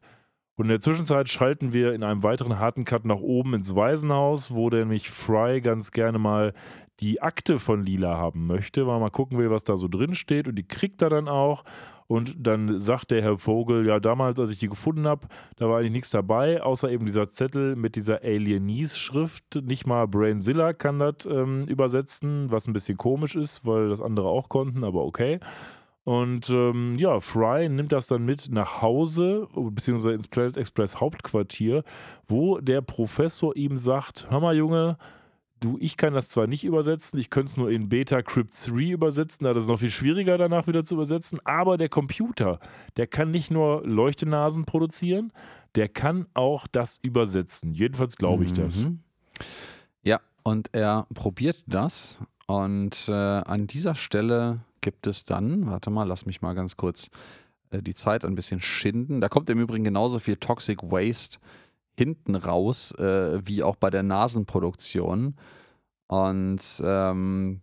Und 0.59 0.65
in 0.65 0.71
der 0.71 0.81
Zwischenzeit 0.81 1.29
schalten 1.29 1.71
wir 1.71 1.93
in 1.93 2.03
einem 2.03 2.21
weiteren 2.21 2.59
harten 2.59 2.83
Cut 2.83 3.05
nach 3.05 3.21
oben 3.21 3.53
ins 3.53 3.75
Waisenhaus, 3.75 4.53
wo 4.53 4.67
nämlich 4.67 5.09
Fry 5.09 5.61
ganz 5.61 5.93
gerne 5.93 6.19
mal 6.19 6.53
die 6.99 7.21
Akte 7.21 7.59
von 7.59 7.81
Lila 7.81 8.17
haben 8.17 8.45
möchte, 8.45 8.85
weil 8.85 8.97
er 8.97 8.99
mal 8.99 9.09
gucken 9.09 9.37
will, 9.37 9.51
was 9.51 9.63
da 9.63 9.77
so 9.77 9.87
drin 9.87 10.15
steht. 10.15 10.49
Und 10.49 10.55
die 10.55 10.67
kriegt 10.67 11.01
er 11.01 11.09
dann 11.09 11.29
auch. 11.29 11.63
Und 12.07 12.35
dann 12.45 12.77
sagt 12.77 13.11
der 13.11 13.21
Herr 13.21 13.37
Vogel, 13.37 13.87
ja, 13.87 14.01
damals, 14.01 14.37
als 14.37 14.51
ich 14.51 14.57
die 14.57 14.67
gefunden 14.67 15.07
habe, 15.07 15.29
da 15.55 15.69
war 15.69 15.77
eigentlich 15.77 15.93
nichts 15.93 16.09
dabei, 16.09 16.61
außer 16.61 16.91
eben 16.91 17.05
dieser 17.05 17.27
Zettel 17.27 17.77
mit 17.77 17.95
dieser 17.95 18.21
Alienese-Schrift. 18.21 19.61
Nicht 19.63 19.87
mal 19.87 20.09
Brainzilla 20.09 20.73
kann 20.73 20.99
das 20.99 21.25
ähm, 21.25 21.61
übersetzen, 21.69 22.51
was 22.51 22.67
ein 22.67 22.73
bisschen 22.73 22.97
komisch 22.97 23.37
ist, 23.37 23.65
weil 23.65 23.87
das 23.87 24.01
andere 24.01 24.27
auch 24.27 24.49
konnten, 24.49 24.83
aber 24.83 25.05
okay. 25.05 25.39
Und 26.03 26.49
ähm, 26.49 26.95
ja, 26.97 27.19
Fry 27.19 27.69
nimmt 27.69 27.91
das 27.91 28.07
dann 28.07 28.25
mit 28.25 28.49
nach 28.49 28.81
Hause, 28.81 29.47
beziehungsweise 29.53 30.15
ins 30.15 30.27
Planet 30.27 30.57
Express 30.57 30.99
Hauptquartier, 30.99 31.83
wo 32.27 32.59
der 32.59 32.81
Professor 32.81 33.55
ihm 33.55 33.77
sagt: 33.77 34.27
Hör 34.29 34.39
mal, 34.39 34.55
Junge, 34.55 34.97
du, 35.59 35.77
ich 35.79 35.97
kann 35.97 36.13
das 36.13 36.29
zwar 36.29 36.47
nicht 36.47 36.63
übersetzen, 36.63 37.19
ich 37.19 37.29
könnte 37.29 37.49
es 37.49 37.57
nur 37.57 37.69
in 37.69 37.89
Beta 37.89 38.21
Crypt 38.21 38.55
3 38.67 38.91
übersetzen, 38.91 39.43
da 39.43 39.51
ist 39.51 39.63
es 39.63 39.67
noch 39.67 39.79
viel 39.79 39.89
schwieriger 39.89 40.37
danach 40.37 40.67
wieder 40.67 40.83
zu 40.83 40.95
übersetzen, 40.95 41.39
aber 41.43 41.77
der 41.77 41.89
Computer, 41.89 42.59
der 42.97 43.07
kann 43.07 43.31
nicht 43.31 43.51
nur 43.51 43.85
Leuchtenasen 43.85 44.65
produzieren, 44.65 45.31
der 45.75 45.89
kann 45.89 46.27
auch 46.33 46.67
das 46.67 46.99
übersetzen. 47.01 47.73
Jedenfalls 47.73 48.17
glaube 48.17 48.45
ich 48.45 48.51
mhm. 48.51 48.55
das. 48.55 48.87
Ja, 50.03 50.19
und 50.43 50.69
er 50.73 51.07
probiert 51.13 51.63
das 51.67 52.21
und 52.47 53.07
äh, 53.07 53.11
an 53.11 53.67
dieser 53.67 53.95
Stelle 53.95 54.61
gibt 54.81 55.07
es 55.07 55.25
dann, 55.25 55.67
warte 55.67 55.89
mal, 55.89 56.07
lass 56.07 56.25
mich 56.25 56.41
mal 56.41 56.53
ganz 56.53 56.77
kurz 56.77 57.09
äh, 57.71 57.81
die 57.81 57.95
Zeit 57.95 58.25
ein 58.25 58.35
bisschen 58.35 58.61
schinden. 58.61 59.21
Da 59.21 59.29
kommt 59.29 59.49
im 59.49 59.59
Übrigen 59.59 59.83
genauso 59.83 60.19
viel 60.19 60.37
Toxic 60.37 60.83
Waste 60.83 61.39
hinten 61.97 62.35
raus, 62.35 62.91
äh, 62.93 63.39
wie 63.43 63.63
auch 63.63 63.75
bei 63.75 63.89
der 63.89 64.03
Nasenproduktion. 64.03 65.35
Und 66.07 66.61
ähm, 66.83 67.61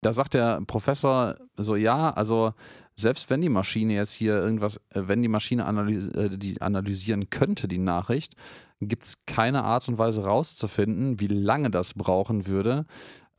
da 0.00 0.12
sagt 0.12 0.34
der 0.34 0.60
Professor 0.66 1.36
so, 1.56 1.76
ja, 1.76 2.10
also 2.10 2.54
selbst 2.96 3.30
wenn 3.30 3.40
die 3.40 3.48
Maschine 3.48 3.94
jetzt 3.94 4.12
hier 4.12 4.34
irgendwas, 4.34 4.76
äh, 4.90 5.02
wenn 5.06 5.22
die 5.22 5.28
Maschine 5.28 5.66
analysi 5.66 6.10
äh, 6.10 6.36
die 6.36 6.60
analysieren 6.60 7.30
könnte, 7.30 7.68
die 7.68 7.78
Nachricht, 7.78 8.34
gibt 8.80 9.04
es 9.04 9.24
keine 9.26 9.64
Art 9.64 9.88
und 9.88 9.98
Weise 9.98 10.24
rauszufinden, 10.24 11.20
wie 11.20 11.28
lange 11.28 11.70
das 11.70 11.94
brauchen 11.94 12.46
würde, 12.46 12.84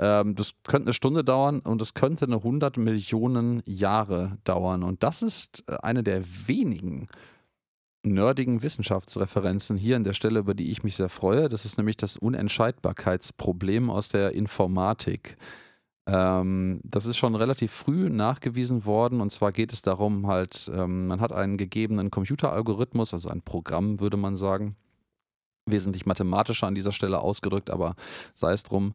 ähm, 0.04 0.36
das 0.36 0.51
könnte 0.68 0.88
eine 0.88 0.93
Stunde 0.93 1.24
dauern 1.24 1.62
und 1.62 1.82
es 1.82 1.93
könnte 1.93 2.26
eine 2.26 2.36
100 2.36 2.76
Millionen 2.76 3.64
Jahre 3.66 4.38
dauern. 4.43 4.84
Und 4.84 5.01
das 5.01 5.22
ist 5.22 5.64
äh, 5.68 5.78
eine 5.82 6.04
der 6.04 6.24
wenigen 6.45 7.08
nerdigen 8.06 8.62
Wissenschaftsreferenzen 8.62 9.78
hier 9.78 9.95
an 9.95 10.04
der 10.04 10.12
Stelle, 10.12 10.39
über 10.39 10.56
die 10.56 10.72
ich 10.72 10.84
mich 10.84 10.97
sehr 10.97 11.08
freue. 11.08 11.47
Das 11.47 11.64
ist 11.64 11.78
nämlich 11.78 11.95
das 11.95 12.18
Unentscheidbarkeitsproblem 12.18 13.89
aus 13.89 14.10
der 14.10 14.34
Informatik. 14.34 15.38
Ähm, 16.06 16.82
das 16.84 17.06
ist 17.06 17.16
schon 17.16 17.36
relativ 17.36 17.72
früh 17.72 18.10
nachgewiesen 18.10 18.86
worden 18.86 19.22
und 19.22 19.32
zwar 19.32 19.54
geht 19.54 19.72
es 19.72 19.84
darum, 19.84 20.28
halt, 20.28 20.70
ähm, 20.74 21.08
man 21.08 21.22
hat 21.22 21.32
einen 21.32 21.56
gegebenen 21.56 22.12
Computeralgorithmus, 22.12 23.14
also 23.14 23.30
ein 23.30 23.41
Programm, 23.41 24.01
würde 24.01 24.18
man 24.18 24.36
sagen, 24.36 24.76
wesentlich 25.66 26.06
mathematischer 26.06 26.68
an 26.68 26.76
dieser 26.76 26.91
Stelle 26.91 27.20
ausgedrückt, 27.20 27.70
aber 27.70 27.95
sei 28.34 28.51
es 28.51 28.64
drum. 28.64 28.93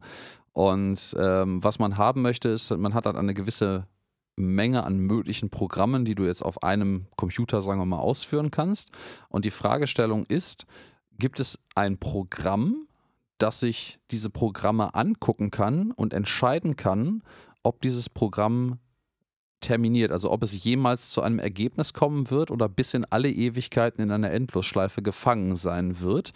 Und 0.59 1.15
ähm, 1.17 1.63
was 1.63 1.79
man 1.79 1.95
haben 1.95 2.21
möchte, 2.21 2.49
ist, 2.49 2.69
man 2.71 2.93
hat 2.93 3.05
halt 3.05 3.15
eine 3.15 3.33
gewisse 3.33 3.87
Menge 4.35 4.83
an 4.83 4.97
möglichen 4.97 5.49
Programmen, 5.49 6.03
die 6.03 6.15
du 6.15 6.25
jetzt 6.25 6.41
auf 6.41 6.63
einem 6.63 7.05
Computer, 7.15 7.61
sagen 7.61 7.79
wir 7.79 7.85
mal, 7.85 7.99
ausführen 7.99 8.51
kannst. 8.51 8.89
Und 9.29 9.45
die 9.45 9.51
Fragestellung 9.51 10.25
ist, 10.25 10.65
gibt 11.17 11.39
es 11.39 11.59
ein 11.75 11.97
Programm, 11.97 12.89
das 13.37 13.61
sich 13.61 13.99
diese 14.11 14.29
Programme 14.29 14.95
angucken 14.95 15.49
kann 15.49 15.91
und 15.91 16.13
entscheiden 16.13 16.75
kann, 16.75 17.23
ob 17.63 17.79
dieses 17.79 18.09
Programm 18.09 18.79
terminiert, 19.61 20.11
also 20.11 20.29
ob 20.29 20.43
es 20.43 20.61
jemals 20.61 21.09
zu 21.11 21.21
einem 21.21 21.39
Ergebnis 21.39 21.93
kommen 21.93 22.31
wird 22.31 22.51
oder 22.51 22.67
bis 22.67 22.93
in 22.93 23.05
alle 23.05 23.31
Ewigkeiten 23.31 24.01
in 24.01 24.11
einer 24.11 24.31
Endlosschleife 24.31 25.01
gefangen 25.01 25.55
sein 25.55 26.01
wird. 26.01 26.33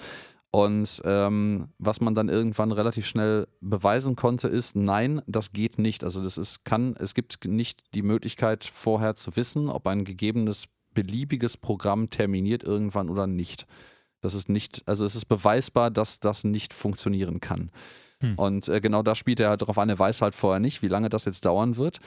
Und 0.56 1.01
ähm, 1.04 1.70
was 1.80 1.99
man 1.99 2.14
dann 2.14 2.30
irgendwann 2.30 2.72
relativ 2.72 3.08
schnell 3.08 3.47
beweisen 3.60 4.16
konnte, 4.16 4.47
ist, 4.47 4.76
nein, 4.76 5.24
das 5.26 5.51
geht 5.51 5.80
nicht. 5.80 6.04
Also 6.04 6.22
das 6.22 6.38
ist, 6.38 6.64
kann, 6.64 6.95
es 6.99 7.16
gibt 7.16 7.43
nicht 7.45 7.82
die 7.95 8.04
Möglichkeit, 8.04 8.64
vorher 8.64 9.16
zu 9.16 9.36
wissen, 9.36 9.68
ob 9.68 9.88
ein 9.88 10.04
gegebenes 10.04 10.66
beliebiges 10.93 11.58
Programm 11.58 12.12
terminiert 12.12 12.64
irgendwann 12.64 13.10
oder 13.10 13.26
nicht. 13.26 13.66
Das 14.22 14.36
ist 14.36 14.47
nicht, 14.47 14.84
also 14.86 15.06
es 15.06 15.16
ist 15.16 15.26
beweisbar, 15.26 15.89
dass 15.89 16.20
das 16.20 16.43
nicht 16.43 16.76
funktionieren 16.76 17.39
kann. 17.39 17.72
Hm. 18.22 18.36
Und 18.36 18.68
äh, 18.68 18.80
genau 18.80 19.01
da 19.01 19.16
spielt 19.16 19.39
er 19.39 19.49
halt 19.49 19.64
darauf 19.64 19.80
an, 19.80 19.89
er 19.89 19.97
weiß 19.97 20.22
halt 20.22 20.36
vorher 20.36 20.60
nicht, 20.60 20.84
wie 20.84 20.88
lange 20.88 21.10
das 21.10 21.26
jetzt 21.26 21.45
dauern 21.45 21.77
wird. 21.77 21.98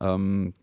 Ähm, 0.00 0.54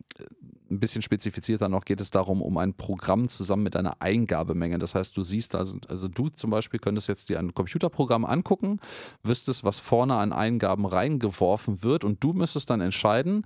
ein 0.74 0.80
bisschen 0.80 1.02
spezifizierter 1.02 1.70
noch 1.70 1.86
geht 1.86 2.02
es 2.02 2.12
darum, 2.12 2.42
um 2.42 2.58
ein 2.58 2.74
Programm 2.74 3.28
zusammen 3.28 3.64
mit 3.64 3.76
einer 3.76 4.02
Eingabemenge. 4.02 4.80
Das 4.80 4.96
heißt, 4.96 5.16
du 5.16 5.24
siehst, 5.24 5.56
also, 5.56 5.78
also 5.88 6.08
du 6.08 6.30
zum 6.30 6.50
Beispiel 6.50 6.80
könntest 6.80 7.08
jetzt 7.08 7.30
dir 7.30 7.40
ein 7.40 7.54
Computerprogramm 7.54 8.26
angucken, 8.26 8.80
wüsstest, 9.24 9.64
was 9.64 9.80
vorne 9.80 10.16
an 10.16 10.34
Eingaben 10.34 10.86
reingeworfen 10.86 11.84
wird 11.84 12.04
und 12.04 12.24
du 12.24 12.34
müsstest 12.34 12.70
dann 12.70 12.82
entscheiden, 12.82 13.46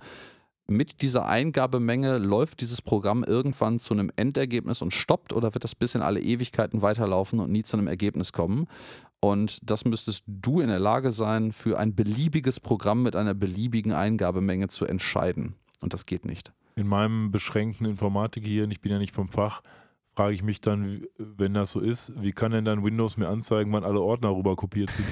mit 0.70 1.00
dieser 1.00 1.26
Eingabemenge 1.26 2.18
läuft 2.18 2.60
dieses 2.60 2.82
Programm 2.82 3.24
irgendwann 3.24 3.78
zu 3.78 3.94
einem 3.94 4.10
Endergebnis 4.16 4.82
und 4.82 4.92
stoppt 4.92 5.32
oder 5.32 5.54
wird 5.54 5.64
das 5.64 5.74
bis 5.74 5.94
in 5.94 6.02
alle 6.02 6.20
Ewigkeiten 6.20 6.82
weiterlaufen 6.82 7.40
und 7.40 7.50
nie 7.50 7.62
zu 7.62 7.78
einem 7.78 7.86
Ergebnis 7.86 8.32
kommen? 8.32 8.66
Und 9.20 9.60
das 9.62 9.86
müsstest 9.86 10.24
du 10.26 10.60
in 10.60 10.68
der 10.68 10.78
Lage 10.78 11.10
sein, 11.10 11.52
für 11.52 11.78
ein 11.78 11.94
beliebiges 11.94 12.60
Programm 12.60 13.02
mit 13.02 13.16
einer 13.16 13.32
beliebigen 13.32 13.92
Eingabemenge 13.92 14.68
zu 14.68 14.84
entscheiden. 14.84 15.54
Und 15.80 15.94
das 15.94 16.04
geht 16.04 16.26
nicht 16.26 16.52
in 16.78 16.86
meinem 16.86 17.30
beschränkten 17.30 17.86
Informatik 17.86 18.44
hier, 18.44 18.64
und 18.64 18.70
ich 18.70 18.80
bin 18.80 18.92
ja 18.92 18.98
nicht 18.98 19.14
vom 19.14 19.28
Fach, 19.28 19.62
frage 20.18 20.34
ich 20.34 20.42
mich 20.42 20.60
dann, 20.60 21.06
wenn 21.16 21.54
das 21.54 21.70
so 21.70 21.78
ist, 21.78 22.12
wie 22.20 22.32
kann 22.32 22.50
denn 22.50 22.64
dann 22.64 22.82
Windows 22.82 23.16
mir 23.18 23.28
anzeigen, 23.28 23.72
wann 23.72 23.84
alle 23.84 24.00
Ordner 24.00 24.34
rüber 24.34 24.56
kopiert 24.56 24.90
sind? 24.90 25.06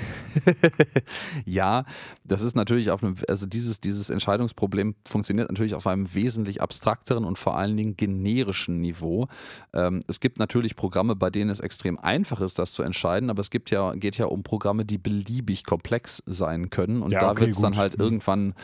ja, 1.45 1.85
das 2.25 2.43
ist 2.43 2.57
natürlich 2.57 2.91
auf 2.91 3.05
einem, 3.05 3.15
also 3.29 3.47
dieses, 3.47 3.81
dieses 3.81 4.11
Entscheidungsproblem 4.11 4.97
funktioniert 5.07 5.49
natürlich 5.49 5.77
auf 5.77 5.87
einem 5.87 6.13
wesentlich 6.13 6.61
abstrakteren 6.61 7.25
und 7.25 7.39
vor 7.39 7.57
allen 7.57 7.77
Dingen 7.77 7.97
generischen 7.97 8.81
Niveau. 8.81 9.29
Ähm, 9.73 10.01
es 10.09 10.19
gibt 10.19 10.41
natürlich 10.41 10.75
Programme, 10.75 11.15
bei 11.15 11.31
denen 11.31 11.51
es 11.51 11.61
extrem 11.61 12.01
einfach 12.01 12.41
ist, 12.41 12.59
das 12.59 12.73
zu 12.73 12.83
entscheiden, 12.83 13.31
aber 13.31 13.43
es 13.43 13.51
gibt 13.51 13.71
ja, 13.71 13.95
geht 13.95 14.19
ja 14.19 14.27
um 14.27 14.43
Programme, 14.43 14.85
die 14.85 14.99
beliebig 14.99 15.63
komplex 15.63 16.21
sein 16.27 16.69
können 16.69 17.03
und 17.03 17.13
ja, 17.13 17.21
da 17.21 17.31
okay, 17.31 17.43
wird 17.43 17.51
es 17.51 17.61
dann 17.61 17.77
halt 17.77 17.97
mhm. 17.97 18.05
irgendwann 18.05 18.55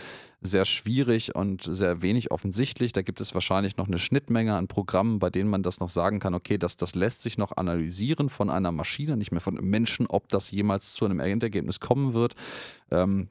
sehr 0.42 0.64
schwierig 0.64 1.34
und 1.34 1.62
sehr 1.62 2.02
wenig 2.02 2.30
offensichtlich. 2.30 2.92
Da 2.92 3.02
gibt 3.02 3.20
es 3.20 3.32
wahrscheinlich 3.32 3.76
noch 3.76 3.86
eine 3.86 3.98
Schnittmenge 3.98 4.54
an 4.54 4.66
Programmen, 4.66 5.18
bei 5.18 5.30
denen 5.30 5.48
man 5.48 5.62
das 5.62 5.80
noch 5.80 5.88
sagen 5.88 6.18
kann, 6.18 6.34
okay, 6.34 6.58
das, 6.58 6.76
das 6.76 6.94
lässt 6.94 7.22
sich 7.22 7.38
noch 7.38 7.56
analysieren 7.56 8.28
von 8.28 8.50
einer 8.50 8.72
Maschine, 8.72 9.16
nicht 9.16 9.30
mehr 9.30 9.40
von 9.40 9.56
einem 9.56 9.70
Menschen, 9.70 10.06
ob 10.08 10.28
das 10.28 10.50
jemals 10.50 10.92
zu 10.92 11.04
einem 11.04 11.20
Endergebnis 11.20 11.80
kommen 11.80 12.12
wird. 12.12 12.34
Ähm, 12.90 13.28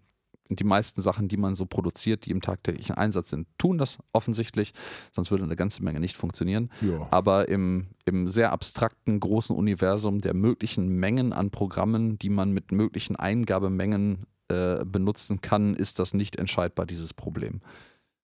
die 0.56 0.64
meisten 0.64 1.02
Sachen, 1.02 1.28
die 1.28 1.38
man 1.38 1.56
so 1.56 1.66
produziert, 1.66 2.26
die 2.26 2.32
im 2.32 2.42
tagtäglichen 2.42 2.96
Einsatz 2.96 3.30
sind, 3.30 3.48
tun 3.58 3.78
das 3.78 4.00
offensichtlich, 4.14 4.74
sonst 5.14 5.32
würde 5.32 5.44
eine 5.44 5.56
ganze 5.56 5.84
Menge 5.84 6.00
nicht 6.00 6.18
funktionieren. 6.18 6.70
Ja. 6.82 7.08
Aber 7.12 7.48
im, 7.48 7.88
im 8.06 8.28
sehr 8.28 8.52
abstrakten, 8.52 9.20
großen 9.20 9.56
Universum 9.56 10.22
der 10.22 10.34
möglichen 10.34 10.88
Mengen 10.90 11.34
an 11.34 11.52
Programmen, 11.52 12.20
die 12.20 12.30
man 12.30 12.52
mit 12.52 12.72
möglichen 12.72 13.16
Eingabemengen 13.16 14.26
äh, 14.52 14.86
benutzen 14.86 15.42
kann, 15.42 15.76
ist 15.76 16.00
das 16.00 16.14
nicht 16.14 16.36
entscheidbar, 16.36 16.86
dieses 16.86 17.14
Problem. 17.14 17.62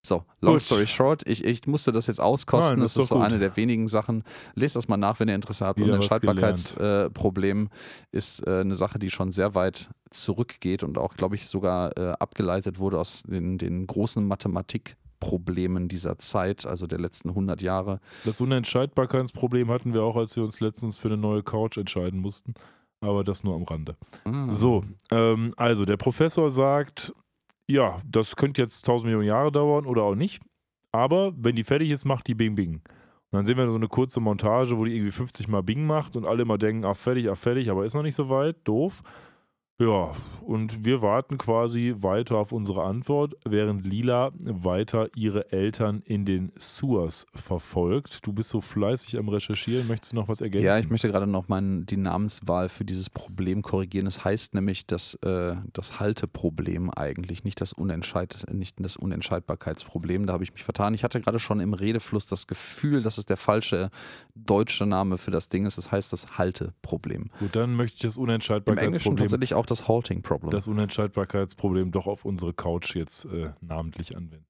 So, 0.07 0.23
long 0.39 0.53
gut. 0.53 0.61
story 0.61 0.87
short, 0.87 1.27
ich, 1.27 1.43
ich 1.43 1.67
musste 1.67 1.91
das 1.91 2.07
jetzt 2.07 2.21
auskosten. 2.21 2.75
Nein, 2.75 2.81
das, 2.81 2.93
das 2.93 3.03
ist 3.03 3.09
so 3.09 3.15
gut. 3.15 3.25
eine 3.25 3.39
der 3.39 3.57
wenigen 3.57 3.87
Sachen. 3.89 4.23
Lest 4.55 4.77
das 4.77 4.87
mal 4.87 4.95
nach, 4.95 5.19
wenn 5.19 5.27
ihr 5.27 5.35
Interesse 5.35 5.65
habt. 5.65 5.79
Wieder 5.79 5.93
Unentscheidbarkeitsproblem 5.93 7.65
äh, 7.67 8.17
ist 8.17 8.45
äh, 8.47 8.61
eine 8.61 8.75
Sache, 8.75 8.99
die 8.99 9.09
schon 9.09 9.31
sehr 9.31 9.53
weit 9.53 9.89
zurückgeht 10.09 10.83
und 10.83 10.97
auch, 10.97 11.15
glaube 11.15 11.35
ich, 11.35 11.47
sogar 11.47 11.97
äh, 11.97 12.13
abgeleitet 12.19 12.79
wurde 12.79 12.99
aus 12.99 13.23
den, 13.23 13.57
den 13.57 13.85
großen 13.85 14.25
Mathematikproblemen 14.25 15.89
dieser 15.89 16.17
Zeit, 16.17 16.65
also 16.65 16.87
der 16.87 16.99
letzten 16.99 17.29
100 17.29 17.61
Jahre. 17.61 17.99
Das 18.23 18.39
Unentscheidbarkeitsproblem 18.39 19.69
hatten 19.69 19.93
wir 19.93 20.03
auch, 20.03 20.15
als 20.15 20.37
wir 20.37 20.43
uns 20.43 20.61
letztens 20.61 20.97
für 20.97 21.09
eine 21.09 21.17
neue 21.17 21.43
Couch 21.43 21.77
entscheiden 21.77 22.21
mussten 22.21 22.53
aber 23.01 23.23
das 23.23 23.43
nur 23.43 23.55
am 23.55 23.63
Rande. 23.63 23.95
Mhm. 24.25 24.49
So, 24.49 24.83
ähm, 25.11 25.53
also 25.57 25.85
der 25.85 25.97
Professor 25.97 26.49
sagt, 26.49 27.13
ja, 27.69 27.99
das 28.05 28.35
könnte 28.35 28.61
jetzt 28.61 28.87
1000 28.87 29.05
Millionen 29.05 29.27
Jahre 29.27 29.51
dauern 29.51 29.85
oder 29.85 30.03
auch 30.03 30.15
nicht, 30.15 30.41
aber 30.91 31.33
wenn 31.37 31.55
die 31.55 31.63
fertig 31.63 31.91
ist, 31.91 32.05
macht 32.05 32.27
die 32.27 32.35
Bing 32.35 32.55
Bing. 32.55 32.81
Und 33.29 33.39
dann 33.39 33.45
sehen 33.45 33.57
wir 33.57 33.67
so 33.67 33.75
eine 33.75 33.89
kurze 33.89 34.21
Montage, 34.21 34.77
wo 34.77 34.85
die 34.85 34.95
irgendwie 34.95 35.11
50 35.11 35.49
Mal 35.49 35.61
Bing 35.61 35.85
macht 35.85 36.15
und 36.15 36.25
alle 36.25 36.43
immer 36.43 36.57
denken, 36.57 36.85
ach 36.85 36.95
fertig, 36.95 37.29
ach 37.29 37.37
fertig, 37.37 37.69
aber 37.69 37.85
ist 37.85 37.93
noch 37.93 38.03
nicht 38.03 38.15
so 38.15 38.29
weit, 38.29 38.55
doof. 38.63 39.03
Ja, 39.79 40.11
und 40.47 40.85
wir 40.85 41.01
warten 41.01 41.37
quasi 41.37 41.93
weiter 41.97 42.37
auf 42.37 42.53
unsere 42.53 42.83
Antwort, 42.83 43.35
während 43.45 43.85
Lila 43.85 44.31
weiter 44.39 45.09
ihre 45.13 45.51
Eltern 45.51 46.01
in 46.05 46.23
den 46.23 46.53
Sewers 46.57 47.25
verfolgt. 47.35 48.25
Du 48.25 48.31
bist 48.31 48.49
so 48.51 48.61
fleißig 48.61 49.17
am 49.17 49.27
Recherchieren. 49.27 49.87
Möchtest 49.89 50.13
du 50.13 50.15
noch 50.15 50.29
was 50.29 50.39
ergänzen? 50.39 50.65
Ja, 50.65 50.79
ich 50.79 50.89
möchte 50.89 51.09
gerade 51.09 51.27
noch 51.27 51.49
mein, 51.49 51.85
die 51.85 51.97
Namenswahl 51.97 52.69
für 52.69 52.85
dieses 52.85 53.09
Problem 53.09 53.61
korrigieren. 53.61 54.07
Es 54.07 54.15
das 54.15 54.25
heißt 54.25 54.53
nämlich 54.55 54.87
das, 54.87 55.15
äh, 55.15 55.57
das 55.73 55.99
Halteproblem 55.99 56.91
eigentlich, 56.91 57.43
nicht 57.43 57.59
das, 57.59 57.73
Unentscheid, 57.73 58.45
nicht 58.49 58.77
das 58.79 58.95
Unentscheidbarkeitsproblem. 58.95 60.27
Da 60.27 60.33
habe 60.33 60.45
ich 60.45 60.53
mich 60.53 60.63
vertan. 60.63 60.93
Ich 60.93 61.03
hatte 61.03 61.19
gerade 61.19 61.39
schon 61.39 61.59
im 61.59 61.73
Redefluss 61.73 62.25
das 62.25 62.47
Gefühl, 62.47 63.03
dass 63.03 63.17
es 63.17 63.25
der 63.25 63.37
falsche 63.37 63.91
deutsche 64.33 64.85
Name 64.85 65.17
für 65.17 65.31
das 65.31 65.49
Ding 65.49 65.65
ist. 65.65 65.77
Das 65.77 65.91
heißt 65.91 66.13
das 66.13 66.37
Halteproblem. 66.37 67.31
Gut, 67.37 67.55
dann 67.55 67.75
möchte 67.75 67.97
ich 67.97 68.01
das 68.03 68.17
Unentscheidbarkeitsproblem. 68.17 68.87
Im 68.87 68.93
Englischen 68.93 69.17
tatsächlich 69.17 69.53
auch 69.53 69.66
das 69.71 69.87
Halting 69.87 70.21
Problem. 70.21 70.51
Das 70.51 70.67
Unentscheidbarkeitsproblem 70.67 71.91
doch 71.91 72.07
auf 72.07 72.25
unsere 72.25 72.53
Couch 72.53 72.95
jetzt 72.95 73.25
äh, 73.25 73.51
namentlich 73.61 74.15
anwenden. 74.15 74.45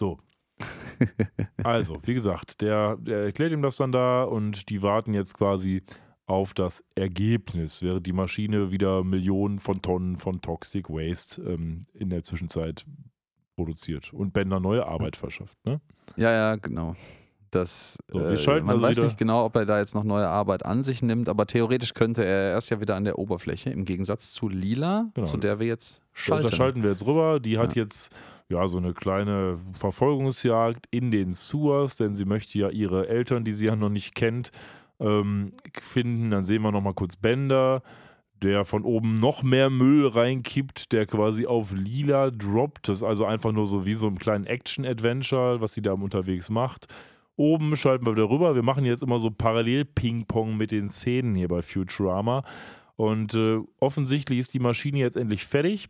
So. 0.00 0.18
also, 1.62 2.00
wie 2.04 2.14
gesagt, 2.14 2.60
der, 2.60 2.96
der 2.96 3.24
erklärt 3.24 3.52
ihm 3.52 3.62
das 3.62 3.76
dann 3.76 3.92
da 3.92 4.24
und 4.24 4.68
die 4.70 4.82
warten 4.82 5.14
jetzt 5.14 5.34
quasi 5.34 5.82
auf 6.26 6.52
das 6.52 6.84
Ergebnis, 6.94 7.82
während 7.82 8.06
die 8.06 8.12
Maschine 8.12 8.70
wieder 8.70 9.02
Millionen 9.02 9.60
von 9.60 9.80
Tonnen 9.80 10.16
von 10.18 10.40
Toxic 10.40 10.90
Waste 10.90 11.42
ähm, 11.42 11.82
in 11.94 12.10
der 12.10 12.22
Zwischenzeit 12.22 12.84
produziert 13.56 14.12
und 14.12 14.32
Bender 14.32 14.60
neue 14.60 14.86
Arbeit 14.86 15.16
verschafft. 15.16 15.56
Ne? 15.64 15.80
Ja, 16.16 16.30
ja, 16.30 16.56
genau. 16.56 16.94
Das, 17.50 17.98
so, 18.08 18.20
äh, 18.20 18.60
man 18.60 18.70
also 18.70 18.82
weiß 18.82 19.02
nicht 19.02 19.18
genau, 19.18 19.44
ob 19.44 19.56
er 19.56 19.66
da 19.66 19.78
jetzt 19.78 19.94
noch 19.94 20.04
neue 20.04 20.28
Arbeit 20.28 20.64
an 20.64 20.84
sich 20.84 21.02
nimmt, 21.02 21.28
aber 21.28 21.46
theoretisch 21.46 21.94
könnte 21.94 22.24
er 22.24 22.50
erst 22.50 22.70
ja 22.70 22.80
wieder 22.80 22.96
an 22.96 23.04
der 23.04 23.18
Oberfläche, 23.18 23.70
im 23.70 23.84
Gegensatz 23.84 24.32
zu 24.32 24.48
Lila, 24.48 25.10
genau. 25.14 25.26
zu 25.26 25.36
der 25.36 25.58
wir 25.58 25.66
jetzt 25.66 26.02
schalten. 26.12 26.46
Da 26.46 26.52
schalten 26.54 26.82
wir 26.82 26.90
jetzt 26.90 27.06
rüber. 27.06 27.40
Die 27.40 27.58
hat 27.58 27.74
ja. 27.74 27.82
jetzt 27.82 28.12
ja 28.48 28.66
so 28.68 28.78
eine 28.78 28.94
kleine 28.94 29.58
Verfolgungsjagd 29.72 30.86
in 30.90 31.10
den 31.10 31.32
Sewers, 31.32 31.96
denn 31.96 32.16
sie 32.16 32.24
möchte 32.24 32.58
ja 32.58 32.68
ihre 32.70 33.08
Eltern, 33.08 33.44
die 33.44 33.52
sie 33.52 33.66
ja 33.66 33.76
noch 33.76 33.90
nicht 33.90 34.14
kennt, 34.14 34.50
ähm, 35.00 35.52
finden. 35.80 36.30
Dann 36.30 36.44
sehen 36.44 36.62
wir 36.62 36.72
nochmal 36.72 36.94
kurz 36.94 37.16
Bender 37.16 37.82
der 38.42 38.64
von 38.64 38.84
oben 38.84 39.18
noch 39.18 39.42
mehr 39.42 39.70
Müll 39.70 40.06
reinkippt, 40.06 40.92
der 40.92 41.06
quasi 41.06 41.46
auf 41.46 41.72
lila 41.72 42.30
droppt. 42.30 42.88
Das 42.88 42.98
ist 42.98 43.02
also 43.02 43.24
einfach 43.24 43.52
nur 43.52 43.66
so 43.66 43.84
wie 43.84 43.94
so 43.94 44.06
ein 44.06 44.18
kleinen 44.18 44.46
Action-Adventure, 44.46 45.60
was 45.60 45.74
sie 45.74 45.82
da 45.82 45.92
unterwegs 45.92 46.50
macht. 46.50 46.86
Oben 47.38 47.76
schalten 47.76 48.04
wir 48.04 48.12
wieder 48.12 48.28
rüber. 48.28 48.56
Wir 48.56 48.64
machen 48.64 48.84
jetzt 48.84 49.02
immer 49.02 49.20
so 49.20 49.30
parallel 49.30 49.84
Ping-Pong 49.84 50.56
mit 50.56 50.72
den 50.72 50.90
Szenen 50.90 51.36
hier 51.36 51.46
bei 51.46 51.62
Futurama. 51.62 52.42
Und 52.96 53.32
äh, 53.34 53.60
offensichtlich 53.78 54.40
ist 54.40 54.54
die 54.54 54.58
Maschine 54.58 54.98
jetzt 54.98 55.16
endlich 55.16 55.46
fertig. 55.46 55.88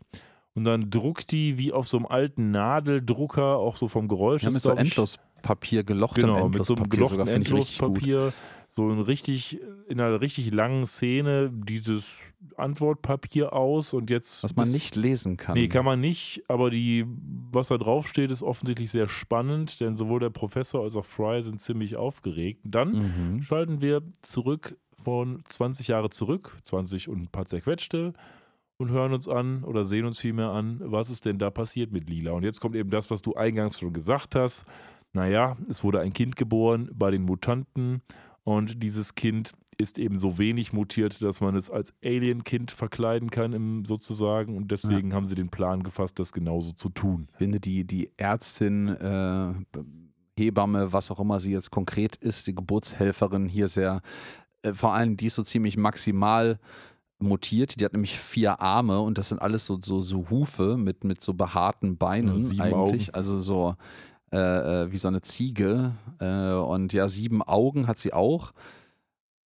Und 0.53 0.65
dann 0.65 0.91
druckt 0.91 1.31
die 1.31 1.57
wie 1.57 1.73
auf 1.73 1.87
so 1.87 1.97
einem 1.97 2.05
alten 2.05 2.51
Nadeldrucker, 2.51 3.57
auch 3.57 3.77
so 3.77 3.87
vom 3.87 4.07
Geräusch. 4.07 4.43
Ja, 4.43 4.51
mit 4.51 4.61
so 4.61 4.71
Endlospapier, 4.71 5.83
gelochtem 5.83 6.27
genau, 6.27 6.45
Endlospapier. 6.45 6.59
Mit 6.59 6.65
so 6.65 6.75
einem 6.75 6.89
gelochten 6.89 7.27
Endlospapier 7.27 8.33
so 8.71 8.87
ein 8.87 8.99
richtig, 8.99 9.59
in 9.87 9.99
einer 9.99 10.21
richtig 10.21 10.51
langen 10.53 10.85
Szene 10.85 11.51
dieses 11.51 12.21
Antwortpapier 12.55 13.51
aus 13.53 13.93
und 13.93 14.09
jetzt. 14.11 14.43
Was 14.43 14.55
man 14.55 14.67
ist, 14.67 14.73
nicht 14.73 14.95
lesen 14.95 15.37
kann. 15.37 15.55
Nee, 15.55 15.67
kann 15.67 15.83
man 15.83 15.99
nicht, 15.99 16.43
aber 16.47 16.69
die, 16.69 17.05
was 17.51 17.69
da 17.69 17.77
drauf 17.77 18.07
steht, 18.07 18.29
ist 18.29 18.43
offensichtlich 18.43 18.91
sehr 18.91 19.07
spannend, 19.07 19.79
denn 19.81 19.95
sowohl 19.95 20.19
der 20.19 20.29
Professor 20.29 20.83
als 20.83 20.95
auch 20.95 21.05
Fry 21.05 21.41
sind 21.41 21.59
ziemlich 21.59 21.95
aufgeregt. 21.95 22.61
Dann 22.63 22.91
mhm. 22.91 23.41
schalten 23.41 23.81
wir 23.81 24.03
zurück 24.21 24.77
von 25.03 25.41
20 25.49 25.87
Jahre 25.87 26.09
zurück, 26.09 26.57
20 26.63 27.09
und 27.09 27.23
ein 27.23 27.27
paar 27.27 27.45
zerquetschte 27.45 28.13
und 28.77 28.91
hören 28.91 29.13
uns 29.13 29.27
an 29.27 29.63
oder 29.63 29.83
sehen 29.83 30.05
uns 30.05 30.19
vielmehr 30.19 30.49
an, 30.49 30.79
was 30.83 31.09
ist 31.09 31.25
denn 31.25 31.39
da 31.39 31.49
passiert 31.49 31.91
mit 31.91 32.09
Lila. 32.09 32.31
Und 32.31 32.43
jetzt 32.43 32.61
kommt 32.61 32.75
eben 32.75 32.91
das, 32.91 33.09
was 33.09 33.21
du 33.21 33.33
eingangs 33.33 33.79
schon 33.79 33.93
gesagt 33.93 34.35
hast. 34.35 34.65
Naja, 35.11 35.57
es 35.67 35.83
wurde 35.83 36.01
ein 36.01 36.13
Kind 36.13 36.35
geboren 36.35 36.89
bei 36.93 37.09
den 37.09 37.23
Mutanten 37.23 38.01
und 38.49 38.81
dieses 38.81 39.13
Kind 39.13 39.51
ist 39.77 39.99
eben 39.99 40.17
so 40.17 40.39
wenig 40.39 40.73
mutiert, 40.73 41.21
dass 41.21 41.39
man 41.39 41.55
es 41.55 41.69
als 41.69 41.93
Alien-Kind 42.03 42.71
verkleiden 42.71 43.29
kann, 43.29 43.53
im, 43.53 43.85
sozusagen. 43.85 44.57
Und 44.57 44.71
deswegen 44.71 45.11
ja. 45.11 45.15
haben 45.15 45.27
sie 45.27 45.35
den 45.35 45.49
Plan 45.49 45.83
gefasst, 45.83 46.17
das 46.17 46.33
genauso 46.33 46.71
zu 46.71 46.89
tun. 46.89 47.27
Ich 47.33 47.37
finde, 47.37 47.59
die, 47.59 47.85
die 47.85 48.09
Ärztin, 48.17 48.87
äh, 48.87 49.53
Hebamme, 50.35 50.91
was 50.91 51.11
auch 51.11 51.19
immer 51.19 51.39
sie 51.39 51.51
jetzt 51.51 51.69
konkret 51.69 52.15
ist, 52.15 52.47
die 52.47 52.55
Geburtshelferin 52.55 53.47
hier 53.47 53.67
sehr, 53.67 54.01
äh, 54.63 54.73
vor 54.73 54.93
allem 54.93 55.15
die 55.15 55.27
ist 55.27 55.35
so 55.35 55.43
ziemlich 55.43 55.77
maximal 55.77 56.59
mutiert. 57.19 57.79
Die 57.79 57.85
hat 57.85 57.93
nämlich 57.93 58.17
vier 58.17 58.59
Arme 58.59 58.99
und 58.99 59.19
das 59.19 59.29
sind 59.29 59.43
alles 59.43 59.67
so, 59.67 59.77
so, 59.79 60.01
so 60.01 60.27
Hufe 60.31 60.75
mit, 60.75 61.03
mit 61.03 61.21
so 61.21 61.35
behaarten 61.35 61.97
Beinen 61.97 62.41
ja, 62.41 62.63
eigentlich. 62.63 63.09
Augen. 63.09 63.15
Also 63.15 63.37
so 63.37 63.75
äh, 64.31 64.83
äh, 64.83 64.91
wie 64.91 64.97
so 64.97 65.07
eine 65.07 65.21
Ziege. 65.21 65.93
Äh, 66.19 66.53
und 66.53 66.93
ja, 66.93 67.07
sieben 67.07 67.41
Augen 67.41 67.87
hat 67.87 67.97
sie 67.97 68.13
auch. 68.13 68.51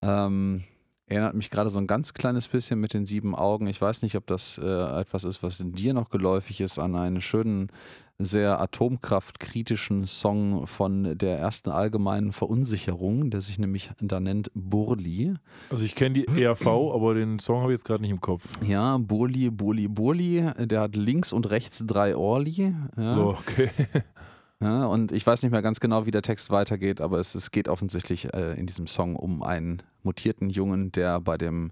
Ähm, 0.02 0.64
erinnert 1.08 1.36
mich 1.36 1.50
gerade 1.50 1.70
so 1.70 1.80
ein 1.80 1.88
ganz 1.88 2.14
kleines 2.14 2.48
bisschen 2.48 2.80
mit 2.80 2.94
den 2.94 3.06
sieben 3.06 3.36
Augen. 3.36 3.68
Ich 3.68 3.80
weiß 3.80 4.02
nicht, 4.02 4.16
ob 4.16 4.28
das 4.28 4.58
äh, 4.58 5.02
etwas 5.02 5.24
ist, 5.24 5.44
was 5.44 5.60
in 5.60 5.74
dir 5.74 5.94
noch 5.94 6.10
geläufig 6.10 6.62
ist, 6.62 6.80
an 6.80 6.96
einen 6.96 7.22
schönen, 7.22 7.72
sehr 8.20 8.62
atomkraftkritischen 8.62 10.06
Song 10.06 10.68
von 10.68 11.18
der 11.18 11.40
ersten 11.40 11.70
allgemeinen 11.70 12.32
Verunsicherung, 12.32 13.32
der 13.32 13.42
sich 13.42 13.58
nämlich 13.58 13.90
da 14.00 14.20
nennt 14.20 14.52
Burli. 14.54 15.34
Also 15.70 15.84
ich 15.84 15.96
kenne 15.96 16.24
die 16.24 16.42
ERV, 16.42 16.68
aber 16.68 17.16
den 17.16 17.40
Song 17.40 17.62
habe 17.62 17.74
ich 17.74 17.80
jetzt 17.80 17.86
gerade 17.86 18.02
nicht 18.02 18.12
im 18.12 18.22
Kopf. 18.22 18.48
Ja, 18.62 18.98
Burli, 18.98 19.50
Burli, 19.50 19.88
Burli. 19.88 20.46
Der 20.58 20.82
hat 20.82 20.96
links 20.96 21.34
und 21.34 21.50
rechts 21.50 21.84
drei 21.86 22.16
Orli. 22.16 22.74
Ja. 22.98 23.14
So, 23.14 23.30
okay. 23.30 23.70
Ja, 24.62 24.86
und 24.86 25.12
ich 25.12 25.26
weiß 25.26 25.44
nicht 25.44 25.52
mehr 25.52 25.62
ganz 25.62 25.80
genau, 25.80 26.06
wie 26.06 26.12
der 26.12 26.22
Text 26.22 26.50
weitergeht, 26.50 27.02
aber 27.02 27.20
es, 27.20 27.36
es 27.36 27.52
geht 27.52 27.68
offensichtlich 27.68 28.34
äh, 28.34 28.54
in 28.54 28.66
diesem 28.66 28.88
Song 28.88 29.16
um 29.16 29.44
einen 29.44 29.84
mutierten 30.04 30.50
Jungen, 30.50 30.92
der 30.92 31.20
bei 31.20 31.38
dem 31.38 31.72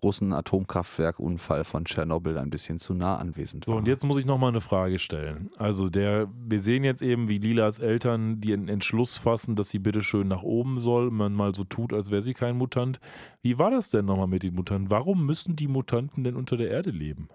großen 0.00 0.32
Atomkraftwerkunfall 0.32 1.64
von 1.64 1.84
Tschernobyl 1.84 2.38
ein 2.38 2.50
bisschen 2.50 2.78
zu 2.78 2.94
nah 2.94 3.16
anwesend 3.16 3.66
war. 3.66 3.74
So, 3.74 3.78
und 3.78 3.86
jetzt 3.86 4.04
muss 4.04 4.18
ich 4.18 4.24
nochmal 4.24 4.50
eine 4.50 4.60
Frage 4.60 4.98
stellen. 4.98 5.48
Also 5.56 5.88
der, 5.88 6.28
wir 6.34 6.60
sehen 6.60 6.84
jetzt 6.84 7.02
eben, 7.02 7.28
wie 7.28 7.38
Lilas 7.38 7.78
Eltern 7.78 8.40
den 8.40 8.68
Entschluss 8.68 9.16
fassen, 9.16 9.56
dass 9.56 9.68
sie 9.68 9.78
bitte 9.78 10.02
schön 10.02 10.28
nach 10.28 10.42
oben 10.42 10.80
soll, 10.80 11.10
man 11.10 11.34
mal 11.34 11.54
so 11.54 11.64
tut, 11.64 11.92
als 11.92 12.10
wäre 12.10 12.22
sie 12.22 12.34
kein 12.34 12.56
Mutant. 12.56 12.98
Wie 13.42 13.58
war 13.58 13.70
das 13.70 13.90
denn 13.90 14.06
nochmal 14.06 14.26
mit 14.26 14.42
den 14.42 14.54
Mutanten? 14.54 14.90
Warum 14.90 15.26
müssen 15.26 15.56
die 15.56 15.68
Mutanten 15.68 16.24
denn 16.24 16.36
unter 16.36 16.56
der 16.56 16.70
Erde 16.70 16.90
leben? 16.90 17.28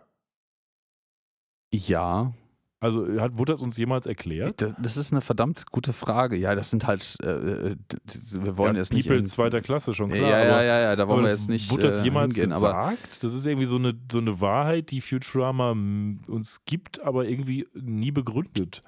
Ja, 1.72 2.34
also 2.80 3.08
hat, 3.20 3.38
wurde 3.38 3.54
das 3.54 3.62
uns 3.62 3.78
jemals 3.78 4.06
erklärt? 4.06 4.62
Das, 4.62 4.74
das, 4.78 4.98
ist 4.98 5.12
eine 5.12 5.22
verdammt 5.22 5.66
gute 5.72 5.94
Frage. 5.94 6.36
Ja, 6.36 6.56
das 6.56 6.70
sind 6.70 6.86
halt, 6.86 7.18
äh, 7.24 7.30
äh 7.30 7.76
wir 8.32 8.58
wollen 8.58 8.76
ja, 8.76 8.82
jetzt 8.82 8.94
nicht. 8.94 9.08
People 9.08 9.20
in, 9.20 9.26
zweiter 9.26 9.62
Klasse 9.62 9.94
schon 9.94 10.10
klar. 10.10 10.30
Ja, 10.30 10.44
ja, 10.44 10.62
ja, 10.62 10.80
ja, 10.82 10.96
da 10.96 11.08
wollen 11.08 11.24
wir 11.24 11.32
jetzt 11.32 11.50
nicht. 11.50 11.72
Wurde 11.72 11.84
das 11.84 12.00
äh, 12.00 12.04
jemals 12.04 12.34
hingehen, 12.34 12.54
gesagt? 12.54 13.24
Das 13.24 13.34
ist 13.34 13.46
irgendwie 13.46 13.66
so 13.66 13.78
eine, 13.78 13.94
so 14.12 14.18
eine 14.18 14.42
Wahrheit, 14.42 14.92
die 14.92 15.02
Futurama 15.02 15.72
uns 15.72 16.66
gibt, 16.66 17.02
aber 17.02 17.28
irgendwie 17.28 17.68
nie 17.74 18.12
begründet. 18.12 18.82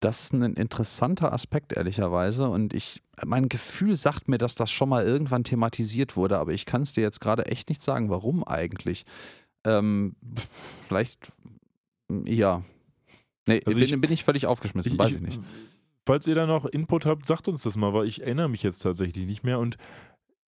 Das 0.00 0.22
ist 0.22 0.32
ein 0.32 0.54
interessanter 0.54 1.32
Aspekt, 1.32 1.72
ehrlicherweise. 1.72 2.48
Und 2.48 2.74
ich, 2.74 3.02
mein 3.24 3.48
Gefühl 3.48 3.96
sagt 3.96 4.28
mir, 4.28 4.38
dass 4.38 4.54
das 4.54 4.70
schon 4.70 4.88
mal 4.88 5.04
irgendwann 5.04 5.42
thematisiert 5.42 6.16
wurde, 6.16 6.38
aber 6.38 6.52
ich 6.52 6.64
kann 6.64 6.82
es 6.82 6.92
dir 6.92 7.00
jetzt 7.00 7.20
gerade 7.20 7.46
echt 7.46 7.70
nicht 7.70 7.82
sagen, 7.82 8.08
warum 8.08 8.44
eigentlich. 8.44 9.04
Ähm, 9.64 10.14
vielleicht, 10.86 11.32
ja, 12.24 12.62
Nee, 13.48 13.62
also 13.64 13.78
bin, 13.78 13.84
ich, 13.84 14.00
bin 14.00 14.12
ich 14.12 14.24
völlig 14.24 14.46
aufgeschmissen, 14.46 14.92
ich, 14.92 14.98
weiß 14.98 15.10
ich, 15.10 15.16
ich 15.16 15.22
nicht. 15.22 15.40
Falls 16.04 16.26
ihr 16.26 16.34
da 16.34 16.46
noch 16.46 16.66
Input 16.66 17.06
habt, 17.06 17.26
sagt 17.26 17.48
uns 17.48 17.62
das 17.62 17.76
mal, 17.76 17.92
weil 17.92 18.06
ich 18.06 18.22
erinnere 18.22 18.48
mich 18.48 18.62
jetzt 18.62 18.80
tatsächlich 18.80 19.26
nicht 19.26 19.44
mehr 19.44 19.58
und 19.58 19.76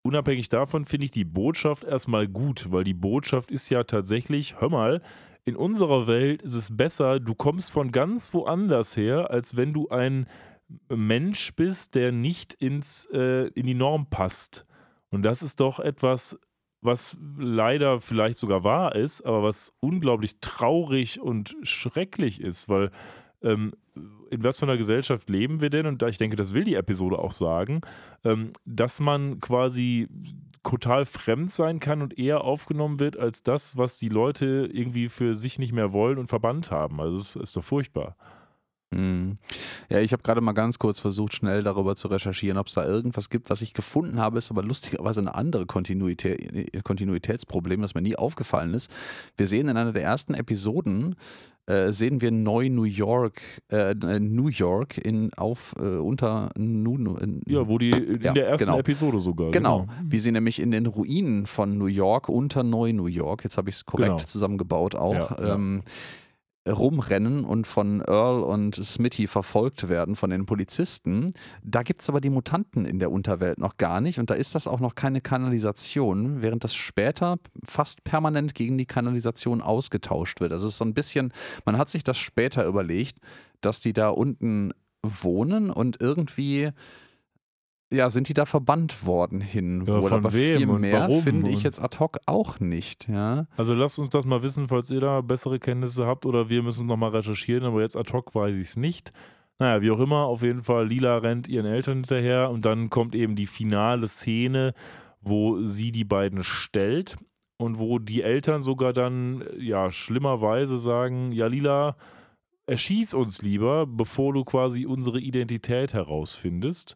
unabhängig 0.03 0.49
davon 0.49 0.85
finde 0.85 1.07
ich 1.07 1.11
die 1.11 1.25
Botschaft 1.25 1.85
erstmal 1.85 2.29
gut, 2.29 2.71
weil 2.71 2.85
die 2.85 2.95
Botschaft 2.95 3.51
ist 3.51 3.69
ja 3.69 3.85
tatsächlich, 3.85 4.61
hör 4.61 4.71
mal, 4.71 5.03
in 5.45 5.57
unserer 5.57 6.07
Welt 6.07 6.43
ist 6.43 6.55
es 6.55 6.77
besser, 6.77 7.21
du 7.21 7.35
kommst 7.35 7.71
von 7.71 7.91
ganz 7.91 8.35
woanders 8.35 8.97
her, 8.97 9.31
als 9.31 9.57
wenn 9.57 9.73
du 9.73 9.89
ein 9.89 10.27
Mensch 10.89 11.55
bist, 11.55 11.95
der 11.95 12.13
nicht 12.13 12.55
ins, 12.55 13.07
äh, 13.13 13.49
in 13.55 13.67
die 13.67 13.75
Norm 13.75 14.11
passt. 14.11 14.67
Und 15.11 15.23
das 15.23 15.43
ist 15.43 15.61
doch 15.61 15.81
etwas, 15.81 16.39
was 16.81 17.17
leider 17.39 18.01
vielleicht 18.01 18.39
sogar 18.39 18.65
wahr 18.65 18.95
ist, 18.95 19.23
aber 19.23 19.43
was 19.43 19.73
unglaublich 19.81 20.41
traurig 20.41 21.21
und 21.21 21.57
schrecklich 21.63 22.41
ist, 22.41 22.69
weil 22.69 22.91
ähm, 23.43 23.73
in 24.31 24.45
was 24.45 24.59
für 24.59 24.67
einer 24.67 24.77
Gesellschaft 24.77 25.29
leben 25.31 25.61
wir 25.61 25.71
denn? 25.71 25.87
Und 25.87 26.03
ich 26.03 26.19
denke, 26.19 26.37
das 26.37 26.55
will 26.55 26.65
die 26.65 26.75
Episode 26.75 27.19
auch 27.19 27.33
sagen, 27.33 27.81
ähm, 28.25 28.53
dass 28.65 29.01
man 29.01 29.41
quasi 29.41 30.09
total 30.63 31.05
fremd 31.05 31.53
sein 31.53 31.81
kann 31.81 32.03
und 32.03 32.19
eher 32.19 32.43
aufgenommen 32.43 33.01
wird 33.01 33.19
als 33.19 33.43
das, 33.43 33.77
was 33.77 33.99
die 33.99 34.09
Leute 34.09 34.69
irgendwie 34.73 35.09
für 35.09 35.35
sich 35.35 35.59
nicht 35.59 35.73
mehr 35.73 35.93
wollen 35.93 36.19
und 36.19 36.27
verbannt 36.27 36.71
haben. 36.71 37.01
Also 37.01 37.17
es 37.17 37.37
ist 37.37 37.57
doch 37.57 37.65
furchtbar. 37.65 38.17
Mhm. 38.91 39.39
Ja, 39.91 40.01
ich 40.01 40.13
habe 40.13 40.23
gerade 40.23 40.41
mal 40.41 40.53
ganz 40.53 40.79
kurz 40.79 40.99
versucht, 40.99 41.35
schnell 41.35 41.63
darüber 41.63 41.95
zu 41.95 42.09
recherchieren, 42.09 42.59
ob 42.59 42.69
es 42.69 42.75
da 42.75 42.87
irgendwas 42.87 43.29
gibt, 43.29 43.51
was 43.51 43.61
ich 43.61 43.75
gefunden 43.75 44.19
habe, 44.19 44.39
ist 44.39 44.51
aber 44.51 44.63
lustigerweise 44.63 45.21
eine 45.21 45.35
andere 45.35 45.67
Kontinuität, 45.67 46.85
Kontinuitätsproblem, 46.85 47.83
das 47.83 47.95
mir 47.95 48.03
nie 48.03 48.17
aufgefallen 48.17 48.73
ist. 48.75 48.91
Wir 49.37 49.47
sehen 49.47 49.69
in 49.69 49.77
einer 49.77 49.93
der 49.93 50.03
ersten 50.03 50.35
Episoden, 50.35 51.17
äh, 51.67 51.93
sehen 51.93 52.23
wir 52.23 52.31
neu 52.31 52.71
New 52.71 52.85
York, 52.85 53.43
äh, 53.69 53.95
New 53.95 54.49
York 54.49 54.97
in 54.97 55.35
auf 55.35 55.75
äh, 55.79 55.83
unter 55.83 56.49
nu, 56.57 57.17
in, 57.17 57.43
ja, 57.47 57.69
wo 57.69 57.77
die 57.77 57.91
in 57.91 58.23
ja, 58.23 58.33
der 58.33 58.49
ersten 58.49 58.65
genau. 58.65 58.79
Episode 58.79 59.21
sogar. 59.21 59.51
Genau. 59.51 59.81
genau. 59.81 59.93
wie 60.03 60.19
sie 60.19 60.33
nämlich 60.33 60.61
in 60.61 60.71
den 60.71 60.87
Ruinen 60.87 61.45
von 61.45 61.77
New 61.77 61.87
York 61.87 62.31
unter 62.31 62.63
Neu 62.63 62.95
New 62.95 63.07
York, 63.07 63.45
jetzt 63.45 63.59
habe 63.59 63.69
ich 63.69 63.77
es 63.77 63.85
korrekt 63.85 64.09
genau. 64.09 64.19
zusammengebaut 64.19 64.95
auch. 64.95 65.39
Ja, 65.39 65.55
ähm, 65.55 65.83
ja 65.85 65.93
rumrennen 66.69 67.45
und 67.45 67.67
von 67.67 68.01
Earl 68.01 68.43
und 68.43 68.75
Smitty 68.75 69.27
verfolgt 69.27 69.89
werden 69.89 70.17
von 70.17 70.31
den 70.31 70.47
Polizisten. 70.47 71.33
Da 71.63 71.83
gibt 71.83 72.03
es 72.03 72.09
aber 72.09 72.21
die 72.21 72.31
Mutanten 72.31 72.85
in 72.85 72.99
der 72.99 73.11
Unterwelt 73.11 73.59
noch 73.59 73.77
gar 73.77 74.01
nicht 74.01 74.19
und 74.19 74.31
da 74.31 74.35
ist 74.35 74.55
das 74.55 74.67
auch 74.67 74.81
noch 74.81 74.95
keine 74.95 75.21
Kanalisation, 75.21 76.43
während 76.43 76.65
das 76.65 76.75
später 76.75 77.39
fast 77.65 78.05
permanent 78.05 78.55
gegen 78.55 78.79
die 78.79 78.87
Kanalisation 78.87 79.61
ausgetauscht 79.61 80.41
wird. 80.41 80.53
Also 80.53 80.67
es 80.67 80.73
ist 80.73 80.79
so 80.79 80.85
ein 80.85 80.95
bisschen, 80.95 81.33
man 81.65 81.79
hat 81.79 81.89
sich 81.89 82.05
das 82.05 82.19
später 82.19 82.65
überlegt, 82.65 83.19
dass 83.61 83.81
die 83.81 83.93
da 83.93 84.09
unten 84.09 84.73
wohnen 85.03 85.71
und 85.71 86.01
irgendwie 86.01 86.71
ja, 87.91 88.11
sind 88.11 88.29
die 88.29 88.35
da 88.35 88.45
verbannt 88.45 89.07
worden 89.07 89.41
hin? 89.41 89.85
Ja, 89.87 90.03
wohl, 90.03 90.13
aber 90.13 90.33
wem 90.33 90.59
viel 90.59 90.67
mehr 90.67 91.11
finde 91.11 91.51
ich 91.51 91.63
jetzt 91.63 91.81
ad 91.81 91.99
hoc 91.99 92.19
auch 92.27 92.61
nicht. 92.61 93.09
Ja? 93.09 93.47
Also 93.57 93.75
lasst 93.75 93.99
uns 93.99 94.11
das 94.11 94.27
mal 94.27 94.43
wissen, 94.43 94.69
falls 94.69 94.91
ihr 94.91 95.01
da 95.01 95.21
bessere 95.21 95.59
Kenntnisse 95.59 96.07
habt 96.07 96.27
oder 96.27 96.51
wir 96.51 96.63
müssen 96.63 96.87
nochmal 96.87 97.11
recherchieren, 97.11 97.65
aber 97.65 97.81
jetzt 97.81 97.97
ad 97.97 98.13
hoc 98.13 98.35
weiß 98.35 98.57
ich 98.57 98.69
es 98.69 98.77
nicht. 98.77 99.13
Naja, 99.59 99.83
wie 99.83 99.91
auch 99.91 99.99
immer, 99.99 100.27
auf 100.27 100.43
jeden 100.43 100.63
Fall, 100.63 100.87
Lila 100.87 101.19
rennt 101.19 101.49
ihren 101.49 101.67
Eltern 101.67 101.99
hinterher 101.99 102.51
und 102.51 102.65
dann 102.65 102.91
kommt 102.91 103.15
eben 103.15 103.35
die 103.35 103.47
finale 103.47 104.07
Szene, 104.07 104.73
wo 105.21 105.65
sie 105.67 105.91
die 105.91 106.05
beiden 106.05 106.45
stellt 106.45 107.17
und 107.57 107.79
wo 107.79 107.99
die 107.99 108.23
Eltern 108.23 108.63
sogar 108.63 108.93
dann, 108.93 109.43
ja, 109.59 109.91
schlimmerweise 109.91 110.79
sagen, 110.79 111.33
ja, 111.33 111.49
Lila, 111.49 111.97
erschieß 112.67 113.15
uns 113.15 113.43
lieber, 113.43 113.87
bevor 113.87 114.33
du 114.33 114.45
quasi 114.45 114.87
unsere 114.87 115.19
Identität 115.19 115.93
herausfindest. 115.93 116.95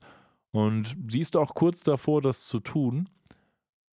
Und 0.52 0.96
sie 1.08 1.20
ist 1.20 1.36
auch 1.36 1.54
kurz 1.54 1.82
davor, 1.82 2.20
das 2.20 2.46
zu 2.46 2.60
tun, 2.60 3.08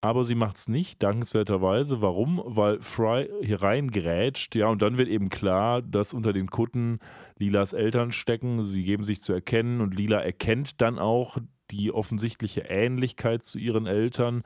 aber 0.02 0.24
sie 0.24 0.34
macht 0.34 0.56
es 0.56 0.68
nicht, 0.68 1.02
dankenswerterweise. 1.02 2.00
Warum? 2.00 2.42
Weil 2.44 2.80
Fry 2.80 3.28
hier 3.42 3.62
reingrätscht, 3.62 4.54
ja, 4.54 4.68
und 4.68 4.80
dann 4.82 4.96
wird 4.96 5.08
eben 5.08 5.28
klar, 5.28 5.82
dass 5.82 6.14
unter 6.14 6.32
den 6.32 6.48
Kutten 6.48 7.00
Lilas 7.38 7.72
Eltern 7.72 8.12
stecken. 8.12 8.64
Sie 8.64 8.84
geben 8.84 9.04
sich 9.04 9.22
zu 9.22 9.32
erkennen 9.32 9.80
und 9.80 9.94
Lila 9.94 10.20
erkennt 10.20 10.80
dann 10.80 10.98
auch 10.98 11.38
die 11.70 11.92
offensichtliche 11.92 12.62
Ähnlichkeit 12.62 13.44
zu 13.44 13.58
ihren 13.58 13.86
Eltern. 13.86 14.42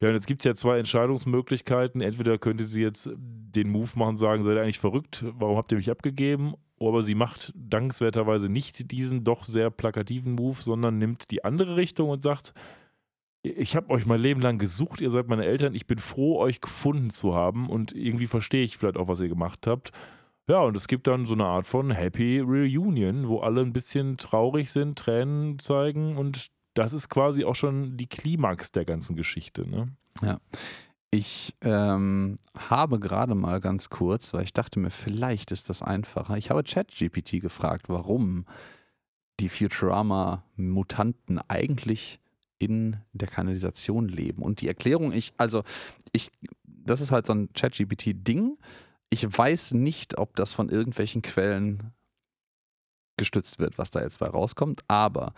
Ja, 0.00 0.08
und 0.08 0.14
jetzt 0.14 0.26
gibt 0.26 0.42
es 0.42 0.44
ja 0.44 0.54
zwei 0.54 0.78
Entscheidungsmöglichkeiten. 0.78 2.00
Entweder 2.00 2.38
könnte 2.38 2.66
sie 2.66 2.82
jetzt 2.82 3.10
den 3.16 3.70
Move 3.70 3.90
machen, 3.96 4.16
sagen, 4.16 4.42
seid 4.42 4.56
ihr 4.56 4.62
eigentlich 4.62 4.78
verrückt, 4.78 5.24
warum 5.38 5.56
habt 5.56 5.72
ihr 5.72 5.78
mich 5.78 5.90
abgegeben? 5.90 6.54
Aber 6.88 7.02
sie 7.02 7.14
macht 7.14 7.52
dankenswerterweise 7.56 8.48
nicht 8.48 8.90
diesen 8.90 9.24
doch 9.24 9.44
sehr 9.44 9.70
plakativen 9.70 10.34
Move, 10.34 10.60
sondern 10.60 10.98
nimmt 10.98 11.30
die 11.30 11.44
andere 11.44 11.76
Richtung 11.76 12.10
und 12.10 12.22
sagt, 12.22 12.54
ich 13.42 13.76
habe 13.76 13.90
euch 13.90 14.06
mein 14.06 14.20
Leben 14.20 14.40
lang 14.40 14.58
gesucht, 14.58 15.00
ihr 15.00 15.10
seid 15.10 15.28
meine 15.28 15.44
Eltern, 15.44 15.74
ich 15.74 15.86
bin 15.86 15.98
froh, 15.98 16.38
euch 16.38 16.60
gefunden 16.60 17.10
zu 17.10 17.34
haben 17.34 17.68
und 17.68 17.94
irgendwie 17.94 18.26
verstehe 18.26 18.64
ich 18.64 18.78
vielleicht 18.78 18.96
auch, 18.96 19.08
was 19.08 19.20
ihr 19.20 19.28
gemacht 19.28 19.66
habt. 19.66 19.92
Ja, 20.48 20.60
und 20.60 20.76
es 20.76 20.88
gibt 20.88 21.06
dann 21.06 21.26
so 21.26 21.34
eine 21.34 21.44
Art 21.44 21.66
von 21.66 21.90
Happy 21.90 22.40
Reunion, 22.40 23.28
wo 23.28 23.40
alle 23.40 23.60
ein 23.60 23.72
bisschen 23.72 24.16
traurig 24.16 24.70
sind, 24.72 24.98
Tränen 24.98 25.58
zeigen 25.58 26.16
und 26.16 26.50
das 26.74 26.92
ist 26.92 27.08
quasi 27.08 27.44
auch 27.44 27.54
schon 27.54 27.96
die 27.96 28.08
Klimax 28.08 28.72
der 28.72 28.84
ganzen 28.84 29.14
Geschichte. 29.14 29.68
Ne? 29.68 29.88
Ja. 30.22 30.38
Ich 31.14 31.54
ähm, 31.60 32.38
habe 32.58 32.98
gerade 32.98 33.36
mal 33.36 33.60
ganz 33.60 33.88
kurz, 33.88 34.34
weil 34.34 34.42
ich 34.42 34.52
dachte 34.52 34.80
mir, 34.80 34.90
vielleicht 34.90 35.52
ist 35.52 35.70
das 35.70 35.80
einfacher. 35.80 36.36
Ich 36.36 36.50
habe 36.50 36.64
ChatGPT 36.64 37.40
gefragt, 37.40 37.88
warum 37.88 38.46
die 39.38 39.48
Futurama-Mutanten 39.48 41.38
eigentlich 41.46 42.18
in 42.58 42.96
der 43.12 43.28
Kanalisation 43.28 44.08
leben. 44.08 44.42
Und 44.42 44.60
die 44.60 44.66
Erklärung, 44.66 45.12
ich, 45.12 45.32
also, 45.36 45.62
ich, 46.10 46.32
das 46.64 47.00
ist 47.00 47.12
halt 47.12 47.26
so 47.26 47.32
ein 47.32 47.48
ChatGPT-Ding. 47.52 48.58
Ich 49.08 49.38
weiß 49.38 49.74
nicht, 49.74 50.18
ob 50.18 50.34
das 50.34 50.52
von 50.52 50.68
irgendwelchen 50.68 51.22
Quellen 51.22 51.92
gestützt 53.16 53.60
wird, 53.60 53.78
was 53.78 53.92
da 53.92 54.02
jetzt 54.02 54.18
bei 54.18 54.26
rauskommt, 54.26 54.82
aber 54.88 55.32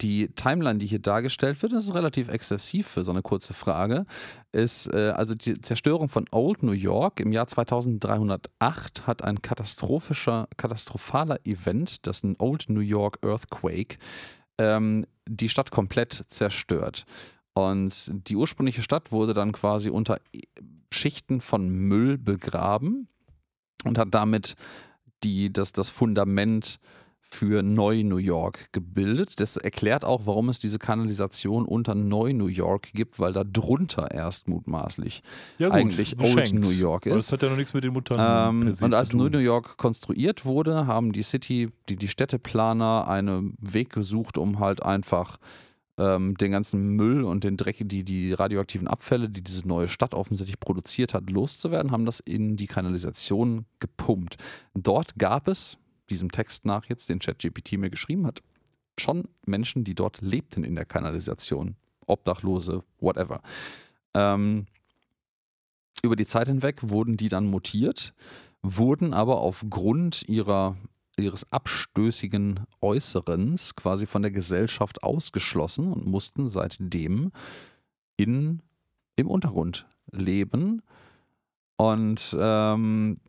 die 0.00 0.28
Timeline, 0.28 0.78
die 0.78 0.86
hier 0.86 0.98
dargestellt 0.98 1.60
wird, 1.62 1.72
das 1.72 1.84
ist 1.84 1.94
relativ 1.94 2.28
exzessiv 2.28 2.86
für 2.86 3.04
so 3.04 3.12
eine 3.12 3.22
kurze 3.22 3.54
Frage, 3.54 4.06
ist 4.52 4.92
äh, 4.92 5.10
also 5.10 5.34
die 5.34 5.60
Zerstörung 5.60 6.08
von 6.08 6.26
Old 6.30 6.62
New 6.62 6.72
York 6.72 7.20
im 7.20 7.32
Jahr 7.32 7.46
2308 7.46 9.06
hat 9.06 9.22
ein 9.22 9.42
katastrophischer, 9.42 10.48
katastrophaler 10.56 11.38
Event, 11.44 12.06
das 12.06 12.22
ein 12.22 12.36
Old 12.38 12.68
New 12.68 12.80
York 12.80 13.18
Earthquake, 13.22 13.98
ähm, 14.58 15.06
die 15.28 15.48
Stadt 15.48 15.70
komplett 15.70 16.24
zerstört. 16.28 17.04
Und 17.52 18.10
die 18.28 18.36
ursprüngliche 18.36 18.82
Stadt 18.82 19.12
wurde 19.12 19.34
dann 19.34 19.52
quasi 19.52 19.90
unter 19.90 20.18
Schichten 20.92 21.40
von 21.40 21.68
Müll 21.68 22.16
begraben 22.16 23.08
und 23.84 23.98
hat 23.98 24.08
damit 24.12 24.54
die, 25.22 25.52
das, 25.52 25.72
das 25.72 25.90
Fundament 25.90 26.78
für 27.32 27.62
Neu-New 27.62 28.16
York 28.16 28.72
gebildet. 28.72 29.40
Das 29.40 29.56
erklärt 29.56 30.04
auch, 30.04 30.26
warum 30.26 30.48
es 30.48 30.58
diese 30.58 30.78
Kanalisation 30.78 31.64
unter 31.64 31.94
Neu-New 31.94 32.46
York 32.46 32.92
gibt, 32.92 33.18
weil 33.18 33.32
da 33.32 33.44
drunter 33.44 34.10
erst 34.10 34.48
mutmaßlich 34.48 35.22
ja 35.58 35.68
gut, 35.68 35.76
eigentlich 35.76 36.18
Old 36.18 36.52
New 36.52 36.70
York 36.70 37.06
ist. 37.06 37.12
Aber 37.12 37.18
das 37.18 37.32
hat 37.32 37.42
ja 37.42 37.48
noch 37.50 37.56
nichts 37.56 37.74
mit 37.74 37.84
den 37.84 37.92
Mutanten 37.92 38.66
ähm, 38.66 38.74
Und 38.80 38.94
als 38.94 39.12
Neu-New 39.12 39.38
York 39.38 39.76
konstruiert 39.76 40.44
wurde, 40.44 40.86
haben 40.86 41.12
die 41.12 41.22
City, 41.22 41.70
die, 41.88 41.96
die 41.96 42.08
Städteplaner 42.08 43.08
einen 43.08 43.54
Weg 43.60 43.90
gesucht, 43.90 44.36
um 44.36 44.58
halt 44.58 44.82
einfach 44.82 45.38
ähm, 46.00 46.36
den 46.36 46.50
ganzen 46.50 46.96
Müll 46.96 47.24
und 47.24 47.44
den 47.44 47.56
Dreck, 47.56 47.76
die, 47.80 48.04
die 48.04 48.32
radioaktiven 48.32 48.88
Abfälle, 48.88 49.28
die 49.28 49.42
diese 49.42 49.68
neue 49.68 49.88
Stadt 49.88 50.14
offensichtlich 50.14 50.58
produziert 50.58 51.14
hat, 51.14 51.28
loszuwerden, 51.30 51.92
haben 51.92 52.06
das 52.06 52.20
in 52.20 52.56
die 52.56 52.66
Kanalisation 52.66 53.66
gepumpt. 53.78 54.36
Dort 54.74 55.18
gab 55.18 55.46
es, 55.46 55.78
diesem 56.10 56.30
Text 56.30 56.64
nach 56.64 56.86
jetzt, 56.86 57.08
den 57.08 57.18
ChatGPT 57.18 57.78
mir 57.78 57.90
geschrieben 57.90 58.26
hat, 58.26 58.42
schon 58.98 59.28
Menschen, 59.46 59.84
die 59.84 59.94
dort 59.94 60.20
lebten 60.20 60.64
in 60.64 60.74
der 60.74 60.84
Kanalisation. 60.84 61.76
Obdachlose, 62.06 62.82
whatever. 62.98 63.40
Ähm, 64.14 64.66
über 66.02 66.16
die 66.16 66.26
Zeit 66.26 66.48
hinweg 66.48 66.78
wurden 66.82 67.16
die 67.16 67.28
dann 67.28 67.46
mutiert, 67.46 68.14
wurden 68.62 69.14
aber 69.14 69.40
aufgrund 69.40 70.28
ihrer 70.28 70.76
ihres 71.20 71.50
abstößigen 71.52 72.60
Äußerens 72.80 73.76
quasi 73.76 74.06
von 74.06 74.22
der 74.22 74.30
Gesellschaft 74.30 75.02
ausgeschlossen 75.02 75.92
und 75.92 76.06
mussten 76.06 76.48
seitdem 76.48 77.30
in, 78.16 78.62
im 79.16 79.26
Untergrund 79.28 79.86
leben. 80.10 80.82
Und 81.76 82.36
ähm, 82.38 83.20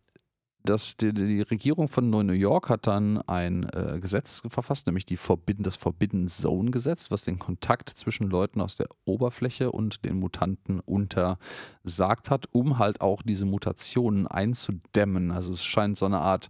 das, 0.63 0.97
die, 0.97 1.13
die, 1.13 1.41
Regierung 1.41 1.88
von 1.88 2.09
New 2.09 2.33
York 2.33 2.69
hat 2.69 2.88
dann 2.88 3.21
ein 3.27 3.67
äh, 3.69 3.99
Gesetz 3.99 4.41
verfasst, 4.47 4.88
nämlich 4.88 5.05
die 5.05 5.17
Forbidden, 5.17 5.63
das 5.63 5.75
Forbidden 5.75 6.27
Zone 6.27 6.71
Gesetz, 6.71 7.11
was 7.11 7.23
den 7.23 7.39
Kontakt 7.39 7.89
zwischen 7.89 8.29
Leuten 8.29 8.61
aus 8.61 8.75
der 8.75 8.88
Oberfläche 9.05 9.71
und 9.71 10.05
den 10.05 10.19
Mutanten 10.19 10.79
untersagt 10.79 12.29
hat, 12.29 12.45
um 12.51 12.79
halt 12.79 13.01
auch 13.01 13.21
diese 13.21 13.45
Mutationen 13.45 14.27
einzudämmen. 14.27 15.31
Also 15.31 15.53
es 15.53 15.63
scheint 15.63 15.97
so 15.97 16.05
eine 16.05 16.19
Art 16.19 16.49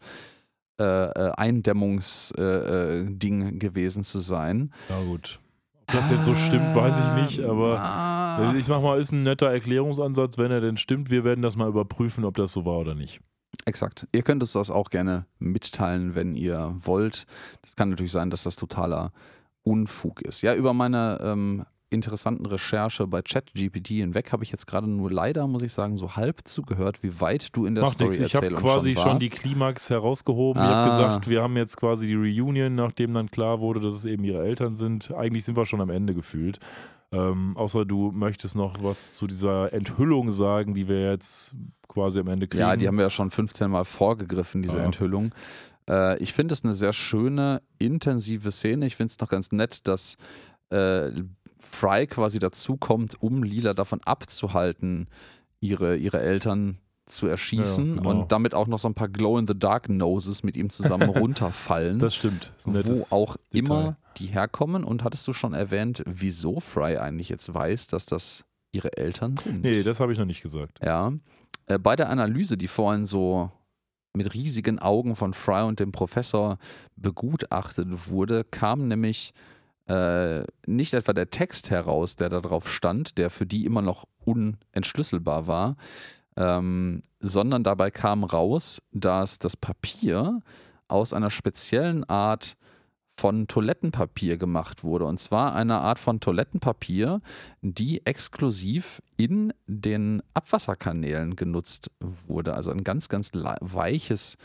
äh, 0.80 0.84
äh 0.84 1.32
Eindämmungsding 1.38 3.42
äh, 3.42 3.50
äh 3.50 3.58
gewesen 3.58 4.04
zu 4.04 4.20
sein. 4.20 4.74
Ja, 4.90 5.02
gut. 5.04 5.40
Ob 5.88 5.98
das 5.98 6.10
jetzt 6.10 6.24
so 6.24 6.36
stimmt, 6.36 6.74
weiß 6.74 6.96
ich 7.00 7.24
nicht, 7.24 7.46
aber 7.46 7.80
ah. 7.80 8.54
ich 8.56 8.66
sag 8.66 8.82
mal, 8.82 9.00
ist 9.00 9.12
ein 9.12 9.24
netter 9.24 9.52
Erklärungsansatz, 9.52 10.38
wenn 10.38 10.52
er 10.52 10.62
denn 10.62 10.78
stimmt. 10.78 11.10
Wir 11.10 11.26
werden 11.26 11.42
das 11.42 11.58
mal 11.58 11.68
überprüfen, 11.68 12.24
ob 12.24 12.36
das 12.36 12.54
so 12.54 12.66
war 12.66 12.78
oder 12.78 12.96
nicht. 12.96 13.20
Exakt. 13.66 14.08
Ihr 14.12 14.24
könnt 14.24 14.42
es 14.44 14.54
das 14.54 14.72
auch 14.72 14.90
gerne 14.90 15.26
mitteilen, 15.40 16.16
wenn 16.16 16.36
ihr 16.36 16.76
wollt. 16.84 17.26
Das 17.62 17.76
kann 17.76 17.90
natürlich 17.90 18.12
sein, 18.12 18.30
dass 18.30 18.44
das 18.44 18.56
totaler 18.56 19.12
Unfug 19.64 20.22
ist. 20.22 20.42
Ja, 20.42 20.56
über 20.56 20.74
meine 20.74 21.20
ähm, 21.22 21.66
interessanten 21.92 22.46
Recherche 22.46 23.06
bei 23.06 23.22
ChatGPT 23.22 23.90
hinweg 23.90 24.32
habe 24.32 24.44
ich 24.44 24.52
jetzt 24.52 24.66
gerade 24.66 24.90
nur 24.90 25.12
leider, 25.12 25.46
muss 25.48 25.62
ich 25.62 25.74
sagen, 25.74 25.98
so 25.98 26.16
halb 26.16 26.40
zugehört, 26.46 27.04
wie 27.04 27.20
weit 27.20 27.56
du 27.56 27.66
in 27.66 27.76
der 27.76 27.86
Story 27.88 28.12
erzählst. 28.12 28.34
Ich 28.34 28.36
habe 28.36 28.56
quasi 28.56 28.94
schon, 28.96 29.04
schon, 29.04 29.18
die 29.20 29.30
Klimax 29.30 29.90
herausgehoben. 29.90 30.62
Ah. 30.62 30.66
Ich 30.66 30.76
habe 30.76 30.90
gesagt, 30.90 31.30
wir 31.30 31.44
haben 31.44 31.58
jetzt 31.58 31.78
quasi 31.78 32.08
die 32.08 32.16
Reunion, 32.16 32.76
nachdem 32.76 33.14
dann 33.14 33.30
klar 33.30 33.60
wurde, 33.60 33.82
dass 33.82 33.94
es 33.94 34.06
eben 34.06 34.24
ihre 34.24 34.42
Eltern 34.44 34.76
sind. 34.76 35.12
Eigentlich 35.12 35.44
sind 35.44 35.58
wir 35.58 35.66
schon 35.66 35.82
am 35.82 35.90
Ende 35.90 36.16
gefühlt. 36.16 36.60
Ähm, 37.14 37.58
außer 37.58 37.86
du 37.86 38.12
möchtest 38.12 38.56
noch 38.56 38.82
was 38.82 39.14
zu 39.16 39.28
dieser 39.28 39.74
Enthüllung 39.74 40.32
sagen, 40.32 40.74
die 40.74 40.88
wir 40.88 41.12
jetzt 41.12 41.54
quasi 41.88 42.20
am 42.20 42.28
Ende 42.28 42.48
kriegen. 42.48 42.62
Ja, 42.62 42.76
die 42.76 42.88
haben 42.88 42.98
wir 42.98 43.04
ja 43.04 43.10
schon 43.10 43.30
15 43.30 43.70
Mal 43.70 43.84
vorgegriffen, 43.84 44.62
diese 44.62 44.80
ah. 44.80 44.86
Enthüllung. 44.86 45.34
Äh, 45.90 46.18
ich 46.20 46.32
finde 46.34 46.54
es 46.54 46.64
eine 46.64 46.74
sehr 46.74 46.94
schöne, 46.94 47.62
intensive 47.80 48.52
Szene. 48.52 48.86
Ich 48.86 48.96
finde 48.96 49.12
es 49.12 49.20
noch 49.20 49.30
ganz 49.30 49.52
nett, 49.52 49.88
dass 49.88 50.16
äh, 50.70 51.10
Fry 51.60 52.08
quasi 52.08 52.40
dazukommt, 52.40 53.22
um 53.22 53.44
Lila 53.44 53.74
davon 53.74 54.00
abzuhalten, 54.06 55.08
ihre, 55.60 55.98
ihre 55.98 56.22
Eltern 56.22 56.78
zu 57.12 57.28
erschießen 57.28 57.90
ja, 57.90 57.96
genau. 57.96 58.10
und 58.10 58.32
damit 58.32 58.56
auch 58.56 58.68
noch 58.68 58.80
so 58.80 58.88
ein 58.88 58.94
paar 58.94 59.10
Glow-in-the-Dark-Noses 59.10 60.44
mit 60.44 60.56
ihm 60.56 60.70
zusammen 60.70 61.10
runterfallen. 61.10 62.00
Das 62.00 62.16
stimmt. 62.16 62.54
Das 62.66 62.86
wo 62.86 63.16
auch 63.16 63.38
Detail. 63.54 63.60
immer 63.60 63.96
die 64.18 64.28
herkommen. 64.28 64.84
Und 64.84 65.04
hattest 65.04 65.28
du 65.28 65.34
schon 65.34 65.54
erwähnt, 65.54 66.04
wieso 66.06 66.60
Fry 66.60 66.98
eigentlich 66.98 67.30
jetzt 67.30 67.54
weiß, 67.54 67.88
dass 67.88 68.06
das 68.06 68.46
ihre 68.72 68.98
Eltern 68.98 69.38
sind? 69.38 69.62
Nee, 69.62 69.84
das 69.84 70.00
habe 70.00 70.14
ich 70.14 70.20
noch 70.20 70.26
nicht 70.26 70.42
gesagt. 70.42 70.80
Ja. 70.84 71.14
Äh, 71.68 71.78
bei 71.78 71.96
der 71.96 72.10
Analyse, 72.10 72.58
die 72.58 72.68
vorhin 72.68 73.06
so 73.06 73.52
mit 74.14 74.34
riesigen 74.34 74.80
Augen 74.80 75.16
von 75.16 75.34
Fry 75.34 75.64
und 75.64 75.80
dem 75.80 75.92
Professor 75.92 76.58
begutachtet 76.96 78.10
wurde, 78.10 78.44
kam 78.44 78.88
nämlich 78.88 79.34
äh, 79.88 80.44
nicht 80.68 80.94
etwa 80.94 81.14
der 81.14 81.30
Text 81.30 81.70
heraus, 81.70 82.16
der 82.16 82.30
da 82.30 82.42
drauf 82.42 82.70
stand, 82.70 83.18
der 83.18 83.30
für 83.30 83.46
die 83.46 83.66
immer 83.66 83.82
noch 83.82 84.06
unentschlüsselbar 84.24 85.48
war, 85.48 85.76
ähm, 86.38 87.02
sondern 87.20 87.64
dabei 87.64 87.92
kam 87.92 88.24
raus, 88.24 88.82
dass 88.92 89.40
das 89.40 89.58
Papier 89.58 90.42
aus 90.88 91.14
einer 91.14 91.30
speziellen 91.30 92.04
Art 92.04 92.56
von 93.18 93.48
Toilettenpapier 93.48 94.38
gemacht 94.38 94.84
wurde. 94.84 95.06
Und 95.06 95.20
zwar 95.20 95.54
einer 95.54 95.82
Art 95.82 96.00
von 96.00 96.20
Toilettenpapier, 96.20 97.22
die 97.62 98.06
exklusiv 98.06 99.02
in 99.18 99.54
den 99.68 100.24
Abwasserkanälen 100.34 101.36
genutzt 101.36 101.92
wurde. 102.00 102.56
Also 102.56 102.72
ein 102.72 102.84
ganz, 102.84 103.10
ganz 103.10 103.32
weiches 103.34 104.38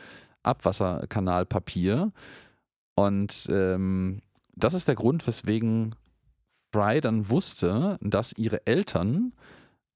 Abwasserkanalpapier. 0.42 2.12
Und 2.94 3.46
ähm, 3.50 4.18
das 4.54 4.74
ist 4.74 4.88
der 4.88 4.94
Grund, 4.94 5.26
weswegen 5.26 5.94
Fry 6.72 7.00
dann 7.00 7.30
wusste, 7.30 7.98
dass 8.02 8.34
ihre 8.36 8.66
Eltern 8.66 9.32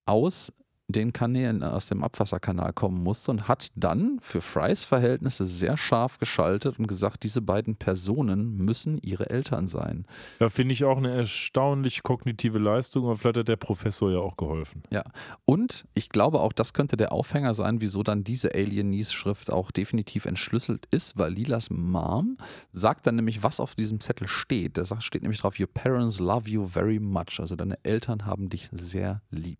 aus 0.06 0.52
den 0.92 1.12
Kanälen 1.12 1.62
aus 1.62 1.86
dem 1.86 2.02
Abwasserkanal 2.02 2.72
kommen 2.72 3.02
musste 3.02 3.30
und 3.30 3.48
hat 3.48 3.68
dann 3.74 4.18
für 4.20 4.40
Frys 4.40 4.84
Verhältnisse 4.84 5.44
sehr 5.44 5.76
scharf 5.76 6.18
geschaltet 6.18 6.78
und 6.78 6.86
gesagt, 6.86 7.22
diese 7.22 7.42
beiden 7.42 7.76
Personen 7.76 8.56
müssen 8.56 8.98
ihre 8.98 9.30
Eltern 9.30 9.66
sein. 9.66 10.06
Da 10.38 10.48
finde 10.48 10.74
ich 10.74 10.84
auch 10.84 10.98
eine 10.98 11.10
erstaunlich 11.10 12.02
kognitive 12.02 12.58
Leistung, 12.58 13.04
aber 13.04 13.16
vielleicht 13.16 13.38
hat 13.38 13.48
der 13.48 13.56
Professor 13.56 14.10
ja 14.10 14.18
auch 14.18 14.36
geholfen. 14.36 14.82
Ja, 14.90 15.02
und 15.44 15.84
ich 15.94 16.08
glaube 16.08 16.40
auch, 16.40 16.52
das 16.52 16.72
könnte 16.72 16.96
der 16.96 17.12
Aufhänger 17.12 17.54
sein, 17.54 17.80
wieso 17.80 18.02
dann 18.02 18.24
diese 18.24 18.54
Alienese-Schrift 18.54 19.50
auch 19.50 19.70
definitiv 19.70 20.26
entschlüsselt 20.26 20.86
ist, 20.90 21.18
weil 21.18 21.32
Lilas 21.32 21.70
Mom 21.70 22.36
sagt 22.72 23.06
dann 23.06 23.16
nämlich, 23.16 23.42
was 23.42 23.60
auf 23.60 23.74
diesem 23.74 24.00
Zettel 24.00 24.28
steht. 24.28 24.76
Da 24.76 25.00
steht 25.00 25.22
nämlich 25.22 25.40
drauf, 25.40 25.58
Your 25.58 25.72
parents 25.72 26.18
love 26.18 26.48
you 26.48 26.66
very 26.66 26.98
much. 26.98 27.38
Also 27.38 27.56
deine 27.56 27.78
Eltern 27.82 28.26
haben 28.26 28.48
dich 28.48 28.68
sehr 28.72 29.22
lieb. 29.30 29.58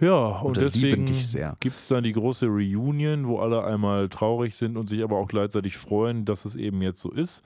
Ja, 0.00 0.40
und 0.40 0.56
deswegen 0.56 1.04
gibt 1.60 1.76
es 1.76 1.88
dann 1.88 2.04
die 2.04 2.12
große 2.12 2.46
Reunion, 2.46 3.26
wo 3.26 3.38
alle 3.38 3.64
einmal 3.64 4.08
traurig 4.08 4.56
sind 4.56 4.76
und 4.76 4.88
sich 4.88 5.02
aber 5.02 5.16
auch 5.16 5.28
gleichzeitig 5.28 5.76
freuen, 5.76 6.24
dass 6.24 6.46
es 6.46 6.56
eben 6.56 6.80
jetzt 6.80 7.00
so 7.00 7.10
ist. 7.10 7.42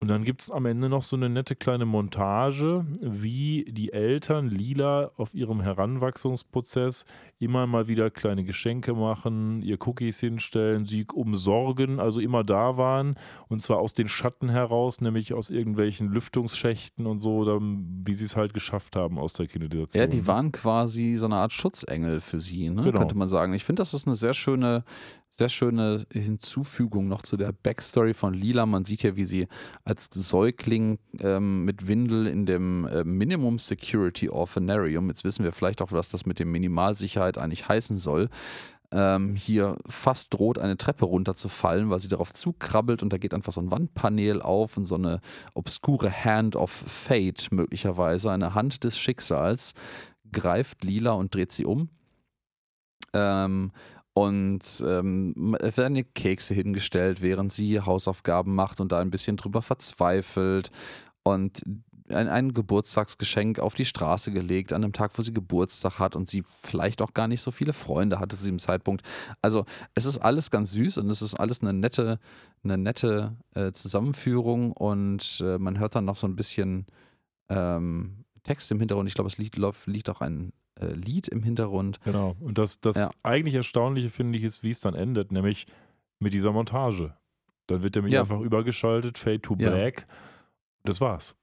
Und 0.00 0.06
dann 0.08 0.22
gibt 0.22 0.42
es 0.42 0.50
am 0.50 0.66
Ende 0.66 0.88
noch 0.88 1.02
so 1.02 1.16
eine 1.16 1.28
nette 1.28 1.56
kleine 1.56 1.84
Montage, 1.84 2.86
wie 3.00 3.64
die 3.68 3.92
Eltern 3.92 4.48
Lila 4.48 5.10
auf 5.16 5.34
ihrem 5.34 5.60
Heranwachsungsprozess 5.60 7.04
immer 7.38 7.66
mal 7.66 7.88
wieder 7.88 8.10
kleine 8.10 8.44
Geschenke 8.44 8.94
machen, 8.94 9.62
ihr 9.62 9.78
Cookies 9.86 10.20
hinstellen, 10.20 10.86
sie 10.86 11.06
umsorgen, 11.12 12.00
also 12.00 12.20
immer 12.20 12.42
da 12.44 12.76
waren 12.76 13.16
und 13.48 13.62
zwar 13.62 13.78
aus 13.78 13.94
den 13.94 14.08
Schatten 14.08 14.48
heraus, 14.48 15.00
nämlich 15.00 15.34
aus 15.34 15.50
irgendwelchen 15.50 16.08
Lüftungsschächten 16.08 17.06
und 17.06 17.18
so, 17.18 17.44
dann, 17.44 18.02
wie 18.04 18.14
sie 18.14 18.24
es 18.24 18.36
halt 18.36 18.54
geschafft 18.54 18.96
haben 18.96 19.18
aus 19.18 19.34
der 19.34 19.46
Kinderisation. 19.46 20.00
Ja, 20.00 20.06
die 20.06 20.26
waren 20.26 20.52
quasi 20.52 21.14
so 21.16 21.26
eine 21.26 21.36
Art 21.36 21.52
Schutzengel 21.52 22.20
für 22.20 22.40
sie, 22.40 22.70
ne? 22.70 22.82
genau. 22.82 22.98
könnte 22.98 23.16
man 23.16 23.28
sagen. 23.28 23.52
Ich 23.52 23.64
finde, 23.64 23.82
das 23.82 23.94
ist 23.94 24.06
eine 24.06 24.16
sehr 24.16 24.34
schöne 24.34 24.84
sehr 25.30 25.48
schöne 25.48 26.04
Hinzufügung 26.12 27.06
noch 27.06 27.22
zu 27.22 27.36
der 27.36 27.52
Backstory 27.52 28.14
von 28.14 28.34
Lila. 28.34 28.66
Man 28.66 28.84
sieht 28.84 29.02
ja, 29.02 29.14
wie 29.16 29.24
sie 29.24 29.46
als 29.84 30.08
Säugling 30.10 30.98
ähm, 31.20 31.64
mit 31.64 31.86
Windel 31.86 32.26
in 32.26 32.46
dem 32.46 32.86
äh, 32.86 33.04
Minimum 33.04 33.58
Security 33.58 34.30
Orphanarium, 34.30 35.08
jetzt 35.08 35.24
wissen 35.24 35.44
wir 35.44 35.52
vielleicht 35.52 35.82
auch, 35.82 35.92
was 35.92 36.08
das 36.08 36.26
mit 36.26 36.40
dem 36.40 36.50
Minimalsicherheit 36.50 37.27
eigentlich 37.36 37.68
heißen 37.68 37.98
soll, 37.98 38.30
ähm, 38.90 39.34
hier 39.34 39.76
fast 39.86 40.32
droht, 40.32 40.58
eine 40.58 40.78
Treppe 40.78 41.04
runterzufallen, 41.04 41.90
weil 41.90 42.00
sie 42.00 42.08
darauf 42.08 42.32
zukrabbelt 42.32 43.02
und 43.02 43.12
da 43.12 43.18
geht 43.18 43.34
einfach 43.34 43.52
so 43.52 43.60
ein 43.60 43.70
Wandpanel 43.70 44.40
auf 44.40 44.76
und 44.76 44.86
so 44.86 44.94
eine 44.94 45.20
obskure 45.54 46.10
Hand 46.10 46.56
of 46.56 46.70
Fate 46.70 47.48
möglicherweise, 47.50 48.30
eine 48.30 48.54
Hand 48.54 48.84
des 48.84 48.98
Schicksals, 48.98 49.74
greift 50.32 50.84
Lila 50.84 51.12
und 51.12 51.34
dreht 51.34 51.52
sie 51.52 51.66
um. 51.66 51.90
Ähm, 53.12 53.72
und 54.14 54.82
ähm, 54.84 55.56
werden 55.60 56.12
Kekse 56.14 56.52
hingestellt, 56.52 57.20
während 57.20 57.52
sie 57.52 57.80
Hausaufgaben 57.80 58.52
macht 58.52 58.80
und 58.80 58.90
da 58.90 58.98
ein 58.98 59.10
bisschen 59.10 59.36
drüber 59.36 59.62
verzweifelt. 59.62 60.72
Und 61.22 61.62
ein, 62.10 62.28
ein 62.28 62.52
Geburtstagsgeschenk 62.52 63.58
auf 63.58 63.74
die 63.74 63.84
Straße 63.84 64.32
gelegt, 64.32 64.72
an 64.72 64.84
einem 64.84 64.92
Tag, 64.92 65.16
wo 65.16 65.22
sie 65.22 65.32
Geburtstag 65.32 65.98
hat 65.98 66.16
und 66.16 66.28
sie 66.28 66.42
vielleicht 66.46 67.02
auch 67.02 67.14
gar 67.14 67.28
nicht 67.28 67.40
so 67.40 67.50
viele 67.50 67.72
Freunde 67.72 68.20
hatte 68.20 68.36
zu 68.36 68.42
diesem 68.42 68.58
Zeitpunkt. 68.58 69.02
Also 69.42 69.64
es 69.94 70.04
ist 70.04 70.18
alles 70.18 70.50
ganz 70.50 70.72
süß 70.72 70.98
und 70.98 71.10
es 71.10 71.22
ist 71.22 71.34
alles 71.34 71.60
eine 71.60 71.72
nette, 71.72 72.18
eine 72.64 72.78
nette 72.78 73.36
äh, 73.54 73.72
Zusammenführung 73.72 74.72
und 74.72 75.42
äh, 75.44 75.58
man 75.58 75.78
hört 75.78 75.94
dann 75.94 76.04
noch 76.04 76.16
so 76.16 76.26
ein 76.26 76.36
bisschen 76.36 76.86
ähm, 77.48 78.24
Text 78.42 78.70
im 78.70 78.78
Hintergrund. 78.78 79.08
Ich 79.08 79.14
glaube, 79.14 79.28
es 79.28 79.38
liegt, 79.38 79.58
liegt 79.86 80.10
auch 80.10 80.20
ein 80.20 80.52
äh, 80.80 80.86
Lied 80.86 81.28
im 81.28 81.42
Hintergrund. 81.42 82.00
Genau. 82.04 82.36
Und 82.40 82.58
das, 82.58 82.80
das 82.80 82.96
ja. 82.96 83.10
eigentlich 83.22 83.54
Erstaunliche, 83.54 84.10
finde 84.10 84.38
ich, 84.38 84.44
ist, 84.44 84.62
wie 84.62 84.70
es 84.70 84.80
dann 84.80 84.94
endet, 84.94 85.32
nämlich 85.32 85.66
mit 86.18 86.32
dieser 86.32 86.52
Montage. 86.52 87.14
Dann 87.66 87.82
wird 87.82 87.94
nämlich 87.94 88.14
ja. 88.14 88.20
einfach 88.20 88.40
übergeschaltet, 88.40 89.18
Fade 89.18 89.42
to 89.42 89.54
Black. 89.54 90.06
Ja. 90.08 90.14
Das 90.84 91.00
war's. 91.00 91.36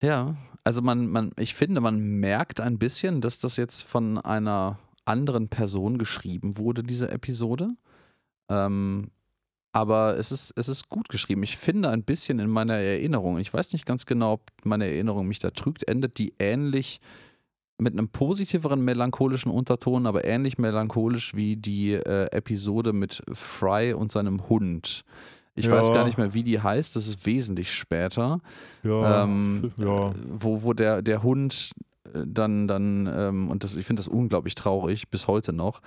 Ja, 0.00 0.36
also 0.64 0.82
man, 0.82 1.08
man, 1.08 1.32
ich 1.36 1.54
finde, 1.54 1.80
man 1.80 1.98
merkt 1.98 2.60
ein 2.60 2.78
bisschen, 2.78 3.20
dass 3.20 3.38
das 3.38 3.56
jetzt 3.56 3.82
von 3.82 4.18
einer 4.18 4.78
anderen 5.04 5.48
Person 5.48 5.98
geschrieben 5.98 6.58
wurde, 6.58 6.82
diese 6.82 7.10
Episode. 7.10 7.70
Ähm, 8.48 9.10
aber 9.72 10.16
es 10.18 10.32
ist, 10.32 10.52
es 10.56 10.68
ist 10.68 10.88
gut 10.88 11.08
geschrieben. 11.08 11.42
Ich 11.42 11.56
finde 11.56 11.90
ein 11.90 12.02
bisschen 12.02 12.38
in 12.38 12.48
meiner 12.48 12.74
Erinnerung, 12.74 13.38
ich 13.38 13.52
weiß 13.52 13.72
nicht 13.72 13.86
ganz 13.86 14.06
genau, 14.06 14.34
ob 14.34 14.50
meine 14.64 14.86
Erinnerung 14.86 15.28
mich 15.28 15.38
da 15.38 15.50
trügt, 15.50 15.86
endet 15.88 16.18
die 16.18 16.34
ähnlich 16.38 17.00
mit 17.78 17.92
einem 17.92 18.08
positiveren 18.08 18.84
melancholischen 18.84 19.52
Unterton, 19.52 20.06
aber 20.06 20.24
ähnlich 20.24 20.58
melancholisch 20.58 21.34
wie 21.34 21.56
die 21.56 21.92
äh, 21.92 22.24
Episode 22.32 22.92
mit 22.92 23.22
Fry 23.32 23.92
und 23.92 24.10
seinem 24.10 24.48
Hund. 24.48 25.04
Ich 25.58 25.66
ja. 25.66 25.72
weiß 25.72 25.92
gar 25.92 26.04
nicht 26.04 26.18
mehr, 26.18 26.34
wie 26.34 26.42
die 26.42 26.60
heißt, 26.60 26.96
das 26.96 27.08
ist 27.08 27.26
wesentlich 27.26 27.72
später. 27.72 28.40
Ja. 28.82 29.24
Ähm, 29.24 29.72
ja. 29.76 30.12
Wo, 30.28 30.62
wo 30.62 30.72
der, 30.72 31.02
der 31.02 31.22
Hund 31.22 31.72
äh, 32.14 32.24
dann, 32.26 32.68
dann 32.68 33.10
ähm, 33.12 33.50
und 33.50 33.64
das, 33.64 33.76
ich 33.76 33.86
finde 33.86 34.00
das 34.00 34.08
unglaublich 34.08 34.54
traurig, 34.54 35.08
bis 35.08 35.26
heute 35.26 35.52
noch, 35.52 35.80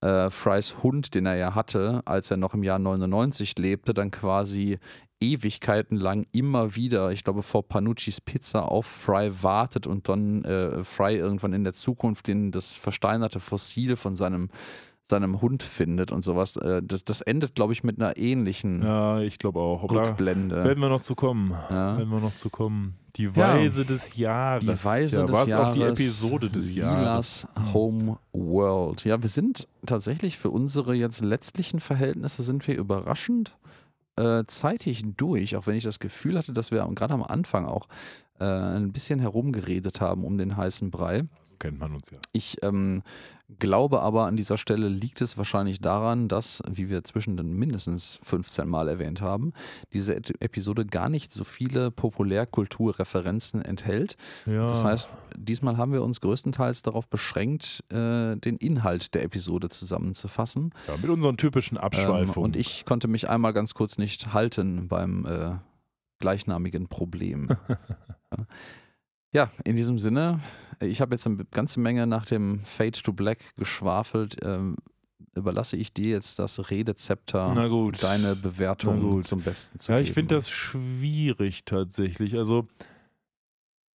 äh, 0.00 0.30
Frys 0.30 0.82
Hund, 0.82 1.14
den 1.14 1.26
er 1.26 1.36
ja 1.36 1.54
hatte, 1.54 2.02
als 2.04 2.30
er 2.30 2.36
noch 2.36 2.54
im 2.54 2.62
Jahr 2.62 2.78
99 2.78 3.58
lebte, 3.58 3.94
dann 3.94 4.10
quasi 4.10 4.78
Ewigkeiten 5.20 5.96
lang 5.96 6.26
immer 6.32 6.74
wieder, 6.74 7.12
ich 7.12 7.24
glaube, 7.24 7.42
vor 7.42 7.68
Panuccis 7.68 8.22
Pizza 8.22 8.66
auf 8.66 8.86
Fry 8.86 9.30
wartet 9.42 9.86
und 9.86 10.08
dann 10.08 10.44
äh, 10.44 10.82
Fry 10.82 11.16
irgendwann 11.16 11.52
in 11.52 11.64
der 11.64 11.74
Zukunft 11.74 12.26
den, 12.26 12.50
das 12.52 12.72
versteinerte 12.72 13.38
Fossil 13.38 13.96
von 13.96 14.16
seinem 14.16 14.48
seinem 15.10 15.42
Hund 15.42 15.62
findet 15.62 16.12
und 16.12 16.22
sowas. 16.22 16.56
Äh, 16.56 16.82
das, 16.82 17.04
das 17.04 17.20
endet, 17.20 17.54
glaube 17.54 17.74
ich, 17.74 17.84
mit 17.84 18.00
einer 18.00 18.16
ähnlichen 18.16 18.82
ja, 18.82 19.20
ich 19.20 19.38
glaube 19.38 19.60
auch. 19.60 19.82
Rückblende. 19.90 20.64
werden 20.64 20.80
wir 20.80 20.88
noch 20.88 21.02
zu 21.02 21.14
kommen. 21.14 21.50
Ja. 21.50 21.98
Werden 21.98 22.08
wir 22.08 22.20
noch 22.20 22.34
zu 22.34 22.48
kommen. 22.48 22.94
Die 23.16 23.36
Weise 23.36 23.82
ja. 23.82 23.86
des 23.86 24.16
Jahres. 24.16 24.64
Die 24.64 24.84
Weise 24.84 25.20
ja, 25.20 25.26
des 25.26 25.48
Jahres. 25.48 25.68
auch 25.68 25.72
die 25.72 25.82
Episode 25.82 26.48
des 26.48 26.74
Jahres. 26.74 27.46
Home 27.74 28.18
World. 28.32 29.04
Ja, 29.04 29.20
wir 29.20 29.28
sind 29.28 29.68
tatsächlich 29.84 30.38
für 30.38 30.50
unsere 30.50 30.94
jetzt 30.94 31.22
letztlichen 31.22 31.80
Verhältnisse 31.80 32.42
sind 32.42 32.66
wir 32.66 32.76
überraschend 32.76 33.52
äh, 34.16 34.44
zeitig 34.46 35.02
durch, 35.16 35.56
auch 35.56 35.66
wenn 35.66 35.76
ich 35.76 35.84
das 35.84 35.98
Gefühl 35.98 36.38
hatte, 36.38 36.52
dass 36.52 36.70
wir 36.70 36.86
gerade 36.94 37.14
am 37.14 37.22
Anfang 37.22 37.66
auch 37.66 37.88
äh, 38.38 38.44
ein 38.44 38.92
bisschen 38.92 39.20
herumgeredet 39.20 40.00
haben 40.00 40.24
um 40.24 40.38
den 40.38 40.56
heißen 40.56 40.90
Brei 40.90 41.24
kennt 41.60 41.78
man 41.78 41.92
uns 41.94 42.10
ja. 42.10 42.18
Ich 42.32 42.56
ähm, 42.62 43.02
glaube 43.58 44.00
aber 44.00 44.26
an 44.26 44.36
dieser 44.36 44.58
Stelle 44.58 44.88
liegt 44.88 45.20
es 45.20 45.38
wahrscheinlich 45.38 45.80
daran, 45.80 46.26
dass, 46.26 46.62
wie 46.68 46.88
wir 46.88 47.04
zwischen 47.04 47.36
den 47.36 47.52
mindestens 47.52 48.18
15 48.22 48.68
Mal 48.68 48.88
erwähnt 48.88 49.20
haben, 49.20 49.52
diese 49.92 50.16
Episode 50.16 50.86
gar 50.86 51.08
nicht 51.08 51.30
so 51.30 51.44
viele 51.44 51.90
Populärkulturreferenzen 51.90 53.62
enthält. 53.62 54.16
Ja. 54.46 54.62
Das 54.62 54.82
heißt, 54.82 55.08
diesmal 55.36 55.76
haben 55.76 55.92
wir 55.92 56.02
uns 56.02 56.20
größtenteils 56.20 56.82
darauf 56.82 57.08
beschränkt, 57.08 57.84
äh, 57.90 58.36
den 58.36 58.56
Inhalt 58.56 59.14
der 59.14 59.22
Episode 59.22 59.68
zusammenzufassen. 59.68 60.72
Ja, 60.88 60.96
mit 60.96 61.10
unseren 61.10 61.36
typischen 61.36 61.78
Abschweifungen. 61.78 62.34
Ähm, 62.36 62.42
und 62.42 62.56
ich 62.56 62.84
konnte 62.84 63.06
mich 63.06 63.28
einmal 63.28 63.52
ganz 63.52 63.74
kurz 63.74 63.98
nicht 63.98 64.32
halten 64.32 64.88
beim 64.88 65.26
äh, 65.26 65.56
gleichnamigen 66.18 66.88
Problem. 66.88 67.48
ja. 67.68 68.46
Ja, 69.32 69.50
in 69.64 69.76
diesem 69.76 69.98
Sinne, 69.98 70.40
ich 70.80 71.00
habe 71.00 71.14
jetzt 71.14 71.26
eine 71.26 71.44
ganze 71.50 71.80
Menge 71.80 72.06
nach 72.06 72.26
dem 72.26 72.60
Fade 72.60 73.00
to 73.02 73.12
Black 73.12 73.38
geschwafelt. 73.56 74.36
Ähm, 74.42 74.76
überlasse 75.34 75.76
ich 75.76 75.92
dir 75.92 76.10
jetzt 76.10 76.38
das 76.38 76.70
Redezepter, 76.70 77.54
deine 78.00 78.36
Bewertung 78.36 79.22
zum 79.22 79.42
Besten 79.42 79.78
zu 79.78 79.92
ja, 79.92 79.98
geben. 79.98 80.06
Ja, 80.06 80.10
ich 80.10 80.14
finde 80.14 80.34
das 80.34 80.50
schwierig 80.50 81.64
tatsächlich. 81.64 82.36
Also 82.36 82.66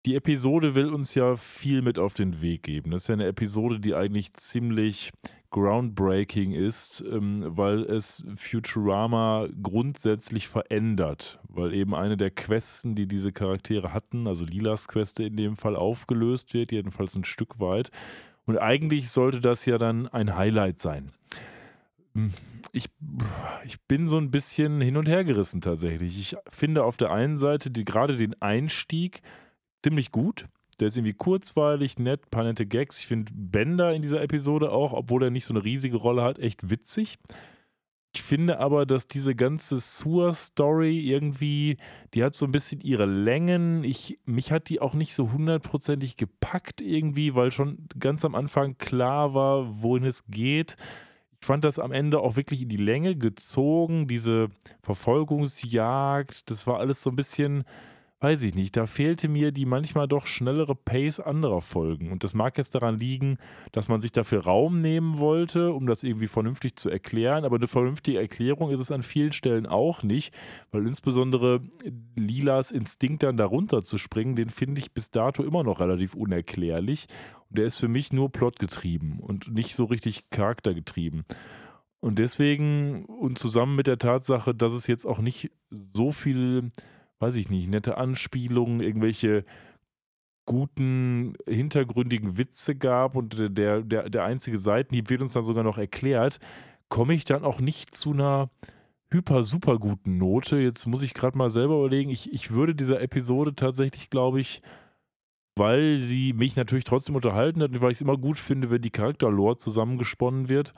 die 0.06 0.16
Episode 0.16 0.76
will 0.76 0.94
uns 0.94 1.16
ja 1.16 1.36
viel 1.36 1.82
mit 1.82 2.00
auf 2.00 2.14
den 2.14 2.42
Weg 2.42 2.64
geben. 2.64 2.92
Das 2.92 3.04
ist 3.04 3.08
ja 3.08 3.14
eine 3.14 3.26
Episode, 3.26 3.80
die 3.80 3.96
eigentlich 3.96 4.34
ziemlich 4.34 5.12
groundbreaking 5.56 6.52
ist, 6.52 7.02
ähm, 7.10 7.46
weil 7.48 7.84
es 7.84 8.26
Futurama 8.36 9.48
grundsätzlich 9.64 10.50
verändert, 10.50 11.40
weil 11.48 11.74
eben 11.74 11.96
eine 11.96 12.18
der 12.18 12.30
Questen, 12.30 12.94
die 12.94 13.08
diese 13.08 13.32
Charaktere 13.32 13.94
hatten, 13.94 14.28
also 14.28 14.44
Lilas 14.44 14.90
Queste 14.90 15.24
in 15.24 15.38
dem 15.38 15.56
Fall 15.56 15.78
aufgelöst 15.78 16.54
wird, 16.54 16.74
jedenfalls 16.74 17.16
ein 17.16 17.24
Stück 17.24 17.62
weit. 17.62 17.90
Und 18.46 18.58
eigentlich 18.58 19.10
sollte 19.10 19.40
das 19.40 19.66
ja 19.66 19.78
dann 19.78 20.10
ein 20.10 20.36
Highlight 20.36 20.78
sein. 20.80 21.14
Hm, 22.16 22.34
ich, 22.74 22.90
ich 23.64 23.82
bin 23.84 24.10
so 24.10 24.18
ein 24.18 24.32
bisschen 24.32 24.82
hin 24.82 24.98
und 24.98 25.08
her 25.08 25.24
gerissen 25.24 25.62
tatsächlich. 25.62 26.20
Ich 26.20 26.36
finde 26.50 26.84
auf 26.84 26.98
der 26.98 27.12
einen 27.12 27.38
Seite 27.38 27.72
die, 27.72 27.86
gerade 27.86 28.18
den 28.18 28.36
Einstieg 28.42 29.22
ziemlich 29.82 30.12
gut 30.12 30.50
der 30.80 30.90
ist 30.90 30.98
irgendwie 30.98 31.14
kurzweilig, 31.14 32.00
nett, 32.00 32.30
paar 32.32 32.44
nette 32.44 32.66
Gags. 32.66 33.00
Ich 33.00 33.08
finde 33.08 33.32
Bender 33.34 33.94
in 33.94 34.02
dieser 34.02 34.22
Episode 34.22 34.72
auch, 34.72 34.94
obwohl 34.94 35.24
er 35.24 35.30
nicht 35.32 35.46
so 35.46 35.54
eine 35.54 35.64
riesige 35.64 35.98
Rolle 35.98 36.24
hat, 36.24 36.40
echt 36.40 36.70
witzig. 36.70 37.18
Ich 38.16 38.24
finde 38.24 38.60
aber, 38.60 38.86
dass 38.86 39.10
diese 39.10 39.36
ganze 39.36 39.78
Sewer-Story 39.78 41.02
irgendwie, 41.02 41.76
die 42.14 42.24
hat 42.24 42.34
so 42.34 42.46
ein 42.46 42.52
bisschen 42.54 42.80
ihre 42.80 43.06
Längen. 43.06 43.84
Ich, 43.84 44.20
mich 44.26 44.54
hat 44.54 44.70
die 44.70 44.80
auch 44.80 44.94
nicht 44.94 45.14
so 45.14 45.34
hundertprozentig 45.34 46.16
gepackt 46.16 46.80
irgendwie, 46.80 47.36
weil 47.36 47.52
schon 47.52 47.90
ganz 48.00 48.24
am 48.24 48.34
Anfang 48.34 48.78
klar 48.78 49.34
war, 49.34 49.82
wohin 49.82 50.06
es 50.06 50.26
geht. 50.28 50.78
Ich 51.42 51.46
fand 51.46 51.66
das 51.66 51.78
am 51.78 51.92
Ende 51.92 52.22
auch 52.22 52.38
wirklich 52.38 52.62
in 52.62 52.70
die 52.70 52.78
Länge 52.78 53.18
gezogen. 53.18 54.08
Diese 54.08 54.48
Verfolgungsjagd, 54.82 56.50
das 56.50 56.66
war 56.68 56.80
alles 56.80 57.02
so 57.02 57.10
ein 57.10 57.18
bisschen 57.18 57.66
weiß 58.22 58.44
ich 58.44 58.56
nicht, 58.56 58.76
da 58.78 58.86
fehlte 58.86 59.28
mir 59.28 59.52
die 59.52 59.66
manchmal 59.66 60.08
doch 60.08 60.26
schnellere 60.26 60.74
Pace 60.74 61.20
anderer 61.20 61.62
Folgen. 61.62 62.12
Und 62.12 62.24
das 62.24 62.34
mag 62.34 62.58
jetzt 62.58 62.74
daran 62.74 62.98
liegen, 62.98 63.38
dass 63.72 63.88
man 63.88 64.02
sich 64.02 64.12
dafür 64.14 64.46
Raum 64.46 64.78
nehmen 64.78 65.20
wollte, 65.20 65.74
um 65.74 65.86
das 65.86 66.04
irgendwie 66.04 66.28
vernünftig 66.28 66.78
zu 66.78 66.90
erklären. 66.90 67.44
Aber 67.44 67.58
eine 67.58 67.68
vernünftige 67.68 68.20
Erklärung 68.20 68.72
ist 68.72 68.80
es 68.80 68.92
an 68.92 69.04
vielen 69.04 69.34
Stellen 69.34 69.66
auch 69.66 70.02
nicht, 70.02 70.34
weil 70.72 70.88
insbesondere 70.88 71.62
Lilas 72.16 72.72
Instinkt 72.72 73.24
dann 73.24 73.38
darunter 73.38 73.82
zu 73.82 73.98
springen, 73.98 74.36
den 74.36 74.50
finde 74.50 74.80
ich 74.80 74.94
bis 74.94 75.12
dato 75.12 75.44
immer 75.44 75.64
noch 75.64 75.80
relativ 75.80 76.16
unerklärlich. 76.16 77.08
Und 77.50 77.60
der 77.60 77.66
ist 77.66 77.78
für 77.78 77.90
mich 77.90 78.14
nur 78.14 78.32
plotgetrieben 78.32 79.20
und 79.20 79.54
nicht 79.54 79.76
so 79.76 79.86
richtig 79.86 80.30
charaktergetrieben. 80.30 81.26
Und 82.00 82.20
deswegen 82.20 83.06
und 83.06 83.40
zusammen 83.40 83.76
mit 83.76 83.88
der 83.88 83.98
Tatsache, 83.98 84.56
dass 84.56 84.74
es 84.74 84.88
jetzt 84.88 85.06
auch 85.06 85.20
nicht 85.20 85.52
so 85.70 86.12
viel 86.12 86.72
weiß 87.20 87.36
ich 87.36 87.50
nicht, 87.50 87.70
nette 87.70 87.98
Anspielungen, 87.98 88.82
irgendwelche 88.82 89.46
guten, 90.46 91.34
hintergründigen 91.48 92.38
Witze 92.38 92.76
gab 92.76 93.16
und 93.16 93.58
der, 93.58 93.82
der, 93.82 94.10
der 94.10 94.24
einzige 94.24 94.58
Seitenhieb 94.58 95.10
wird 95.10 95.22
uns 95.22 95.34
dann 95.34 95.44
sogar 95.44 95.64
noch 95.64 95.78
erklärt, 95.78 96.40
komme 96.90 97.14
ich 97.14 97.26
dann 97.26 97.44
auch 97.44 97.60
nicht 97.60 97.96
zu 97.96 98.14
einer 98.14 98.50
hyper, 99.12 99.44
super 99.44 99.80
guten 99.80 100.18
Note. 100.18 100.58
Jetzt 100.58 100.86
muss 100.86 101.04
ich 101.04 101.14
gerade 101.14 101.38
mal 101.38 101.50
selber 101.50 101.78
überlegen, 101.78 102.10
ich, 102.10 102.32
ich 102.32 102.52
würde 102.52 102.76
dieser 102.76 103.02
Episode 103.02 103.56
tatsächlich, 103.56 104.10
glaube 104.10 104.40
ich, 104.40 104.62
weil 105.56 106.02
sie 106.02 106.34
mich 106.34 106.56
natürlich 106.56 106.84
trotzdem 106.84 107.16
unterhalten 107.16 107.62
hat 107.64 107.72
und 107.72 107.82
weil 107.82 107.92
ich 107.92 107.98
es 107.98 108.02
immer 108.02 108.18
gut 108.18 108.38
finde, 108.38 108.70
wenn 108.70 108.82
die 108.82 108.92
Charakterlore 108.92 109.58
zusammengesponnen 109.58 110.50
wird, 110.50 110.74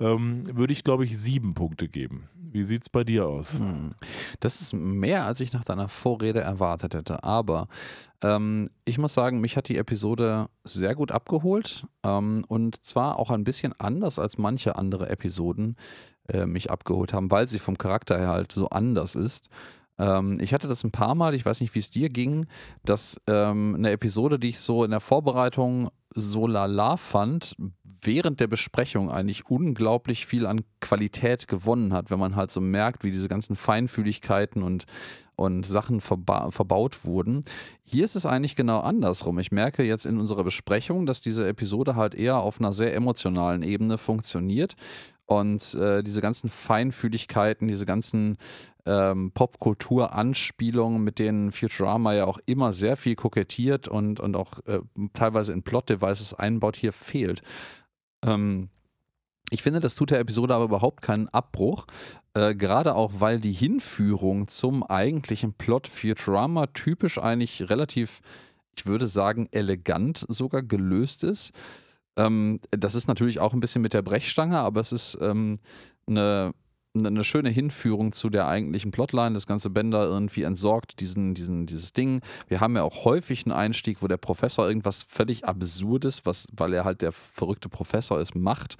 ähm, 0.00 0.56
würde 0.56 0.72
ich, 0.72 0.84
glaube 0.84 1.04
ich, 1.04 1.18
sieben 1.18 1.54
Punkte 1.54 1.88
geben. 1.88 2.28
Wie 2.34 2.64
sieht 2.64 2.82
es 2.82 2.88
bei 2.88 3.04
dir 3.04 3.26
aus? 3.26 3.58
Hm. 3.58 3.94
Das 4.40 4.60
ist 4.60 4.72
mehr, 4.72 5.26
als 5.26 5.40
ich 5.40 5.52
nach 5.52 5.64
deiner 5.64 5.88
Vorrede 5.88 6.40
erwartet 6.40 6.94
hätte. 6.94 7.22
Aber 7.24 7.68
ähm, 8.22 8.70
ich 8.84 8.98
muss 8.98 9.14
sagen, 9.14 9.40
mich 9.40 9.56
hat 9.56 9.68
die 9.68 9.76
Episode 9.76 10.48
sehr 10.64 10.94
gut 10.94 11.12
abgeholt. 11.12 11.86
Ähm, 12.04 12.44
und 12.48 12.82
zwar 12.84 13.18
auch 13.18 13.30
ein 13.30 13.44
bisschen 13.44 13.74
anders 13.78 14.18
als 14.18 14.38
manche 14.38 14.76
andere 14.76 15.08
Episoden 15.08 15.76
äh, 16.28 16.46
mich 16.46 16.70
abgeholt 16.70 17.12
haben, 17.12 17.30
weil 17.30 17.48
sie 17.48 17.58
vom 17.58 17.76
Charakter 17.76 18.18
her 18.18 18.28
halt 18.28 18.52
so 18.52 18.70
anders 18.70 19.14
ist. 19.14 19.48
Ähm, 19.98 20.38
ich 20.40 20.54
hatte 20.54 20.68
das 20.68 20.84
ein 20.84 20.90
paar 20.90 21.14
Mal, 21.14 21.34
ich 21.34 21.44
weiß 21.44 21.60
nicht, 21.60 21.74
wie 21.74 21.80
es 21.80 21.90
dir 21.90 22.08
ging, 22.08 22.46
dass 22.84 23.20
ähm, 23.26 23.74
eine 23.76 23.90
Episode, 23.90 24.38
die 24.38 24.50
ich 24.50 24.60
so 24.60 24.84
in 24.84 24.90
der 24.90 25.00
Vorbereitung 25.00 25.90
so 26.14 26.46
lala 26.46 26.96
fand, 26.96 27.54
während 28.02 28.40
der 28.40 28.46
Besprechung 28.46 29.10
eigentlich 29.10 29.50
unglaublich 29.50 30.26
viel 30.26 30.46
an 30.46 30.62
Qualität 30.80 31.48
gewonnen 31.48 31.92
hat, 31.92 32.10
wenn 32.10 32.18
man 32.18 32.36
halt 32.36 32.50
so 32.50 32.60
merkt, 32.60 33.04
wie 33.04 33.10
diese 33.10 33.28
ganzen 33.28 33.56
Feinfühligkeiten 33.56 34.62
und, 34.62 34.84
und 35.36 35.66
Sachen 35.66 36.00
verba 36.00 36.50
verbaut 36.50 37.04
wurden. 37.04 37.44
Hier 37.84 38.04
ist 38.04 38.16
es 38.16 38.26
eigentlich 38.26 38.56
genau 38.56 38.80
andersrum. 38.80 39.38
Ich 39.38 39.50
merke 39.50 39.82
jetzt 39.82 40.06
in 40.06 40.18
unserer 40.18 40.44
Besprechung, 40.44 41.06
dass 41.06 41.20
diese 41.20 41.46
Episode 41.48 41.96
halt 41.96 42.14
eher 42.14 42.38
auf 42.38 42.60
einer 42.60 42.72
sehr 42.72 42.94
emotionalen 42.94 43.62
Ebene 43.62 43.98
funktioniert 43.98 44.76
und 45.28 45.74
äh, 45.74 46.02
diese 46.02 46.22
ganzen 46.22 46.48
Feinfühligkeiten, 46.48 47.68
diese 47.68 47.84
ganzen 47.84 48.38
ähm, 48.86 49.30
Popkultur-Anspielungen, 49.32 51.04
mit 51.04 51.18
denen 51.18 51.52
Futurama 51.52 52.14
ja 52.14 52.24
auch 52.24 52.38
immer 52.46 52.72
sehr 52.72 52.96
viel 52.96 53.14
kokettiert 53.14 53.88
und, 53.88 54.20
und 54.20 54.34
auch 54.34 54.60
äh, 54.64 54.80
teilweise 55.12 55.52
in 55.52 55.62
Plot-Devices 55.62 56.32
einbaut, 56.32 56.76
hier 56.76 56.94
fehlt. 56.94 57.42
Ähm, 58.24 58.70
ich 59.50 59.62
finde, 59.62 59.80
das 59.80 59.94
tut 59.94 60.10
der 60.10 60.20
Episode 60.20 60.54
aber 60.54 60.64
überhaupt 60.64 61.02
keinen 61.02 61.28
Abbruch, 61.28 61.84
äh, 62.32 62.54
gerade 62.54 62.94
auch, 62.94 63.12
weil 63.18 63.38
die 63.38 63.52
Hinführung 63.52 64.48
zum 64.48 64.82
eigentlichen 64.82 65.52
Plot 65.52 65.88
Futurama 65.88 66.68
typisch 66.68 67.18
eigentlich 67.18 67.68
relativ, 67.68 68.20
ich 68.74 68.86
würde 68.86 69.06
sagen, 69.06 69.46
elegant 69.50 70.24
sogar 70.28 70.62
gelöst 70.62 71.22
ist. 71.22 71.52
Ähm, 72.18 72.60
das 72.70 72.94
ist 72.94 73.08
natürlich 73.08 73.40
auch 73.40 73.54
ein 73.54 73.60
bisschen 73.60 73.80
mit 73.80 73.94
der 73.94 74.02
Brechstange, 74.02 74.58
aber 74.58 74.80
es 74.80 74.92
ist 74.92 75.16
ähm, 75.20 75.58
eine 76.06 76.52
eine 76.96 77.24
schöne 77.24 77.50
Hinführung 77.50 78.12
zu 78.12 78.30
der 78.30 78.48
eigentlichen 78.48 78.90
Plotline. 78.90 79.34
Das 79.34 79.46
ganze 79.46 79.70
Bender 79.70 80.04
irgendwie 80.04 80.42
entsorgt 80.42 81.00
diesen, 81.00 81.34
diesen, 81.34 81.66
dieses 81.66 81.92
Ding. 81.92 82.22
Wir 82.48 82.60
haben 82.60 82.76
ja 82.76 82.82
auch 82.82 83.04
häufig 83.04 83.46
einen 83.46 83.54
Einstieg, 83.54 84.02
wo 84.02 84.08
der 84.08 84.16
Professor 84.16 84.66
irgendwas 84.66 85.02
völlig 85.02 85.44
Absurdes, 85.44 86.24
was, 86.24 86.48
weil 86.52 86.72
er 86.72 86.84
halt 86.84 87.02
der 87.02 87.12
verrückte 87.12 87.68
Professor 87.68 88.20
ist, 88.20 88.34
macht. 88.34 88.76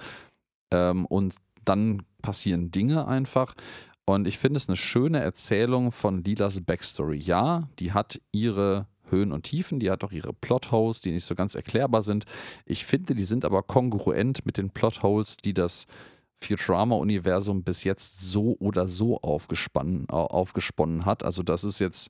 Ähm, 0.72 1.06
und 1.06 1.36
dann 1.64 2.02
passieren 2.22 2.70
Dinge 2.70 3.06
einfach. 3.06 3.54
Und 4.04 4.26
ich 4.26 4.38
finde 4.38 4.56
es 4.56 4.68
eine 4.68 4.76
schöne 4.76 5.20
Erzählung 5.20 5.92
von 5.92 6.24
Lilas 6.24 6.60
Backstory. 6.62 7.18
Ja, 7.18 7.68
die 7.78 7.92
hat 7.92 8.20
ihre 8.32 8.86
Höhen 9.10 9.32
und 9.32 9.44
Tiefen, 9.44 9.80
die 9.80 9.90
hat 9.90 10.04
auch 10.04 10.12
ihre 10.12 10.32
Plotholes, 10.32 11.00
die 11.00 11.10
nicht 11.10 11.24
so 11.24 11.34
ganz 11.34 11.54
erklärbar 11.54 12.02
sind. 12.02 12.24
Ich 12.64 12.84
finde, 12.84 13.14
die 13.14 13.24
sind 13.24 13.44
aber 13.44 13.62
kongruent 13.62 14.44
mit 14.46 14.56
den 14.56 14.70
Plotholes, 14.70 15.36
die 15.36 15.54
das 15.54 15.86
Futurama-Universum 16.40 17.62
bis 17.62 17.84
jetzt 17.84 18.20
so 18.20 18.56
oder 18.58 18.88
so 18.88 19.20
aufgesponnen, 19.20 20.08
aufgesponnen 20.08 21.04
hat. 21.04 21.24
Also 21.24 21.42
das 21.42 21.64
ist 21.64 21.78
jetzt, 21.78 22.08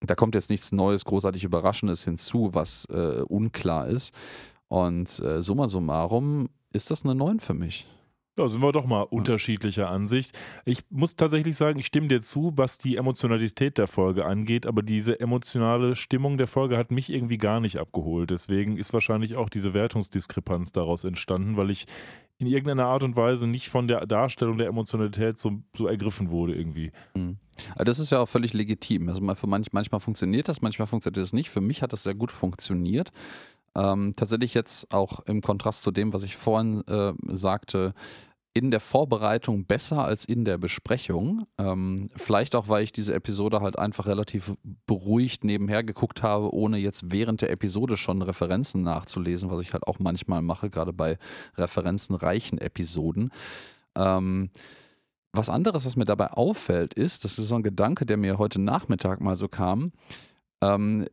da 0.00 0.14
kommt 0.14 0.34
jetzt 0.34 0.50
nichts 0.50 0.72
Neues, 0.72 1.04
großartig 1.04 1.44
Überraschendes 1.44 2.04
hinzu, 2.04 2.50
was 2.52 2.84
äh, 2.86 3.22
unklar 3.26 3.88
ist. 3.88 4.14
Und 4.68 5.18
äh, 5.20 5.42
summa 5.42 5.68
summarum 5.68 6.48
ist 6.72 6.90
das 6.90 7.04
eine 7.04 7.14
9 7.14 7.40
für 7.40 7.54
mich. 7.54 7.86
Ja, 8.38 8.46
sind 8.46 8.62
wir 8.62 8.70
doch 8.70 8.86
mal 8.86 9.02
unterschiedlicher 9.02 9.90
Ansicht. 9.90 10.38
Ich 10.64 10.84
muss 10.90 11.16
tatsächlich 11.16 11.56
sagen, 11.56 11.80
ich 11.80 11.86
stimme 11.86 12.06
dir 12.06 12.20
zu, 12.20 12.52
was 12.54 12.78
die 12.78 12.96
Emotionalität 12.96 13.78
der 13.78 13.88
Folge 13.88 14.26
angeht, 14.26 14.64
aber 14.64 14.82
diese 14.82 15.18
emotionale 15.18 15.96
Stimmung 15.96 16.38
der 16.38 16.46
Folge 16.46 16.78
hat 16.78 16.92
mich 16.92 17.10
irgendwie 17.10 17.36
gar 17.36 17.58
nicht 17.58 17.78
abgeholt. 17.78 18.30
Deswegen 18.30 18.76
ist 18.76 18.92
wahrscheinlich 18.92 19.36
auch 19.36 19.48
diese 19.48 19.74
Wertungsdiskrepanz 19.74 20.70
daraus 20.70 21.02
entstanden, 21.02 21.56
weil 21.56 21.70
ich 21.70 21.86
in 22.38 22.46
irgendeiner 22.46 22.86
Art 22.86 23.02
und 23.02 23.16
Weise 23.16 23.48
nicht 23.48 23.70
von 23.70 23.88
der 23.88 24.06
Darstellung 24.06 24.56
der 24.56 24.68
Emotionalität 24.68 25.36
so, 25.36 25.60
so 25.76 25.88
ergriffen 25.88 26.30
wurde 26.30 26.54
irgendwie. 26.54 26.92
Mhm. 27.16 27.38
Das 27.76 27.98
ist 27.98 28.12
ja 28.12 28.20
auch 28.20 28.28
völlig 28.28 28.52
legitim. 28.52 29.08
Also 29.08 29.20
für 29.34 29.48
manch, 29.48 29.72
manchmal 29.72 29.98
funktioniert 30.00 30.48
das, 30.48 30.62
manchmal 30.62 30.86
funktioniert 30.86 31.20
das 31.20 31.32
nicht. 31.32 31.50
Für 31.50 31.60
mich 31.60 31.82
hat 31.82 31.92
das 31.92 32.04
sehr 32.04 32.14
gut 32.14 32.30
funktioniert. 32.30 33.10
Ähm, 33.74 34.14
tatsächlich 34.16 34.54
jetzt 34.54 34.92
auch 34.92 35.20
im 35.26 35.40
Kontrast 35.40 35.82
zu 35.82 35.90
dem, 35.90 36.12
was 36.12 36.22
ich 36.22 36.36
vorhin 36.36 36.86
äh, 36.86 37.12
sagte, 37.28 37.94
in 38.58 38.72
der 38.72 38.80
Vorbereitung 38.80 39.66
besser 39.66 40.04
als 40.04 40.24
in 40.24 40.44
der 40.44 40.58
Besprechung. 40.58 41.46
Ähm, 41.58 42.10
vielleicht 42.16 42.56
auch, 42.56 42.68
weil 42.68 42.82
ich 42.82 42.90
diese 42.90 43.14
Episode 43.14 43.60
halt 43.60 43.78
einfach 43.78 44.06
relativ 44.06 44.54
beruhigt 44.86 45.44
nebenher 45.44 45.84
geguckt 45.84 46.24
habe, 46.24 46.52
ohne 46.52 46.78
jetzt 46.78 47.12
während 47.12 47.40
der 47.40 47.50
Episode 47.50 47.96
schon 47.96 48.20
Referenzen 48.20 48.82
nachzulesen, 48.82 49.48
was 49.50 49.60
ich 49.60 49.72
halt 49.72 49.86
auch 49.86 50.00
manchmal 50.00 50.42
mache, 50.42 50.70
gerade 50.70 50.92
bei 50.92 51.18
referenzenreichen 51.56 52.58
Episoden. 52.58 53.30
Ähm, 53.94 54.50
was 55.32 55.48
anderes, 55.48 55.86
was 55.86 55.94
mir 55.94 56.04
dabei 56.04 56.32
auffällt, 56.32 56.94
ist, 56.94 57.24
das 57.24 57.38
ist 57.38 57.48
so 57.48 57.54
ein 57.54 57.62
Gedanke, 57.62 58.06
der 58.06 58.16
mir 58.16 58.38
heute 58.38 58.60
Nachmittag 58.60 59.20
mal 59.20 59.36
so 59.36 59.46
kam. 59.46 59.92
Ähm, 60.60 61.06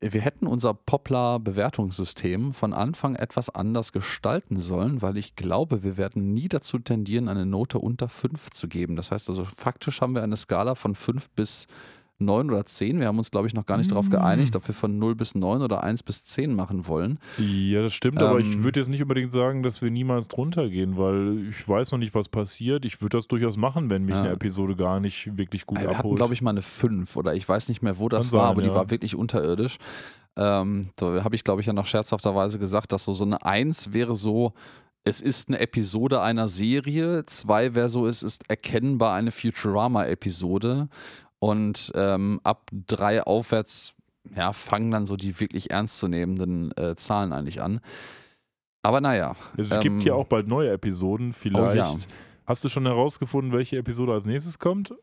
wir 0.00 0.20
hätten 0.20 0.46
unser 0.46 0.74
Poplar-Bewertungssystem 0.74 2.52
von 2.52 2.72
Anfang 2.72 3.16
etwas 3.16 3.50
anders 3.50 3.92
gestalten 3.92 4.60
sollen, 4.60 5.02
weil 5.02 5.16
ich 5.16 5.36
glaube, 5.36 5.82
wir 5.82 5.96
werden 5.96 6.34
nie 6.34 6.48
dazu 6.48 6.78
tendieren, 6.78 7.28
eine 7.28 7.46
Note 7.46 7.78
unter 7.78 8.08
5 8.08 8.50
zu 8.50 8.68
geben. 8.68 8.96
Das 8.96 9.10
heißt 9.10 9.28
also, 9.28 9.44
faktisch 9.44 10.00
haben 10.00 10.14
wir 10.14 10.22
eine 10.22 10.36
Skala 10.36 10.74
von 10.74 10.94
5 10.94 11.30
bis 11.30 11.66
9 12.18 12.50
oder 12.50 12.64
10. 12.64 13.00
Wir 13.00 13.08
haben 13.08 13.18
uns, 13.18 13.30
glaube 13.30 13.46
ich, 13.46 13.54
noch 13.54 13.66
gar 13.66 13.76
nicht 13.76 13.90
darauf 13.90 14.08
geeinigt, 14.08 14.56
ob 14.56 14.66
wir 14.66 14.74
von 14.74 14.98
0 14.98 15.14
bis 15.14 15.34
9 15.34 15.62
oder 15.62 15.82
1 15.82 16.02
bis 16.02 16.24
10 16.24 16.54
machen 16.54 16.86
wollen. 16.86 17.18
Ja, 17.38 17.82
das 17.82 17.94
stimmt, 17.94 18.20
ähm, 18.20 18.26
aber 18.26 18.40
ich 18.40 18.46
ähm, 18.46 18.64
würde 18.64 18.80
jetzt 18.80 18.88
nicht 18.88 19.02
unbedingt 19.02 19.32
sagen, 19.32 19.62
dass 19.62 19.82
wir 19.82 19.90
niemals 19.90 20.28
drunter 20.28 20.68
gehen, 20.68 20.96
weil 20.96 21.48
ich 21.50 21.68
weiß 21.68 21.92
noch 21.92 21.98
nicht, 21.98 22.14
was 22.14 22.28
passiert. 22.28 22.84
Ich 22.84 23.02
würde 23.02 23.18
das 23.18 23.28
durchaus 23.28 23.56
machen, 23.56 23.90
wenn 23.90 24.04
mich 24.04 24.14
ja. 24.14 24.22
eine 24.22 24.32
Episode 24.32 24.76
gar 24.76 25.00
nicht 25.00 25.36
wirklich 25.36 25.66
gut 25.66 25.78
wir 25.78 25.88
abholt. 25.88 26.04
Wir 26.04 26.08
hatten, 26.08 26.16
glaube 26.16 26.34
ich, 26.34 26.42
mal 26.42 26.50
eine 26.50 26.62
5 26.62 27.16
oder 27.16 27.34
ich 27.34 27.48
weiß 27.48 27.68
nicht 27.68 27.82
mehr, 27.82 27.98
wo 27.98 28.08
das 28.08 28.30
Kann 28.30 28.38
war, 28.38 28.46
sein, 28.46 28.50
aber 28.52 28.62
ja. 28.62 28.68
die 28.68 28.74
war 28.74 28.90
wirklich 28.90 29.14
unterirdisch. 29.14 29.76
Ähm, 30.38 30.90
da 30.96 31.24
habe 31.24 31.34
ich, 31.34 31.44
glaube 31.44 31.60
ich, 31.60 31.66
ja 31.66 31.72
noch 31.72 31.86
scherzhafterweise 31.86 32.58
gesagt, 32.58 32.92
dass 32.92 33.04
so, 33.04 33.14
so 33.14 33.24
eine 33.24 33.44
1 33.44 33.92
wäre 33.92 34.14
so, 34.14 34.52
es 35.06 35.20
ist 35.20 35.48
eine 35.48 35.60
Episode 35.60 36.20
einer 36.20 36.48
Serie. 36.48 37.24
Zwei 37.26 37.76
wäre 37.76 37.88
so, 37.88 38.08
es 38.08 38.24
ist 38.24 38.42
erkennbar 38.50 39.14
eine 39.14 39.30
Futurama-Episode. 39.30 40.88
Und 41.38 41.92
ähm, 41.94 42.40
ab 42.44 42.70
drei 42.72 43.22
aufwärts 43.22 43.94
ja, 44.34 44.52
fangen 44.52 44.90
dann 44.90 45.06
so 45.06 45.16
die 45.16 45.38
wirklich 45.38 45.70
ernstzunehmenden 45.70 46.76
äh, 46.76 46.96
Zahlen 46.96 47.32
eigentlich 47.32 47.60
an. 47.62 47.80
Aber 48.82 49.00
naja. 49.00 49.36
Es 49.56 49.70
ähm, 49.70 49.80
gibt 49.80 50.04
ja 50.04 50.14
auch 50.14 50.26
bald 50.26 50.48
neue 50.48 50.70
Episoden. 50.70 51.32
Vielleicht. 51.32 51.70
Oh 51.70 51.74
ja. 51.74 51.94
Hast 52.46 52.62
du 52.62 52.68
schon 52.68 52.86
herausgefunden, 52.86 53.52
welche 53.52 53.76
Episode 53.76 54.12
als 54.12 54.24
nächstes 54.24 54.58
kommt? 54.58 54.94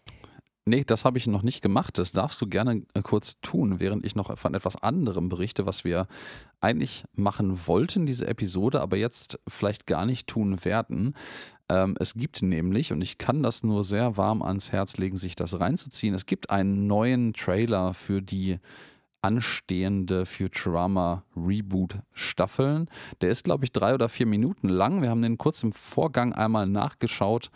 Nee, 0.66 0.86
das 0.86 1.04
habe 1.04 1.18
ich 1.18 1.28
noch 1.28 1.44
nicht 1.44 1.62
gemacht. 1.62 1.98
Das 1.98 2.14
darfst 2.14 2.42
du 2.42 2.48
gerne 2.48 2.84
äh, 2.94 3.02
kurz 3.02 3.42
tun, 3.42 3.82
während 3.82 4.06
ich 4.06 4.16
noch 4.16 4.38
von 4.38 4.54
etwas 4.54 4.82
anderem 4.82 5.28
berichte, 5.28 5.66
was 5.66 5.84
wir 5.84 6.08
eigentlich 6.62 7.04
machen 7.14 7.68
wollten, 7.68 8.06
diese 8.06 8.28
Episode, 8.28 8.80
aber 8.80 8.96
jetzt 8.96 9.40
vielleicht 9.46 9.88
gar 9.88 10.06
nicht 10.06 10.28
tun 10.28 10.64
werden. 10.64 11.16
Ähm, 11.74 11.96
es 12.00 12.14
gibt 12.14 12.44
nämlich, 12.44 12.92
und 12.92 13.02
ich 13.02 13.18
kann 13.18 13.42
das 13.42 13.64
nur 13.64 13.84
sehr 13.84 14.16
warm 14.16 14.44
ans 14.44 14.72
Herz 14.72 14.98
legen, 14.98 15.18
sich 15.18 15.36
das 15.36 15.60
reinzuziehen, 15.60 16.14
es 16.14 16.28
gibt 16.28 16.52
einen 16.52 16.86
neuen 16.86 17.34
Trailer 17.34 17.96
für 17.96 18.22
die 18.22 18.60
anstehende 19.24 20.26
Futurama 20.26 21.24
Reboot 21.36 21.96
Staffeln. 22.12 22.90
Der 23.22 23.30
ist, 23.30 23.44
glaube 23.44 23.64
ich, 23.64 23.72
drei 23.72 23.94
oder 23.94 24.10
vier 24.10 24.26
Minuten 24.26 24.68
lang. 24.68 25.02
Wir 25.02 25.10
haben 25.10 25.22
den 25.22 25.38
kurz 25.38 25.64
im 25.64 25.72
Vorgang 25.72 26.34
einmal 26.34 26.68
nachgeschaut 26.68 27.50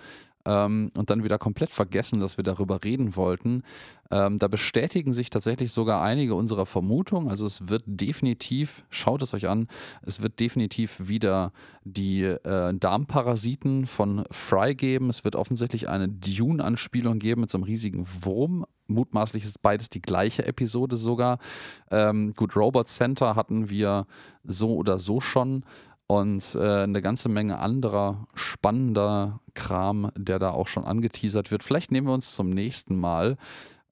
ähm, 0.48 0.90
und 0.96 1.10
dann 1.10 1.24
wieder 1.24 1.38
komplett 1.38 1.72
vergessen, 1.72 2.20
dass 2.20 2.38
wir 2.38 2.44
darüber 2.44 2.84
reden 2.84 3.16
wollten. 3.16 3.64
Ähm, 4.10 4.40
da 4.40 4.48
bestätigen 4.48 5.12
sich 5.12 5.30
tatsächlich 5.30 5.74
sogar 5.74 6.02
einige 6.02 6.34
unserer 6.34 6.66
Vermutungen. 6.66 7.30
Also 7.30 7.46
es 7.46 7.68
wird 7.68 7.84
definitiv, 7.86 8.86
schaut 8.90 9.22
es 9.22 9.34
euch 9.34 9.50
an, 9.50 9.68
es 10.02 10.22
wird 10.22 10.40
definitiv 10.40 11.10
wieder 11.10 11.52
die 11.84 12.24
äh, 12.24 12.74
Darmparasiten 12.74 13.86
von 13.86 14.24
Fry 14.32 14.76
geben. 14.76 15.10
Es 15.10 15.26
wird 15.26 15.36
offensichtlich 15.36 15.90
eine 15.90 16.08
Dune-Anspielung 16.08 17.20
geben 17.20 17.42
mit 17.42 17.50
so 17.50 17.58
einem 17.58 17.66
riesigen 17.66 18.08
Wurm. 18.22 18.66
Mutmaßlich 18.88 19.44
ist 19.44 19.62
beides 19.62 19.90
die 19.90 20.02
gleiche 20.02 20.46
Episode 20.46 20.96
sogar. 20.96 21.40
Ähm, 21.92 22.34
gut, 22.38 22.56
Robot 22.56 22.88
Center 22.88 23.36
hatten 23.36 23.70
wir 23.70 24.08
so 24.46 24.76
oder 24.76 24.98
so 24.98 25.20
schon 25.20 25.66
und 26.08 26.56
äh, 26.56 26.84
eine 26.84 27.02
ganze 27.02 27.30
Menge 27.30 27.60
anderer 27.60 28.28
spannender 28.34 29.42
Kram, 29.54 30.12
der 30.18 30.40
da 30.40 30.52
auch 30.52 30.68
schon 30.68 30.86
angeteasert 30.86 31.52
wird. 31.52 31.64
Vielleicht 31.64 31.92
nehmen 31.92 32.08
wir 32.08 32.14
uns 32.14 32.34
zum 32.34 32.50
nächsten 32.50 32.98
Mal 32.98 33.38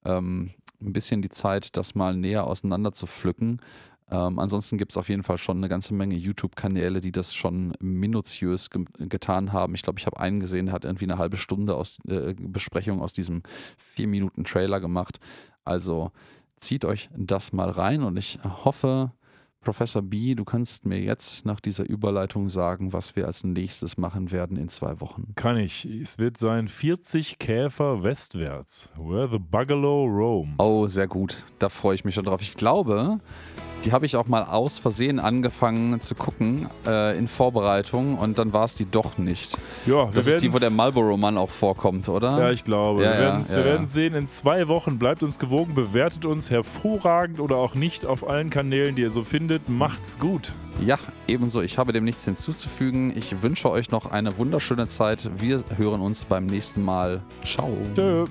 ähm, 0.04 0.50
ein 0.80 0.92
bisschen 0.92 1.22
die 1.22 1.28
Zeit, 1.28 1.76
das 1.76 1.94
mal 1.94 2.16
näher 2.16 2.46
auseinander 2.46 2.92
zu 2.92 3.06
pflücken. 3.06 3.60
Ähm, 4.08 4.38
ansonsten 4.38 4.78
gibt 4.78 4.92
es 4.92 4.96
auf 4.96 5.08
jeden 5.08 5.24
Fall 5.24 5.36
schon 5.36 5.58
eine 5.58 5.68
ganze 5.68 5.92
Menge 5.92 6.14
YouTube-Kanäle, 6.14 7.00
die 7.00 7.12
das 7.12 7.34
schon 7.34 7.72
minutiös 7.80 8.70
ge 8.70 8.84
getan 8.98 9.52
haben. 9.52 9.74
Ich 9.74 9.82
glaube, 9.82 9.98
ich 9.98 10.06
habe 10.06 10.20
einen 10.20 10.38
gesehen, 10.38 10.66
der 10.66 10.74
hat 10.74 10.84
irgendwie 10.84 11.06
eine 11.06 11.18
halbe 11.18 11.36
Stunde 11.36 11.74
aus, 11.74 11.98
äh, 12.08 12.34
Besprechung 12.38 13.02
aus 13.02 13.12
diesem 13.12 13.42
vier 13.76 14.06
Minuten 14.06 14.44
Trailer 14.44 14.80
gemacht. 14.80 15.18
Also 15.64 16.12
zieht 16.56 16.84
euch 16.84 17.10
das 17.16 17.52
mal 17.52 17.68
rein 17.68 18.02
und 18.02 18.16
ich 18.16 18.38
hoffe, 18.64 19.10
Professor 19.66 20.00
B, 20.00 20.36
du 20.36 20.44
kannst 20.44 20.86
mir 20.86 21.00
jetzt 21.00 21.44
nach 21.44 21.58
dieser 21.58 21.88
Überleitung 21.88 22.48
sagen, 22.48 22.92
was 22.92 23.16
wir 23.16 23.26
als 23.26 23.42
nächstes 23.42 23.96
machen 23.96 24.30
werden 24.30 24.56
in 24.56 24.68
zwei 24.68 25.00
Wochen. 25.00 25.32
Kann 25.34 25.56
ich. 25.56 25.84
Es 25.84 26.20
wird 26.20 26.36
sein 26.36 26.68
40 26.68 27.40
Käfer 27.40 28.04
westwärts. 28.04 28.90
Where 28.96 29.28
the 29.28 29.40
Bugalo 29.40 30.04
roam. 30.04 30.54
Oh, 30.58 30.86
sehr 30.86 31.08
gut. 31.08 31.42
Da 31.58 31.68
freue 31.68 31.96
ich 31.96 32.04
mich 32.04 32.14
schon 32.14 32.26
drauf. 32.26 32.42
Ich 32.42 32.54
glaube, 32.54 33.18
die 33.84 33.92
habe 33.92 34.06
ich 34.06 34.16
auch 34.16 34.26
mal 34.26 34.42
aus 34.42 34.78
Versehen 34.78 35.20
angefangen 35.20 36.00
zu 36.00 36.14
gucken 36.14 36.68
äh, 36.86 37.16
in 37.16 37.28
Vorbereitung 37.28 38.18
und 38.18 38.38
dann 38.38 38.52
war 38.52 38.64
es 38.64 38.74
die 38.74 38.90
doch 38.90 39.18
nicht. 39.18 39.56
Ja, 39.86 40.10
das 40.12 40.26
ist 40.26 40.42
die, 40.42 40.52
wo 40.52 40.58
der 40.58 40.70
Marlboro-Mann 40.70 41.38
auch 41.38 41.50
vorkommt, 41.50 42.08
oder? 42.08 42.38
Ja, 42.38 42.50
ich 42.50 42.64
glaube. 42.64 43.04
Ja, 43.04 43.12
wir 43.12 43.18
werden 43.18 43.44
ja, 43.48 43.58
ja, 43.58 43.66
ja. 43.66 43.86
sehen 43.86 44.14
in 44.14 44.26
zwei 44.26 44.68
Wochen. 44.68 44.98
Bleibt 44.98 45.22
uns 45.22 45.38
gewogen, 45.38 45.74
bewertet 45.74 46.24
uns 46.24 46.50
hervorragend 46.50 47.40
oder 47.40 47.56
auch 47.56 47.74
nicht 47.74 48.06
auf 48.06 48.28
allen 48.28 48.50
Kanälen, 48.50 48.96
die 48.96 49.02
ihr 49.02 49.10
so 49.10 49.22
findet. 49.22 49.68
Macht's 49.68 50.18
gut. 50.18 50.52
Ja, 50.84 50.98
ebenso. 51.26 51.62
Ich 51.62 51.78
habe 51.78 51.92
dem 51.92 52.04
nichts 52.04 52.24
hinzuzufügen. 52.24 53.16
Ich 53.16 53.42
wünsche 53.42 53.70
euch 53.70 53.90
noch 53.90 54.10
eine 54.10 54.36
wunderschöne 54.36 54.88
Zeit. 54.88 55.30
Wir 55.36 55.62
hören 55.76 56.00
uns 56.00 56.24
beim 56.24 56.46
nächsten 56.46 56.84
Mal. 56.84 57.22
Ciao. 57.44 57.76
Tschö. 57.94 58.26